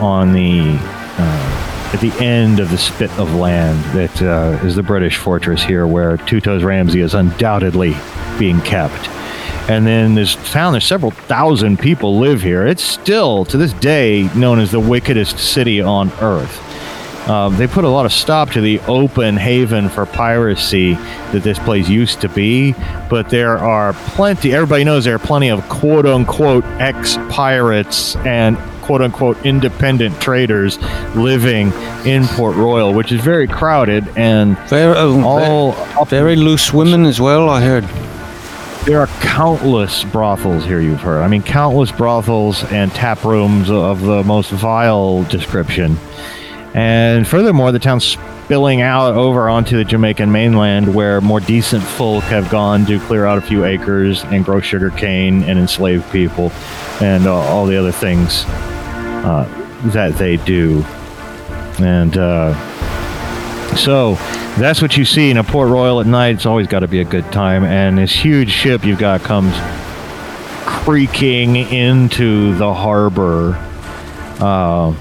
on 0.00 0.32
the 0.32 0.78
uh, 0.78 1.90
at 1.92 2.00
the 2.00 2.12
end 2.24 2.60
of 2.60 2.70
the 2.70 2.78
spit 2.78 3.10
of 3.18 3.34
land 3.34 3.82
that 3.86 4.22
uh, 4.22 4.64
is 4.64 4.76
the 4.76 4.84
British 4.84 5.16
fortress 5.16 5.64
here, 5.64 5.84
where 5.84 6.16
Two 6.16 6.40
Toes 6.40 6.62
Ramsey 6.62 7.00
is 7.00 7.14
undoubtedly 7.14 7.96
being 8.38 8.60
kept 8.60 9.08
and 9.66 9.86
then 9.86 10.14
this 10.14 10.36
town, 10.52 10.72
there's 10.72 10.84
several 10.84 11.10
thousand 11.10 11.78
people 11.78 12.18
live 12.18 12.42
here. 12.42 12.66
It's 12.66 12.84
still 12.84 13.46
to 13.46 13.56
this 13.56 13.72
day 13.72 14.28
known 14.36 14.60
as 14.60 14.70
the 14.70 14.78
wickedest 14.78 15.38
city 15.38 15.80
on 15.80 16.12
earth. 16.20 16.63
Um, 17.28 17.56
they 17.56 17.66
put 17.66 17.84
a 17.84 17.88
lot 17.88 18.04
of 18.04 18.12
stop 18.12 18.50
to 18.50 18.60
the 18.60 18.80
open 18.80 19.36
haven 19.36 19.88
for 19.88 20.04
piracy 20.04 20.92
that 20.92 21.42
this 21.42 21.58
place 21.58 21.88
used 21.88 22.20
to 22.20 22.28
be, 22.28 22.74
but 23.08 23.30
there 23.30 23.56
are 23.56 23.94
plenty. 23.94 24.52
Everybody 24.52 24.84
knows 24.84 25.04
there 25.04 25.14
are 25.14 25.18
plenty 25.18 25.50
of 25.50 25.66
quote 25.70 26.04
unquote 26.04 26.64
ex 26.78 27.16
pirates 27.30 28.14
and 28.16 28.58
quote 28.82 29.00
unquote 29.00 29.38
independent 29.46 30.20
traders 30.20 30.78
living 31.14 31.72
in 32.04 32.26
Port 32.26 32.56
Royal, 32.56 32.92
which 32.92 33.10
is 33.10 33.22
very 33.22 33.48
crowded 33.48 34.06
and 34.16 34.58
Very, 34.68 34.94
oh, 34.94 35.22
all 35.24 35.72
ve- 36.04 36.10
very 36.10 36.36
loose 36.36 36.74
women 36.74 37.06
as 37.06 37.18
well, 37.22 37.48
I 37.48 37.62
heard. 37.62 37.84
There 38.84 39.00
are 39.00 39.06
countless 39.22 40.04
brothels 40.04 40.64
here, 40.64 40.78
you've 40.78 41.00
heard. 41.00 41.22
I 41.22 41.28
mean, 41.28 41.42
countless 41.42 41.90
brothels 41.90 42.64
and 42.64 42.92
tap 42.92 43.24
rooms 43.24 43.70
of 43.70 44.02
the 44.02 44.22
most 44.24 44.50
vile 44.50 45.22
description. 45.24 45.96
And 46.74 47.26
furthermore, 47.26 47.70
the 47.70 47.78
town's 47.78 48.18
spilling 48.44 48.82
out 48.82 49.14
over 49.14 49.48
onto 49.48 49.76
the 49.76 49.84
Jamaican 49.84 50.30
mainland 50.30 50.92
where 50.92 51.20
more 51.20 51.40
decent 51.40 51.82
folk 51.82 52.24
have 52.24 52.50
gone 52.50 52.84
to 52.86 52.98
clear 53.00 53.24
out 53.24 53.38
a 53.38 53.40
few 53.40 53.64
acres 53.64 54.24
and 54.24 54.44
grow 54.44 54.60
sugar 54.60 54.90
cane 54.90 55.44
and 55.44 55.58
enslave 55.58 56.04
people 56.10 56.50
and 57.00 57.26
uh, 57.26 57.32
all 57.32 57.64
the 57.64 57.76
other 57.76 57.92
things 57.92 58.44
uh, 58.46 59.48
that 59.92 60.14
they 60.18 60.36
do. 60.38 60.84
And 61.78 62.18
uh, 62.18 62.54
so 63.76 64.14
that's 64.58 64.82
what 64.82 64.96
you 64.96 65.04
see 65.04 65.30
in 65.30 65.36
a 65.36 65.44
Port 65.44 65.68
Royal 65.68 66.00
at 66.00 66.06
night. 66.06 66.34
It's 66.34 66.46
always 66.46 66.66
got 66.66 66.80
to 66.80 66.88
be 66.88 67.00
a 67.00 67.04
good 67.04 67.30
time. 67.32 67.64
And 67.64 67.98
this 67.98 68.12
huge 68.12 68.50
ship 68.50 68.84
you've 68.84 68.98
got 68.98 69.22
comes 69.22 69.54
creaking 70.64 71.56
into 71.56 72.54
the 72.56 72.74
harbor. 72.74 73.54
Uh, 74.40 74.94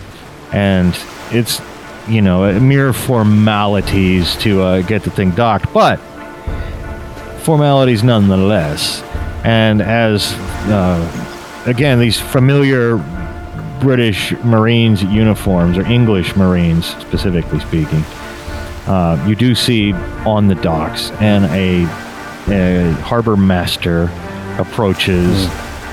and 0.52 0.96
it's, 1.34 1.62
you 2.08 2.22
know, 2.22 2.60
mere 2.60 2.94
formalities 2.94 4.36
to 4.38 4.62
uh, 4.62 4.82
get 4.82 5.04
the 5.04 5.10
thing 5.10 5.32
docked, 5.32 5.72
but 5.74 5.98
formalities 7.44 8.04
nonetheless. 8.04 9.02
And 9.44 9.82
as, 9.82 10.34
uh, 10.70 11.64
again, 11.66 12.00
these 12.00 12.20
familiar 12.20 12.98
British 13.82 14.32
Marines 14.44 15.04
uniforms, 15.04 15.78
or 15.78 15.86
English 15.86 16.36
Marines 16.36 16.86
specifically 16.98 17.60
speaking, 17.60 18.04
uh, 18.88 19.24
you 19.28 19.36
do 19.36 19.56
see 19.56 19.94
on 20.26 20.48
the 20.48 20.56
docks, 20.56 21.12
and 21.20 21.46
a, 21.46 21.84
a 22.54 22.92
harbor 23.02 23.36
master 23.36 24.10
approaches. 24.58 25.48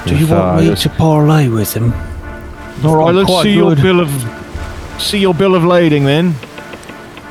Do 0.06 0.16
you 0.16 0.26
want 0.28 0.32
uh, 0.42 0.56
me 0.60 0.68
this- 0.68 0.82
to 0.82 0.90
parlay 0.90 1.48
with 1.48 1.74
him? 1.74 1.92
All 2.84 2.96
right, 2.96 3.08
I'm 3.08 3.16
let's 3.16 3.28
quite 3.28 3.42
see 3.42 3.54
your 3.54 3.74
bill 3.76 4.00
of 4.00 4.39
see 5.00 5.18
your 5.18 5.34
bill 5.34 5.54
of 5.54 5.64
lading 5.64 6.04
then. 6.04 6.34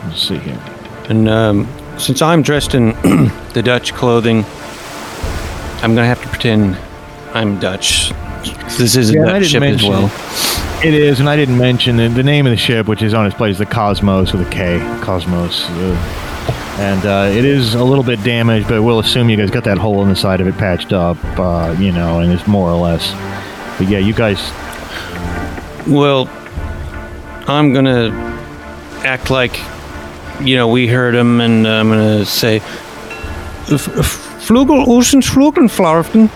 Let's 0.05 0.21
see 0.21 0.37
here. 0.37 0.59
And 1.09 1.27
um, 1.29 1.67
since 1.97 2.21
I'm 2.21 2.41
dressed 2.41 2.75
in 2.75 2.87
the 3.53 3.61
Dutch 3.63 3.93
clothing, 3.93 4.43
I'm 5.81 5.95
gonna 5.95 6.05
have 6.05 6.21
to 6.21 6.27
pretend 6.29 6.75
I'm 7.33 7.59
Dutch. 7.59 8.11
This 8.77 8.95
is 8.95 9.09
a 9.11 9.13
Yeah, 9.13 9.25
Dutch 9.25 9.47
ship 9.47 9.63
as 9.63 9.83
well. 9.83 10.05
it. 10.07 10.85
It 10.85 10.93
is, 10.93 11.19
and 11.19 11.27
I 11.27 11.35
didn't 11.35 11.57
mention 11.57 11.97
the, 11.97 12.07
the 12.07 12.23
name 12.23 12.47
of 12.47 12.51
the 12.51 12.57
ship, 12.57 12.87
which 12.87 13.01
is 13.01 13.13
on 13.13 13.25
its 13.25 13.35
plate, 13.35 13.51
is 13.51 13.57
the 13.57 13.65
Cosmos 13.65 14.31
with 14.31 14.47
a 14.47 14.49
K, 14.49 14.79
Cosmos. 15.01 15.65
Uh, 15.69 16.25
and 16.79 17.05
uh, 17.05 17.29
it 17.37 17.43
is 17.43 17.75
a 17.75 17.83
little 17.83 18.03
bit 18.03 18.23
damaged, 18.23 18.69
but 18.69 18.81
we'll 18.81 18.99
assume 18.99 19.29
you 19.29 19.35
guys 19.35 19.51
got 19.51 19.65
that 19.65 19.77
hole 19.77 20.01
in 20.03 20.07
the 20.07 20.15
side 20.15 20.39
of 20.39 20.47
it 20.47 20.55
patched 20.57 20.93
up, 20.93 21.17
uh, 21.37 21.75
you 21.77 21.91
know, 21.91 22.21
and 22.21 22.31
it's 22.31 22.47
more 22.47 22.69
or 22.69 22.79
less. 22.79 23.11
But 23.77 23.89
yeah, 23.89 23.99
you 23.99 24.13
guys. 24.13 24.39
Well, 25.85 26.29
I'm 27.49 27.73
gonna 27.73 28.11
act 29.03 29.29
like, 29.29 29.59
you 30.41 30.55
know, 30.55 30.67
we 30.67 30.87
heard 30.87 31.15
him, 31.15 31.41
and 31.41 31.67
I'm 31.67 31.89
gonna 31.89 32.25
say, 32.25 32.57
"F- 32.57 33.87
f- 33.97 34.47
Flugel, 34.47 34.87
Ocean, 34.87 35.21
Flugel, 35.21 35.67
Flarfton. 35.69 36.29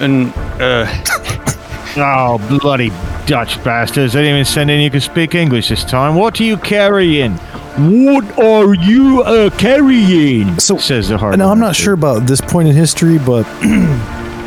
And, 0.00 0.32
uh, 0.60 0.86
Oh, 1.94 2.38
bloody 2.62 2.90
Dutch 3.26 3.62
bastards. 3.62 4.14
They 4.14 4.20
didn't 4.22 4.36
even 4.36 4.44
send 4.46 4.70
in 4.70 4.80
you 4.80 4.90
can 4.90 5.02
speak 5.02 5.34
English 5.34 5.68
this 5.68 5.84
time. 5.84 6.14
What 6.14 6.40
are 6.40 6.44
you 6.44 6.56
carrying? 6.56 7.32
What 7.76 8.38
are 8.38 8.72
you 8.74 9.22
uh, 9.22 9.50
carrying? 9.58 10.58
So- 10.58 10.78
says 10.78 11.10
the 11.10 11.18
harbor. 11.18 11.36
Now, 11.36 11.50
I'm 11.50 11.58
not 11.58 11.66
master. 11.68 11.82
sure 11.82 11.92
about 11.94 12.26
this 12.26 12.40
point 12.40 12.68
in 12.68 12.74
history, 12.74 13.18
but 13.18 13.46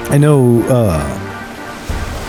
I 0.09 0.17
know, 0.17 0.63
uh, 0.63 1.24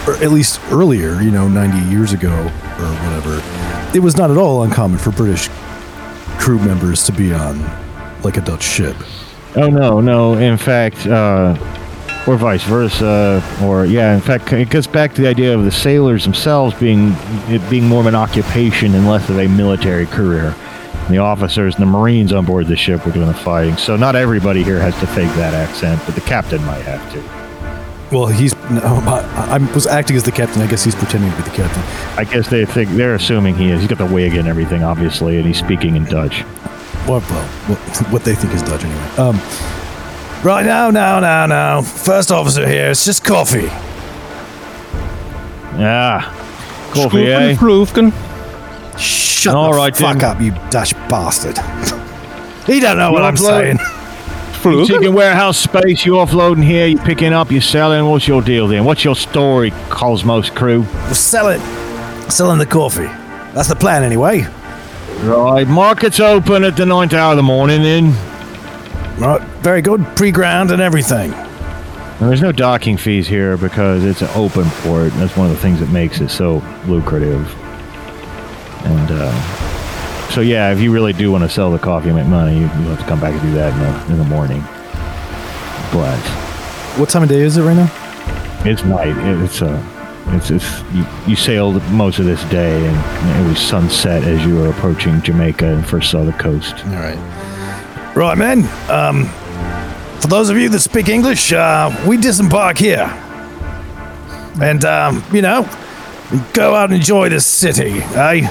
or 0.07 0.14
at 0.16 0.30
least 0.30 0.61
earlier, 0.70 1.20
you 1.20 1.30
know, 1.30 1.48
90 1.48 1.90
years 1.90 2.12
ago 2.12 2.32
or 2.32 2.88
whatever, 3.04 3.42
it 3.96 4.00
was 4.00 4.16
not 4.16 4.30
at 4.30 4.36
all 4.36 4.62
uncommon 4.62 4.98
for 4.98 5.11
British 5.11 5.48
crew 6.38 6.59
members 6.59 7.04
to 7.04 7.12
be 7.12 7.32
on 7.32 7.61
like 8.22 8.36
a 8.36 8.40
Dutch 8.40 8.62
ship. 8.62 8.96
Oh 9.57 9.68
no, 9.68 10.00
no. 10.00 10.34
In 10.34 10.59
fact, 10.59 11.07
uh, 11.07 11.57
or 12.26 12.36
vice 12.36 12.64
versa, 12.64 13.42
or 13.62 13.86
yeah. 13.86 14.14
In 14.14 14.20
fact, 14.20 14.52
it 14.52 14.68
gets 14.68 14.86
back 14.86 15.14
to 15.14 15.22
the 15.22 15.28
idea 15.28 15.54
of 15.57 15.64
the 15.64 15.70
sailors 15.70 16.24
themselves 16.24 16.78
being 16.78 17.14
it 17.48 17.68
being 17.70 17.86
more 17.86 18.00
of 18.00 18.07
an 18.07 18.14
occupation 18.14 18.94
and 18.94 19.09
less 19.09 19.28
of 19.30 19.38
a 19.38 19.48
military 19.48 20.07
career. 20.07 20.54
And 20.92 21.14
the 21.14 21.18
officers 21.18 21.76
and 21.76 21.82
the 21.82 21.90
Marines 21.90 22.32
on 22.32 22.44
board 22.44 22.66
the 22.66 22.76
ship 22.76 23.07
were 23.07 23.12
doing 23.12 23.28
the 23.28 23.34
fighting. 23.34 23.76
So 23.76 23.96
not 23.96 24.16
everybody 24.16 24.64
here 24.64 24.80
has 24.80 24.98
to 25.00 25.07
fake 25.07 25.32
that 25.36 25.54
accent, 25.54 26.02
but 26.04 26.16
the 26.16 26.20
captain 26.22 26.62
might 26.64 26.82
have 26.82 27.12
to. 27.12 27.45
Well, 28.12 28.26
he's. 28.26 28.54
No, 28.70 28.80
I, 28.82 29.59
I 29.59 29.74
was 29.74 29.86
acting 29.86 30.16
as 30.16 30.22
the 30.22 30.32
captain. 30.32 30.62
I 30.62 30.66
guess 30.66 30.84
he's 30.84 30.94
pretending 30.94 31.30
to 31.30 31.36
be 31.36 31.42
the 31.42 31.57
captain. 31.57 31.82
I 32.18 32.24
guess 32.24 32.48
they 32.48 32.64
think 32.64 32.90
they're 32.90 33.14
assuming 33.14 33.54
he 33.57 33.70
is. 33.70 33.80
He's 33.80 33.88
got 33.88 33.98
the 33.98 34.07
wig 34.07 34.34
and 34.34 34.46
everything, 34.48 34.82
obviously, 34.84 35.36
and 35.38 35.46
he's 35.46 35.59
speaking 35.59 35.96
in 35.96 36.04
Dutch. 36.04 36.44
Well, 37.09 37.20
well, 37.20 37.46
what, 37.68 37.78
what 38.12 38.24
they 38.24 38.34
think 38.34 38.54
is 38.54 38.62
Dutch 38.62 38.84
anyway. 38.84 39.09
Um, 39.18 39.36
right 40.44 40.64
now, 40.64 40.90
now, 40.90 41.20
now, 41.20 41.46
now. 41.46 41.82
First 41.82 42.30
officer 42.30 42.66
here. 42.66 42.90
It's 42.90 43.04
just 43.04 43.24
coffee. 43.24 43.68
Yeah, 45.78 46.22
coffee, 46.94 47.26
eh? 47.26 47.54
Flufken. 47.54 48.12
Shut 48.98 49.54
All 49.54 49.72
the 49.72 49.76
right, 49.76 49.94
fuck 49.94 50.18
then. 50.18 50.24
up, 50.24 50.40
you 50.40 50.52
Dutch 50.70 50.94
bastard. 51.11 51.59
he 52.66 52.80
don't 52.80 52.96
know 52.96 53.12
what 53.12 53.20
You 53.20 53.24
I'm 53.26 53.34
upload- 53.34 53.78
saying. 53.78 53.78
You 54.72 54.86
taking 54.86 55.14
warehouse 55.14 55.58
space, 55.58 56.04
you 56.04 56.14
offloading 56.14 56.64
here, 56.64 56.86
you 56.86 56.98
picking 56.98 57.32
up, 57.32 57.50
you 57.50 57.60
selling. 57.60 58.04
What's 58.06 58.26
your 58.26 58.42
deal 58.42 58.66
then? 58.66 58.84
What's 58.84 59.04
your 59.04 59.14
story, 59.14 59.70
Cosmos 59.88 60.50
crew? 60.50 60.80
We're 60.82 61.14
selling, 61.14 61.60
selling 62.28 62.58
the 62.58 62.66
coffee. 62.66 63.06
That's 63.54 63.68
the 63.68 63.76
plan, 63.76 64.02
anyway. 64.02 64.46
Right, 65.22 65.66
market's 65.66 66.20
open 66.20 66.64
at 66.64 66.76
the 66.76 66.84
ninth 66.84 67.14
hour 67.14 67.30
of 67.32 67.36
the 67.36 67.42
morning 67.42 67.82
then. 67.82 68.12
Right, 69.18 69.40
very 69.60 69.82
good. 69.82 70.04
Pre-ground 70.16 70.70
and 70.70 70.82
everything. 70.82 71.32
And 71.32 72.28
there's 72.28 72.42
no 72.42 72.52
docking 72.52 72.96
fees 72.96 73.28
here 73.28 73.56
because 73.56 74.04
it's 74.04 74.22
an 74.22 74.28
open 74.34 74.64
port. 74.82 75.12
And 75.12 75.20
that's 75.20 75.36
one 75.36 75.50
of 75.50 75.52
the 75.54 75.60
things 75.62 75.80
that 75.80 75.90
makes 75.90 76.20
it 76.20 76.28
so 76.28 76.62
lucrative. 76.86 77.54
And 78.84 79.10
uh, 79.10 79.65
so, 80.30 80.40
yeah, 80.40 80.70
if 80.72 80.80
you 80.80 80.92
really 80.92 81.12
do 81.12 81.30
want 81.32 81.44
to 81.44 81.48
sell 81.50 81.70
the 81.70 81.78
coffee 81.78 82.08
and 82.08 82.16
make 82.18 82.26
money, 82.26 82.54
you, 82.54 82.60
you 82.62 82.68
have 82.88 82.98
to 83.00 83.04
come 83.06 83.20
back 83.20 83.32
and 83.32 83.42
do 83.42 83.52
that 83.54 83.72
in 83.72 83.78
the, 83.80 84.12
in 84.12 84.18
the 84.18 84.24
morning. 84.24 84.60
But 85.92 86.18
What 86.98 87.08
time 87.08 87.22
of 87.22 87.28
day 87.28 87.40
is 87.40 87.56
it 87.56 87.62
right 87.62 87.76
now? 87.76 87.90
it's 88.64 88.84
night. 88.84 89.08
It- 89.16 89.42
It's 89.44 89.62
uh, 89.62 89.82
it's, 90.28 90.50
it's 90.50 90.82
you, 90.92 91.06
you 91.28 91.36
sailed 91.36 91.80
most 91.92 92.18
of 92.18 92.24
this 92.24 92.42
day, 92.44 92.84
and 92.84 93.46
it 93.46 93.48
was 93.48 93.60
sunset 93.60 94.24
as 94.24 94.44
you 94.44 94.56
were 94.56 94.68
approaching 94.68 95.22
Jamaica 95.22 95.64
and 95.66 95.86
first 95.86 96.10
saw 96.10 96.24
the 96.24 96.32
coast. 96.32 96.74
All 96.86 96.92
right. 96.94 98.12
Right, 98.16 98.36
men. 98.36 98.64
Um, 98.90 99.26
for 100.20 100.26
those 100.26 100.50
of 100.50 100.56
you 100.56 100.68
that 100.70 100.80
speak 100.80 101.08
English, 101.08 101.52
uh, 101.52 101.94
we 102.08 102.16
disembark 102.16 102.76
here. 102.78 103.04
And, 104.60 104.84
um, 104.84 105.22
you 105.32 105.42
know, 105.42 105.62
go 106.54 106.74
out 106.74 106.90
and 106.90 106.94
enjoy 106.98 107.28
this 107.28 107.46
city, 107.46 108.00
eh? 108.00 108.48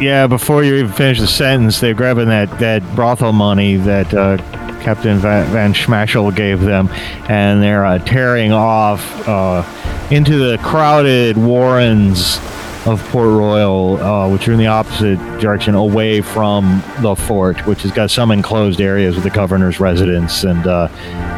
Yeah, 0.00 0.26
before 0.26 0.64
you 0.64 0.74
even 0.74 0.92
finish 0.92 1.20
the 1.20 1.28
sentence, 1.28 1.78
they're 1.78 1.94
grabbing 1.94 2.28
that, 2.28 2.58
that 2.58 2.82
brothel 2.96 3.32
money 3.32 3.76
that 3.76 4.12
uh, 4.12 4.38
Captain 4.82 5.18
Van, 5.18 5.72
Van 5.72 6.34
gave 6.34 6.60
them, 6.60 6.88
and 7.28 7.62
they're 7.62 7.86
uh, 7.86 7.98
tearing 7.98 8.52
off 8.52 9.28
uh, 9.28 9.64
into 10.10 10.36
the 10.36 10.58
crowded 10.58 11.36
warrens 11.36 12.38
of 12.86 13.02
Port 13.10 13.28
Royal, 13.28 13.96
uh, 14.02 14.28
which 14.28 14.46
are 14.46 14.52
in 14.52 14.58
the 14.58 14.66
opposite 14.66 15.16
direction, 15.40 15.74
away 15.74 16.20
from 16.20 16.82
the 17.00 17.14
fort, 17.14 17.64
which 17.66 17.82
has 17.82 17.92
got 17.92 18.10
some 18.10 18.30
enclosed 18.30 18.80
areas 18.80 19.14
with 19.14 19.24
the 19.24 19.30
governor's 19.30 19.80
residence 19.80 20.44
and 20.44 20.66
uh, 20.66 20.88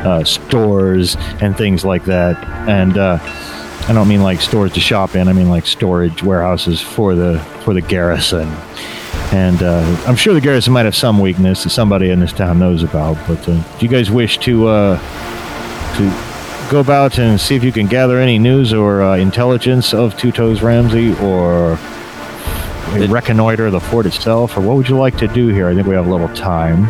uh, 0.05 0.25
stores 0.25 1.15
and 1.41 1.57
things 1.57 1.85
like 1.85 2.05
that. 2.07 2.43
And 2.69 2.99
uh, 2.99 3.19
I 3.23 3.93
don't 3.93 4.09
mean 4.09 4.23
like 4.23 4.41
stores 4.41 4.73
to 4.73 4.81
shop 4.81 5.15
in. 5.15 5.29
I 5.29 5.33
mean 5.33 5.51
like 5.51 5.67
storage 5.67 6.23
warehouses 6.23 6.81
for 6.81 7.15
the 7.15 7.39
for 7.67 7.75
the 7.75 7.83
garrison. 7.83 8.49
And 9.33 9.61
uh, 9.61 10.05
I'm 10.07 10.14
sure 10.14 10.33
the 10.35 10.41
garrison 10.41 10.73
might 10.73 10.85
have 10.85 10.95
some 10.95 11.19
weakness 11.19 11.64
that 11.64 11.71
somebody 11.71 12.11
in 12.11 12.21
this 12.21 12.33
town 12.33 12.61
knows 12.61 12.85
about. 12.85 13.17
But 13.27 13.41
uh, 13.49 13.55
do 13.57 13.85
you 13.85 13.89
guys 13.89 14.09
wish 14.09 14.39
to 14.39 14.69
uh, 14.69 14.99
to 15.97 16.71
go 16.71 16.79
about 16.79 17.19
and 17.19 17.41
see 17.41 17.57
if 17.57 17.64
you 17.64 17.73
can 17.73 17.89
gather 17.89 18.19
any 18.21 18.39
news 18.39 18.73
or 18.73 19.03
uh, 19.03 19.17
intelligence 19.17 19.93
of 19.93 20.17
Two 20.17 20.31
Toes 20.31 20.62
Ramsey, 20.62 21.12
or 21.21 21.77
reconnoiter 23.09 23.69
the 23.71 23.81
fort 23.81 24.07
itself, 24.07 24.57
or 24.57 24.61
what 24.61 24.77
would 24.77 24.89
you 24.89 24.97
like 24.97 25.19
to 25.19 25.27
do 25.27 25.49
here? 25.49 25.67
I 25.69 25.75
think 25.75 25.89
we 25.89 25.95
have 25.97 26.07
a 26.07 26.11
little 26.11 26.29
time. 26.37 26.85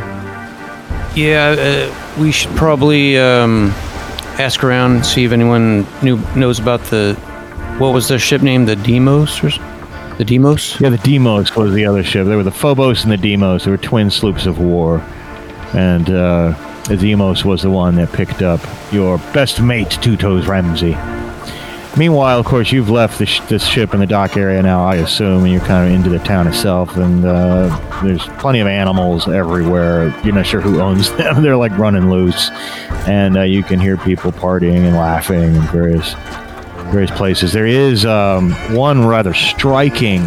Yeah, 1.16 1.56
uh, 1.58 2.20
we 2.20 2.30
should 2.32 2.54
probably 2.54 3.16
um, 3.18 3.70
ask 4.38 4.62
around 4.62 4.96
and 4.96 5.06
see 5.06 5.24
if 5.24 5.32
anyone 5.32 5.86
knew 6.02 6.18
knows 6.36 6.58
about 6.58 6.82
the 6.90 7.14
what 7.78 7.94
was 7.94 8.08
their 8.08 8.18
ship 8.18 8.42
name? 8.42 8.66
The 8.66 8.76
Deimos 8.76 9.42
or 9.42 9.48
s- 9.48 9.58
the 10.18 10.24
Deimos? 10.24 10.80
Yeah, 10.80 10.90
the 10.90 10.98
Deimos 10.98 11.54
was 11.56 11.74
the 11.74 11.84
other 11.86 12.02
ship. 12.02 12.26
There 12.26 12.36
were 12.36 12.42
the 12.42 12.50
Phobos 12.50 13.02
and 13.02 13.12
the 13.12 13.16
Deimos. 13.16 13.64
They 13.64 13.70
were 13.70 13.76
twin 13.76 14.10
sloops 14.10 14.46
of 14.46 14.58
war. 14.58 15.00
And 15.74 16.08
uh, 16.08 16.82
the 16.88 16.96
Deimos 16.96 17.44
was 17.44 17.62
the 17.62 17.70
one 17.70 17.96
that 17.96 18.12
picked 18.12 18.42
up 18.42 18.60
your 18.92 19.18
best 19.32 19.60
mate, 19.60 19.90
Two 19.90 20.16
Toes 20.16 20.46
Ramsey. 20.46 20.96
Meanwhile, 21.98 22.38
of 22.38 22.44
course, 22.44 22.72
you've 22.72 22.90
left 22.90 23.18
the 23.18 23.24
sh- 23.24 23.40
this 23.48 23.66
ship 23.66 23.94
in 23.94 24.00
the 24.00 24.06
dock 24.06 24.36
area 24.36 24.62
now, 24.62 24.84
I 24.84 24.96
assume, 24.96 25.44
and 25.44 25.52
you're 25.52 25.62
kind 25.62 25.88
of 25.88 25.94
into 25.94 26.10
the 26.10 26.18
town 26.18 26.46
itself. 26.46 26.94
And 26.96 27.24
uh, 27.24 28.00
there's 28.04 28.26
plenty 28.38 28.60
of 28.60 28.66
animals 28.66 29.26
everywhere. 29.28 30.14
You're 30.22 30.34
not 30.34 30.46
sure 30.46 30.60
who 30.60 30.80
owns 30.80 31.10
them. 31.16 31.42
They're 31.42 31.56
like 31.56 31.76
running 31.78 32.10
loose. 32.10 32.50
And 33.06 33.38
uh, 33.38 33.42
you 33.42 33.62
can 33.62 33.80
hear 33.80 33.96
people 33.96 34.30
partying 34.30 34.84
and 34.86 34.94
laughing 34.94 35.56
and 35.56 35.68
various 35.70 36.14
various 36.90 37.10
places. 37.10 37.52
There 37.52 37.66
is 37.66 38.04
um, 38.04 38.52
one 38.74 39.06
rather 39.06 39.34
striking 39.34 40.22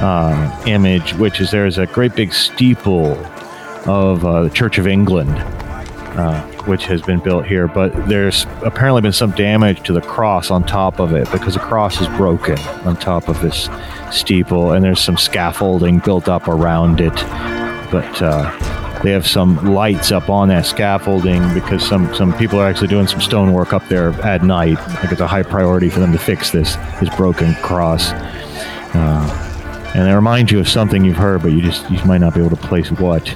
uh, 0.00 0.62
image, 0.66 1.14
which 1.14 1.40
is 1.40 1.50
there's 1.50 1.78
a 1.78 1.86
great 1.86 2.14
big 2.14 2.32
steeple 2.32 3.12
of 3.86 4.24
uh, 4.24 4.42
the 4.44 4.50
Church 4.50 4.78
of 4.78 4.86
England, 4.86 5.30
uh, 5.30 6.42
which 6.62 6.84
has 6.84 7.02
been 7.02 7.20
built 7.20 7.46
here. 7.46 7.68
But 7.68 8.08
there's 8.08 8.44
apparently 8.62 9.02
been 9.02 9.12
some 9.12 9.32
damage 9.32 9.82
to 9.84 9.92
the 9.92 10.00
cross 10.00 10.50
on 10.50 10.64
top 10.64 11.00
of 11.00 11.12
it 11.12 11.30
because 11.30 11.54
the 11.54 11.60
cross 11.60 12.00
is 12.00 12.08
broken 12.08 12.58
on 12.86 12.96
top 12.96 13.28
of 13.28 13.40
this 13.40 13.68
steeple, 14.10 14.72
and 14.72 14.84
there's 14.84 15.00
some 15.00 15.16
scaffolding 15.16 15.98
built 15.98 16.28
up 16.28 16.48
around 16.48 17.00
it. 17.00 17.14
But 17.90 18.22
uh, 18.22 18.79
they 19.02 19.12
have 19.12 19.26
some 19.26 19.74
lights 19.74 20.12
up 20.12 20.28
on 20.28 20.48
that 20.48 20.66
scaffolding 20.66 21.42
because 21.54 21.86
some, 21.86 22.14
some 22.14 22.36
people 22.36 22.58
are 22.60 22.68
actually 22.68 22.88
doing 22.88 23.06
some 23.06 23.20
stonework 23.20 23.72
up 23.72 23.86
there 23.88 24.10
at 24.22 24.42
night. 24.42 24.78
I 24.78 24.96
think 24.96 25.12
it's 25.12 25.22
a 25.22 25.26
high 25.26 25.42
priority 25.42 25.88
for 25.88 26.00
them 26.00 26.12
to 26.12 26.18
fix 26.18 26.50
this 26.50 26.76
this 27.00 27.14
broken 27.16 27.54
cross. 27.56 28.10
Uh, 28.92 29.92
and 29.94 30.08
it 30.08 30.14
reminds 30.14 30.52
you 30.52 30.60
of 30.60 30.68
something 30.68 31.04
you've 31.04 31.16
heard, 31.16 31.42
but 31.42 31.52
you 31.52 31.62
just 31.62 31.90
you 31.90 32.02
might 32.04 32.18
not 32.18 32.34
be 32.34 32.40
able 32.40 32.54
to 32.56 32.62
place 32.62 32.90
what. 32.92 33.34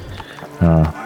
Uh, 0.60 1.04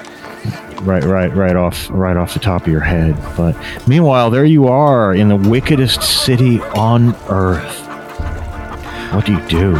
right, 0.82 1.04
right, 1.04 1.34
right 1.34 1.56
off, 1.56 1.88
right 1.90 2.16
off 2.16 2.34
the 2.34 2.40
top 2.40 2.62
of 2.62 2.68
your 2.68 2.80
head. 2.80 3.16
But 3.36 3.56
meanwhile, 3.86 4.30
there 4.30 4.44
you 4.44 4.66
are 4.68 5.14
in 5.14 5.28
the 5.28 5.36
wickedest 5.36 6.02
city 6.02 6.60
on 6.60 7.14
earth. 7.28 7.86
What 9.14 9.24
do 9.24 9.32
you 9.32 9.48
do? 9.48 9.72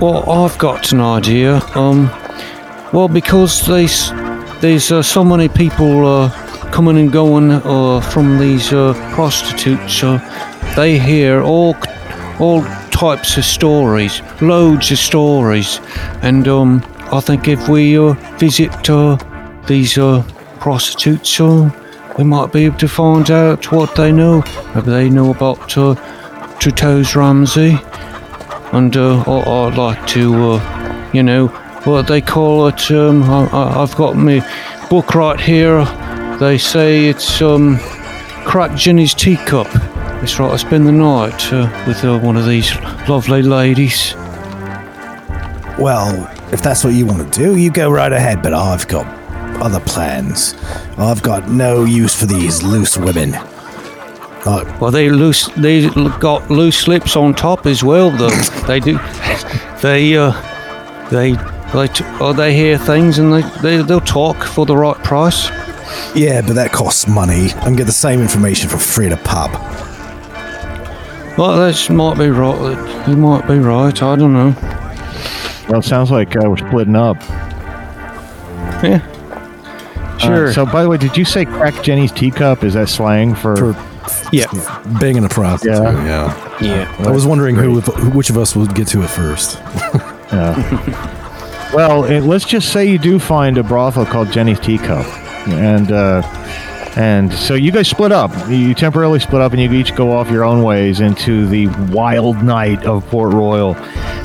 Well, 0.00 0.28
I've 0.28 0.58
got 0.58 0.92
an 0.92 1.00
idea. 1.00 1.56
Um, 1.74 2.10
well, 2.92 3.08
because 3.08 3.66
there's 3.66 4.10
there's 4.60 4.90
uh, 4.90 5.02
so 5.02 5.22
many 5.22 5.48
people 5.48 6.06
uh, 6.06 6.30
coming 6.72 6.98
and 6.98 7.12
going 7.12 7.50
uh, 7.50 8.00
from 8.00 8.38
these 8.38 8.72
uh, 8.72 8.94
prostitutes. 9.14 10.02
Uh, 10.02 10.18
they 10.74 10.98
hear 10.98 11.42
all 11.42 11.76
all 12.40 12.62
types 12.90 13.36
of 13.36 13.44
stories, 13.44 14.22
loads 14.40 14.90
of 14.90 14.98
stories, 14.98 15.80
and 16.22 16.48
um, 16.48 16.82
I 17.12 17.20
think 17.20 17.46
if 17.46 17.68
we 17.68 17.98
uh, 17.98 18.14
visit 18.38 18.72
these 19.66 19.98
prostitutes, 20.60 21.38
we 21.38 22.24
might 22.24 22.52
be 22.52 22.64
able 22.64 22.78
to 22.78 22.88
find 22.88 23.30
out 23.30 23.70
what 23.70 23.94
they 23.94 24.10
know. 24.10 24.42
Maybe 24.74 24.90
they 24.90 25.10
know 25.10 25.30
about 25.30 25.76
uh, 25.76 25.94
Two 26.58 26.70
Toes 26.70 27.14
Ramsey, 27.14 27.78
and 28.72 28.96
I'd 28.96 29.76
like 29.76 30.06
to, 30.08 30.60
you 31.12 31.22
know, 31.22 31.48
what 31.84 32.06
they 32.06 32.20
call 32.20 32.66
it. 32.68 32.90
Um, 32.90 33.22
I- 33.24 33.82
I've 33.82 33.94
got 33.96 34.16
my 34.16 34.40
book 34.90 35.14
right 35.14 35.38
here. 35.40 35.84
They 36.38 36.58
say 36.58 37.06
it's 37.06 37.40
um, 37.42 37.78
crack 38.44 38.76
Jenny's 38.76 39.14
teacup. 39.14 39.68
It's 40.22 40.38
right. 40.38 40.52
I 40.52 40.56
spend 40.56 40.86
the 40.86 40.92
night 40.92 41.52
uh, 41.52 41.68
with 41.86 42.04
uh, 42.04 42.18
one 42.18 42.36
of 42.36 42.46
these 42.46 42.74
lovely 43.08 43.42
ladies. 43.42 44.14
Well, 45.78 46.28
if 46.52 46.60
that's 46.62 46.82
what 46.82 46.94
you 46.94 47.06
want 47.06 47.32
to 47.32 47.38
do, 47.38 47.56
you 47.56 47.70
go 47.70 47.90
right 47.90 48.12
ahead, 48.12 48.42
but 48.42 48.52
I've 48.52 48.88
got 48.88 49.06
other 49.62 49.80
plans. 49.80 50.54
I've 50.96 51.22
got 51.22 51.48
no 51.48 51.84
use 51.84 52.14
for 52.18 52.26
these 52.26 52.62
loose 52.62 52.96
women. 52.98 53.34
Uh, 53.34 54.76
Well, 54.80 54.90
they 54.90 55.08
loose. 55.10 55.46
They 55.56 55.88
got 56.18 56.50
loose 56.50 56.88
lips 56.88 57.16
on 57.16 57.34
top 57.34 57.66
as 57.66 57.82
well. 57.84 58.10
Though 58.10 58.28
they 58.66 58.80
do. 58.80 58.98
They 59.82 60.16
uh, 60.16 60.32
they 61.10 61.34
they 61.74 61.88
t- 61.88 62.04
oh, 62.20 62.32
they 62.32 62.54
hear 62.54 62.78
things 62.78 63.18
and 63.18 63.32
they, 63.32 63.42
they 63.60 63.82
they'll 63.82 64.00
talk 64.00 64.42
for 64.44 64.64
the 64.66 64.76
right 64.76 64.96
price. 65.04 65.48
yeah, 66.14 66.40
but 66.40 66.54
that 66.54 66.72
costs 66.72 67.06
money. 67.06 67.46
I 67.46 67.64
can 67.64 67.76
get 67.76 67.84
the 67.84 67.92
same 67.92 68.20
information 68.20 68.68
for 68.68 68.78
free 68.78 69.06
at 69.06 69.12
a 69.12 69.16
pub. 69.18 69.52
Well, 71.38 71.56
that 71.58 71.90
might 71.90 72.18
be 72.18 72.28
right. 72.30 73.08
You 73.08 73.16
might 73.16 73.46
be 73.46 73.58
right. 73.58 74.02
I 74.02 74.16
don't 74.16 74.32
know. 74.32 74.54
Well, 75.68 75.80
it 75.80 75.84
sounds 75.84 76.10
like 76.10 76.34
uh, 76.36 76.48
we're 76.48 76.56
splitting 76.56 76.96
up. 76.96 77.16
Yeah. 78.82 79.06
Uh, 79.14 80.18
Sure. 80.18 80.52
so, 80.52 80.66
by 80.66 80.82
the 80.82 80.88
way, 80.88 80.96
did 80.96 81.16
you 81.16 81.24
say 81.24 81.44
crack 81.44 81.80
Jenny's 81.84 82.10
teacup? 82.10 82.64
Is 82.64 82.74
that 82.74 82.88
slang 82.88 83.36
for? 83.36 83.54
For 83.72 84.28
yeah. 84.32 84.46
banging 85.00 85.24
a 85.24 85.28
prostitute. 85.28 85.76
Yeah. 85.76 86.58
Yeah. 86.60 86.96
Yeah. 86.98 87.06
I 87.06 87.10
was 87.12 87.24
wondering 87.24 87.54
who, 87.54 87.80
which 88.10 88.28
of 88.30 88.36
us 88.36 88.56
would 88.56 88.74
get 88.74 88.88
to 88.88 89.02
it 89.02 89.08
first. 89.10 89.58
well, 91.74 92.04
it, 92.04 92.22
let's 92.22 92.44
just 92.44 92.72
say 92.72 92.88
you 92.88 92.98
do 92.98 93.18
find 93.18 93.58
a 93.58 93.62
brothel 93.62 94.06
called 94.06 94.30
Jenny's 94.30 94.60
Teacup, 94.60 95.06
and 95.48 95.92
uh, 95.92 96.22
and 96.96 97.32
so 97.32 97.54
you 97.54 97.70
guys 97.72 97.88
split 97.88 98.12
up. 98.12 98.30
You 98.48 98.74
temporarily 98.74 99.20
split 99.20 99.42
up, 99.42 99.52
and 99.52 99.60
you 99.60 99.72
each 99.72 99.94
go 99.94 100.12
off 100.12 100.30
your 100.30 100.44
own 100.44 100.62
ways 100.62 101.00
into 101.00 101.46
the 101.46 101.66
wild 101.92 102.42
night 102.42 102.84
of 102.84 103.06
Port 103.08 103.32
Royal, 103.32 103.76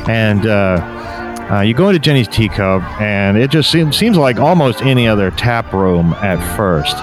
and. 0.10 0.46
Uh, 0.46 1.00
uh, 1.44 1.60
you 1.60 1.74
go 1.74 1.90
into 1.90 2.00
Jenny's 2.00 2.30
teacup, 2.30 2.82
and 3.02 3.38
it 3.38 3.52
just 3.52 3.70
seems 3.70 3.98
seems 3.98 4.18
like 4.18 4.40
almost 4.40 4.82
any 4.82 5.08
other 5.10 5.30
tap 5.30 5.74
room 5.74 6.14
at 6.14 6.40
first. 6.56 6.96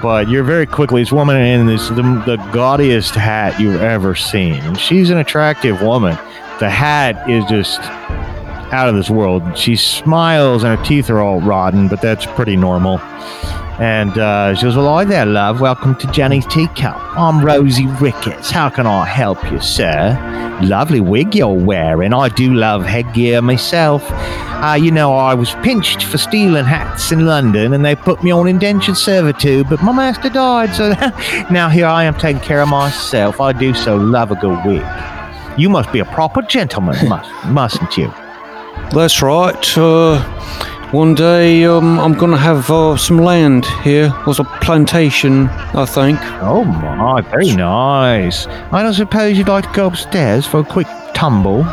But 0.00 0.28
you're 0.28 0.44
very 0.44 0.66
quickly 0.66 1.02
this 1.02 1.12
woman 1.12 1.36
in 1.36 1.66
this 1.66 1.88
the, 1.88 2.02
the 2.24 2.36
gaudiest 2.52 3.14
hat 3.14 3.60
you've 3.60 3.82
ever 3.82 4.14
seen, 4.14 4.54
and 4.54 4.78
she's 4.78 5.10
an 5.10 5.18
attractive 5.18 5.82
woman. 5.82 6.16
The 6.60 6.70
hat 6.70 7.28
is 7.28 7.44
just 7.46 7.80
out 8.72 8.88
of 8.88 8.94
this 8.94 9.10
world. 9.10 9.56
She 9.56 9.76
smiles, 9.76 10.64
and 10.64 10.76
her 10.76 10.84
teeth 10.84 11.10
are 11.10 11.20
all 11.20 11.40
rotten, 11.40 11.88
but 11.88 12.00
that's 12.00 12.26
pretty 12.26 12.56
normal. 12.56 12.98
And 13.78 14.16
uh, 14.16 14.54
she 14.54 14.62
goes, 14.62 14.76
"Well, 14.76 14.92
hi 14.92 15.04
there, 15.04 15.26
love. 15.26 15.60
Welcome 15.60 15.94
to 15.96 16.06
Jenny's 16.08 16.46
Teacup. 16.46 16.96
I'm 17.16 17.44
Rosie 17.44 17.86
Ricketts. 17.86 18.50
How 18.50 18.70
can 18.70 18.86
I 18.86 19.04
help 19.04 19.42
you, 19.50 19.60
sir? 19.60 20.58
Lovely 20.62 21.00
wig 21.00 21.34
you're 21.34 21.52
wearing. 21.52 22.12
I 22.12 22.28
do 22.28 22.54
love 22.54 22.84
headgear 22.84 23.42
myself. 23.42 24.04
Uh, 24.10 24.78
you 24.80 24.90
know, 24.90 25.14
I 25.14 25.34
was 25.34 25.54
pinched 25.56 26.04
for 26.04 26.18
stealing 26.18 26.64
hats 26.64 27.12
in 27.12 27.26
London, 27.26 27.72
and 27.72 27.84
they 27.84 27.96
put 27.96 28.22
me 28.22 28.30
on 28.30 28.46
indentured 28.46 28.96
servitude. 28.96 29.68
But 29.68 29.82
my 29.82 29.92
master 29.92 30.28
died, 30.28 30.74
so 30.74 30.90
now 31.50 31.68
here 31.68 31.86
I 31.86 32.04
am 32.04 32.14
taking 32.14 32.42
care 32.42 32.62
of 32.62 32.68
myself. 32.68 33.40
I 33.40 33.52
do 33.52 33.74
so 33.74 33.96
love 33.96 34.30
a 34.30 34.36
good 34.36 34.64
wig. 34.64 34.86
You 35.58 35.68
must 35.68 35.92
be 35.92 35.98
a 35.98 36.04
proper 36.04 36.42
gentleman, 36.42 37.08
must, 37.08 37.30
mustn't 37.46 37.96
you?" 37.96 38.12
That's 38.92 39.22
right. 39.22 39.78
Uh, 39.78 40.22
one 40.92 41.14
day 41.14 41.64
um, 41.64 41.98
I'm 41.98 42.12
gonna 42.12 42.36
have 42.36 42.70
uh, 42.70 42.98
some 42.98 43.16
land 43.16 43.64
here. 43.82 44.12
Was 44.26 44.38
a 44.38 44.44
plantation, 44.60 45.48
I 45.48 45.86
think. 45.86 46.18
Oh 46.42 46.64
my, 46.64 47.22
very 47.22 47.52
nice. 47.56 48.46
I 48.70 48.82
don't 48.82 48.92
suppose 48.92 49.38
you'd 49.38 49.48
like 49.48 49.64
to 49.64 49.72
go 49.72 49.86
upstairs 49.86 50.46
for 50.46 50.60
a 50.60 50.64
quick 50.64 50.86
tumble. 51.14 51.64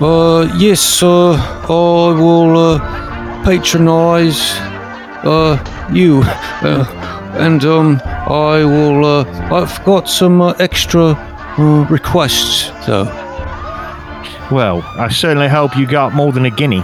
Uh, 0.00 0.52
yes, 0.56 1.00
uh, 1.04 1.34
I 1.34 2.20
will 2.20 2.58
uh, 2.58 3.44
patronise 3.44 4.40
uh, 5.22 5.88
you, 5.92 6.22
uh, 6.26 6.84
and 7.38 7.64
um, 7.64 8.00
I 8.04 8.64
will. 8.64 9.04
Uh, 9.04 9.24
I've 9.54 9.84
got 9.84 10.08
some 10.08 10.40
uh, 10.42 10.54
extra 10.58 11.14
uh, 11.58 11.86
requests, 11.88 12.70
though. 12.88 13.23
Well, 14.52 14.82
I 14.82 15.08
certainly 15.08 15.48
hope 15.48 15.76
you 15.76 15.86
got 15.86 16.12
more 16.14 16.32
than 16.32 16.44
a 16.44 16.50
guinea. 16.50 16.82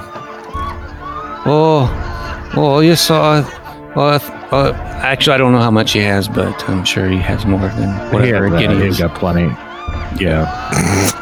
Oh, 1.47 2.53
oh, 2.57 2.81
yes, 2.81 3.11
uh, 3.11 3.45
I, 3.97 4.01
I, 4.01 4.17
I, 4.57 4.71
actually, 5.07 5.35
I 5.35 5.39
don't 5.39 5.53
know 5.53 5.61
how 5.61 5.71
much 5.71 5.93
he 5.93 6.01
has, 6.01 6.29
but 6.29 6.69
I'm 6.69 6.85
sure 6.85 7.09
he 7.09 7.19
has 7.19 7.45
more 7.47 7.61
than 7.61 8.13
whatever 8.13 8.47
a 8.47 8.59
guinea 8.59 8.75
He's 8.85 8.95
is. 8.95 8.99
got 8.99 9.15
plenty. 9.19 9.55
Yeah. 10.23 10.47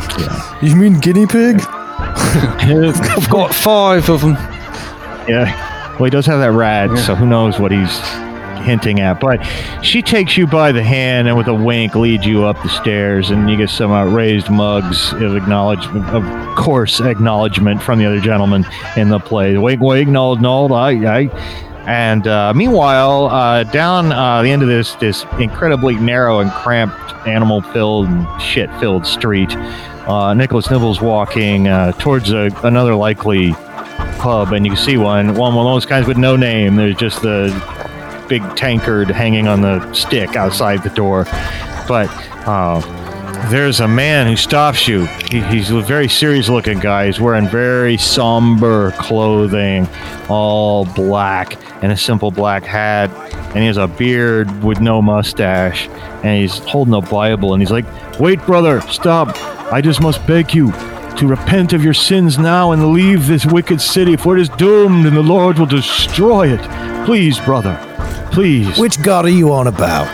You 0.60 0.74
mean 0.74 0.98
guinea 0.98 1.24
pig? 1.24 1.60
I've 1.68 3.30
got 3.30 3.54
five 3.54 4.08
of 4.08 4.22
them. 4.22 4.32
Yeah. 5.28 5.94
Well, 5.94 6.04
he 6.06 6.10
does 6.10 6.26
have 6.26 6.40
that 6.40 6.50
rat, 6.50 6.98
so 6.98 7.14
who 7.14 7.26
knows 7.26 7.60
what 7.60 7.70
he's 7.70 7.96
hinting 8.58 9.00
at. 9.00 9.20
But 9.20 9.42
she 9.82 10.02
takes 10.02 10.36
you 10.36 10.46
by 10.46 10.72
the 10.72 10.82
hand 10.82 11.28
and 11.28 11.36
with 11.36 11.48
a 11.48 11.54
wink 11.54 11.94
leads 11.94 12.26
you 12.26 12.44
up 12.44 12.62
the 12.62 12.68
stairs, 12.68 13.30
and 13.30 13.50
you 13.50 13.56
get 13.56 13.70
some 13.70 13.90
uh, 13.90 14.04
raised 14.06 14.50
mugs 14.50 15.12
of 15.14 15.36
acknowledgement, 15.36 16.06
of 16.06 16.56
course, 16.56 17.00
acknowledgement 17.00 17.82
from 17.82 17.98
the 17.98 18.06
other 18.06 18.20
gentleman 18.20 18.66
in 18.96 19.08
the 19.08 19.18
play. 19.18 19.56
Wink, 19.56 19.80
wink, 19.80 20.08
nod, 20.08 20.40
nod, 20.40 20.72
aye, 20.72 21.06
aye. 21.06 21.64
And 21.86 22.26
uh, 22.26 22.52
meanwhile, 22.52 23.26
uh, 23.26 23.64
down 23.64 24.12
uh, 24.12 24.42
the 24.42 24.50
end 24.50 24.60
of 24.60 24.68
this 24.68 24.94
this 24.96 25.24
incredibly 25.38 25.94
narrow 25.94 26.40
and 26.40 26.50
cramped, 26.50 26.96
animal-filled 27.26 28.08
and 28.08 28.42
shit-filled 28.42 29.06
street, 29.06 29.56
uh, 30.06 30.34
Nicholas 30.34 30.70
Nibble's 30.70 31.00
walking 31.00 31.66
uh, 31.66 31.92
towards 31.92 32.30
a, 32.30 32.50
another 32.62 32.94
likely 32.94 33.52
pub, 34.18 34.52
and 34.52 34.66
you 34.66 34.72
can 34.72 34.84
see 34.84 34.98
one, 34.98 35.34
one 35.34 35.56
of 35.56 35.64
those 35.64 35.86
kinds 35.86 36.06
with 36.06 36.18
no 36.18 36.36
name. 36.36 36.76
There's 36.76 36.96
just 36.96 37.22
the 37.22 37.48
big 38.28 38.42
tankard 38.56 39.08
hanging 39.08 39.48
on 39.48 39.60
the 39.62 39.92
stick 39.92 40.36
outside 40.36 40.82
the 40.82 40.90
door. 40.90 41.24
But 41.88 42.08
uh, 42.46 42.80
there's 43.50 43.80
a 43.80 43.88
man 43.88 44.26
who 44.26 44.36
stops 44.36 44.86
you. 44.86 45.06
He, 45.30 45.40
he's 45.42 45.70
a 45.70 45.80
very 45.80 46.08
serious 46.08 46.48
looking 46.48 46.78
guy. 46.78 47.06
He's 47.06 47.18
wearing 47.18 47.48
very 47.48 47.96
somber 47.96 48.90
clothing, 48.92 49.88
all 50.28 50.84
black, 50.84 51.56
and 51.82 51.90
a 51.90 51.96
simple 51.96 52.30
black 52.30 52.64
hat. 52.64 53.10
And 53.48 53.58
he 53.58 53.66
has 53.66 53.78
a 53.78 53.88
beard 53.88 54.62
with 54.62 54.80
no 54.80 55.00
mustache. 55.00 55.88
And 56.22 56.40
he's 56.40 56.58
holding 56.58 56.94
a 56.94 57.00
Bible. 57.00 57.54
And 57.54 57.62
he's 57.62 57.70
like, 57.70 57.86
Wait, 58.20 58.44
brother, 58.44 58.80
stop. 58.82 59.36
I 59.72 59.80
just 59.80 60.02
must 60.02 60.26
beg 60.26 60.52
you 60.52 60.72
to 61.16 61.26
repent 61.26 61.72
of 61.72 61.82
your 61.82 61.94
sins 61.94 62.38
now 62.38 62.72
and 62.72 62.92
leave 62.92 63.26
this 63.26 63.46
wicked 63.46 63.80
city, 63.80 64.16
for 64.16 64.36
it 64.36 64.40
is 64.40 64.48
doomed 64.50 65.06
and 65.06 65.16
the 65.16 65.22
Lord 65.22 65.58
will 65.58 65.66
destroy 65.66 66.52
it. 66.52 67.04
Please, 67.06 67.38
brother. 67.40 67.87
Please. 68.38 68.78
Which 68.78 69.02
god 69.02 69.24
are 69.24 69.30
you 69.30 69.52
on 69.52 69.66
about? 69.66 70.06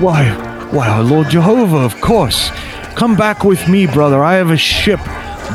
Why, 0.00 0.30
why, 0.70 0.86
our 0.86 1.02
Lord 1.02 1.28
Jehovah, 1.28 1.78
of 1.78 2.00
course. 2.00 2.50
Come 2.94 3.16
back 3.16 3.42
with 3.42 3.66
me, 3.66 3.88
brother. 3.88 4.22
I 4.22 4.34
have 4.34 4.52
a 4.52 4.56
ship 4.56 5.00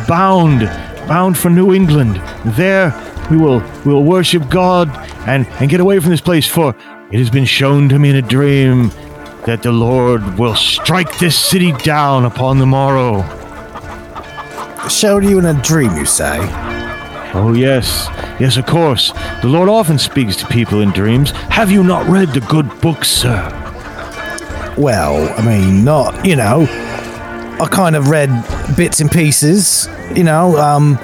bound, 0.06 0.64
bound 1.08 1.38
for 1.38 1.50
New 1.50 1.74
England. 1.74 2.18
There 2.58 2.94
we 3.32 3.38
will 3.38 3.64
we 3.86 3.94
will 3.94 4.04
worship 4.04 4.50
God 4.50 4.90
and, 5.30 5.48
and 5.62 5.70
get 5.70 5.80
away 5.80 5.98
from 6.02 6.10
this 6.10 6.20
place, 6.20 6.46
for 6.46 6.76
it 7.10 7.20
has 7.20 7.30
been 7.30 7.46
shown 7.46 7.88
to 7.88 8.00
me 8.00 8.10
in 8.10 8.18
a 8.18 8.22
dream 8.22 8.90
that 9.46 9.64
the 9.64 9.72
Lord 9.72 10.38
will 10.38 10.56
strike 10.56 11.20
this 11.20 11.40
city 11.40 11.72
down 11.72 12.26
upon 12.26 12.60
the 12.60 12.66
morrow. 12.66 13.22
Showed 14.90 15.24
you 15.24 15.40
in 15.40 15.46
a 15.46 15.54
dream, 15.62 15.96
you 15.96 16.06
say? 16.06 16.75
Oh, 17.38 17.54
yes. 17.54 18.08
Yes, 18.40 18.56
of 18.58 18.66
course. 18.66 19.12
The 19.42 19.48
Lord 19.48 19.68
often 19.70 19.98
speaks 20.00 20.36
to 20.38 20.46
people 20.48 20.82
in 20.82 20.92
dreams. 20.92 21.32
Have 21.32 21.70
you 21.70 21.84
not 21.84 22.08
read 22.08 22.30
the 22.30 22.40
good 22.42 22.70
book, 22.82 23.04
sir? 23.04 23.52
Well, 24.78 25.34
I 25.38 25.46
mean, 25.46 25.84
not, 25.84 26.26
you 26.26 26.36
know. 26.36 26.62
I 27.62 27.68
kind 27.72 27.96
of 27.96 28.10
read 28.10 28.30
bits 28.76 29.00
and 29.00 29.12
pieces, 29.12 29.88
you 30.16 30.24
know, 30.24 30.58
um, 30.58 30.98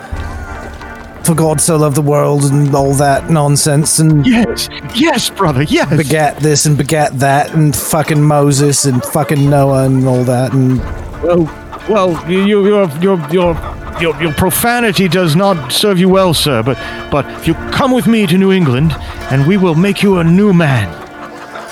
for 1.24 1.36
God 1.36 1.62
so 1.62 1.78
loved 1.78 1.96
the 1.96 2.02
world 2.02 2.44
and 2.46 2.74
all 2.76 2.94
that 2.96 3.30
nonsense 3.30 4.00
and 4.00 4.26
Yes, 4.26 4.68
yes, 4.96 5.30
brother, 5.30 5.64
yes. 5.64 5.96
begat 5.96 6.38
this 6.38 6.66
and 6.66 6.78
begat 6.78 7.18
that 7.20 7.54
and 7.54 7.76
fucking 7.76 8.22
Moses 8.22 8.86
and 8.86 9.04
fucking 9.04 9.50
Noah 9.50 9.86
and 9.86 10.06
all 10.08 10.24
that 10.26 10.52
and 10.54 10.80
Well, 11.22 11.46
well, 11.90 12.30
you 12.32 12.44
you, 12.46 12.66
you, 12.66 12.88
your, 13.00 13.30
your, 13.32 13.56
your, 14.02 14.22
your, 14.22 14.34
profanity 14.34 15.08
does 15.08 15.36
not 15.36 15.72
serve 15.72 16.00
you 16.00 16.10
well, 16.10 16.34
sir. 16.34 16.64
But, 16.64 16.78
but 17.12 17.26
if 17.40 17.48
you 17.48 17.54
come 17.72 17.92
with 17.92 18.08
me 18.08 18.26
to 18.28 18.38
New 18.38 18.52
England, 18.52 18.94
and 19.32 19.48
we 19.48 19.58
will 19.58 19.76
make 19.76 20.02
you 20.04 20.18
a 20.18 20.24
new 20.24 20.54
man. 20.54 20.90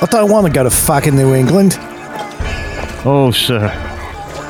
I 0.01 0.05
don't 0.05 0.31
want 0.31 0.47
to 0.47 0.53
go 0.53 0.63
to 0.63 0.69
fucking 0.69 1.15
New 1.15 1.33
England. 1.33 1.77
Oh, 3.05 3.31
sir. 3.31 3.67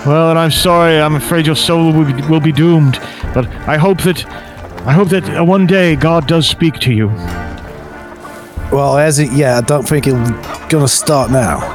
Well, 0.06 0.30
and 0.30 0.40
I'm 0.40 0.52
sorry. 0.52 1.00
I'm 1.00 1.16
afraid 1.16 1.46
your 1.46 1.56
soul 1.56 1.92
will 1.92 2.06
be, 2.06 2.22
will 2.28 2.40
be 2.40 2.52
doomed. 2.52 3.00
But 3.34 3.48
I 3.68 3.78
hope 3.78 4.02
that, 4.04 4.26
I 4.86 4.94
hope 4.94 5.10
that 5.10 5.30
uh, 5.30 5.44
one 5.44 5.66
day 5.66 5.96
God 5.96 6.28
does 6.28 6.48
speak 6.48 6.76
to 6.82 6.94
you. 6.94 7.08
Well, 8.72 8.98
as 8.98 9.20
it, 9.20 9.32
yeah, 9.32 9.58
I 9.58 9.62
don't 9.62 9.88
think 9.88 10.06
it's 10.06 10.16
gonna 10.68 10.88
start 10.88 11.32
now. 11.32 11.74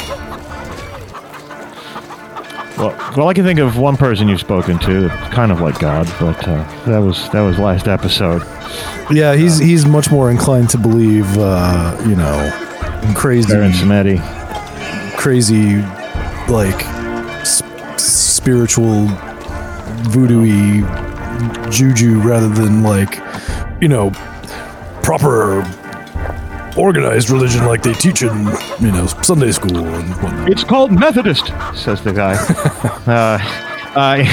Well, 2.76 2.90
well, 3.16 3.28
I 3.28 3.34
can 3.34 3.44
think 3.44 3.60
of 3.60 3.78
one 3.78 3.96
person 3.96 4.28
you've 4.28 4.40
spoken 4.40 4.78
to, 4.80 5.08
that's 5.08 5.32
kind 5.34 5.52
of 5.52 5.60
like 5.60 5.78
God, 5.78 6.06
but 6.18 6.48
uh, 6.48 6.64
that 6.86 6.98
was 6.98 7.28
that 7.30 7.42
was 7.42 7.58
last 7.58 7.86
episode. 7.86 8.42
Yeah, 9.10 9.36
he's 9.36 9.58
he's 9.58 9.86
much 9.86 10.10
more 10.10 10.30
inclined 10.30 10.70
to 10.70 10.78
believe, 10.78 11.26
uh, 11.38 11.96
you 12.06 12.16
know, 12.16 12.50
crazy, 13.14 13.48
Baron 13.48 13.72
crazy, 15.16 15.76
like 16.48 16.84
s- 17.40 17.62
spiritual 17.96 19.06
voodoo 20.10 20.84
juju 21.70 22.20
rather 22.22 22.48
than 22.48 22.82
like, 22.82 23.20
you 23.80 23.88
know, 23.88 24.10
proper 25.02 25.62
organized 26.76 27.30
religion 27.30 27.64
like 27.66 27.82
they 27.82 27.92
teach 27.92 28.22
in 28.22 28.36
you 28.80 28.92
know 28.92 29.06
Sunday 29.22 29.52
school 29.52 29.76
and 29.76 30.10
whatnot. 30.22 30.50
It's 30.50 30.64
called 30.64 30.92
Methodist, 30.92 31.46
says 31.74 32.02
the 32.02 32.12
guy. 32.12 32.34
uh, 33.06 33.64
uh, 33.94 34.24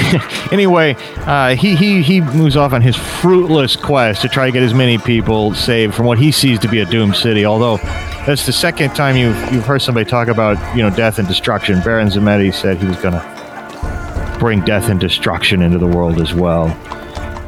anyway, 0.52 0.96
uh, 1.20 1.54
he, 1.54 1.76
he, 1.76 2.02
he 2.02 2.20
moves 2.20 2.56
off 2.56 2.72
on 2.72 2.82
his 2.82 2.96
fruitless 2.96 3.76
quest 3.76 4.22
to 4.22 4.28
try 4.28 4.46
to 4.46 4.52
get 4.52 4.62
as 4.62 4.74
many 4.74 4.98
people 4.98 5.54
saved 5.54 5.94
from 5.94 6.06
what 6.06 6.18
he 6.18 6.32
sees 6.32 6.58
to 6.58 6.68
be 6.68 6.80
a 6.80 6.84
doomed 6.84 7.16
city. 7.16 7.44
Although 7.44 7.76
that's 8.26 8.46
the 8.46 8.52
second 8.52 8.94
time 8.94 9.16
you've, 9.16 9.36
you've 9.52 9.64
heard 9.64 9.80
somebody 9.80 10.08
talk 10.08 10.28
about 10.28 10.58
you 10.76 10.82
know 10.82 10.90
death 10.90 11.18
and 11.18 11.28
destruction. 11.28 11.80
Baron 11.80 12.08
Zametti 12.08 12.52
said 12.52 12.78
he 12.78 12.86
was 12.86 12.96
going 12.96 13.14
to 13.14 14.36
bring 14.38 14.60
death 14.64 14.88
and 14.88 14.98
destruction 14.98 15.62
into 15.62 15.78
the 15.78 15.86
world 15.86 16.20
as 16.20 16.34
well. 16.34 16.66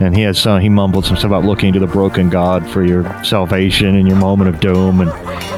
And 0.01 0.17
he 0.17 0.23
has 0.23 0.41
some, 0.41 0.61
he 0.61 0.69
mumbled 0.69 1.07
some 1.07 1.17
stuff 1.17 1.29
about 1.29 1.45
looking 1.45 1.73
to 1.73 1.79
the 1.79 1.87
broken 1.87 2.29
God 2.29 2.69
for 2.69 2.85
your 2.85 3.05
salvation 3.25 3.95
in 3.95 4.07
your 4.07 4.17
moment 4.17 4.49
of 4.53 4.61
doom 4.61 5.01
and, 5.01 5.11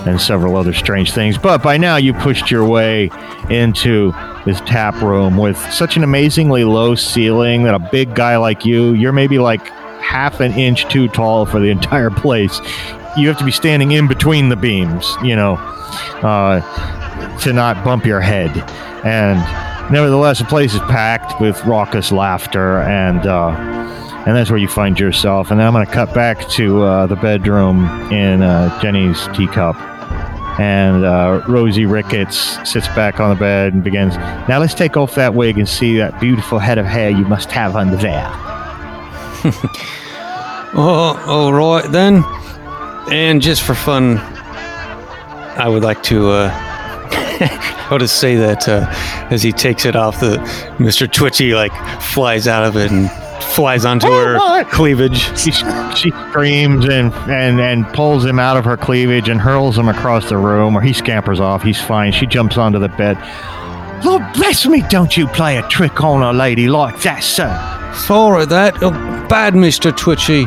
and 0.07 0.20
several 0.20 0.57
other 0.57 0.74
strange 0.74 1.12
things. 1.12 1.39
But 1.39 1.62
by 1.62 1.78
now 1.78 1.97
you 1.97 2.12
pushed 2.12 2.51
your 2.51 2.64
way 2.66 3.11
into 3.49 4.12
this 4.45 4.61
tap 4.61 5.01
room 5.03 5.39
with 5.39 5.57
such 5.72 5.97
an 5.97 6.05
amazingly 6.05 6.64
low 6.64 6.95
ceiling 6.95 7.62
that 7.62 7.74
a 7.74 7.78
big 7.78 8.14
guy 8.14 8.37
like 8.37 8.66
you, 8.66 8.93
you're 8.93 9.12
maybe 9.12 9.39
like 9.39 9.66
half 10.01 10.41
an 10.41 10.53
inch 10.53 10.87
too 10.89 11.09
tall 11.09 11.47
for 11.47 11.59
the 11.59 11.70
entire 11.70 12.11
place. 12.11 12.61
You 13.16 13.28
have 13.28 13.39
to 13.39 13.45
be 13.45 13.53
standing 13.53 13.93
in 13.93 14.07
between 14.07 14.51
the 14.51 14.57
beams, 14.57 15.16
you 15.22 15.34
know, 15.34 15.55
uh, 16.22 16.61
to 17.39 17.53
not 17.55 17.82
bump 17.82 18.05
your 18.05 18.20
head. 18.20 18.51
And 19.07 19.39
nevertheless, 19.91 20.41
the 20.41 20.45
place 20.45 20.74
is 20.74 20.80
packed 20.80 21.41
with 21.41 21.64
raucous 21.64 22.12
laughter 22.12 22.80
and, 22.80 23.26
uh, 23.26 23.75
and 24.26 24.36
that's 24.36 24.50
where 24.50 24.58
you 24.58 24.68
find 24.68 24.98
yourself. 24.98 25.50
And 25.50 25.60
then 25.60 25.66
I'm 25.66 25.72
going 25.72 25.86
to 25.86 25.92
cut 25.92 26.12
back 26.12 26.48
to 26.50 26.82
uh, 26.82 27.06
the 27.06 27.16
bedroom 27.16 27.84
in 28.12 28.42
uh, 28.42 28.80
Jenny's 28.82 29.28
teacup. 29.28 29.76
And 30.58 31.04
uh, 31.04 31.44
Rosie 31.46 31.86
Ricketts 31.86 32.58
sits 32.68 32.88
back 32.88 33.20
on 33.20 33.30
the 33.30 33.36
bed 33.36 33.72
and 33.72 33.84
begins, 33.84 34.16
Now 34.48 34.58
let's 34.58 34.74
take 34.74 34.96
off 34.96 35.14
that 35.14 35.34
wig 35.34 35.58
and 35.58 35.68
see 35.68 35.96
that 35.98 36.18
beautiful 36.18 36.58
head 36.58 36.78
of 36.78 36.86
hair 36.86 37.10
you 37.10 37.24
must 37.26 37.52
have 37.52 37.76
under 37.76 37.96
there. 37.96 38.30
Oh, 40.78 41.18
all 41.26 41.54
right 41.54 41.90
then. 41.90 42.22
And 43.10 43.40
just 43.40 43.62
for 43.62 43.74
fun, 43.74 44.18
I 44.18 45.68
would 45.68 45.82
like 45.82 46.02
to. 46.02 46.28
Uh, 46.28 46.50
I 47.88 47.96
to 47.98 48.06
say 48.06 48.36
that 48.36 48.68
uh, 48.68 48.84
as 49.30 49.42
he 49.42 49.52
takes 49.52 49.86
it 49.86 49.96
off, 49.96 50.20
the 50.20 50.36
Mr. 50.76 51.10
Twitchy 51.10 51.54
like 51.54 51.72
flies 52.02 52.46
out 52.46 52.64
of 52.64 52.76
it 52.76 52.90
and 52.90 53.08
flies 53.43 53.84
onto 53.84 54.09
her 54.09 54.39
my! 54.39 54.64
cleavage. 54.64 55.30
She, 55.37 55.53
she 55.95 56.11
screams 56.11 56.87
and, 56.87 57.12
and, 57.30 57.61
and 57.61 57.87
pulls 57.95 58.24
him 58.24 58.39
out 58.39 58.57
of 58.57 58.64
her 58.64 58.76
cleavage 58.76 59.28
and 59.28 59.41
hurls 59.41 59.78
him 59.78 59.89
across 59.89 60.28
the 60.28 60.37
room, 60.37 60.76
or 60.76 60.80
he 60.80 60.93
scampers 60.93 61.41
off. 61.41 61.62
He's 61.62 61.80
fine. 61.80 62.12
She 62.12 62.26
jumps 62.26 62.57
onto 62.59 62.78
the 62.78 62.89
bed. 62.89 63.16
Lord 64.05 64.22
bless 64.34 64.66
me, 64.66 64.82
don't 64.91 65.16
you 65.16 65.26
play 65.28 65.57
a 65.57 65.62
trick 65.68 66.03
on 66.03 66.22
a 66.22 66.32
lady 66.32 66.68
like 66.68 67.01
that, 67.03 67.22
sir. 67.22 67.49
Sorry, 67.95 68.45
that 68.47 68.82
oh, 68.82 68.91
bad 69.28 69.55
Mr. 69.55 69.97
Twitchy. 69.97 70.47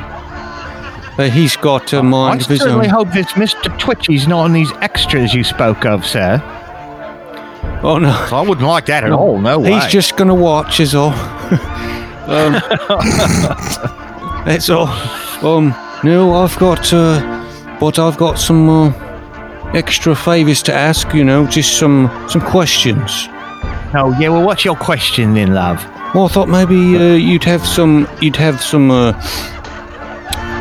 Uh, 1.20 1.30
he's 1.30 1.58
got 1.58 1.92
a 1.94 2.04
mind 2.04 2.42
of 2.42 2.48
his 2.48 2.60
certainly 2.60 2.88
own. 2.88 2.94
hope 2.94 3.12
this 3.12 3.28
Mr. 3.34 3.78
Twitchy's 3.80 4.28
not 4.28 4.46
on 4.46 4.54
these 4.54 4.72
extras 4.82 5.34
you 5.34 5.44
spoke 5.44 5.86
of, 5.86 6.06
sir. 6.06 6.42
Oh 7.84 7.98
no, 7.98 8.10
I 8.10 8.42
wouldn't 8.42 8.68
like 8.68 8.86
that 8.86 9.04
at 9.04 9.12
all, 9.12 9.40
no 9.40 9.60
way. 9.60 9.74
he's 9.74 9.88
just 9.88 10.16
gonna 10.16 10.36
watch, 10.36 10.80
is 10.80 10.96
all. 10.96 11.12
um, 12.30 12.54
that's 14.46 14.70
all. 14.70 14.88
Um, 15.46 15.74
no, 16.04 16.34
I've 16.36 16.58
got, 16.58 16.94
uh, 16.94 17.78
but 17.80 18.00
I've 18.00 18.18
got 18.18 18.40
some 18.40 18.70
uh, 18.70 19.72
extra 19.74 20.16
favors 20.16 20.62
to 20.64 20.74
ask. 20.74 21.14
You 21.14 21.24
know, 21.24 21.48
just 21.48 21.78
some 21.78 22.10
some 22.30 22.42
questions. 22.42 23.28
Oh, 23.92 24.16
yeah, 24.20 24.30
well, 24.30 24.46
what's 24.46 24.64
your 24.64 24.76
question 24.76 25.34
then, 25.34 25.54
love? 25.56 25.84
Well, 26.14 26.26
I 26.26 26.28
thought 26.28 26.48
maybe 26.48 26.96
uh, 26.96 27.16
you'd 27.16 27.44
have 27.46 27.66
some, 27.66 28.08
you'd 28.22 28.36
have 28.36 28.62
some, 28.62 28.92
uh, 28.92 29.14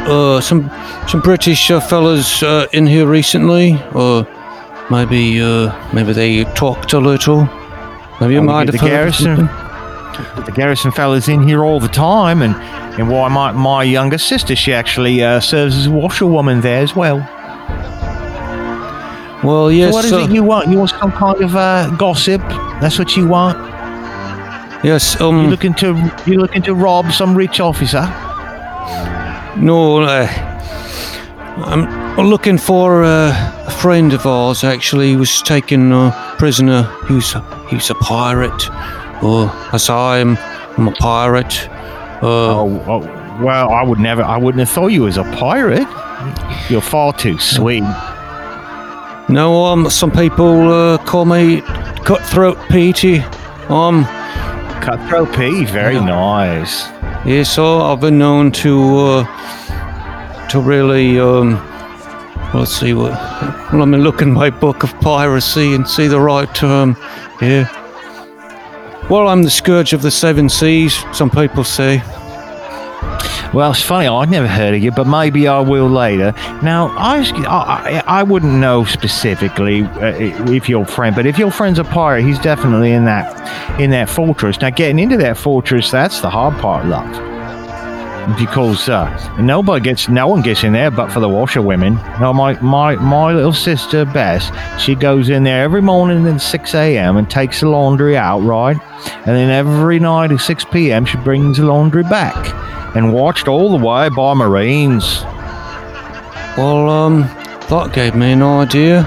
uh, 0.08 0.40
some, 0.40 0.70
some 1.06 1.20
British 1.20 1.70
uh, 1.70 1.78
fellas 1.78 2.42
uh, 2.42 2.66
in 2.72 2.86
here 2.86 3.06
recently, 3.06 3.78
or 3.94 4.26
maybe, 4.90 5.42
uh, 5.42 5.70
maybe 5.92 6.14
they 6.14 6.44
talked 6.54 6.94
a 6.94 6.98
little. 6.98 7.46
Maybe 8.18 8.32
you 8.34 8.42
might 8.42 8.68
have 8.68 8.72
the 8.72 8.78
heard 8.78 8.88
garrison. 8.88 9.36
something. 9.36 9.67
The 10.46 10.52
Garrison 10.54 10.90
fella's 10.90 11.28
in 11.28 11.42
here 11.42 11.64
all 11.64 11.80
the 11.80 11.88
time, 11.88 12.42
and, 12.42 12.54
and 12.98 13.08
why, 13.08 13.28
my, 13.28 13.52
my 13.52 13.82
younger 13.82 14.18
sister, 14.18 14.56
she 14.56 14.72
actually 14.72 15.22
uh, 15.22 15.40
serves 15.40 15.76
as 15.76 15.86
a 15.86 15.90
washerwoman 15.90 16.60
there 16.60 16.82
as 16.82 16.96
well. 16.96 17.18
Well, 19.44 19.70
yes, 19.70 19.90
so 19.90 19.94
what 19.94 20.04
is 20.04 20.12
uh, 20.12 20.18
it 20.18 20.30
you 20.30 20.42
want? 20.42 20.68
You 20.68 20.78
want 20.78 20.90
some 20.90 21.12
kind 21.12 21.40
of 21.42 21.54
uh, 21.54 21.90
gossip? 21.96 22.40
That's 22.80 22.98
what 22.98 23.16
you 23.16 23.28
want? 23.28 23.56
yes. 24.84 25.20
Um, 25.20 25.44
you 25.44 25.50
looking 25.50 25.74
to 25.74 26.12
you 26.26 26.40
looking 26.40 26.62
to 26.62 26.74
rob 26.74 27.12
some 27.12 27.36
rich 27.36 27.60
officer? 27.60 28.02
no, 29.56 30.02
uh, 30.02 30.26
I'm 32.18 32.26
looking 32.26 32.58
for 32.58 33.04
uh, 33.04 33.64
a 33.66 33.70
friend 33.70 34.12
of 34.12 34.26
ours. 34.26 34.64
Actually, 34.64 35.10
he 35.10 35.16
was 35.16 35.40
taken 35.42 35.92
uh, 35.92 36.36
prisoner. 36.36 36.82
He 37.06 37.14
was, 37.14 37.32
he 37.68 37.76
was 37.76 37.90
a 37.90 37.94
pirate. 37.94 38.68
Oh, 39.22 39.70
I 39.72 39.76
saw 39.76 40.14
him. 40.16 40.36
I'm 40.76 40.88
a 40.88 40.92
pirate. 40.92 41.68
Uh, 42.22 42.60
Oh, 42.60 42.82
oh, 42.86 43.44
well, 43.44 43.70
I 43.70 43.82
would 43.82 43.98
never. 43.98 44.22
I 44.22 44.36
wouldn't 44.36 44.60
have 44.60 44.70
thought 44.70 44.88
you 44.88 45.02
was 45.02 45.16
a 45.16 45.24
pirate. 45.24 45.86
You're 46.70 46.80
far 46.80 47.12
too 47.12 47.38
sweet. 47.38 47.84
No, 49.28 49.64
um, 49.66 49.88
some 49.90 50.10
people 50.10 50.72
uh, 50.72 50.98
call 50.98 51.24
me 51.26 51.60
Cutthroat 52.04 52.58
Petey. 52.70 53.20
Um, 53.68 54.04
Cutthroat 54.82 55.32
P, 55.36 55.64
very 55.66 55.94
Yeah. 55.94 56.04
nice. 56.04 56.88
yeah, 57.26 57.42
so 57.42 57.82
I've 57.82 58.00
been 58.00 58.18
known 58.18 58.50
to 58.52 58.98
uh, 58.98 60.48
to 60.48 60.60
really 60.60 61.20
um, 61.20 61.54
let's 62.54 62.72
see 62.72 62.94
what. 62.94 63.12
Well, 63.70 63.80
let 63.80 63.88
me 63.88 63.98
look 63.98 64.22
in 64.22 64.32
my 64.32 64.50
book 64.50 64.82
of 64.82 64.92
piracy 65.00 65.74
and 65.74 65.86
see 65.86 66.06
the 66.08 66.20
right 66.20 66.52
term. 66.54 66.96
Yeah. 67.42 67.68
Well, 69.10 69.28
I'm 69.28 69.42
the 69.42 69.50
scourge 69.50 69.94
of 69.94 70.02
the 70.02 70.10
seven 70.10 70.50
seas. 70.50 71.02
Some 71.12 71.30
people 71.30 71.64
say. 71.64 72.02
Well, 73.54 73.70
it's 73.70 73.80
funny. 73.80 74.06
I'd 74.06 74.30
never 74.30 74.46
heard 74.46 74.74
of 74.74 74.82
you, 74.82 74.90
but 74.90 75.06
maybe 75.06 75.48
I 75.48 75.60
will 75.60 75.88
later. 75.88 76.32
Now, 76.62 76.88
I 76.98 77.20
I, 77.46 78.02
I 78.06 78.22
wouldn't 78.22 78.52
know 78.52 78.84
specifically 78.84 79.84
uh, 79.84 80.14
if 80.52 80.68
your 80.68 80.84
friend, 80.84 81.16
but 81.16 81.24
if 81.24 81.38
your 81.38 81.50
friend's 81.50 81.78
a 81.78 81.84
pirate, 81.84 82.24
he's 82.24 82.38
definitely 82.38 82.92
in 82.92 83.06
that 83.06 83.80
in 83.80 83.90
that 83.92 84.10
fortress. 84.10 84.60
Now, 84.60 84.68
getting 84.68 84.98
into 84.98 85.16
that 85.16 85.38
fortress, 85.38 85.90
that's 85.90 86.20
the 86.20 86.28
hard 86.28 86.60
part, 86.60 86.84
love. 86.84 87.27
Because 88.36 88.90
uh, 88.90 89.36
nobody 89.40 89.82
gets, 89.82 90.08
no 90.08 90.28
one 90.28 90.42
gets 90.42 90.62
in 90.62 90.74
there, 90.74 90.90
but 90.90 91.10
for 91.10 91.18
the 91.18 91.28
washerwomen. 91.28 91.94
No, 92.20 92.34
my 92.34 92.60
my 92.60 92.94
my 92.96 93.32
little 93.32 93.54
sister 93.54 94.04
Bess, 94.04 94.50
she 94.78 94.94
goes 94.94 95.30
in 95.30 95.44
there 95.44 95.62
every 95.62 95.80
morning 95.80 96.26
at 96.26 96.40
six 96.42 96.74
a.m. 96.74 97.16
and 97.16 97.30
takes 97.30 97.60
the 97.60 97.68
laundry 97.68 98.18
out, 98.18 98.40
right? 98.40 98.76
And 99.26 99.34
then 99.34 99.50
every 99.50 99.98
night 99.98 100.30
at 100.30 100.40
six 100.40 100.64
p.m. 100.64 101.06
she 101.06 101.16
brings 101.16 101.56
the 101.56 101.64
laundry 101.64 102.02
back 102.02 102.36
and 102.94 103.14
watched 103.14 103.48
all 103.48 103.76
the 103.76 103.84
way 103.84 104.10
by 104.10 104.34
Marines. 104.34 105.22
Well, 106.58 106.90
um, 106.90 107.22
that 107.70 107.92
gave 107.94 108.14
me 108.14 108.32
an 108.32 108.42
idea. 108.42 109.06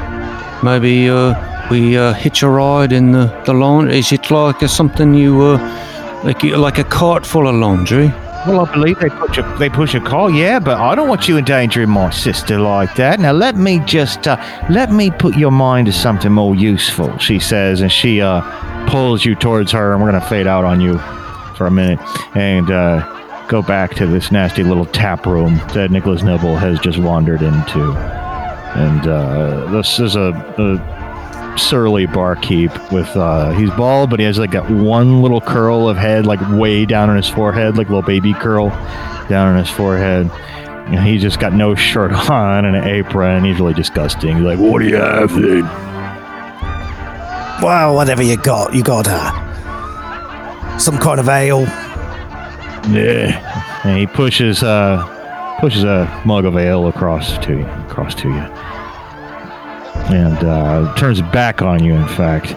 Maybe 0.63 1.09
uh, 1.09 1.67
we 1.69 1.95
uh, 1.95 2.13
hitch 2.13 2.41
a 2.41 2.49
ride 2.49 2.91
in 2.91 3.11
the, 3.11 3.27
the 3.45 3.53
laundry? 3.53 3.99
Is 3.99 4.11
it 4.11 4.31
like 4.31 4.61
a, 4.61 4.67
something 4.67 5.13
you, 5.13 5.41
uh, 5.41 6.21
like, 6.23 6.43
like 6.43 6.79
a 6.79 6.83
cart 6.83 7.25
full 7.25 7.47
of 7.47 7.55
laundry? 7.55 8.11
Well, 8.47 8.65
I 8.65 8.73
believe 8.73 8.99
they 8.99 9.09
push 9.09 9.37
a 9.37 9.55
they 9.59 9.69
push 9.69 9.93
a 9.93 9.99
car, 9.99 10.31
yeah, 10.31 10.59
but 10.59 10.77
I 10.77 10.95
don't 10.95 11.07
want 11.07 11.27
you 11.27 11.37
endangering 11.37 11.89
my 11.89 12.09
sister 12.09 12.59
like 12.59 12.95
that. 12.95 13.19
Now 13.19 13.33
let 13.33 13.55
me 13.55 13.79
just 13.85 14.27
uh, 14.27 14.37
let 14.69 14.91
me 14.91 15.11
put 15.11 15.37
your 15.37 15.51
mind 15.51 15.85
to 15.85 15.93
something 15.93 16.31
more 16.31 16.55
useful. 16.55 17.15
She 17.19 17.39
says, 17.39 17.81
and 17.81 17.91
she 17.91 18.19
uh, 18.19 18.41
pulls 18.87 19.23
you 19.23 19.35
towards 19.35 19.71
her, 19.73 19.93
and 19.93 20.01
we're 20.01 20.11
gonna 20.11 20.25
fade 20.25 20.47
out 20.47 20.65
on 20.65 20.81
you 20.81 20.97
for 21.55 21.67
a 21.67 21.71
minute 21.71 21.99
and 22.35 22.71
uh, 22.71 23.45
go 23.47 23.61
back 23.61 23.93
to 23.93 24.07
this 24.07 24.31
nasty 24.31 24.63
little 24.63 24.87
tap 24.87 25.27
room 25.27 25.57
that 25.75 25.91
Nicholas 25.91 26.23
Nibble 26.23 26.55
has 26.55 26.79
just 26.79 26.97
wandered 26.97 27.43
into. 27.43 27.91
And 28.73 29.05
uh, 29.05 29.69
this 29.69 29.99
is 29.99 30.15
a, 30.15 30.29
a 30.57 31.00
surly 31.57 32.05
barkeep 32.05 32.71
with 32.91 33.07
uh 33.17 33.51
he's 33.51 33.69
bald 33.71 34.09
but 34.09 34.19
he 34.19 34.25
has 34.25 34.37
like 34.39 34.51
that 34.51 34.69
one 34.69 35.21
little 35.21 35.41
curl 35.41 35.87
of 35.89 35.97
head 35.97 36.25
like 36.25 36.39
way 36.51 36.85
down 36.85 37.09
on 37.09 37.15
his 37.17 37.27
forehead 37.27 37.77
like 37.77 37.87
a 37.87 37.89
little 37.89 38.05
baby 38.07 38.33
curl 38.33 38.69
down 39.29 39.47
on 39.53 39.57
his 39.57 39.69
forehead. 39.69 40.29
And 40.87 41.05
he 41.07 41.17
just 41.19 41.39
got 41.39 41.53
no 41.53 41.73
shirt 41.75 42.11
on 42.29 42.65
and 42.65 42.75
an 42.75 42.83
apron 42.85 43.43
he's 43.45 43.59
really 43.59 43.73
disgusting. 43.73 44.37
He's 44.37 44.45
like 44.45 44.59
what 44.59 44.79
do 44.81 44.87
you 44.89 44.95
have 44.95 45.31
then 45.33 45.63
Well, 47.61 47.95
whatever 47.95 48.23
you 48.23 48.37
got, 48.37 48.73
you 48.73 48.83
got 48.83 49.07
uh, 49.07 50.77
some 50.79 50.97
kind 50.97 51.19
of 51.19 51.29
ale. 51.29 51.61
yeah. 52.91 53.81
And 53.85 53.97
he 53.97 54.07
pushes 54.07 54.63
uh 54.63 55.07
pushes 55.59 55.83
a 55.83 56.21
mug 56.25 56.45
of 56.45 56.57
ale 56.57 56.87
across 56.87 57.37
to 57.45 57.57
you 57.59 57.65
across 57.87 58.15
to 58.15 58.27
you 58.29 58.41
and 60.09 60.37
uh 60.43 60.93
turns 60.95 61.21
back 61.21 61.61
on 61.61 61.83
you 61.83 61.93
in 61.93 62.07
fact 62.09 62.53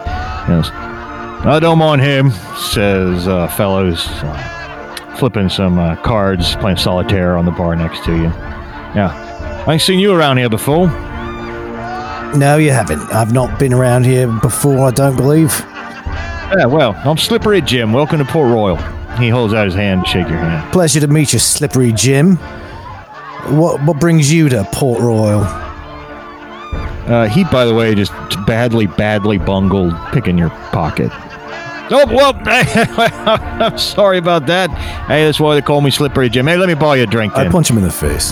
goes, 0.47 0.69
I 0.71 1.59
don't 1.59 1.77
mind 1.77 2.01
him, 2.01 2.31
says 2.57 3.27
uh, 3.27 3.47
Fellows, 3.47 4.07
uh, 4.07 5.15
flipping 5.17 5.49
some 5.49 5.77
uh, 5.77 5.95
cards, 5.97 6.55
playing 6.55 6.77
solitaire 6.77 7.37
on 7.37 7.45
the 7.45 7.51
bar 7.51 7.75
next 7.75 8.03
to 8.05 8.15
you. 8.15 8.23
Yeah. 8.95 9.63
I 9.67 9.73
ain't 9.73 9.81
seen 9.81 9.99
you 9.99 10.13
around 10.13 10.37
here 10.37 10.49
before. 10.49 10.87
No, 12.35 12.57
you 12.57 12.71
haven't. 12.71 13.01
I've 13.13 13.33
not 13.33 13.59
been 13.59 13.73
around 13.73 14.05
here 14.05 14.27
before, 14.27 14.87
I 14.87 14.91
don't 14.91 15.15
believe. 15.15 15.51
Yeah, 16.57 16.65
well, 16.65 16.93
I'm 17.05 17.17
Slippery 17.17 17.61
Jim. 17.61 17.91
Welcome 17.93 18.19
to 18.19 18.25
Port 18.25 18.49
Royal. 18.49 18.77
He 19.17 19.29
holds 19.29 19.53
out 19.53 19.65
his 19.65 19.75
hand 19.75 20.05
to 20.05 20.09
shake 20.09 20.27
your 20.27 20.37
hand. 20.37 20.71
Pleasure 20.71 20.99
to 20.99 21.07
meet 21.07 21.33
you, 21.33 21.39
Slippery 21.39 21.91
Jim. 21.91 22.35
What 23.47 23.81
what 23.83 23.99
brings 23.99 24.31
you 24.31 24.49
to 24.49 24.67
Port 24.71 24.99
Royal? 24.99 25.64
Uh, 27.07 27.27
he, 27.27 27.43
by 27.45 27.65
the 27.65 27.73
way, 27.73 27.93
just 27.93 28.11
badly, 28.47 28.87
badly 28.87 29.37
bungled 29.37 29.93
picking 30.11 30.37
your 30.37 30.49
pocket. 30.49 31.11
Oh, 31.91 32.05
well, 32.07 32.33
I'm 32.45 33.77
sorry 33.77 34.17
about 34.17 34.47
that. 34.47 34.71
Hey, 35.07 35.25
that's 35.25 35.39
why 35.39 35.53
they 35.53 35.61
call 35.61 35.81
me 35.81 35.91
Slippery 35.91 36.29
Jim. 36.29 36.47
Hey, 36.47 36.57
let 36.57 36.67
me 36.67 36.73
buy 36.73 36.95
you 36.95 37.03
a 37.03 37.05
drink 37.05 37.37
I 37.37 37.47
punch 37.47 37.69
him 37.69 37.77
in 37.77 37.83
the 37.83 37.91
face. 37.91 38.31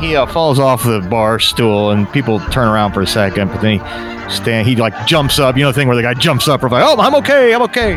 he 0.00 0.16
uh, 0.16 0.24
falls 0.26 0.58
off 0.58 0.82
the 0.84 1.00
bar 1.10 1.38
stool 1.38 1.90
and 1.90 2.10
people 2.12 2.40
turn 2.46 2.66
around 2.68 2.92
for 2.92 3.02
a 3.02 3.06
second 3.06 3.48
but 3.48 3.60
then 3.60 3.78
he 3.78 4.30
stand 4.30 4.66
he 4.66 4.76
like 4.76 5.06
jumps 5.06 5.38
up 5.38 5.56
you 5.56 5.62
know 5.62 5.70
the 5.70 5.74
thing 5.74 5.88
where 5.88 5.96
the 5.96 6.02
guy 6.02 6.14
jumps 6.14 6.46
up 6.48 6.62
and 6.62 6.70
like 6.72 6.84
oh 6.86 6.98
i'm 7.00 7.14
okay 7.14 7.52
i'm 7.52 7.62
okay 7.62 7.96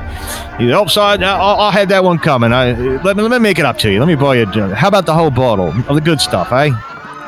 he's 0.58 0.72
oh 0.72 0.86
sorry 0.88 1.24
I'll, 1.24 1.60
I'll 1.60 1.72
have 1.72 1.90
that 1.90 2.04
one 2.04 2.18
coming 2.18 2.52
I, 2.52 2.74
let, 3.04 3.16
me, 3.16 3.24
let 3.24 3.32
me 3.32 3.40
make 3.40 3.60
it 3.60 3.66
up 3.66 3.78
to 3.80 3.92
you 3.92 4.00
let 4.00 4.08
me 4.08 4.16
buy 4.16 4.36
you 4.36 4.44
a 4.44 4.46
drink. 4.46 4.74
how 4.74 4.88
about 4.88 5.06
the 5.06 5.14
whole 5.14 5.30
bottle 5.30 5.70
of 5.70 5.96
the 5.96 6.02
good 6.02 6.20
stuff 6.20 6.52
eh 6.52 6.72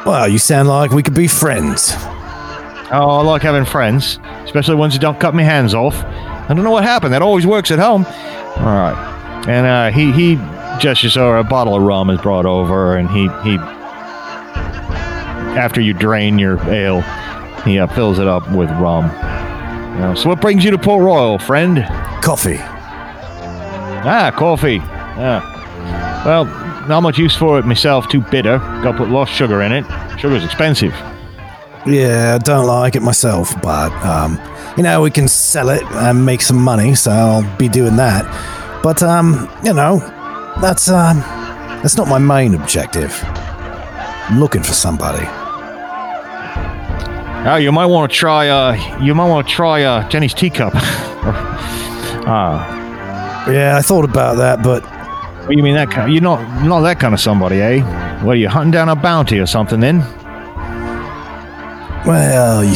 Well, 0.05 0.27
you 0.27 0.37
sound 0.37 0.67
like 0.69 0.91
we 0.91 1.01
could 1.03 1.15
be 1.15 1.27
friends. 1.27 1.93
oh 2.91 3.09
i 3.19 3.21
like 3.23 3.41
having 3.41 3.65
friends 3.65 4.19
especially 4.43 4.75
ones 4.75 4.93
who 4.93 4.99
don't 4.99 5.19
cut 5.19 5.33
my 5.33 5.41
hands 5.41 5.73
off 5.73 5.95
i 6.03 6.53
don't 6.53 6.63
know 6.63 6.69
what 6.69 6.83
happened 6.83 7.11
that 7.13 7.23
always 7.23 7.45
works 7.47 7.71
at 7.71 7.79
home 7.79 8.05
all 8.05 8.65
right 8.65 9.43
and 9.47 9.65
uh, 9.65 9.89
he 9.89 10.11
he 10.11 10.35
gestures 10.79 11.17
over 11.17 11.37
a 11.37 11.43
bottle 11.43 11.75
of 11.75 11.81
rum 11.81 12.11
is 12.11 12.21
brought 12.21 12.45
over 12.45 12.95
and 12.97 13.09
he 13.09 13.27
he 13.43 13.57
after 15.57 15.79
you 15.81 15.93
drain 15.93 16.37
your 16.37 16.59
ale, 16.69 17.01
he 17.63 17.79
uh, 17.79 17.87
fills 17.87 18.19
it 18.19 18.27
up 18.27 18.49
with 18.51 18.69
rum. 18.71 19.05
You 19.95 20.01
know, 20.01 20.13
so 20.15 20.27
what 20.27 20.41
brings 20.41 20.65
you 20.65 20.71
to 20.71 20.77
Port 20.77 21.01
Royal, 21.01 21.39
friend? 21.39 21.77
Coffee. 22.21 22.57
Ah, 22.59 24.33
coffee. 24.35 24.75
Yeah. 25.17 26.23
Well, 26.25 26.45
not 26.87 27.01
much 27.01 27.17
use 27.17 27.35
for 27.35 27.57
it 27.59 27.65
myself. 27.65 28.07
Too 28.09 28.21
bitter. 28.21 28.57
Got 28.83 28.93
to 28.93 28.97
put 28.97 29.09
lost 29.09 29.33
sugar 29.33 29.61
in 29.61 29.71
it. 29.71 29.85
Sugar's 30.19 30.43
expensive. 30.43 30.93
Yeah, 31.85 32.35
I 32.35 32.37
don't 32.39 32.65
like 32.65 32.95
it 32.95 33.01
myself, 33.01 33.53
but 33.61 33.91
um, 34.03 34.39
you 34.75 34.81
know 34.83 35.01
we 35.01 35.11
can 35.11 35.27
sell 35.27 35.69
it 35.69 35.83
and 35.83 36.25
make 36.25 36.41
some 36.41 36.57
money, 36.57 36.95
so 36.95 37.11
I'll 37.11 37.57
be 37.57 37.67
doing 37.69 37.95
that. 37.97 38.25
But 38.81 39.03
um, 39.03 39.47
you 39.63 39.73
know, 39.73 39.99
that's 40.61 40.89
um, 40.89 41.19
that's 41.81 41.95
not 41.97 42.07
my 42.07 42.17
main 42.17 42.55
objective. 42.55 43.13
I'm 43.23 44.39
looking 44.39 44.63
for 44.63 44.73
somebody. 44.73 45.25
Oh, 47.47 47.57
you 47.57 47.71
might 47.71 47.85
want 47.85 48.11
to 48.11 48.17
try. 48.17 48.47
Uh, 48.49 48.99
you 48.99 49.13
might 49.13 49.29
want 49.29 49.47
to 49.47 49.53
try 49.53 49.83
uh, 49.83 50.07
Jenny's 50.09 50.33
teacup. 50.33 50.73
Ah, 52.27 53.47
Yeah, 53.51 53.77
I 53.77 53.81
thought 53.83 54.03
about 54.03 54.37
that, 54.37 54.63
but 54.63 54.81
what 55.45 55.55
you 55.55 55.63
mean 55.63 55.75
that 55.75 55.91
kind? 55.91 56.11
You're 56.11 56.23
not 56.23 56.65
not 56.65 56.81
that 56.81 56.99
kind 56.99 57.13
of 57.13 57.19
somebody, 57.19 57.61
eh? 57.61 58.23
Well, 58.23 58.35
you 58.35 58.47
are 58.47 58.49
hunting 58.49 58.71
down 58.71 58.89
a 58.89 58.95
bounty 58.95 59.39
or 59.39 59.45
something? 59.45 59.79
Then? 59.79 59.99
well, 62.05 62.63
you, 62.63 62.75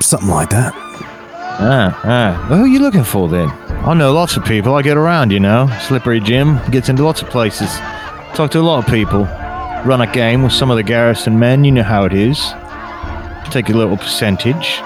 something 0.00 0.28
like 0.28 0.50
that. 0.50 0.72
Ah, 0.74 2.00
ah. 2.04 2.46
Well, 2.48 2.58
who 2.58 2.64
are 2.64 2.68
you 2.68 2.80
looking 2.80 3.04
for 3.04 3.28
then? 3.28 3.50
I 3.84 3.94
know 3.94 4.12
lots 4.12 4.36
of 4.36 4.44
people. 4.44 4.74
I 4.74 4.82
get 4.82 4.96
around, 4.96 5.32
you 5.32 5.40
know. 5.40 5.68
Slippery 5.82 6.20
Jim 6.20 6.60
gets 6.70 6.88
into 6.88 7.04
lots 7.04 7.22
of 7.22 7.28
places. 7.30 7.70
Talk 8.34 8.50
to 8.52 8.60
a 8.60 8.62
lot 8.62 8.84
of 8.84 8.90
people. 8.90 9.24
Run 9.84 10.00
a 10.00 10.12
game 10.12 10.42
with 10.42 10.52
some 10.52 10.70
of 10.70 10.76
the 10.76 10.82
garrison 10.82 11.38
men. 11.38 11.64
You 11.64 11.72
know 11.72 11.82
how 11.82 12.04
it 12.04 12.12
is. 12.12 12.38
Take 13.50 13.68
a 13.68 13.72
little 13.72 13.96
percentage. 13.96 14.80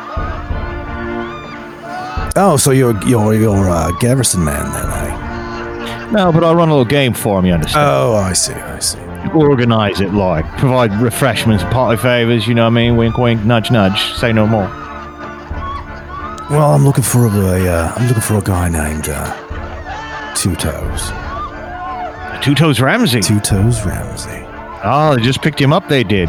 Oh, 2.38 2.58
so 2.58 2.70
you're 2.70 3.00
you're 3.04 3.34
you're 3.34 3.68
a 3.68 3.90
Garrison 3.98 4.44
man 4.44 4.70
then, 4.72 5.10
eh? 5.10 5.25
No, 6.12 6.30
but 6.32 6.44
I 6.44 6.52
run 6.52 6.68
a 6.68 6.72
little 6.72 6.84
game 6.84 7.12
for 7.12 7.38
him. 7.38 7.46
You 7.46 7.54
understand? 7.54 7.84
Oh, 7.86 8.14
I 8.14 8.32
see, 8.32 8.52
I 8.54 8.78
see. 8.78 8.98
Organize 9.34 10.00
it, 10.00 10.14
like 10.14 10.46
provide 10.56 10.92
refreshments, 11.00 11.64
party 11.64 12.00
favors. 12.00 12.46
You 12.46 12.54
know 12.54 12.62
what 12.62 12.68
I 12.68 12.74
mean? 12.74 12.96
Wink, 12.96 13.18
wink, 13.18 13.44
nudge, 13.44 13.70
nudge. 13.70 14.00
Say 14.14 14.32
no 14.32 14.46
more. 14.46 14.68
Well, 16.48 16.72
I'm 16.72 16.84
looking 16.84 17.02
for 17.02 17.26
a 17.26 17.28
uh, 17.28 17.92
I'm 17.96 18.06
looking 18.06 18.22
for 18.22 18.36
a 18.36 18.40
guy 18.42 18.68
named 18.68 19.08
uh, 19.08 20.34
Two 20.34 20.54
Toes. 20.54 21.10
Two 22.44 22.54
Toes 22.54 22.80
Ramsey. 22.80 23.20
Two 23.20 23.40
Toes 23.40 23.84
Ramsey. 23.84 24.44
Oh, 24.84 25.16
they 25.16 25.22
just 25.22 25.42
picked 25.42 25.60
him 25.60 25.72
up. 25.72 25.88
They 25.88 26.04
did. 26.04 26.28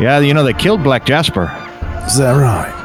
Yeah, 0.00 0.20
you 0.20 0.32
know 0.32 0.42
they 0.44 0.54
killed 0.54 0.82
Black 0.82 1.04
Jasper. 1.04 1.44
Is 2.06 2.16
that 2.16 2.32
right? 2.32 2.83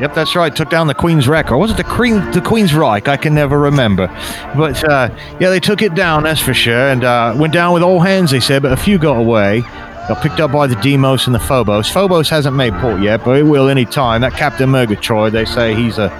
Yep, 0.00 0.14
that's 0.14 0.36
right. 0.36 0.54
Took 0.54 0.68
down 0.68 0.88
the 0.88 0.94
Queen's 0.94 1.26
Wreck, 1.26 1.50
or 1.50 1.56
was 1.56 1.70
it 1.70 1.78
the 1.78 1.84
Queen, 1.84 2.30
the 2.32 2.42
Queen's 2.42 2.74
Reich? 2.74 3.08
I 3.08 3.16
can 3.16 3.34
never 3.34 3.58
remember. 3.58 4.08
But 4.54 4.84
uh, 4.84 5.08
yeah, 5.40 5.48
they 5.48 5.60
took 5.60 5.80
it 5.80 5.94
down. 5.94 6.24
That's 6.24 6.40
for 6.40 6.52
sure. 6.52 6.88
And 6.88 7.02
uh, 7.02 7.34
went 7.38 7.54
down 7.54 7.72
with 7.72 7.82
all 7.82 8.00
hands. 8.00 8.30
They 8.30 8.40
said, 8.40 8.60
but 8.60 8.72
a 8.72 8.76
few 8.76 8.98
got 8.98 9.16
away. 9.16 9.62
Got 10.08 10.22
picked 10.22 10.38
up 10.38 10.52
by 10.52 10.66
the 10.66 10.76
Deimos 10.76 11.26
and 11.26 11.34
the 11.34 11.40
Phobos. 11.40 11.90
Phobos 11.90 12.28
hasn't 12.28 12.54
made 12.54 12.74
port 12.74 13.00
yet, 13.00 13.24
but 13.24 13.38
it 13.38 13.42
will 13.42 13.68
any 13.68 13.86
time. 13.86 14.20
That 14.20 14.34
Captain 14.34 14.68
Murgatroyd, 14.68 15.32
they 15.32 15.46
say 15.46 15.74
he's 15.74 15.98
a 15.98 16.10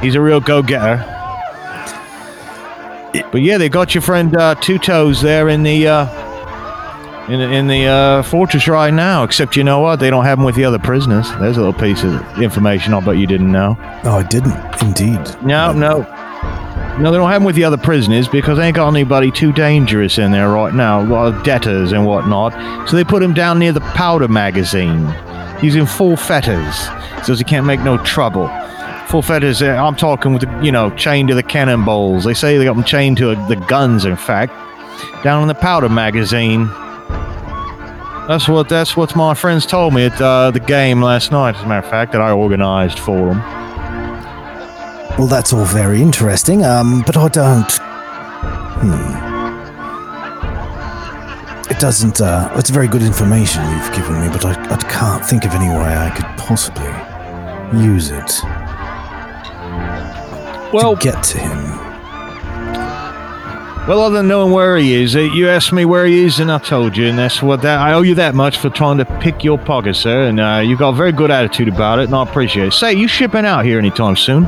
he's 0.00 0.14
a 0.14 0.20
real 0.20 0.40
go-getter. 0.40 1.08
But 3.30 3.42
yeah, 3.42 3.58
they 3.58 3.68
got 3.68 3.94
your 3.94 4.00
friend 4.00 4.34
uh, 4.34 4.54
Two 4.54 4.78
Toes 4.78 5.20
there 5.20 5.50
in 5.50 5.62
the 5.62 5.88
in 7.28 7.40
in 7.40 7.66
the 7.66 7.86
uh, 7.86 8.22
fortress 8.22 8.68
right 8.68 8.92
now. 8.92 9.24
Except 9.24 9.56
you 9.56 9.64
know 9.64 9.80
what? 9.80 9.96
They 10.00 10.10
don't 10.10 10.24
have 10.24 10.38
him 10.38 10.44
with 10.44 10.54
the 10.54 10.64
other 10.64 10.78
prisoners. 10.78 11.30
There's 11.38 11.56
a 11.56 11.60
little 11.60 11.72
piece 11.72 12.02
of 12.02 12.14
information 12.40 12.94
I'll 12.94 13.00
bet 13.00 13.16
you 13.16 13.26
didn't 13.26 13.52
know. 13.52 13.76
Oh, 14.04 14.18
I 14.18 14.22
didn't. 14.24 14.56
Indeed. 14.82 15.20
No, 15.42 15.72
no. 15.72 16.06
No, 16.98 17.10
they 17.10 17.16
don't 17.16 17.30
have 17.30 17.40
him 17.40 17.46
with 17.46 17.56
the 17.56 17.64
other 17.64 17.78
prisoners 17.78 18.28
because 18.28 18.58
they 18.58 18.66
ain't 18.66 18.76
got 18.76 18.88
anybody 18.88 19.30
too 19.30 19.50
dangerous 19.52 20.18
in 20.18 20.30
there 20.30 20.50
right 20.50 20.74
now. 20.74 21.00
A 21.00 21.04
lot 21.04 21.32
of 21.32 21.42
debtors 21.42 21.92
and 21.92 22.06
whatnot. 22.06 22.52
So 22.88 22.96
they 22.96 23.04
put 23.04 23.22
him 23.22 23.32
down 23.32 23.58
near 23.58 23.72
the 23.72 23.80
powder 23.80 24.28
magazine. 24.28 25.06
He's 25.58 25.74
in 25.74 25.86
full 25.86 26.16
fetters, 26.16 26.88
so 27.24 27.34
he 27.34 27.44
can't 27.44 27.64
make 27.66 27.80
no 27.80 27.96
trouble. 27.98 28.50
Full 29.06 29.22
fetters, 29.22 29.62
uh, 29.62 29.68
I'm 29.68 29.96
talking 29.96 30.32
with, 30.32 30.42
the, 30.42 30.60
you 30.62 30.72
know, 30.72 30.90
chained 30.90 31.28
to 31.28 31.34
the 31.34 31.42
cannonballs. 31.42 32.24
They 32.24 32.34
say 32.34 32.58
they 32.58 32.64
got 32.64 32.76
him 32.76 32.84
chained 32.84 33.16
to 33.18 33.34
the 33.48 33.56
guns, 33.68 34.04
in 34.04 34.16
fact, 34.16 34.52
down 35.22 35.40
in 35.40 35.48
the 35.48 35.54
powder 35.54 35.88
magazine. 35.88 36.68
That's 38.28 38.48
what 38.48 38.68
that's 38.68 38.96
what 38.96 39.16
my 39.16 39.34
friends 39.34 39.66
told 39.66 39.94
me 39.94 40.04
at 40.06 40.20
uh, 40.20 40.50
the 40.52 40.60
game 40.60 41.02
last 41.02 41.32
night, 41.32 41.56
as 41.56 41.62
a 41.62 41.66
matter 41.66 41.84
of 41.84 41.90
fact, 41.90 42.12
that 42.12 42.20
I 42.20 42.30
organized 42.30 42.98
for 42.98 43.34
them. 43.34 43.38
Well, 45.18 45.26
that's 45.26 45.52
all 45.52 45.64
very 45.64 46.00
interesting. 46.00 46.64
Um, 46.64 47.02
but 47.04 47.16
I 47.16 47.28
don't. 47.28 47.72
Hmm. 48.80 49.32
It 51.70 51.78
doesn't. 51.80 52.20
Uh, 52.20 52.50
it's 52.54 52.70
very 52.70 52.86
good 52.86 53.02
information 53.02 53.62
you've 53.70 53.92
given 53.92 54.20
me, 54.20 54.28
but 54.28 54.44
I, 54.44 54.52
I 54.72 54.76
can't 54.76 55.24
think 55.24 55.44
of 55.44 55.52
any 55.52 55.68
way 55.68 55.96
I 55.96 56.10
could 56.10 56.26
possibly 56.38 56.92
use 57.82 58.10
it 58.10 58.30
Well, 60.72 60.94
to 60.96 61.02
get 61.02 61.22
to 61.24 61.38
him. 61.38 61.91
Well, 63.88 64.00
other 64.02 64.18
than 64.18 64.28
knowing 64.28 64.52
where 64.52 64.76
he 64.76 64.94
is, 64.94 65.16
uh, 65.16 65.20
you 65.20 65.48
asked 65.48 65.72
me 65.72 65.84
where 65.84 66.06
he 66.06 66.24
is, 66.24 66.38
and 66.38 66.52
I 66.52 66.58
told 66.58 66.96
you, 66.96 67.08
and 67.08 67.18
that's 67.18 67.42
what 67.42 67.62
that 67.62 67.80
I 67.80 67.94
owe 67.94 68.02
you 68.02 68.14
that 68.14 68.34
much 68.34 68.58
for 68.58 68.70
trying 68.70 68.98
to 68.98 69.04
pick 69.20 69.42
your 69.42 69.58
pocket, 69.58 69.94
sir. 69.94 70.28
And 70.28 70.38
uh, 70.38 70.62
you 70.64 70.76
got 70.76 70.90
a 70.90 70.96
very 70.96 71.10
good 71.10 71.32
attitude 71.32 71.66
about 71.66 71.98
it, 71.98 72.04
and 72.04 72.14
I 72.14 72.22
appreciate 72.22 72.68
it. 72.68 72.72
Say, 72.72 72.94
you 72.94 73.08
shipping 73.08 73.44
out 73.44 73.64
here 73.64 73.78
anytime 73.78 74.14
soon? 74.14 74.44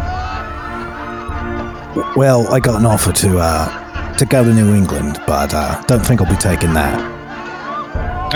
Well, 2.16 2.46
I 2.52 2.60
got 2.60 2.78
an 2.78 2.86
offer 2.86 3.12
to 3.12 3.38
uh, 3.38 4.16
to 4.18 4.24
go 4.24 4.44
to 4.44 4.54
New 4.54 4.72
England, 4.74 5.20
but 5.26 5.52
uh, 5.52 5.82
don't 5.86 6.06
think 6.06 6.20
I'll 6.20 6.30
be 6.30 6.36
taking 6.36 6.72
that. 6.74 6.96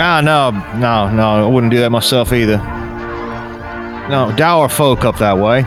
Ah, 0.01 0.21
no, 0.21 0.51
no, 0.77 1.09
no, 1.09 1.45
I 1.45 1.47
wouldn't 1.47 1.71
do 1.71 1.79
that 1.79 1.91
myself 1.91 2.33
either. 2.33 2.57
No, 4.09 4.33
dour 4.35 4.67
folk 4.67 5.05
up 5.05 5.17
that 5.19 5.37
way. 5.37 5.65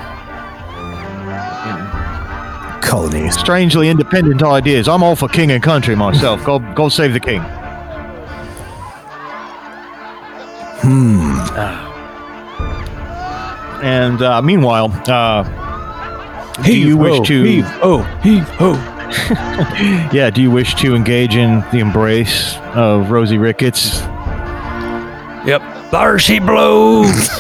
Colonies. 2.93 3.39
Strangely 3.39 3.89
independent 3.89 4.43
ideas. 4.43 4.86
I'm 4.86 5.02
all 5.02 5.16
for 5.16 5.27
king 5.27 5.51
and 5.51 5.62
country 5.62 5.97
myself. 5.97 6.44
go, 6.44 6.59
go 6.74 6.90
save 6.90 7.14
the 7.14 7.20
king. 7.20 7.40
Hmm. 10.82 11.39
And 13.82 14.20
uh, 14.20 14.43
meanwhile, 14.43 14.93
uh, 15.09 15.43
do 16.62 16.78
you 16.78 16.98
wish 16.98 17.27
to? 17.28 17.43
heave, 17.43 17.64
oh, 17.82 18.02
heave, 18.23 18.47
oh. 18.60 18.74
Yeah, 20.12 20.28
do 20.28 20.43
you 20.43 20.51
wish 20.51 20.74
to 20.74 20.94
engage 20.94 21.35
in 21.35 21.60
the 21.73 21.78
embrace 21.78 22.59
of 22.74 23.10
Rosie 23.10 23.39
Ricketts? 23.39 24.01
Yep, 25.47 25.62
there 25.90 26.19
she 26.19 26.40
blows. 26.40 27.09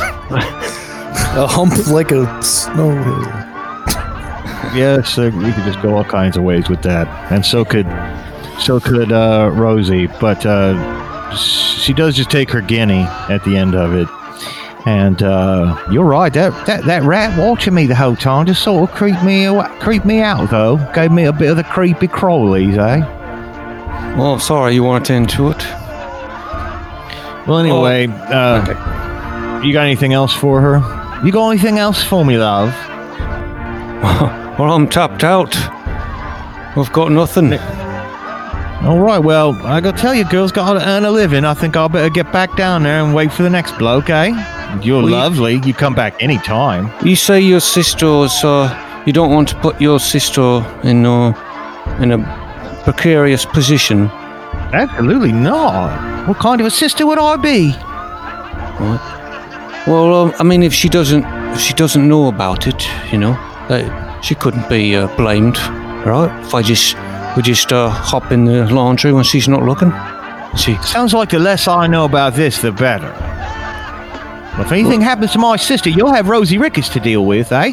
A 1.34 1.46
hump 1.46 1.88
like 1.88 2.10
a 2.10 2.42
snow 2.42 2.90
hill. 2.90 3.51
Yes, 4.74 5.18
uh, 5.18 5.30
we 5.34 5.52
could 5.52 5.64
just 5.64 5.82
go 5.82 5.96
all 5.96 6.04
kinds 6.04 6.36
of 6.36 6.44
ways 6.44 6.68
with 6.68 6.82
that, 6.82 7.06
and 7.32 7.44
so 7.44 7.64
could, 7.64 7.86
so 8.60 8.80
could 8.80 9.12
uh, 9.12 9.50
Rosie. 9.52 10.06
But 10.06 10.46
uh, 10.46 11.36
she 11.36 11.92
does 11.92 12.16
just 12.16 12.30
take 12.30 12.50
her 12.50 12.60
guinea 12.60 13.02
at 13.28 13.44
the 13.44 13.56
end 13.56 13.74
of 13.74 13.94
it. 13.94 14.08
And 14.84 15.22
uh, 15.22 15.80
you're 15.92 16.04
right. 16.04 16.32
That, 16.32 16.66
that 16.66 16.84
that 16.86 17.02
rat 17.04 17.38
watching 17.38 17.74
me 17.74 17.86
the 17.86 17.94
whole 17.94 18.16
time 18.16 18.46
just 18.46 18.62
sort 18.62 18.90
of 18.90 18.96
creeped 18.96 19.22
me 19.22 19.46
creeped 19.78 20.04
me 20.04 20.20
out 20.20 20.50
though. 20.50 20.78
Gave 20.92 21.12
me 21.12 21.24
a 21.24 21.32
bit 21.32 21.50
of 21.50 21.56
the 21.56 21.64
creepy 21.64 22.08
crawlies, 22.08 22.76
eh? 22.78 23.06
well, 24.16 24.34
I'm 24.34 24.40
sorry, 24.40 24.74
you 24.74 24.82
want 24.82 25.06
to 25.06 25.12
attend 25.12 25.30
to 25.30 25.50
it? 25.50 25.64
Well, 27.46 27.58
anyway, 27.58 28.08
uh, 28.08 29.60
you 29.62 29.72
got 29.72 29.84
anything 29.86 30.12
else 30.12 30.34
for 30.34 30.60
her? 30.60 31.22
You 31.24 31.32
got 31.32 31.50
anything 31.50 31.78
else 31.78 32.02
for 32.02 32.24
me, 32.24 32.36
love? 32.36 32.74
Well, 34.58 34.70
I'm 34.72 34.88
tapped 34.88 35.24
out. 35.24 35.56
I've 36.76 36.92
got 36.92 37.10
nothing. 37.10 37.54
All 37.54 38.98
right. 38.98 39.18
Well, 39.18 39.54
I 39.64 39.80
got 39.80 39.96
to 39.96 40.02
tell 40.02 40.14
you, 40.14 40.24
girls 40.24 40.52
got 40.52 40.74
to 40.74 40.88
earn 40.88 41.04
a 41.04 41.10
living. 41.10 41.44
I 41.44 41.54
think 41.54 41.76
I'll 41.76 41.88
better 41.88 42.10
get 42.10 42.32
back 42.32 42.56
down 42.56 42.82
there 42.82 43.02
and 43.02 43.14
wait 43.14 43.32
for 43.32 43.42
the 43.42 43.50
next 43.50 43.78
bloke, 43.78 44.10
eh? 44.10 44.28
You're 44.82 45.02
Well, 45.02 45.10
lovely. 45.12 45.60
You 45.64 45.72
come 45.72 45.94
back 45.94 46.14
any 46.20 46.38
time. 46.38 46.90
You 47.06 47.16
say 47.16 47.40
your 47.40 47.60
sister's, 47.60 48.42
uh, 48.44 49.02
you 49.06 49.12
don't 49.12 49.30
want 49.32 49.48
to 49.50 49.56
put 49.56 49.80
your 49.80 50.00
sister 50.00 50.64
in, 50.82 51.06
uh, 51.06 51.32
in 52.00 52.12
a 52.12 52.80
precarious 52.84 53.44
position. 53.44 54.08
Absolutely 54.72 55.32
not. 55.32 56.26
What 56.28 56.38
kind 56.38 56.60
of 56.60 56.66
a 56.66 56.70
sister 56.70 57.06
would 57.06 57.18
I 57.18 57.36
be? 57.36 57.74
Well, 59.86 60.14
um, 60.14 60.34
I 60.38 60.42
mean, 60.42 60.62
if 60.62 60.72
she 60.72 60.88
doesn't, 60.88 61.24
if 61.52 61.60
she 61.60 61.74
doesn't 61.74 62.08
know 62.08 62.28
about 62.28 62.66
it, 62.66 62.86
you 63.12 63.18
know, 63.18 63.32
that 63.68 64.01
she 64.22 64.34
couldn't 64.34 64.68
be 64.68 64.96
uh, 64.96 65.14
blamed, 65.16 65.58
right? 66.06 66.30
If 66.44 66.54
I 66.54 66.62
just, 66.62 66.96
we 67.36 67.42
just 67.42 67.72
uh, 67.72 67.88
hop 67.88 68.32
in 68.32 68.44
the 68.44 68.72
laundry 68.72 69.12
when 69.12 69.24
she's 69.24 69.48
not 69.48 69.62
looking. 69.62 69.92
She, 70.56 70.76
Sounds 70.78 71.14
like 71.14 71.30
the 71.30 71.38
less 71.38 71.66
I 71.66 71.86
know 71.86 72.04
about 72.04 72.34
this, 72.34 72.60
the 72.60 72.72
better. 72.72 73.10
Well, 74.52 74.62
if 74.62 74.72
anything 74.72 75.00
happens 75.00 75.32
to 75.32 75.38
my 75.38 75.56
sister, 75.56 75.90
you'll 75.90 76.12
have 76.12 76.28
Rosie 76.28 76.58
Ricketts 76.58 76.90
to 76.90 77.00
deal 77.00 77.24
with, 77.24 77.52
eh? 77.52 77.72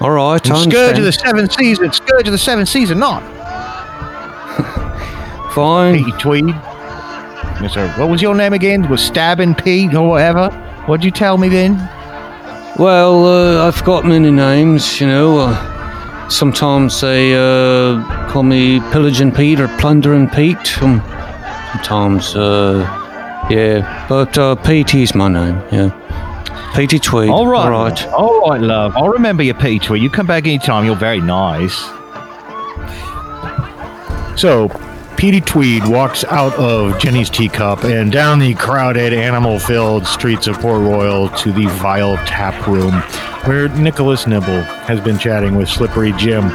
all 0.00 0.12
right, 0.12 0.50
I 0.50 0.62
And 0.62 0.72
Scourge 0.72 0.98
of 0.98 1.04
the 1.04 1.12
Seven 1.12 1.50
Seas, 1.50 1.78
Scourge 1.78 2.26
of 2.26 2.32
the 2.32 2.38
Seven 2.38 2.64
Seas 2.64 2.90
or 2.90 2.94
not. 2.94 3.22
Fine. 5.52 6.04
Pete 6.04 6.18
Tweed. 6.18 6.54
Sir. 7.70 7.92
What 7.96 8.08
was 8.08 8.20
your 8.20 8.34
name 8.34 8.54
again? 8.54 8.88
Was 8.88 9.04
Stabbing 9.04 9.54
Pete 9.54 9.94
or 9.94 10.08
whatever? 10.08 10.50
What'd 10.86 11.04
you 11.04 11.12
tell 11.12 11.38
me 11.38 11.48
then? 11.48 11.76
Well, 12.82 13.26
uh, 13.26 13.68
I've 13.68 13.84
got 13.84 14.04
many 14.04 14.32
names, 14.32 15.00
you 15.00 15.06
know. 15.06 15.38
Uh, 15.38 16.28
sometimes 16.28 17.00
they 17.00 17.32
uh, 17.32 18.28
call 18.28 18.42
me 18.42 18.80
Pillaging 18.90 19.30
Pete 19.30 19.60
or 19.60 19.68
Plundering 19.78 20.28
Pete. 20.28 20.82
Um, 20.82 21.00
sometimes, 21.70 22.34
uh, 22.34 22.80
yeah. 23.48 24.04
But 24.08 24.36
uh, 24.36 24.56
Petey's 24.56 25.14
my 25.14 25.28
name, 25.28 25.62
yeah. 25.70 26.72
Petey 26.74 26.98
Tweed. 26.98 27.30
All 27.30 27.46
right. 27.46 27.66
All 27.66 27.70
right. 27.70 28.06
All 28.08 28.50
right, 28.50 28.60
love. 28.60 28.96
I'll 28.96 29.10
remember 29.10 29.44
you, 29.44 29.54
Pete. 29.54 29.84
Tweed. 29.84 30.02
You 30.02 30.10
come 30.10 30.26
back 30.26 30.48
anytime. 30.48 30.84
You're 30.84 30.96
very 30.96 31.20
nice. 31.20 31.78
So, 34.36 34.66
Petey 35.16 35.40
Tweed 35.40 35.86
walks 35.86 36.24
out 36.24 36.52
of 36.54 36.98
Jenny's 36.98 37.30
teacup 37.30 37.84
and 37.84 38.10
down 38.10 38.38
the 38.38 38.54
crowded, 38.54 39.12
animal 39.12 39.58
filled 39.58 40.06
streets 40.06 40.46
of 40.46 40.58
Port 40.58 40.80
Royal 40.80 41.28
to 41.28 41.52
the 41.52 41.66
vile 41.66 42.16
tap 42.26 42.66
room 42.66 42.92
where 43.46 43.68
Nicholas 43.68 44.26
Nibble 44.26 44.62
has 44.62 45.00
been 45.00 45.18
chatting 45.18 45.56
with 45.56 45.68
Slippery 45.68 46.12
Jim. 46.12 46.50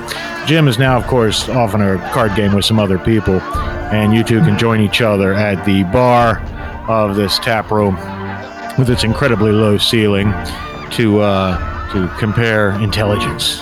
Jim 0.45 0.67
is 0.67 0.79
now, 0.79 0.97
of 0.97 1.05
course, 1.07 1.49
off 1.49 1.73
on 1.73 1.81
a 1.81 1.97
card 2.11 2.35
game 2.35 2.53
with 2.53 2.63
some 2.63 2.79
other 2.79 2.97
people, 2.97 3.41
and 3.91 4.13
you 4.13 4.23
two 4.23 4.39
can 4.39 4.57
join 4.57 4.79
each 4.79 5.01
other 5.01 5.34
at 5.34 5.65
the 5.65 5.84
bar 5.85 6.39
of 6.88 7.15
this 7.15 7.39
tap 7.39 7.71
room 7.71 7.95
with 8.77 8.89
its 8.89 9.03
incredibly 9.03 9.51
low 9.51 9.77
ceiling 9.77 10.31
to 10.91 11.19
uh, 11.19 11.91
to 11.91 12.07
compare 12.19 12.71
intelligence. 12.81 13.59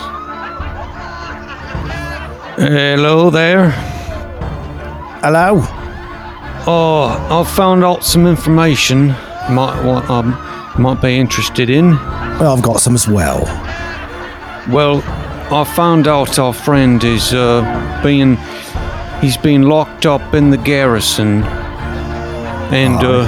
Hello 2.58 3.30
there. 3.30 3.95
Hello. 5.28 5.58
Oh, 6.68 7.06
I've 7.32 7.50
found 7.50 7.84
out 7.84 8.04
some 8.04 8.28
information. 8.28 9.08
Might 9.50 9.82
want, 9.84 10.08
um, 10.08 10.38
might 10.78 11.02
be 11.02 11.18
interested 11.18 11.68
in. 11.68 11.94
Well, 12.38 12.56
I've 12.56 12.62
got 12.62 12.80
some 12.80 12.94
as 12.94 13.08
well. 13.08 13.44
Well, 14.70 15.02
I 15.52 15.64
found 15.76 16.08
out 16.08 16.38
our 16.38 16.54
friend 16.54 17.04
is 17.04 17.34
uh, 17.34 17.64
being 18.04 18.38
he's 19.20 19.36
been 19.36 19.64
locked 19.64 20.06
up 20.06 20.36
in 20.36 20.52
the 20.52 20.60
garrison, 20.60 21.42
and 22.72 23.00
uh, 23.02 23.26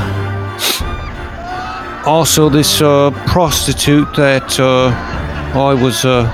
also 2.06 2.48
this 2.48 2.80
uh, 2.80 3.10
prostitute 3.26 4.14
that 4.14 4.60
uh, 4.60 4.91
I 5.60 5.74
was 5.74 6.06
uh, 6.06 6.28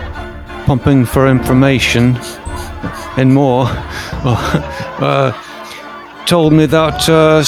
pumping 0.65 1.05
for 1.05 1.29
information 1.29 2.17
and 3.15 3.33
more 3.33 3.67
uh, 3.69 5.31
told 6.25 6.53
me 6.53 6.65
that 6.65 7.09
uh, 7.09 7.43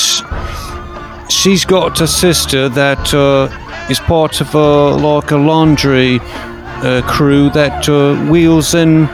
she's 1.30 1.66
got 1.66 2.02
a 2.02 2.08
sister 2.08 2.68
that 2.70 3.14
uh, 3.14 3.48
is 3.90 4.00
part 4.00 4.42
of 4.42 4.54
a 4.54 4.96
like 4.96 5.32
a 5.32 5.38
laundry 5.38 6.20
uh, 6.22 7.02
crew 7.08 7.50
that 7.52 7.88
uh, 7.88 8.16
wheels 8.30 8.74
in 8.74 9.08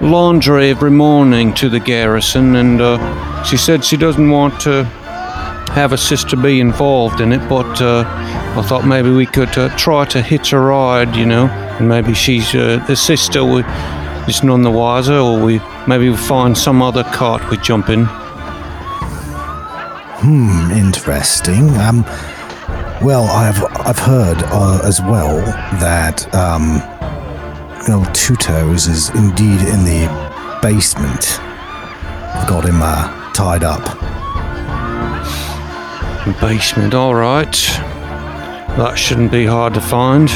laundry 0.00 0.70
every 0.70 0.90
morning 0.90 1.52
to 1.54 1.68
the 1.68 1.78
garrison, 1.78 2.56
and 2.56 2.80
uh, 2.80 3.44
she 3.44 3.56
said 3.56 3.84
she 3.84 3.96
doesn't 3.96 4.30
want 4.30 4.58
to 4.60 4.84
have 5.74 5.92
a 5.92 5.98
sister 5.98 6.36
be 6.36 6.60
involved 6.60 7.20
in 7.20 7.32
it, 7.32 7.48
but 7.48 7.80
uh, 7.80 8.04
I 8.56 8.62
thought 8.62 8.86
maybe 8.86 9.10
we 9.10 9.26
could 9.26 9.52
try 9.78 10.04
to 10.06 10.22
hitch 10.22 10.52
a 10.52 10.58
ride, 10.58 11.14
you 11.16 11.26
know, 11.26 11.46
and 11.46 11.88
maybe 11.88 12.14
she's 12.14 12.52
the 12.52 12.96
sister 12.96 13.44
we, 13.44 13.62
is 14.26 14.42
none 14.42 14.62
the 14.62 14.70
wiser, 14.70 15.18
or 15.18 15.42
we 15.42 15.60
maybe 15.86 16.08
we 16.08 16.16
find 16.16 16.56
some 16.56 16.82
other 16.82 17.04
cart 17.04 17.48
we 17.50 17.56
jump 17.58 17.88
in. 17.88 18.06
Hmm, 20.24 20.70
interesting. 20.70 21.68
Um, 21.80 22.04
well, 23.04 23.24
I've 23.24 23.60
I've 23.84 23.98
heard 23.98 24.38
uh, 24.44 24.80
as 24.84 25.00
well 25.00 25.36
that 25.80 26.32
um, 26.32 26.80
you 27.82 27.88
know, 27.88 28.10
Two 28.12 28.36
Toes 28.36 28.86
is 28.86 29.10
indeed 29.10 29.60
in 29.62 29.82
the 29.82 30.06
basement. 30.62 31.40
I've 31.40 32.48
got 32.48 32.64
him 32.64 32.78
uh, 32.80 33.32
tied 33.32 33.64
up. 33.64 33.82
Basement, 36.40 36.94
all 36.94 37.16
right. 37.16 37.52
That 38.76 38.94
shouldn't 38.96 39.32
be 39.32 39.44
hard 39.44 39.74
to 39.74 39.80
find. 39.80 40.28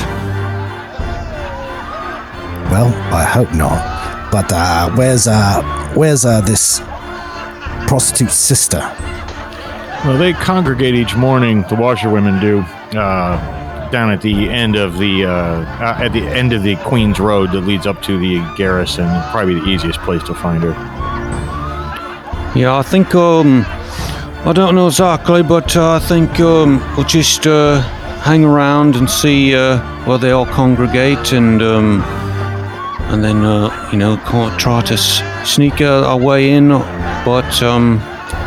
Well, 2.73 2.93
I 3.15 3.23
hope 3.23 3.55
not. 3.55 4.33
But 4.33 4.51
uh, 4.53 4.91
where's 4.97 5.29
uh, 5.29 5.63
where's 5.95 6.25
uh, 6.25 6.41
this 6.41 6.81
prostitute 7.87 8.33
sister? 8.33 8.81
Well, 10.07 10.19
they 10.19 10.35
congregate 10.35 10.95
each 10.95 11.17
morning. 11.17 11.63
The 11.63 11.75
washerwomen 11.75 12.41
do 12.41 12.61
uh, 12.97 13.91
down 13.91 14.13
at 14.13 14.23
the 14.23 14.49
end 14.49 14.77
of 14.77 14.99
the 14.99 15.25
uh, 15.25 15.31
uh, 15.31 15.99
at 16.01 16.13
the 16.13 16.23
end 16.23 16.53
of 16.53 16.63
the 16.63 16.77
Queen's 16.77 17.19
Road 17.19 17.51
that 17.51 17.63
leads 17.63 17.89
up 17.89 18.03
to 18.03 18.17
the 18.17 18.39
garrison. 18.57 19.09
Probably 19.33 19.55
the 19.55 19.67
easiest 19.67 19.99
place 20.03 20.23
to 20.29 20.35
find 20.35 20.63
her. 20.63 20.71
Yeah, 22.57 22.77
I 22.77 22.83
think 22.83 23.17
um, 23.17 23.65
I 24.47 24.53
don't 24.55 24.77
know 24.77 24.87
exactly, 24.87 25.43
but 25.43 25.77
uh, 25.77 25.95
I 25.95 25.99
think 25.99 26.39
um, 26.39 26.79
we'll 26.97 27.05
just 27.05 27.45
uh, 27.49 27.81
hang 28.21 28.45
around 28.45 28.95
and 28.95 29.11
see 29.11 29.57
uh, 29.57 29.79
where 30.05 30.19
they 30.19 30.31
all 30.31 30.47
congregate, 30.47 31.33
and 31.33 31.61
um, 31.61 32.01
and 33.11 33.25
then 33.25 33.43
you 33.91 33.99
know 33.99 34.17
try 34.57 34.83
to 34.83 34.97
sneak 35.45 35.81
our 35.81 36.17
way 36.17 36.53
in. 36.53 36.69
But 36.69 37.61
um, 37.61 38.01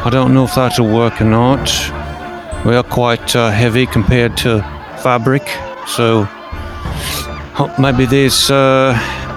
I 0.06 0.10
don't 0.10 0.34
know 0.34 0.46
if 0.46 0.56
that'll 0.56 0.88
work 0.88 1.22
or 1.22 1.26
not. 1.26 1.70
We 2.66 2.76
are 2.76 2.84
quite 2.84 3.36
uh, 3.36 3.52
heavy 3.52 3.86
compared 3.86 4.38
to 4.38 4.62
fabric, 5.04 5.44
so 5.88 6.28
maybe 7.80 8.06
there's 8.06 8.50
uh, 8.50 8.94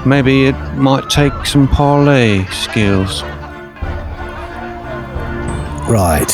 maybe 0.06 0.47
it 0.47 0.56
might 0.74 1.10
take 1.10 1.32
some 1.47 1.66
parlay 1.68 2.44
skills. 2.47 3.22
Right. 5.89 6.30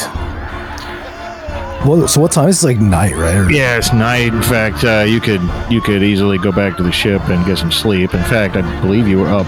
Well, 1.86 2.06
so 2.08 2.20
what 2.20 2.32
time? 2.32 2.48
is 2.48 2.62
it? 2.62 2.66
like 2.66 2.78
night, 2.80 3.14
right? 3.14 3.36
Or- 3.36 3.50
Yeah, 3.50 3.78
it's 3.78 3.92
night. 3.92 4.34
In 4.34 4.42
fact, 4.42 4.84
uh, 4.84 5.04
you 5.08 5.20
could 5.20 5.40
you 5.70 5.80
could 5.80 6.02
easily 6.02 6.36
go 6.38 6.52
back 6.52 6.76
to 6.76 6.82
the 6.82 6.92
ship 6.92 7.22
and 7.28 7.44
get 7.46 7.56
some 7.58 7.72
sleep. 7.72 8.12
In 8.14 8.22
fact, 8.24 8.56
I 8.56 8.80
believe 8.82 9.08
you 9.08 9.18
were 9.20 9.28
up 9.28 9.46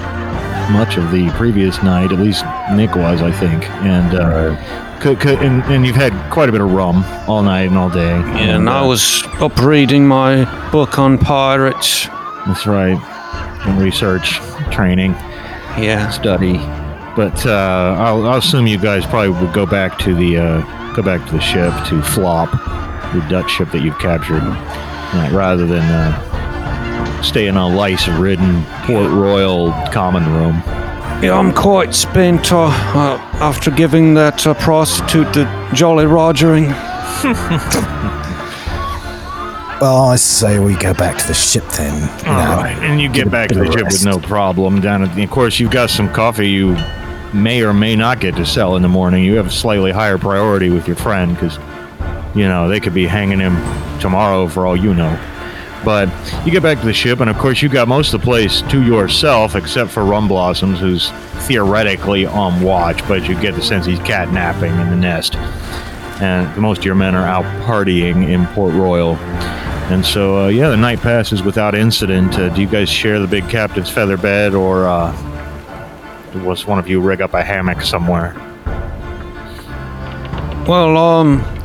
much 0.70 0.96
of 0.96 1.10
the 1.10 1.28
previous 1.30 1.82
night. 1.82 2.12
At 2.12 2.18
least 2.18 2.44
Nick 2.72 2.94
was, 2.94 3.22
I 3.22 3.30
think. 3.32 3.68
And 3.82 4.14
uh, 4.14 5.00
could, 5.00 5.20
could, 5.20 5.38
and, 5.40 5.62
and 5.64 5.86
you've 5.86 5.96
had 5.96 6.12
quite 6.30 6.48
a 6.48 6.52
bit 6.52 6.60
of 6.60 6.72
rum 6.72 7.04
all 7.28 7.42
night 7.42 7.68
and 7.68 7.76
all 7.78 7.90
day. 7.90 8.10
Yeah, 8.10 8.56
and 8.56 8.68
I 8.68 8.80
uh, 8.80 8.86
was 8.88 9.22
up 9.40 9.56
reading 9.58 10.06
my 10.06 10.44
book 10.70 10.98
on 10.98 11.18
pirates. 11.18 12.06
That's 12.46 12.66
right. 12.66 12.98
And 13.66 13.80
research, 13.80 14.38
training, 14.70 15.12
Yeah. 15.78 16.08
study. 16.10 16.58
But 17.16 17.44
uh, 17.44 17.96
I'll, 17.98 18.26
I'll 18.26 18.38
assume 18.38 18.66
you 18.66 18.78
guys 18.78 19.04
probably 19.04 19.30
would 19.30 19.52
go 19.52 19.66
back 19.66 19.98
to 20.00 20.14
the 20.14 20.38
uh, 20.38 20.94
go 20.94 21.02
back 21.02 21.26
to 21.26 21.32
the 21.32 21.40
ship 21.40 21.72
to 21.88 22.00
Flop, 22.02 22.50
the 23.12 23.20
Dutch 23.28 23.50
ship 23.50 23.70
that 23.72 23.82
you've 23.82 23.98
captured, 23.98 24.42
uh, 24.42 25.28
rather 25.32 25.66
than 25.66 25.82
stay 27.22 27.46
in 27.46 27.56
a 27.56 27.68
lice-ridden 27.68 28.64
Port 28.84 29.10
Royal 29.10 29.72
common 29.92 30.26
room. 30.32 30.62
Yeah, 31.22 31.38
I'm 31.38 31.52
quite 31.52 31.94
spent 31.94 32.52
uh, 32.52 32.66
uh, 32.66 33.18
after 33.40 33.70
giving 33.70 34.14
that 34.14 34.46
uh, 34.46 34.54
prostitute 34.54 35.32
the 35.34 35.70
Jolly 35.74 36.04
Rogering. 36.06 36.68
Well, 39.80 40.10
I 40.10 40.16
say 40.16 40.58
we 40.58 40.74
go 40.74 40.92
back 40.92 41.16
to 41.16 41.26
the 41.26 41.32
ship 41.32 41.64
then. 41.68 42.02
You 42.22 42.30
All 42.30 42.36
know. 42.36 42.62
right, 42.62 42.76
and 42.82 43.00
you 43.00 43.08
get 43.08 43.24
get 43.24 43.30
back 43.30 43.48
to 43.48 43.54
the 43.54 43.66
of 43.66 43.72
ship 43.72 43.84
with 43.86 44.04
no 44.04 44.18
problem. 44.18 44.82
Down 44.82 45.02
at, 45.02 45.18
of 45.18 45.30
course, 45.30 45.58
you've 45.58 45.70
got 45.70 45.88
some 45.88 46.12
coffee 46.12 46.50
you 46.50 46.76
may 47.32 47.62
or 47.62 47.72
may 47.72 47.96
not 47.96 48.20
get 48.20 48.36
to 48.36 48.44
sell 48.44 48.76
in 48.76 48.82
the 48.82 48.88
morning. 48.88 49.24
You 49.24 49.36
have 49.36 49.46
a 49.46 49.50
slightly 49.50 49.90
higher 49.90 50.18
priority 50.18 50.68
with 50.68 50.86
your 50.86 50.96
friend 50.96 51.32
because 51.32 51.58
you 52.34 52.46
know 52.46 52.68
they 52.68 52.78
could 52.78 52.92
be 52.92 53.06
hanging 53.06 53.40
him 53.40 53.56
tomorrow 54.00 54.48
for 54.48 54.66
all 54.66 54.76
you 54.76 54.92
know. 54.92 55.18
But 55.84 56.08
you 56.44 56.52
get 56.52 56.62
back 56.62 56.78
to 56.80 56.86
the 56.86 56.92
ship, 56.92 57.20
and 57.20 57.30
of 57.30 57.38
course, 57.38 57.62
you've 57.62 57.72
got 57.72 57.88
most 57.88 58.12
of 58.12 58.20
the 58.20 58.24
place 58.24 58.62
to 58.62 58.82
yourself, 58.82 59.56
except 59.56 59.90
for 59.90 60.04
Rum 60.04 60.28
Blossoms, 60.28 60.78
who's 60.78 61.10
theoretically 61.46 62.26
on 62.26 62.60
watch, 62.60 63.06
but 63.08 63.28
you 63.28 63.40
get 63.40 63.54
the 63.54 63.62
sense 63.62 63.86
he's 63.86 63.98
catnapping 64.00 64.78
in 64.80 64.90
the 64.90 64.96
nest. 64.96 65.36
And 66.20 66.54
most 66.58 66.78
of 66.78 66.84
your 66.84 66.94
men 66.94 67.14
are 67.14 67.24
out 67.24 67.44
partying 67.64 68.28
in 68.28 68.46
Port 68.48 68.74
Royal. 68.74 69.16
And 69.90 70.04
so, 70.04 70.44
uh, 70.44 70.48
yeah, 70.48 70.68
the 70.68 70.76
night 70.76 71.00
passes 71.00 71.42
without 71.42 71.74
incident. 71.74 72.38
Uh, 72.38 72.50
do 72.50 72.60
you 72.60 72.68
guys 72.68 72.90
share 72.90 73.18
the 73.18 73.26
big 73.26 73.48
captain's 73.48 73.90
feather 73.90 74.18
bed, 74.18 74.54
or 74.54 74.86
uh, 74.86 75.12
was 76.44 76.66
one 76.66 76.78
of 76.78 76.88
you 76.88 77.00
rig 77.00 77.22
up 77.22 77.34
a 77.34 77.42
hammock 77.42 77.80
somewhere? 77.80 78.34
Well, 80.68 80.96
um, 80.96 81.59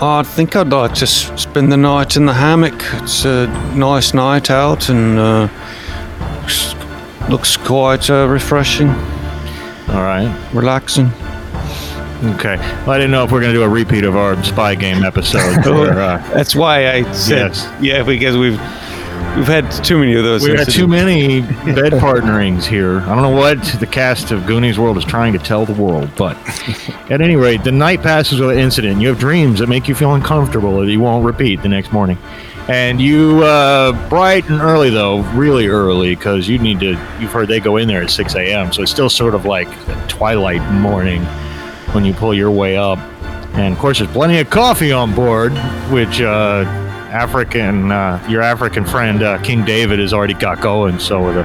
I 0.00 0.22
think 0.22 0.54
I'd 0.54 0.68
like 0.68 0.94
to 0.94 1.06
spend 1.06 1.72
the 1.72 1.76
night 1.76 2.16
in 2.16 2.26
the 2.26 2.32
hammock. 2.34 2.74
It's 3.02 3.24
a 3.24 3.46
nice 3.74 4.14
night 4.14 4.48
out 4.50 4.88
and 4.88 5.18
uh, 5.18 5.48
looks 7.28 7.56
quite 7.56 8.08
uh, 8.08 8.28
refreshing, 8.28 8.88
All 8.90 10.02
right. 10.02 10.32
relaxing. 10.54 11.06
Okay. 12.34 12.56
Well, 12.58 12.90
I 12.90 12.98
didn't 12.98 13.10
know 13.10 13.24
if 13.24 13.32
we're 13.32 13.40
going 13.40 13.52
to 13.52 13.58
do 13.58 13.62
a 13.64 13.68
repeat 13.68 14.04
of 14.04 14.16
our 14.16 14.40
spy 14.44 14.74
game 14.76 15.02
episode. 15.04 15.66
Or, 15.66 15.90
uh, 15.90 16.18
That's 16.32 16.54
why 16.54 16.90
I 16.92 17.10
said, 17.12 17.52
Yes. 17.52 17.68
yeah, 17.80 18.02
because 18.04 18.36
we've 18.36 18.58
we've 19.38 19.46
had 19.46 19.70
too 19.84 19.98
many 19.98 20.14
of 20.14 20.24
those. 20.24 20.42
We've 20.42 20.58
had 20.58 20.70
too 20.70 20.88
many 20.88 21.40
bed 21.40 21.92
partnerings 22.00 22.66
here. 22.66 22.98
I 23.00 23.14
don't 23.14 23.22
know 23.22 23.30
what 23.30 23.62
the 23.78 23.86
cast 23.86 24.30
of 24.30 24.46
Goonies 24.46 24.78
World 24.78 24.98
is 24.98 25.04
trying 25.04 25.32
to 25.32 25.38
tell 25.38 25.64
the 25.64 25.80
world, 25.80 26.10
but 26.16 26.36
at 27.10 27.20
any 27.20 27.36
rate, 27.36 27.62
the 27.64 27.72
night 27.72 28.02
passes 28.02 28.40
without 28.40 28.56
incident. 28.56 29.00
You 29.00 29.08
have 29.08 29.18
dreams 29.18 29.60
that 29.60 29.68
make 29.68 29.88
you 29.88 29.94
feel 29.94 30.14
uncomfortable 30.14 30.80
that 30.80 30.90
you 30.90 31.00
won't 31.00 31.24
repeat 31.24 31.62
the 31.62 31.68
next 31.68 31.92
morning. 31.92 32.18
And 32.68 33.00
you, 33.00 33.42
uh, 33.44 34.08
bright 34.08 34.48
and 34.50 34.60
early 34.60 34.90
though, 34.90 35.20
really 35.32 35.68
early, 35.68 36.14
because 36.14 36.48
you 36.48 36.58
need 36.58 36.80
to. 36.80 36.90
You've 37.18 37.32
heard 37.32 37.48
they 37.48 37.60
go 37.60 37.78
in 37.78 37.88
there 37.88 38.02
at 38.02 38.10
6 38.10 38.34
a.m., 38.34 38.72
so 38.72 38.82
it's 38.82 38.90
still 38.90 39.08
sort 39.08 39.34
of 39.34 39.46
like 39.46 39.68
a 39.68 40.06
twilight 40.08 40.62
morning 40.72 41.24
when 41.92 42.04
you 42.04 42.12
pull 42.12 42.34
your 42.34 42.50
way 42.50 42.76
up. 42.76 42.98
And 43.54 43.72
of 43.72 43.80
course, 43.80 43.98
there's 43.98 44.10
plenty 44.10 44.38
of 44.38 44.50
coffee 44.50 44.92
on 44.92 45.14
board, 45.14 45.52
which 45.90 46.20
uh, 46.20 46.64
African, 47.08 47.90
uh, 47.90 48.24
your 48.28 48.42
African 48.42 48.84
friend 48.84 49.22
uh, 49.22 49.40
King 49.42 49.64
David 49.64 49.98
has 49.98 50.12
already 50.12 50.34
got 50.34 50.60
going. 50.60 50.98
So 50.98 51.24
with 51.24 51.36
a 51.36 51.42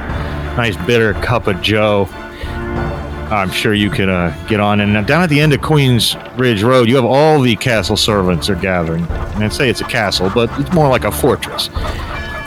nice 0.58 0.76
bitter 0.86 1.14
cup 1.14 1.48
of 1.48 1.62
Joe, 1.62 2.08
I'm 3.32 3.50
sure 3.50 3.74
you 3.74 3.90
can 3.90 4.10
uh, 4.10 4.46
get 4.48 4.60
on. 4.60 4.82
And 4.82 4.94
now 4.94 5.02
down 5.02 5.24
at 5.24 5.30
the 5.30 5.40
end 5.40 5.54
of 5.54 5.62
Queens 5.62 6.16
Ridge 6.36 6.64
Road, 6.64 6.90
you 6.90 6.96
have 6.98 7.06
all 7.06 7.40
the 7.40 7.56
castle 7.56 7.98
servants 7.98 8.50
are 8.50 8.56
gathering. 8.56 9.06
And 9.08 9.44
I'd 9.44 9.54
say 9.54 9.70
it's 9.70 9.82
a 9.82 9.86
castle, 9.86 10.30
but 10.36 10.50
it's 10.60 10.74
more 10.74 10.90
like 10.90 11.06
a 11.06 11.12
fortress. 11.12 11.70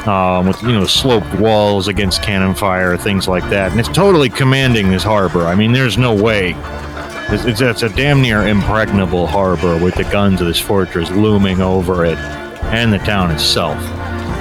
Um, 0.06 0.47
with 0.47 0.62
you 0.62 0.70
know 0.70 0.86
sloped 0.86 1.34
walls 1.40 1.88
against 1.88 2.22
cannon 2.22 2.55
fire, 2.55 2.97
things 2.97 3.26
like 3.26 3.43
that, 3.51 3.72
and 3.72 3.80
it's 3.80 3.88
totally 3.88 4.30
commanding 4.30 4.88
this 4.88 5.02
harbor. 5.02 5.48
I 5.48 5.56
mean, 5.56 5.72
there's 5.72 5.98
no 5.98 6.14
way 6.14 6.55
it's, 7.28 7.44
it's, 7.44 7.60
it's 7.60 7.82
a 7.82 7.88
damn 7.88 8.22
near 8.22 8.47
impregnable 8.47 9.26
harbor 9.26 9.76
with 9.82 9.97
the 9.97 10.05
guns 10.05 10.40
of 10.40 10.47
this 10.47 10.60
fortress 10.60 11.10
looming 11.10 11.60
over 11.60 12.05
it 12.05 12.16
and 12.72 12.93
the 12.93 12.98
town 12.98 13.30
itself. 13.30 13.78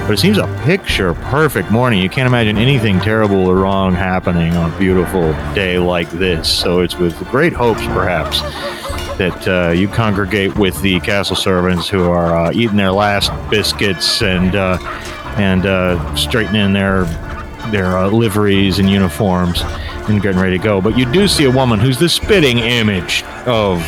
But 0.06 0.12
it 0.12 0.18
seems 0.18 0.38
a 0.38 0.46
picture 0.64 1.14
perfect 1.14 1.70
morning. 1.72 2.00
You 2.00 2.08
can't 2.08 2.28
imagine 2.28 2.56
anything 2.56 3.00
terrible 3.00 3.46
or 3.46 3.56
wrong 3.56 3.92
happening 3.92 4.54
on 4.54 4.72
a 4.72 4.78
beautiful 4.78 5.32
day 5.52 5.78
like 5.78 6.08
this. 6.10 6.48
So 6.48 6.80
it's 6.80 6.96
with 6.96 7.18
great 7.28 7.52
hopes, 7.52 7.84
perhaps, 7.86 8.40
that 9.18 9.48
uh, 9.48 9.72
you 9.72 9.88
congregate 9.88 10.56
with 10.56 10.80
the 10.80 11.00
castle 11.00 11.34
servants 11.34 11.88
who 11.88 12.04
are 12.04 12.36
uh, 12.36 12.52
eating 12.52 12.76
their 12.76 12.92
last 12.92 13.32
biscuits 13.50 14.22
and 14.22 14.54
uh, 14.54 14.78
and 15.36 15.66
uh, 15.66 16.14
straightening 16.14 16.72
their 16.72 17.04
their 17.72 17.98
uh, 17.98 18.08
liveries 18.08 18.78
and 18.78 18.88
uniforms 18.88 19.62
and 20.08 20.22
getting 20.22 20.40
ready 20.40 20.56
to 20.56 20.62
go. 20.62 20.80
But 20.80 20.96
you 20.96 21.10
do 21.10 21.26
see 21.26 21.44
a 21.44 21.50
woman 21.50 21.80
who's 21.80 21.98
the 21.98 22.08
spitting 22.08 22.58
image 22.58 23.24
of 23.44 23.80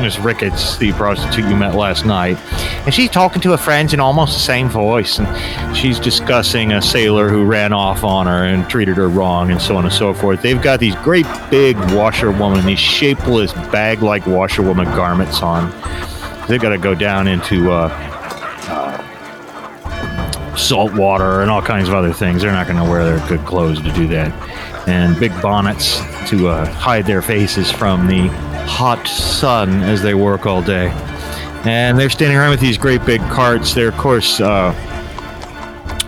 Miss 0.00 0.18
Ricketts, 0.18 0.76
the 0.78 0.92
prostitute 0.92 1.44
you 1.48 1.56
met 1.56 1.74
last 1.74 2.04
night. 2.04 2.38
And 2.84 2.94
she's 2.94 3.10
talking 3.10 3.40
to 3.42 3.50
her 3.50 3.56
friends 3.56 3.94
in 3.94 4.00
almost 4.00 4.34
the 4.34 4.40
same 4.40 4.68
voice. 4.68 5.18
And 5.18 5.76
she's 5.76 6.00
discussing 6.00 6.72
a 6.72 6.82
sailor 6.82 7.28
who 7.28 7.44
ran 7.44 7.72
off 7.72 8.04
on 8.04 8.26
her 8.26 8.44
and 8.44 8.68
treated 8.68 8.96
her 8.96 9.08
wrong 9.08 9.50
and 9.50 9.60
so 9.60 9.76
on 9.76 9.84
and 9.84 9.92
so 9.92 10.12
forth. 10.14 10.42
They've 10.42 10.60
got 10.60 10.80
these 10.80 10.96
great 10.96 11.26
big 11.50 11.76
washerwoman, 11.92 12.66
these 12.66 12.78
shapeless 12.78 13.52
bag 13.52 14.02
like 14.02 14.26
washerwoman 14.26 14.86
garments 14.86 15.42
on. 15.42 15.70
They've 16.48 16.60
got 16.60 16.70
to 16.70 16.78
go 16.78 16.94
down 16.94 17.28
into 17.28 17.70
uh, 17.70 17.88
salt 20.56 20.92
water 20.94 21.42
and 21.42 21.50
all 21.50 21.62
kinds 21.62 21.88
of 21.88 21.94
other 21.94 22.12
things. 22.12 22.42
They're 22.42 22.52
not 22.52 22.66
going 22.66 22.82
to 22.82 22.90
wear 22.90 23.04
their 23.04 23.28
good 23.28 23.46
clothes 23.46 23.80
to 23.82 23.92
do 23.92 24.06
that. 24.08 24.32
And 24.88 25.18
big 25.18 25.32
bonnets 25.40 25.98
to 26.30 26.48
uh, 26.48 26.66
hide 26.66 27.06
their 27.06 27.22
faces 27.22 27.70
from 27.70 28.06
the 28.06 28.28
hot 28.66 29.06
sun 29.06 29.82
as 29.82 30.02
they 30.02 30.14
work 30.14 30.46
all 30.46 30.62
day. 30.62 30.88
And 31.64 31.98
they're 31.98 32.10
standing 32.10 32.36
around 32.36 32.50
with 32.50 32.60
these 32.60 32.76
great 32.76 33.04
big 33.04 33.20
carts. 33.22 33.74
They're, 33.74 33.88
of 33.88 33.96
course, 33.96 34.40
uh, 34.40 34.74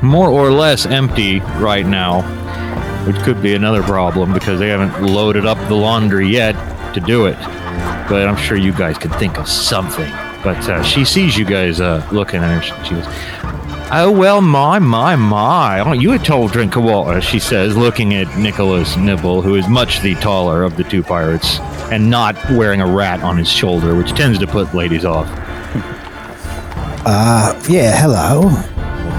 more 0.02 0.28
or 0.28 0.50
less 0.50 0.84
empty 0.86 1.40
right 1.58 1.86
now, 1.86 2.22
which 3.06 3.16
could 3.22 3.40
be 3.40 3.54
another 3.54 3.82
problem 3.82 4.32
because 4.32 4.58
they 4.58 4.68
haven't 4.68 5.06
loaded 5.06 5.46
up 5.46 5.58
the 5.68 5.74
laundry 5.74 6.28
yet 6.28 6.54
to 6.94 7.00
do 7.00 7.26
it. 7.26 7.38
But 8.08 8.28
I'm 8.28 8.36
sure 8.36 8.56
you 8.56 8.72
guys 8.72 8.98
could 8.98 9.14
think 9.14 9.38
of 9.38 9.48
something. 9.48 10.10
But 10.42 10.58
uh, 10.68 10.82
she 10.82 11.04
sees 11.04 11.36
you 11.36 11.44
guys 11.44 11.80
uh, 11.80 12.06
looking 12.12 12.42
at 12.42 12.62
her. 12.62 12.84
She, 12.84 12.94
goes, 12.94 13.06
Oh, 13.90 14.10
well, 14.10 14.40
my, 14.40 14.78
my, 14.78 15.14
my. 15.14 15.80
Aren't 15.80 16.02
you 16.02 16.12
a 16.12 16.18
tall 16.18 16.48
drink 16.48 16.76
of 16.76 16.84
water? 16.84 17.20
She 17.20 17.38
says, 17.38 17.76
looking 17.76 18.14
at 18.14 18.36
Nicholas 18.36 18.96
Nibble, 18.96 19.40
who 19.40 19.54
is 19.54 19.68
much 19.68 20.00
the 20.00 20.14
taller 20.16 20.64
of 20.64 20.76
the 20.76 20.84
two 20.84 21.02
pirates 21.02 21.58
and 21.92 22.10
not 22.10 22.36
wearing 22.50 22.80
a 22.80 22.86
rat 22.86 23.22
on 23.22 23.36
his 23.36 23.48
shoulder, 23.48 23.94
which 23.94 24.12
tends 24.12 24.38
to 24.38 24.46
put 24.46 24.74
ladies 24.74 25.04
off. 25.04 25.28
Uh, 27.06 27.52
yeah, 27.68 27.94
hello. 28.00 28.48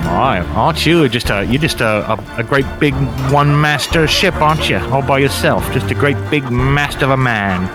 My, 0.05 0.39
aren't 0.55 0.87
you 0.87 1.07
just 1.07 1.29
a 1.29 1.45
you're 1.45 1.61
just 1.61 1.81
a, 1.81 2.11
a, 2.11 2.37
a 2.39 2.43
great 2.43 2.65
big 2.79 2.95
one 3.31 3.61
master 3.61 4.07
ship, 4.07 4.33
aren't 4.41 4.71
you? 4.71 4.77
All 4.77 5.03
by 5.03 5.19
yourself, 5.19 5.71
just 5.71 5.91
a 5.91 5.93
great 5.93 6.17
big 6.31 6.49
mast 6.49 7.03
of 7.03 7.11
a 7.11 7.17
man. 7.17 7.69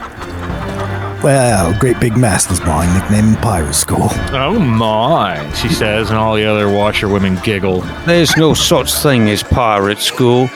Well, 1.23 1.79
Great 1.79 2.01
Big 2.01 2.17
Mast 2.17 2.49
was 2.49 2.61
my 2.62 2.87
nickname 2.99 3.35
in 3.35 3.37
pirate 3.43 3.75
school. 3.75 4.09
Oh 4.33 4.59
my, 4.59 5.53
she 5.53 5.69
says, 5.69 6.09
and 6.09 6.19
all 6.19 6.35
the 6.35 6.47
other 6.47 6.71
washerwomen 6.71 7.37
giggle. 7.45 7.83
There's 8.07 8.35
no 8.39 8.55
such 8.55 8.91
thing 8.95 9.29
as 9.29 9.43
pirate 9.43 9.99
school. 9.99 10.49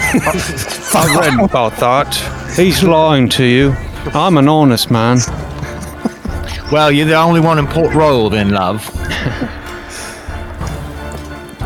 I 0.00 1.16
read 1.18 1.40
about 1.44 1.76
that. 1.78 2.14
He's 2.56 2.82
lying 2.82 3.28
to 3.30 3.44
you. 3.44 3.72
I'm 4.14 4.36
an 4.38 4.48
honest 4.48 4.90
man. 4.90 5.18
Well, 6.70 6.92
you're 6.92 7.06
the 7.06 7.14
only 7.14 7.40
one 7.40 7.58
in 7.58 7.66
Port 7.66 7.94
Royal, 7.94 8.30
then, 8.30 8.50
love. 8.50 8.84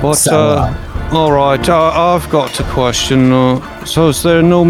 But, 0.00 0.14
So, 0.14 0.36
uh, 0.58 1.10
all 1.12 1.32
right, 1.32 1.68
I, 1.68 2.14
I've 2.14 2.28
got 2.30 2.52
to 2.54 2.64
question. 2.64 3.32
Uh, 3.32 3.84
so, 3.84 4.08
is 4.08 4.22
there 4.22 4.42
no 4.42 4.64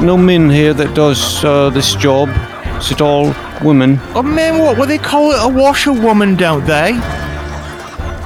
no 0.00 0.16
men 0.16 0.48
here 0.48 0.72
that 0.74 0.94
does 0.94 1.44
uh, 1.44 1.70
this 1.70 1.94
job? 1.94 2.28
Is 2.78 2.90
it 2.90 3.00
all 3.00 3.34
women? 3.62 3.98
Oh 4.14 4.22
man, 4.22 4.58
what? 4.58 4.78
Well, 4.78 4.86
they 4.86 4.98
call 4.98 5.32
it 5.32 5.38
a 5.42 5.48
washerwoman, 5.48 6.36
don't 6.36 6.64
they? 6.64 6.92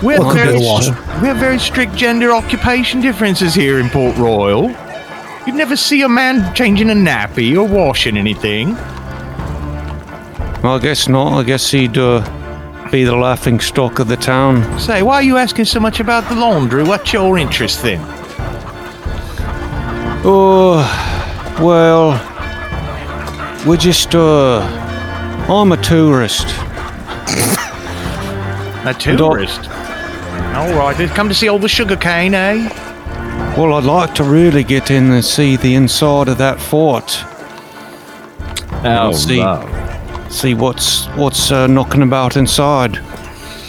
We 0.02 0.12
have, 0.12 0.34
very, 0.34 0.58
we 0.58 1.28
have 1.28 1.38
very 1.38 1.58
strict 1.58 1.94
gender 1.94 2.32
occupation 2.32 3.00
differences 3.00 3.54
here 3.54 3.80
in 3.80 3.88
Port 3.88 4.16
Royal. 4.16 4.70
You'd 5.46 5.56
never 5.56 5.76
see 5.76 6.02
a 6.02 6.08
man 6.08 6.54
changing 6.54 6.90
a 6.90 6.94
nappy 6.94 7.56
or 7.56 7.66
washing 7.66 8.16
anything. 8.16 8.74
Well, 10.62 10.74
I 10.74 10.78
guess 10.80 11.08
not. 11.08 11.32
I 11.38 11.42
guess 11.44 11.70
he'd 11.70 11.96
uh, 11.96 12.20
be 12.90 13.04
the 13.04 13.16
laughing 13.16 13.58
stock 13.60 13.98
of 13.98 14.08
the 14.08 14.16
town. 14.16 14.78
Say, 14.78 15.02
why 15.02 15.14
are 15.16 15.22
you 15.22 15.38
asking 15.38 15.64
so 15.64 15.80
much 15.80 15.98
about 15.98 16.28
the 16.28 16.34
laundry? 16.34 16.82
What's 16.84 17.12
your 17.12 17.38
interest 17.38 17.82
then? 17.82 18.00
Oh, 20.28 20.76
well, 21.60 22.20
we're 23.66 23.76
just, 23.76 24.14
uh, 24.14 24.60
I'm 25.48 25.72
a 25.72 25.76
tourist. 25.78 26.46
A 28.84 28.94
tourist. 28.94 29.70
All 30.56 30.72
right, 30.74 30.96
they've 30.96 31.10
come 31.10 31.28
to 31.28 31.34
see 31.34 31.48
all 31.48 31.58
the 31.58 31.68
sugar 31.68 31.96
cane, 31.96 32.34
eh? 32.34 32.68
Well, 33.58 33.74
I'd 33.74 33.84
like 33.84 34.14
to 34.14 34.24
really 34.24 34.64
get 34.64 34.90
in 34.90 35.10
and 35.10 35.22
see 35.22 35.56
the 35.56 35.74
inside 35.74 36.28
of 36.28 36.38
that 36.38 36.58
fort. 36.58 37.22
Oh, 38.82 39.12
see. 39.12 39.44
See 40.30 40.54
what's 40.54 41.06
what's 41.08 41.50
uh, 41.50 41.66
knocking 41.66 42.02
about 42.02 42.36
inside. 42.36 42.98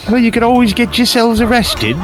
Well, 0.09 0.17
you 0.17 0.31
could 0.31 0.43
always 0.43 0.73
get 0.73 0.97
yourselves 0.97 1.41
arrested. 1.41 1.97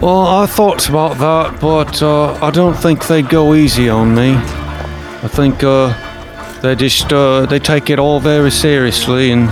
Well, 0.00 0.26
I 0.26 0.44
thought 0.46 0.86
about 0.86 1.16
that, 1.16 1.60
but 1.62 2.02
uh, 2.02 2.34
I 2.44 2.50
don't 2.50 2.74
think 2.74 3.06
they'd 3.06 3.28
go 3.28 3.54
easy 3.54 3.88
on 3.88 4.14
me. 4.14 4.34
I 4.34 5.28
think 5.28 5.62
uh, 5.62 6.60
they 6.60 6.74
just 6.74 7.10
uh, 7.14 7.46
they 7.46 7.58
take 7.58 7.88
it 7.88 7.98
all 7.98 8.20
very 8.20 8.50
seriously, 8.50 9.30
and 9.30 9.48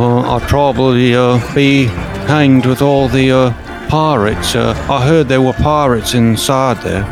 uh, 0.00 0.36
I'd 0.36 0.48
probably 0.48 1.14
uh, 1.14 1.38
be 1.54 1.88
hanged 2.28 2.66
with 2.66 2.82
all 2.82 3.08
the 3.08 3.30
uh, 3.32 3.88
pirates. 3.88 4.54
Uh, 4.54 4.74
I 4.90 5.04
heard 5.04 5.28
there 5.28 5.40
were 5.42 5.54
pirates 5.54 6.14
inside 6.14 6.76
there. 6.82 7.04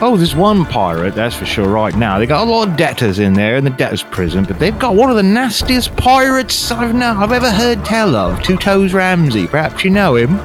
Oh, 0.00 0.16
there's 0.16 0.34
one 0.34 0.64
pirate, 0.64 1.14
that's 1.14 1.36
for 1.36 1.44
sure, 1.46 1.68
right 1.68 1.94
now. 1.94 2.18
They 2.18 2.26
got 2.26 2.46
a 2.46 2.50
lot 2.50 2.68
of 2.68 2.76
debtors 2.76 3.18
in 3.18 3.34
there 3.34 3.56
in 3.56 3.64
the 3.64 3.70
debtors' 3.70 4.02
prison, 4.02 4.44
but 4.44 4.58
they've 4.58 4.78
got 4.78 4.96
one 4.96 5.10
of 5.10 5.16
the 5.16 5.22
nastiest 5.22 5.94
pirates 5.96 6.70
I've, 6.72 6.94
know, 6.94 7.14
I've 7.16 7.32
ever 7.32 7.50
heard 7.50 7.84
tell 7.84 8.16
of. 8.16 8.42
Two 8.42 8.56
Toes 8.56 8.92
Ramsey. 8.92 9.46
Perhaps 9.46 9.84
you 9.84 9.90
know 9.90 10.16
him. 10.16 10.36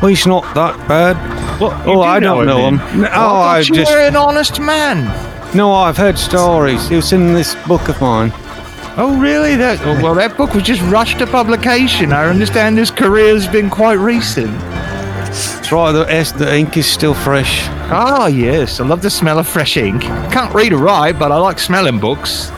Well, 0.00 0.06
he's 0.08 0.26
not 0.26 0.42
that 0.54 0.76
bad. 0.88 1.16
Well, 1.60 1.72
oh, 1.86 2.00
I 2.02 2.20
don't 2.20 2.44
know 2.46 2.68
him. 2.68 2.76
then. 2.78 3.00
No, 3.02 3.08
Well, 3.08 3.36
I 3.36 3.58
I 3.58 3.62
thought 3.62 3.68
you 3.68 3.74
just 3.76 3.90
were 3.92 3.98
an 4.00 4.16
honest 4.16 4.60
man. 4.60 5.56
no. 5.56 5.72
I've 5.72 5.96
heard 5.96 6.18
stories. 6.18 6.90
It 6.90 6.96
was 6.96 7.12
in 7.12 7.32
this 7.34 7.54
book 7.66 7.88
of 7.88 8.00
mine. 8.00 8.30
Oh, 8.98 9.20
really? 9.20 9.56
That 9.56 9.78
oh, 9.82 10.02
well, 10.02 10.14
that 10.14 10.38
book 10.38 10.54
was 10.54 10.62
just 10.62 10.80
rushed 10.82 11.18
to 11.18 11.26
publication. 11.26 12.14
I 12.14 12.24
understand 12.30 12.78
his 12.78 12.90
career's 12.90 13.46
been 13.46 13.68
quite 13.68 13.98
recent. 13.98 14.56
It's 15.28 15.70
right. 15.70 15.92
The 15.92 16.34
the 16.38 16.56
ink 16.56 16.78
is 16.78 16.86
still 16.86 17.12
fresh. 17.12 17.60
Ah, 17.90 18.26
yes. 18.26 18.80
I 18.80 18.86
love 18.86 19.02
the 19.02 19.10
smell 19.10 19.38
of 19.38 19.46
fresh 19.46 19.76
ink. 19.76 20.00
Can't 20.32 20.54
read 20.54 20.72
or 20.72 20.78
write, 20.78 21.18
but 21.18 21.30
I 21.30 21.36
like 21.36 21.58
smelling 21.58 22.00
books. 22.00 22.50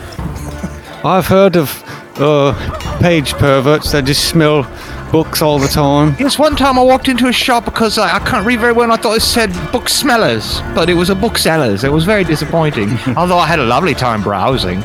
I've 1.03 1.27
heard 1.27 1.57
of 1.57 1.83
uh, 2.15 2.53
page 3.01 3.33
perverts 3.33 3.91
that 3.91 4.05
just 4.05 4.29
smell 4.29 4.63
books 5.11 5.41
all 5.41 5.59
the 5.59 5.67
time. 5.67 6.15
Yes, 6.19 6.39
one 6.39 6.55
time 6.55 6.79
I 6.79 6.83
walked 6.83 7.09
into 7.09 7.27
a 7.27 7.33
shop 7.33 7.65
because 7.65 7.97
I, 7.97 8.15
I 8.15 8.19
can't 8.19 8.45
read 8.45 8.61
very 8.61 8.71
well 8.71 8.83
and 8.83 8.93
I 8.93 8.97
thought 8.97 9.17
it 9.17 9.21
said 9.21 9.51
book 9.73 9.89
smellers, 9.89 10.61
but 10.73 10.89
it 10.89 10.93
was 10.93 11.09
a 11.09 11.15
booksellers. 11.15 11.83
It 11.83 11.91
was 11.91 12.05
very 12.05 12.23
disappointing, 12.23 12.97
although 13.17 13.39
I 13.39 13.47
had 13.47 13.59
a 13.59 13.65
lovely 13.65 13.93
time 13.93 14.23
browsing. 14.23 14.81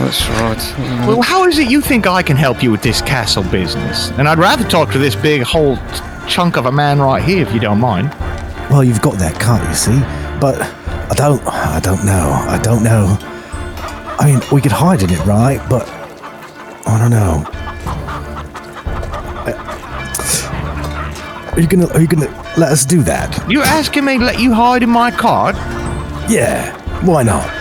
That's 0.00 0.26
right. 0.30 1.06
Well, 1.06 1.20
how 1.20 1.44
is 1.44 1.58
it 1.58 1.70
you 1.70 1.82
think 1.82 2.06
I 2.06 2.22
can 2.22 2.36
help 2.36 2.62
you 2.62 2.70
with 2.70 2.80
this 2.80 3.02
castle 3.02 3.42
business? 3.44 4.10
And 4.12 4.26
I'd 4.26 4.38
rather 4.38 4.64
talk 4.66 4.90
to 4.92 4.98
this 4.98 5.14
big 5.14 5.42
whole 5.42 5.76
chunk 6.26 6.56
of 6.56 6.64
a 6.64 6.72
man 6.72 6.98
right 7.00 7.22
here, 7.22 7.42
if 7.46 7.52
you 7.52 7.60
don't 7.60 7.78
mind. 7.78 8.08
Well, 8.70 8.82
you've 8.82 9.02
got 9.02 9.18
that 9.18 9.38
cart, 9.38 9.62
you 9.68 9.74
see, 9.74 9.98
but 10.40 10.58
I 11.10 11.14
don't, 11.14 11.42
I 11.46 11.80
don't 11.80 12.02
know, 12.06 12.30
I 12.48 12.58
don't 12.62 12.82
know. 12.82 13.18
I 14.18 14.24
mean, 14.32 14.40
we 14.50 14.62
could 14.62 14.72
hide 14.72 15.02
in 15.02 15.10
it, 15.10 15.18
right? 15.26 15.60
But 15.68 15.86
I 16.86 16.98
don't 16.98 17.10
know. 17.10 17.44
Uh, 19.46 19.52
Are 21.52 21.60
you 21.60 21.66
gonna, 21.68 21.88
are 21.88 22.00
you 22.00 22.06
gonna 22.06 22.30
let 22.56 22.72
us 22.72 22.86
do 22.86 23.02
that? 23.02 23.50
You're 23.50 23.64
asking 23.64 24.06
me 24.06 24.16
to 24.16 24.24
let 24.24 24.40
you 24.40 24.54
hide 24.54 24.82
in 24.82 24.88
my 24.88 25.10
cart? 25.10 25.56
Yeah, 26.30 26.72
why 27.04 27.22
not? 27.22 27.59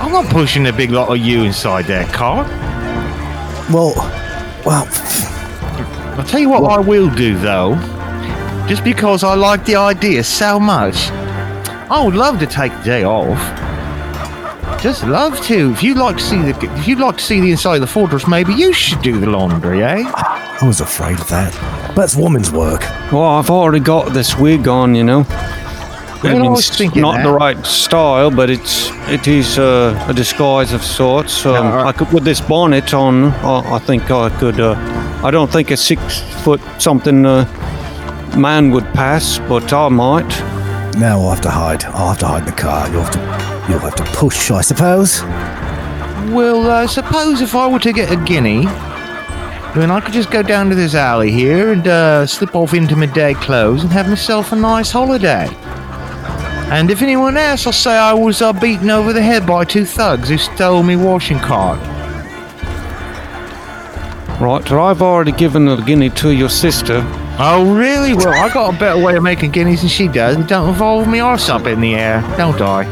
I'm 0.00 0.12
not 0.12 0.26
pushing 0.30 0.66
a 0.66 0.72
big 0.72 0.90
lot 0.90 1.08
of 1.08 1.18
you 1.18 1.42
inside 1.44 1.86
that 1.86 2.12
cart. 2.12 2.46
Well, 3.72 3.94
well, 4.64 4.86
I'll 6.18 6.24
tell 6.24 6.40
you 6.40 6.48
what 6.48 6.70
I 6.70 6.78
will 6.78 7.10
do, 7.14 7.36
though. 7.38 7.74
Just 8.68 8.84
because 8.84 9.24
I 9.24 9.34
like 9.34 9.64
the 9.64 9.76
idea 9.76 10.24
so 10.24 10.58
much, 10.60 11.10
I 11.88 12.02
would 12.04 12.14
love 12.14 12.38
to 12.40 12.46
take 12.46 12.72
the 12.78 12.82
day 12.84 13.04
off. 13.04 13.38
Just 14.82 15.04
love 15.04 15.40
to. 15.46 15.72
If 15.72 15.82
you'd 15.82 15.96
like 15.96 16.16
to 16.18 16.22
see 16.22 16.42
the, 16.42 16.72
if 16.78 16.86
you'd 16.86 16.98
like 16.98 17.16
to 17.16 17.22
see 17.22 17.40
the 17.40 17.50
inside 17.50 17.76
of 17.76 17.80
the 17.80 17.86
fortress, 17.86 18.26
maybe 18.26 18.52
you 18.54 18.72
should 18.72 19.00
do 19.02 19.18
the 19.18 19.26
laundry, 19.26 19.82
eh? 19.82 20.02
I 20.04 20.60
was 20.66 20.80
afraid 20.80 21.18
of 21.18 21.28
that. 21.28 21.52
That's 21.94 22.14
woman's 22.16 22.50
work. 22.50 22.82
Well, 23.10 23.22
I've 23.22 23.50
already 23.50 23.80
got 23.80 24.12
this 24.12 24.36
wig 24.36 24.68
on, 24.68 24.94
you 24.94 25.04
know. 25.04 25.24
I 26.22 26.34
mean, 26.38 26.52
it's 26.54 26.96
not 26.96 27.16
that. 27.16 27.24
the 27.24 27.32
right 27.32 27.64
style, 27.66 28.30
but 28.30 28.50
it's 28.50 28.90
it 29.08 29.28
is 29.28 29.58
uh, 29.58 30.06
a 30.08 30.14
disguise 30.14 30.72
of 30.72 30.82
sorts. 30.82 31.44
Um, 31.46 31.52
Yeah, 31.54 31.74
I- 31.84 31.88
I 31.88 31.92
could 31.92 32.12
with 32.12 32.24
this 32.24 32.40
bonnet 32.40 32.92
on. 32.94 33.26
I, 33.44 33.74
I 33.76 33.78
think 33.78 34.10
I 34.10 34.30
could. 34.38 34.58
Uh, 34.60 34.74
I 35.24 35.30
don't 35.30 35.50
think 35.50 35.70
a 35.70 35.76
six 35.76 36.20
foot 36.44 36.60
something 36.78 37.26
uh, 37.26 37.44
man 38.36 38.70
would 38.70 38.84
pass, 38.94 39.38
but 39.48 39.72
I 39.72 39.88
might. 39.88 40.28
Now 40.98 41.20
I'll 41.20 41.30
have 41.30 41.40
to 41.42 41.50
hide. 41.50 41.84
I'll 41.84 42.08
have 42.08 42.18
to 42.18 42.26
hide 42.26 42.40
in 42.40 42.46
the 42.46 42.52
car. 42.62 42.88
You'll 42.90 43.02
have 43.02 43.12
to, 43.12 43.70
you'll 43.70 43.80
have 43.80 43.94
to 43.96 44.04
push, 44.18 44.50
I 44.50 44.62
suppose. 44.62 45.22
Well, 46.32 46.68
uh, 46.70 46.86
suppose 46.86 47.40
if 47.40 47.54
I 47.54 47.68
were 47.68 47.78
to 47.80 47.92
get 47.92 48.10
a 48.10 48.16
guinea, 48.16 48.64
then 49.74 49.90
I 49.90 50.00
could 50.00 50.14
just 50.14 50.30
go 50.30 50.42
down 50.42 50.68
to 50.70 50.74
this 50.74 50.94
alley 50.94 51.30
here 51.30 51.72
and 51.72 51.86
uh, 51.86 52.26
slip 52.26 52.54
off 52.56 52.72
into 52.74 52.96
my 52.96 53.06
day 53.06 53.34
clothes 53.34 53.82
and 53.84 53.92
have 53.92 54.08
myself 54.08 54.52
a 54.52 54.56
nice 54.56 54.90
holiday. 54.90 55.46
And 56.68 56.90
if 56.90 57.00
anyone 57.00 57.36
asks, 57.36 57.66
I'll 57.66 57.72
say 57.72 57.96
I 57.96 58.12
was 58.12 58.42
uh, 58.42 58.52
beaten 58.52 58.90
over 58.90 59.12
the 59.12 59.22
head 59.22 59.46
by 59.46 59.64
two 59.64 59.84
thugs 59.84 60.28
who 60.28 60.36
stole 60.38 60.82
me 60.82 60.96
washing 60.96 61.38
cart. 61.38 61.78
Right, 64.40 64.70
I've 64.70 65.00
already 65.00 65.32
given 65.32 65.66
a 65.68 65.80
guinea 65.80 66.10
to 66.10 66.30
your 66.30 66.50
sister. 66.50 67.02
Oh, 67.38 67.74
really? 67.74 68.12
Well, 68.14 68.28
I 68.28 68.52
got 68.52 68.74
a 68.74 68.78
better 68.78 69.02
way 69.02 69.16
of 69.16 69.22
making 69.22 69.52
guineas 69.52 69.80
than 69.80 69.88
she 69.88 70.08
does. 70.08 70.36
It 70.36 70.46
don't 70.48 70.68
involve 70.68 71.08
me 71.08 71.20
arse 71.20 71.48
up 71.48 71.66
in 71.66 71.80
the 71.80 71.94
air, 71.94 72.20
don't 72.36 72.60
I? 72.60 72.84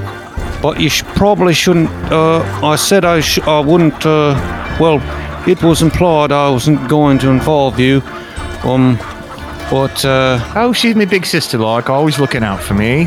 But 0.62 0.80
you 0.80 0.88
sh- 0.88 1.02
probably 1.02 1.52
shouldn't. 1.52 1.90
Uh, 2.10 2.40
I 2.62 2.76
said 2.76 3.04
I, 3.04 3.20
sh- 3.20 3.40
I 3.40 3.60
wouldn't. 3.60 4.06
Uh, 4.06 4.34
well, 4.80 5.00
it 5.48 5.62
was 5.62 5.82
implied 5.82 6.32
I 6.32 6.48
wasn't 6.48 6.88
going 6.88 7.18
to 7.18 7.28
involve 7.28 7.78
you. 7.78 8.00
Um, 8.62 8.96
but 9.70 10.02
uh, 10.04 10.40
Oh, 10.54 10.72
she's 10.72 10.94
my 10.94 11.04
big 11.04 11.26
sister, 11.26 11.58
like 11.58 11.90
always 11.90 12.18
looking 12.18 12.42
out 12.44 12.62
for 12.62 12.72
me. 12.74 13.06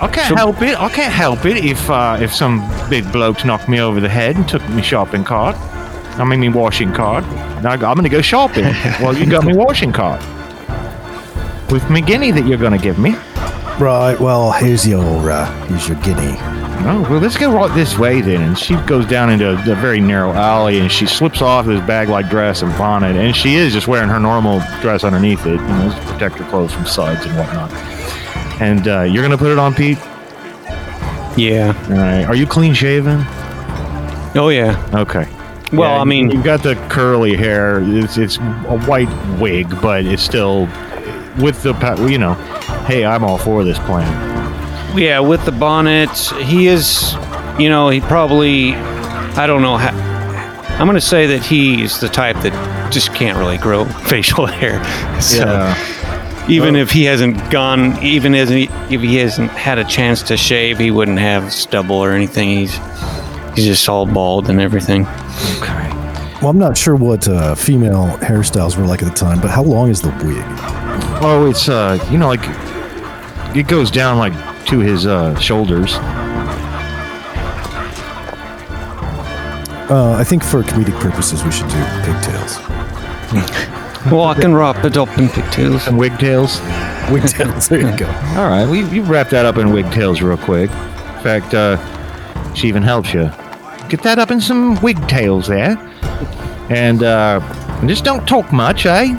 I 0.00 0.08
can't 0.08 0.28
So- 0.28 0.36
help 0.36 0.62
it. 0.62 0.78
I 0.80 0.88
can't 0.88 1.12
help 1.12 1.44
it 1.46 1.64
if 1.64 1.88
uh, 1.90 2.18
if 2.20 2.32
some 2.34 2.62
big 2.90 3.10
bloke 3.12 3.44
knocked 3.44 3.68
me 3.68 3.80
over 3.80 4.00
the 4.00 4.08
head 4.08 4.36
and 4.36 4.48
took 4.48 4.66
me 4.70 4.82
shopping 4.82 5.24
cart. 5.24 5.56
I 6.18 6.24
mean, 6.24 6.40
me 6.40 6.48
washing 6.48 6.92
cart. 6.92 7.24
Now 7.62 7.72
I'm 7.72 7.78
gonna 7.80 8.08
go 8.08 8.20
shopping. 8.22 8.64
well, 9.00 9.16
you 9.16 9.26
got 9.26 9.44
me 9.44 9.54
washing 9.54 9.92
cart 9.92 10.20
with 11.70 11.88
me 11.90 12.00
guinea 12.00 12.30
that 12.30 12.46
you're 12.46 12.58
gonna 12.58 12.78
give 12.78 12.98
me. 12.98 13.16
Right, 13.78 14.18
well, 14.18 14.52
here's 14.52 14.86
your, 14.88 15.30
uh, 15.30 15.66
here's 15.66 15.86
your 15.88 15.98
guinea. 16.00 16.36
Oh, 16.88 17.06
well, 17.10 17.20
let's 17.20 17.36
go 17.36 17.52
right 17.52 17.74
this 17.74 17.98
way 17.98 18.20
then. 18.22 18.40
And 18.40 18.58
she 18.58 18.74
goes 18.86 19.06
down 19.06 19.28
into 19.28 19.50
a 19.52 19.74
very 19.76 20.00
narrow 20.00 20.32
alley 20.32 20.78
and 20.78 20.90
she 20.90 21.04
slips 21.06 21.42
off 21.42 21.66
this 21.66 21.84
bag 21.86 22.08
like 22.08 22.30
dress 22.30 22.62
and 22.62 22.72
bonnet. 22.78 23.16
And 23.16 23.34
she 23.36 23.56
is 23.56 23.72
just 23.74 23.88
wearing 23.88 24.08
her 24.08 24.20
normal 24.20 24.60
dress 24.80 25.04
underneath 25.04 25.44
it, 25.46 25.60
you 25.60 25.66
know, 25.66 25.90
to 25.90 26.12
protect 26.12 26.36
her 26.36 26.48
clothes 26.48 26.72
from 26.72 26.86
suds 26.86 27.26
and 27.26 27.36
whatnot. 27.36 27.70
And 28.60 28.88
uh, 28.88 29.02
you're 29.02 29.22
going 29.22 29.32
to 29.32 29.38
put 29.38 29.52
it 29.52 29.58
on, 29.58 29.74
Pete? 29.74 29.98
Yeah. 31.36 31.74
All 31.90 31.96
right. 31.96 32.24
Are 32.24 32.34
you 32.34 32.46
clean 32.46 32.72
shaven? 32.74 33.20
Oh 34.38 34.48
yeah. 34.50 34.82
Okay. 34.94 35.26
Well, 35.72 35.94
Yeah, 35.96 36.00
I 36.00 36.04
mean, 36.04 36.30
you've 36.30 36.44
got 36.44 36.62
the 36.62 36.74
curly 36.88 37.36
hair. 37.36 37.80
It's 37.82 38.16
it's 38.16 38.36
a 38.38 38.78
white 38.86 39.08
wig, 39.40 39.68
but 39.82 40.04
it's 40.06 40.22
still 40.22 40.66
with 41.38 41.62
the 41.62 41.74
pa- 41.74 42.02
you 42.06 42.18
know. 42.18 42.34
Hey, 42.86 43.04
I'm 43.04 43.24
all 43.24 43.38
for 43.38 43.64
this 43.64 43.78
plan. 43.80 44.06
yeah, 44.96 45.20
with 45.20 45.44
the 45.44 45.52
bonnet, 45.52 46.10
he 46.44 46.68
is. 46.68 47.14
You 47.58 47.68
know, 47.68 47.88
he 47.90 48.00
probably. 48.00 48.74
I 48.74 49.46
don't 49.46 49.62
know 49.62 49.76
how. 49.76 49.90
I'm 50.78 50.86
gonna 50.86 51.00
say 51.00 51.26
that 51.26 51.42
he's 51.42 51.98
the 52.00 52.08
type 52.08 52.36
that 52.42 52.92
just 52.92 53.14
can't 53.14 53.36
really 53.38 53.58
grow 53.58 53.84
facial 54.08 54.46
hair. 54.46 54.80
So 55.20 55.44
even 56.48 56.76
if 56.76 56.90
he 56.90 57.04
hasn't 57.04 57.50
gone, 57.50 58.02
even 58.02 58.34
as 58.34 58.48
he, 58.48 58.64
if 58.88 59.00
he 59.00 59.16
hasn't 59.16 59.50
had 59.50 59.78
a 59.78 59.84
chance 59.84 60.22
to 60.24 60.36
shave, 60.36 60.78
he 60.78 60.90
wouldn't 60.90 61.18
have 61.18 61.52
stubble 61.52 61.96
or 61.96 62.12
anything. 62.12 62.48
He's 62.48 62.76
he's 63.54 63.66
just 63.66 63.88
all 63.88 64.06
bald 64.06 64.48
and 64.48 64.60
everything. 64.60 65.06
Okay. 65.58 65.90
Well, 66.40 66.50
I'm 66.50 66.58
not 66.58 66.76
sure 66.76 66.94
what 66.94 67.26
uh, 67.26 67.54
female 67.54 68.08
hairstyles 68.18 68.76
were 68.76 68.86
like 68.86 69.02
at 69.02 69.08
the 69.08 69.14
time, 69.14 69.40
but 69.40 69.50
how 69.50 69.62
long 69.62 69.88
is 69.88 70.02
the 70.02 70.10
wig? 70.24 70.44
Oh, 71.22 71.46
it's 71.50 71.68
uh, 71.68 71.98
you 72.10 72.18
know, 72.18 72.28
like 72.28 72.44
it 73.56 73.66
goes 73.66 73.90
down 73.90 74.18
like 74.18 74.34
to 74.66 74.80
his 74.80 75.06
uh 75.06 75.38
shoulders. 75.38 75.94
Uh, 79.88 80.16
I 80.18 80.24
think 80.24 80.42
for 80.42 80.62
comedic 80.62 80.98
purposes, 81.00 81.44
we 81.44 81.52
should 81.52 81.68
do 81.68 81.84
pigtails. 82.02 82.58
Well, 84.10 84.24
I 84.24 84.34
can 84.34 84.54
wrap 84.54 84.84
it 84.84 84.96
up 84.96 85.08
in 85.18 85.28
pigtails. 85.28 85.88
And 85.88 85.98
wigtails. 85.98 86.60
Wigtails. 87.10 87.68
There 87.68 87.80
you 87.80 87.96
go. 87.96 88.06
All 88.36 88.48
right, 88.48 88.66
we 88.68 88.84
you 88.90 89.02
wrap 89.02 89.30
that 89.30 89.44
up 89.46 89.56
in 89.56 89.72
wigtails 89.72 90.22
real 90.22 90.36
quick. 90.36 90.70
In 90.70 91.22
fact, 91.22 91.54
uh, 91.54 91.76
she 92.54 92.68
even 92.68 92.82
helps 92.82 93.12
you 93.12 93.30
get 93.88 94.02
that 94.02 94.18
up 94.18 94.30
in 94.30 94.40
some 94.40 94.80
wigtails 94.80 95.48
there, 95.48 95.76
and 96.70 97.02
uh, 97.02 97.40
just 97.86 98.04
don't 98.04 98.26
talk 98.28 98.52
much, 98.52 98.86
eh? 98.86 99.14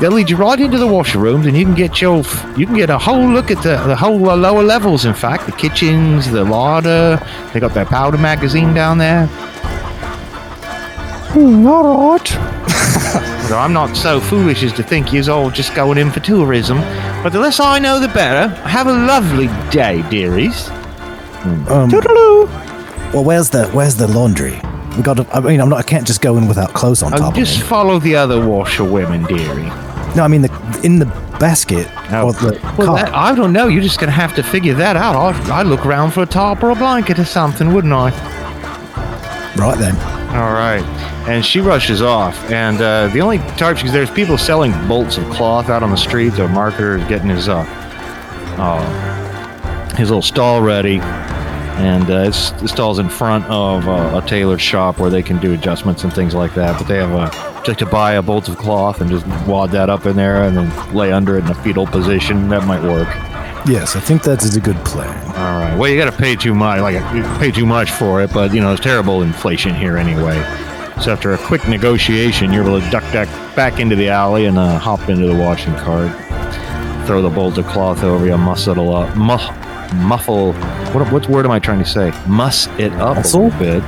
They'll 0.00 0.10
lead 0.10 0.30
you 0.30 0.36
right 0.36 0.58
into 0.58 0.78
the 0.78 0.86
washrooms, 0.86 1.46
and 1.46 1.56
you 1.56 1.64
can 1.64 1.74
get 1.74 2.00
your 2.00 2.24
you 2.56 2.66
can 2.66 2.76
get 2.76 2.90
a 2.90 2.98
whole 2.98 3.28
look 3.28 3.52
at 3.52 3.62
the 3.62 3.76
the 3.86 3.94
whole 3.96 4.28
uh, 4.28 4.36
lower 4.36 4.62
levels. 4.62 5.04
In 5.04 5.14
fact, 5.14 5.46
the 5.46 5.52
kitchens, 5.52 6.30
the 6.30 6.42
larder. 6.44 7.20
They 7.52 7.60
got 7.60 7.72
their 7.74 7.86
powder 7.86 8.18
magazine 8.18 8.74
down 8.74 8.98
there. 8.98 9.28
all 11.36 12.10
right. 12.10 12.63
So 13.48 13.58
I'm 13.58 13.72
not 13.74 13.94
so 13.96 14.20
foolish 14.20 14.62
as 14.62 14.72
to 14.74 14.82
think 14.82 15.12
you's 15.12 15.28
all 15.28 15.50
just 15.50 15.74
going 15.74 15.98
in 15.98 16.10
for 16.10 16.20
tourism. 16.20 16.78
But 17.22 17.30
the 17.30 17.38
less 17.40 17.60
I 17.60 17.78
know, 17.78 18.00
the 18.00 18.08
better. 18.08 18.48
Have 18.62 18.86
a 18.86 18.92
lovely 18.92 19.48
day, 19.70 20.02
dearies. 20.08 20.68
Um, 21.68 21.90
Well, 23.12 23.22
where's 23.22 23.50
the 23.50 23.66
where's 23.68 23.96
the 23.96 24.08
laundry? 24.08 24.60
We 24.96 25.02
got 25.02 25.18
to. 25.18 25.26
I 25.32 25.40
mean, 25.40 25.60
I'm 25.60 25.68
not. 25.68 25.78
I 25.78 25.82
can't 25.82 26.06
just 26.06 26.20
go 26.22 26.36
in 26.38 26.48
without 26.48 26.72
clothes 26.72 27.02
on 27.02 27.12
Oh, 27.14 27.18
top 27.18 27.34
just 27.34 27.56
of 27.56 27.62
me. 27.62 27.68
follow 27.68 27.98
the 27.98 28.16
other 28.16 28.44
washerwomen, 28.46 29.24
dearie. 29.24 29.70
No, 30.16 30.22
I 30.24 30.28
mean 30.28 30.42
the 30.42 30.80
in 30.82 30.98
the 30.98 31.06
basket 31.38 31.86
or 32.12 32.32
the 32.32 32.58
well, 32.78 32.94
that, 32.94 33.12
I 33.14 33.34
don't 33.34 33.52
know. 33.52 33.66
You're 33.68 33.82
just 33.82 33.98
going 33.98 34.08
to 34.08 34.12
have 34.14 34.34
to 34.36 34.42
figure 34.42 34.74
that 34.74 34.96
out. 34.96 35.16
I'd, 35.16 35.50
I'd 35.50 35.66
look 35.66 35.84
around 35.84 36.12
for 36.12 36.22
a 36.22 36.26
top 36.26 36.62
or 36.62 36.70
a 36.70 36.74
blanket 36.74 37.18
or 37.18 37.24
something, 37.24 37.74
wouldn't 37.74 37.92
I? 37.92 38.10
right 39.56 39.78
then. 39.78 39.94
All 40.34 40.52
right. 40.52 40.82
And 41.26 41.44
she 41.44 41.60
rushes 41.60 42.02
off. 42.02 42.36
And 42.50 42.80
uh, 42.80 43.08
the 43.08 43.20
only 43.20 43.38
type, 43.38 43.76
because 43.76 43.92
there's 43.92 44.10
people 44.10 44.36
selling 44.36 44.72
bolts 44.86 45.16
of 45.16 45.24
cloth 45.30 45.70
out 45.70 45.82
on 45.82 45.90
the 45.90 45.96
street. 45.96 46.30
The 46.30 46.46
marketer 46.48 47.00
is 47.00 47.08
getting 47.08 47.28
his, 47.30 47.48
uh, 47.48 47.64
uh, 48.58 49.96
his 49.96 50.10
little 50.10 50.22
stall 50.22 50.60
ready. 50.60 50.98
And 51.76 52.08
uh, 52.10 52.28
it's, 52.28 52.50
the 52.52 52.68
stall's 52.68 52.98
in 52.98 53.08
front 53.08 53.44
of 53.46 53.88
uh, 53.88 54.20
a 54.22 54.28
tailor 54.28 54.58
shop 54.58 54.98
where 54.98 55.10
they 55.10 55.22
can 55.22 55.40
do 55.40 55.54
adjustments 55.54 56.04
and 56.04 56.12
things 56.12 56.34
like 56.34 56.54
that. 56.54 56.78
But 56.78 56.88
they 56.88 56.98
have 56.98 57.10
a, 57.12 57.62
just 57.64 57.78
to 57.80 57.86
buy 57.86 58.12
a 58.12 58.22
bolt 58.22 58.48
of 58.48 58.58
cloth 58.58 59.00
and 59.00 59.10
just 59.10 59.26
wad 59.48 59.70
that 59.70 59.88
up 59.90 60.04
in 60.06 60.14
there 60.16 60.44
and 60.44 60.56
then 60.56 60.94
lay 60.94 61.10
under 61.10 61.36
it 61.38 61.44
in 61.44 61.50
a 61.50 61.54
fetal 61.54 61.86
position. 61.86 62.48
That 62.50 62.66
might 62.66 62.82
work. 62.82 63.08
yes, 63.66 63.96
I 63.96 64.00
think 64.00 64.22
that 64.24 64.44
is 64.44 64.54
a 64.56 64.60
good 64.60 64.76
plan. 64.84 65.16
All 65.28 65.58
right. 65.58 65.76
Well, 65.76 65.90
you 65.90 65.96
got 65.96 66.12
to 66.12 66.16
pay 66.16 66.36
too 66.36 66.54
much, 66.54 66.80
like 66.80 67.02
pay 67.40 67.50
too 67.50 67.66
much 67.66 67.90
for 67.90 68.22
it, 68.22 68.32
but 68.32 68.52
you 68.54 68.60
know, 68.60 68.68
there's 68.68 68.80
terrible 68.80 69.22
inflation 69.22 69.74
here 69.74 69.96
anyway. 69.96 70.36
So 71.02 71.12
after 71.12 71.32
a 71.34 71.38
quick 71.38 71.66
negotiation, 71.68 72.52
you're 72.52 72.64
able 72.64 72.80
to 72.80 72.90
duck 72.90 73.04
duck 73.12 73.28
back 73.56 73.80
into 73.80 73.96
the 73.96 74.08
alley 74.08 74.46
and 74.46 74.56
uh, 74.58 74.78
hop 74.78 75.08
into 75.08 75.26
the 75.26 75.34
washing 75.36 75.74
cart. 75.74 76.10
Throw 77.06 77.20
the 77.20 77.28
bolt 77.28 77.58
of 77.58 77.66
cloth 77.66 78.02
over 78.02 78.24
you, 78.26 78.38
muss 78.38 78.66
it 78.68 78.78
up, 78.78 79.16
mu- 79.16 79.96
muffle. 80.06 80.52
What 80.92 81.12
what 81.12 81.28
word 81.28 81.44
am 81.44 81.50
I 81.50 81.58
trying 81.58 81.80
to 81.80 81.84
say? 81.84 82.12
Muss 82.26 82.68
it 82.78 82.92
up 82.94 83.16
Muscle? 83.16 83.42
a 83.42 83.44
little 83.48 83.58
bit, 83.58 83.82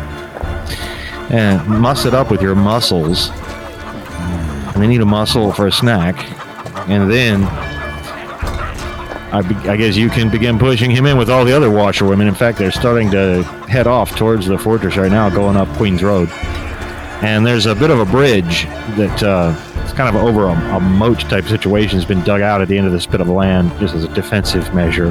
and 1.32 1.66
muss 1.80 2.04
it 2.04 2.12
up 2.12 2.30
with 2.30 2.42
your 2.42 2.54
muscles. 2.54 3.30
And 4.74 4.82
they 4.82 4.86
need 4.88 5.00
a 5.00 5.06
muscle 5.06 5.52
for 5.52 5.66
a 5.68 5.72
snack, 5.72 6.16
and 6.90 7.10
then 7.10 7.44
I, 9.32 9.42
be- 9.42 9.68
I 9.70 9.76
guess 9.76 9.96
you 9.96 10.10
can 10.10 10.28
begin 10.28 10.58
pushing 10.58 10.90
him 10.90 11.06
in 11.06 11.16
with 11.16 11.30
all 11.30 11.44
the 11.46 11.56
other 11.56 11.70
washerwomen. 11.70 12.28
In 12.28 12.34
fact, 12.34 12.58
they're 12.58 12.70
starting 12.70 13.10
to 13.12 13.42
head 13.68 13.86
off 13.86 14.14
towards 14.16 14.46
the 14.46 14.58
fortress 14.58 14.96
right 14.98 15.10
now, 15.10 15.30
going 15.30 15.56
up 15.56 15.68
Queens 15.78 16.02
Road. 16.02 16.28
And 17.22 17.46
there's 17.46 17.64
a 17.66 17.74
bit 17.74 17.90
of 17.90 17.98
a 17.98 18.04
bridge 18.04 18.64
that 18.96 19.22
uh, 19.22 19.54
it's 19.82 19.94
kind 19.94 20.14
of 20.14 20.22
over 20.22 20.44
a, 20.44 20.52
a 20.76 20.80
moat 20.80 21.20
type 21.20 21.46
situation 21.46 21.96
has 21.98 22.04
been 22.04 22.22
dug 22.24 22.42
out 22.42 22.60
at 22.60 22.68
the 22.68 22.76
end 22.76 22.86
of 22.86 22.92
this 22.92 23.06
bit 23.06 23.20
of 23.22 23.28
land 23.28 23.70
just 23.80 23.94
as 23.94 24.04
a 24.04 24.08
defensive 24.14 24.74
measure. 24.74 25.08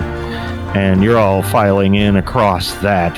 And 0.76 1.04
you're 1.04 1.18
all 1.18 1.42
filing 1.42 1.96
in 1.96 2.18
across 2.18 2.74
that. 2.76 3.18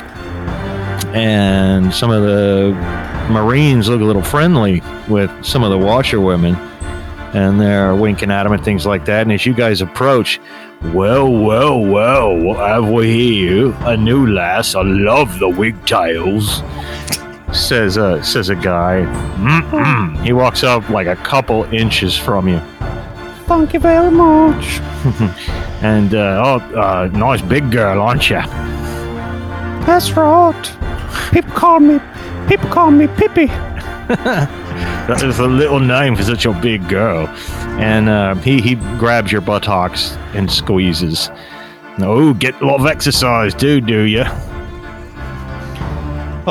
And 1.14 1.92
some 1.92 2.10
of 2.10 2.22
the 2.22 2.72
Marines 3.30 3.88
look 3.88 4.00
a 4.00 4.04
little 4.04 4.22
friendly 4.22 4.82
with 5.08 5.30
some 5.44 5.62
of 5.62 5.70
the 5.70 5.78
washerwomen. 5.78 6.56
And 7.34 7.60
they're 7.60 7.94
winking 7.94 8.30
at 8.30 8.44
them 8.44 8.52
and 8.52 8.64
things 8.64 8.86
like 8.86 9.04
that. 9.04 9.22
And 9.22 9.32
as 9.32 9.44
you 9.44 9.52
guys 9.52 9.82
approach, 9.82 10.40
well, 10.94 11.30
well, 11.30 11.78
well, 11.78 12.54
have 12.54 12.88
we 12.88 13.12
here? 13.12 13.74
A 13.80 13.96
new 13.96 14.26
lass. 14.28 14.74
I 14.74 14.82
love 14.82 15.38
the 15.38 15.48
wigtails. 15.48 16.62
Says 17.52 17.96
uh 17.96 18.22
says 18.22 18.50
a 18.50 18.54
guy. 18.54 19.04
Mm-mm. 19.38 20.24
He 20.24 20.32
walks 20.32 20.62
up 20.62 20.88
like 20.90 21.06
a 21.06 21.16
couple 21.16 21.64
inches 21.72 22.16
from 22.16 22.48
you. 22.48 22.60
Thank 23.46 23.72
you 23.72 23.80
very 23.80 24.10
much. 24.10 24.80
And 25.80 26.12
uh, 26.12 26.42
oh, 26.44 26.76
uh, 26.76 27.06
nice 27.12 27.40
big 27.40 27.70
girl, 27.70 28.02
aren't 28.02 28.28
you? 28.28 28.40
That's 29.86 30.10
right. 30.16 30.76
People 31.30 31.52
call 31.52 31.78
me. 31.78 32.00
People 32.48 32.68
call 32.68 32.90
me 32.90 33.06
Pippi. 33.06 33.46
That 35.08 35.22
is 35.22 35.38
a 35.38 35.46
little 35.46 35.80
name 35.80 36.16
for 36.16 36.22
such 36.22 36.44
a 36.44 36.52
big 36.52 36.86
girl. 36.88 37.28
And 37.80 38.08
uh, 38.08 38.34
he 38.36 38.60
he 38.60 38.74
grabs 38.98 39.32
your 39.32 39.40
buttocks 39.40 40.16
and 40.34 40.50
squeezes. 40.50 41.30
Oh, 42.00 42.34
get 42.34 42.60
a 42.60 42.66
lot 42.66 42.80
of 42.80 42.86
exercise 42.86 43.54
too, 43.54 43.80
do 43.80 44.02
you? 44.02 44.24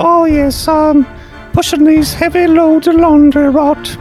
Oh 0.05 0.25
yes, 0.25 0.67
um, 0.67 1.05
pushing 1.53 1.83
these 1.83 2.13
heavy 2.13 2.47
loads 2.47 2.87
of 2.87 2.95
laundry 2.95 3.49
rot. 3.49 3.97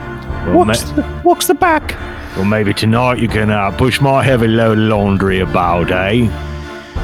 Well, 0.47 0.65
Walks, 0.65 0.91
ma- 0.91 0.97
the, 0.97 1.23
walks 1.25 1.47
the 1.47 1.55
back. 1.55 1.97
Well, 2.37 2.45
maybe 2.45 2.75
tonight 2.75 3.19
you 3.19 3.29
can 3.29 3.51
uh, 3.51 3.71
push 3.77 4.01
my 4.01 4.23
heavy 4.23 4.47
load 4.49 4.79
of 4.79 4.85
laundry 4.85 5.41
about, 5.41 5.91
eh? 5.91 6.29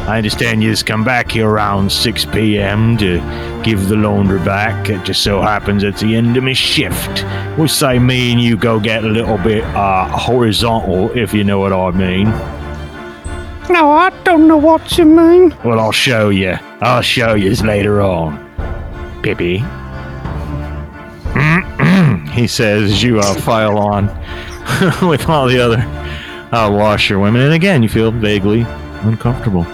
I 0.06 0.16
understand 0.18 0.62
you 0.62 0.70
just 0.70 0.84
come 0.84 1.04
back 1.04 1.30
here 1.30 1.48
around 1.48 1.90
6 1.92 2.24
p.m. 2.26 2.96
to 2.98 3.18
give 3.62 3.88
the 3.88 3.94
laundry 3.96 4.40
back. 4.40 4.90
It 4.90 5.04
just 5.04 5.22
so 5.22 5.40
happens 5.40 5.84
it's 5.84 6.00
the 6.00 6.16
end 6.16 6.36
of 6.36 6.42
my 6.42 6.52
shift. 6.52 7.24
We'll 7.56 7.68
say 7.68 7.98
me 8.00 8.32
and 8.32 8.40
you 8.40 8.56
go 8.56 8.80
get 8.80 9.04
a 9.04 9.08
little 9.08 9.38
bit 9.38 9.62
uh, 9.64 10.08
horizontal, 10.08 11.16
if 11.16 11.32
you 11.32 11.44
know 11.44 11.60
what 11.60 11.72
I 11.72 11.92
mean. 11.92 12.24
No, 13.72 13.90
I 13.92 14.10
don't 14.24 14.48
know 14.48 14.56
what 14.56 14.98
you 14.98 15.04
mean. 15.04 15.56
Well, 15.64 15.78
I'll 15.78 15.92
show 15.92 16.30
you. 16.30 16.58
I'll 16.80 17.00
show 17.00 17.34
you 17.34 17.54
later 17.62 18.02
on. 18.02 18.51
Pippi. 19.22 19.58
he 22.32 22.46
says 22.46 22.90
as 22.90 23.02
you 23.02 23.20
uh, 23.20 23.34
file 23.34 23.78
on 23.78 24.06
with 25.08 25.28
all 25.28 25.46
the 25.46 25.58
other 25.58 25.78
uh, 26.52 26.70
washerwomen. 26.70 27.42
And 27.42 27.54
again, 27.54 27.82
you 27.82 27.88
feel 27.88 28.10
vaguely 28.10 28.62
uncomfortable. 29.02 29.66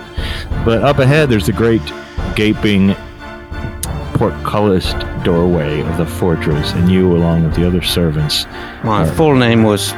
But 0.64 0.82
up 0.82 0.98
ahead, 0.98 1.28
there's 1.28 1.46
the 1.46 1.52
great 1.52 1.82
gaping 2.34 2.94
portcullis 4.14 4.94
doorway 5.22 5.80
of 5.80 5.96
the 5.96 6.06
fortress, 6.06 6.72
and 6.72 6.90
you, 6.90 7.16
along 7.16 7.44
with 7.44 7.54
the 7.54 7.66
other 7.66 7.82
servants, 7.82 8.46
My 8.82 9.08
full 9.08 9.36
name 9.36 9.62
was 9.62 9.92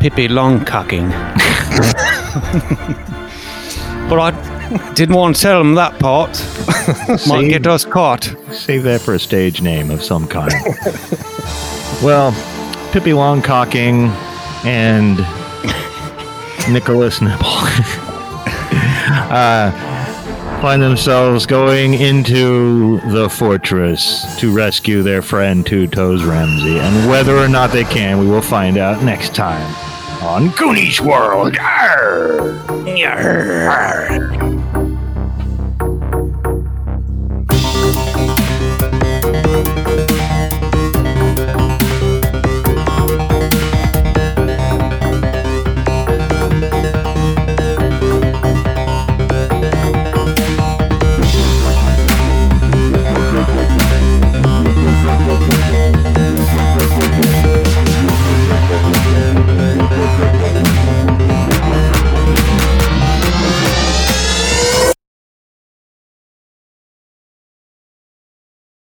Pippi 0.00 0.28
Longcocking. 0.28 1.10
but 4.08 4.18
I 4.18 4.55
didn't 4.94 5.14
want 5.14 5.36
to 5.36 5.42
tell 5.42 5.60
him 5.60 5.74
that 5.74 5.98
part. 5.98 6.30
Might 7.28 7.42
See? 7.42 7.48
get 7.48 7.66
us 7.66 7.84
caught. 7.84 8.24
Save 8.52 8.84
that 8.84 9.00
for 9.00 9.14
a 9.14 9.18
stage 9.18 9.62
name 9.62 9.90
of 9.90 10.02
some 10.02 10.26
kind. 10.26 10.52
well, 12.02 12.32
Pippi 12.92 13.10
Longcocking 13.10 14.08
and 14.64 15.18
Nicholas 16.72 17.20
Nibble 17.20 17.44
uh, 19.30 19.70
find 20.60 20.82
themselves 20.82 21.46
going 21.46 21.94
into 21.94 22.98
the 23.10 23.28
fortress 23.28 24.36
to 24.38 24.52
rescue 24.52 25.02
their 25.02 25.22
friend 25.22 25.66
Two 25.66 25.86
Toes 25.86 26.24
Ramsey. 26.24 26.78
And 26.78 27.08
whether 27.10 27.36
or 27.36 27.48
not 27.48 27.70
they 27.70 27.84
can, 27.84 28.18
we 28.18 28.26
will 28.26 28.42
find 28.42 28.78
out 28.78 29.02
next 29.04 29.34
time 29.34 29.74
on 30.22 30.50
Goonies 30.50 31.00
World. 31.00 31.54
Yarr! 31.54 32.66
Yarr! 32.96 34.55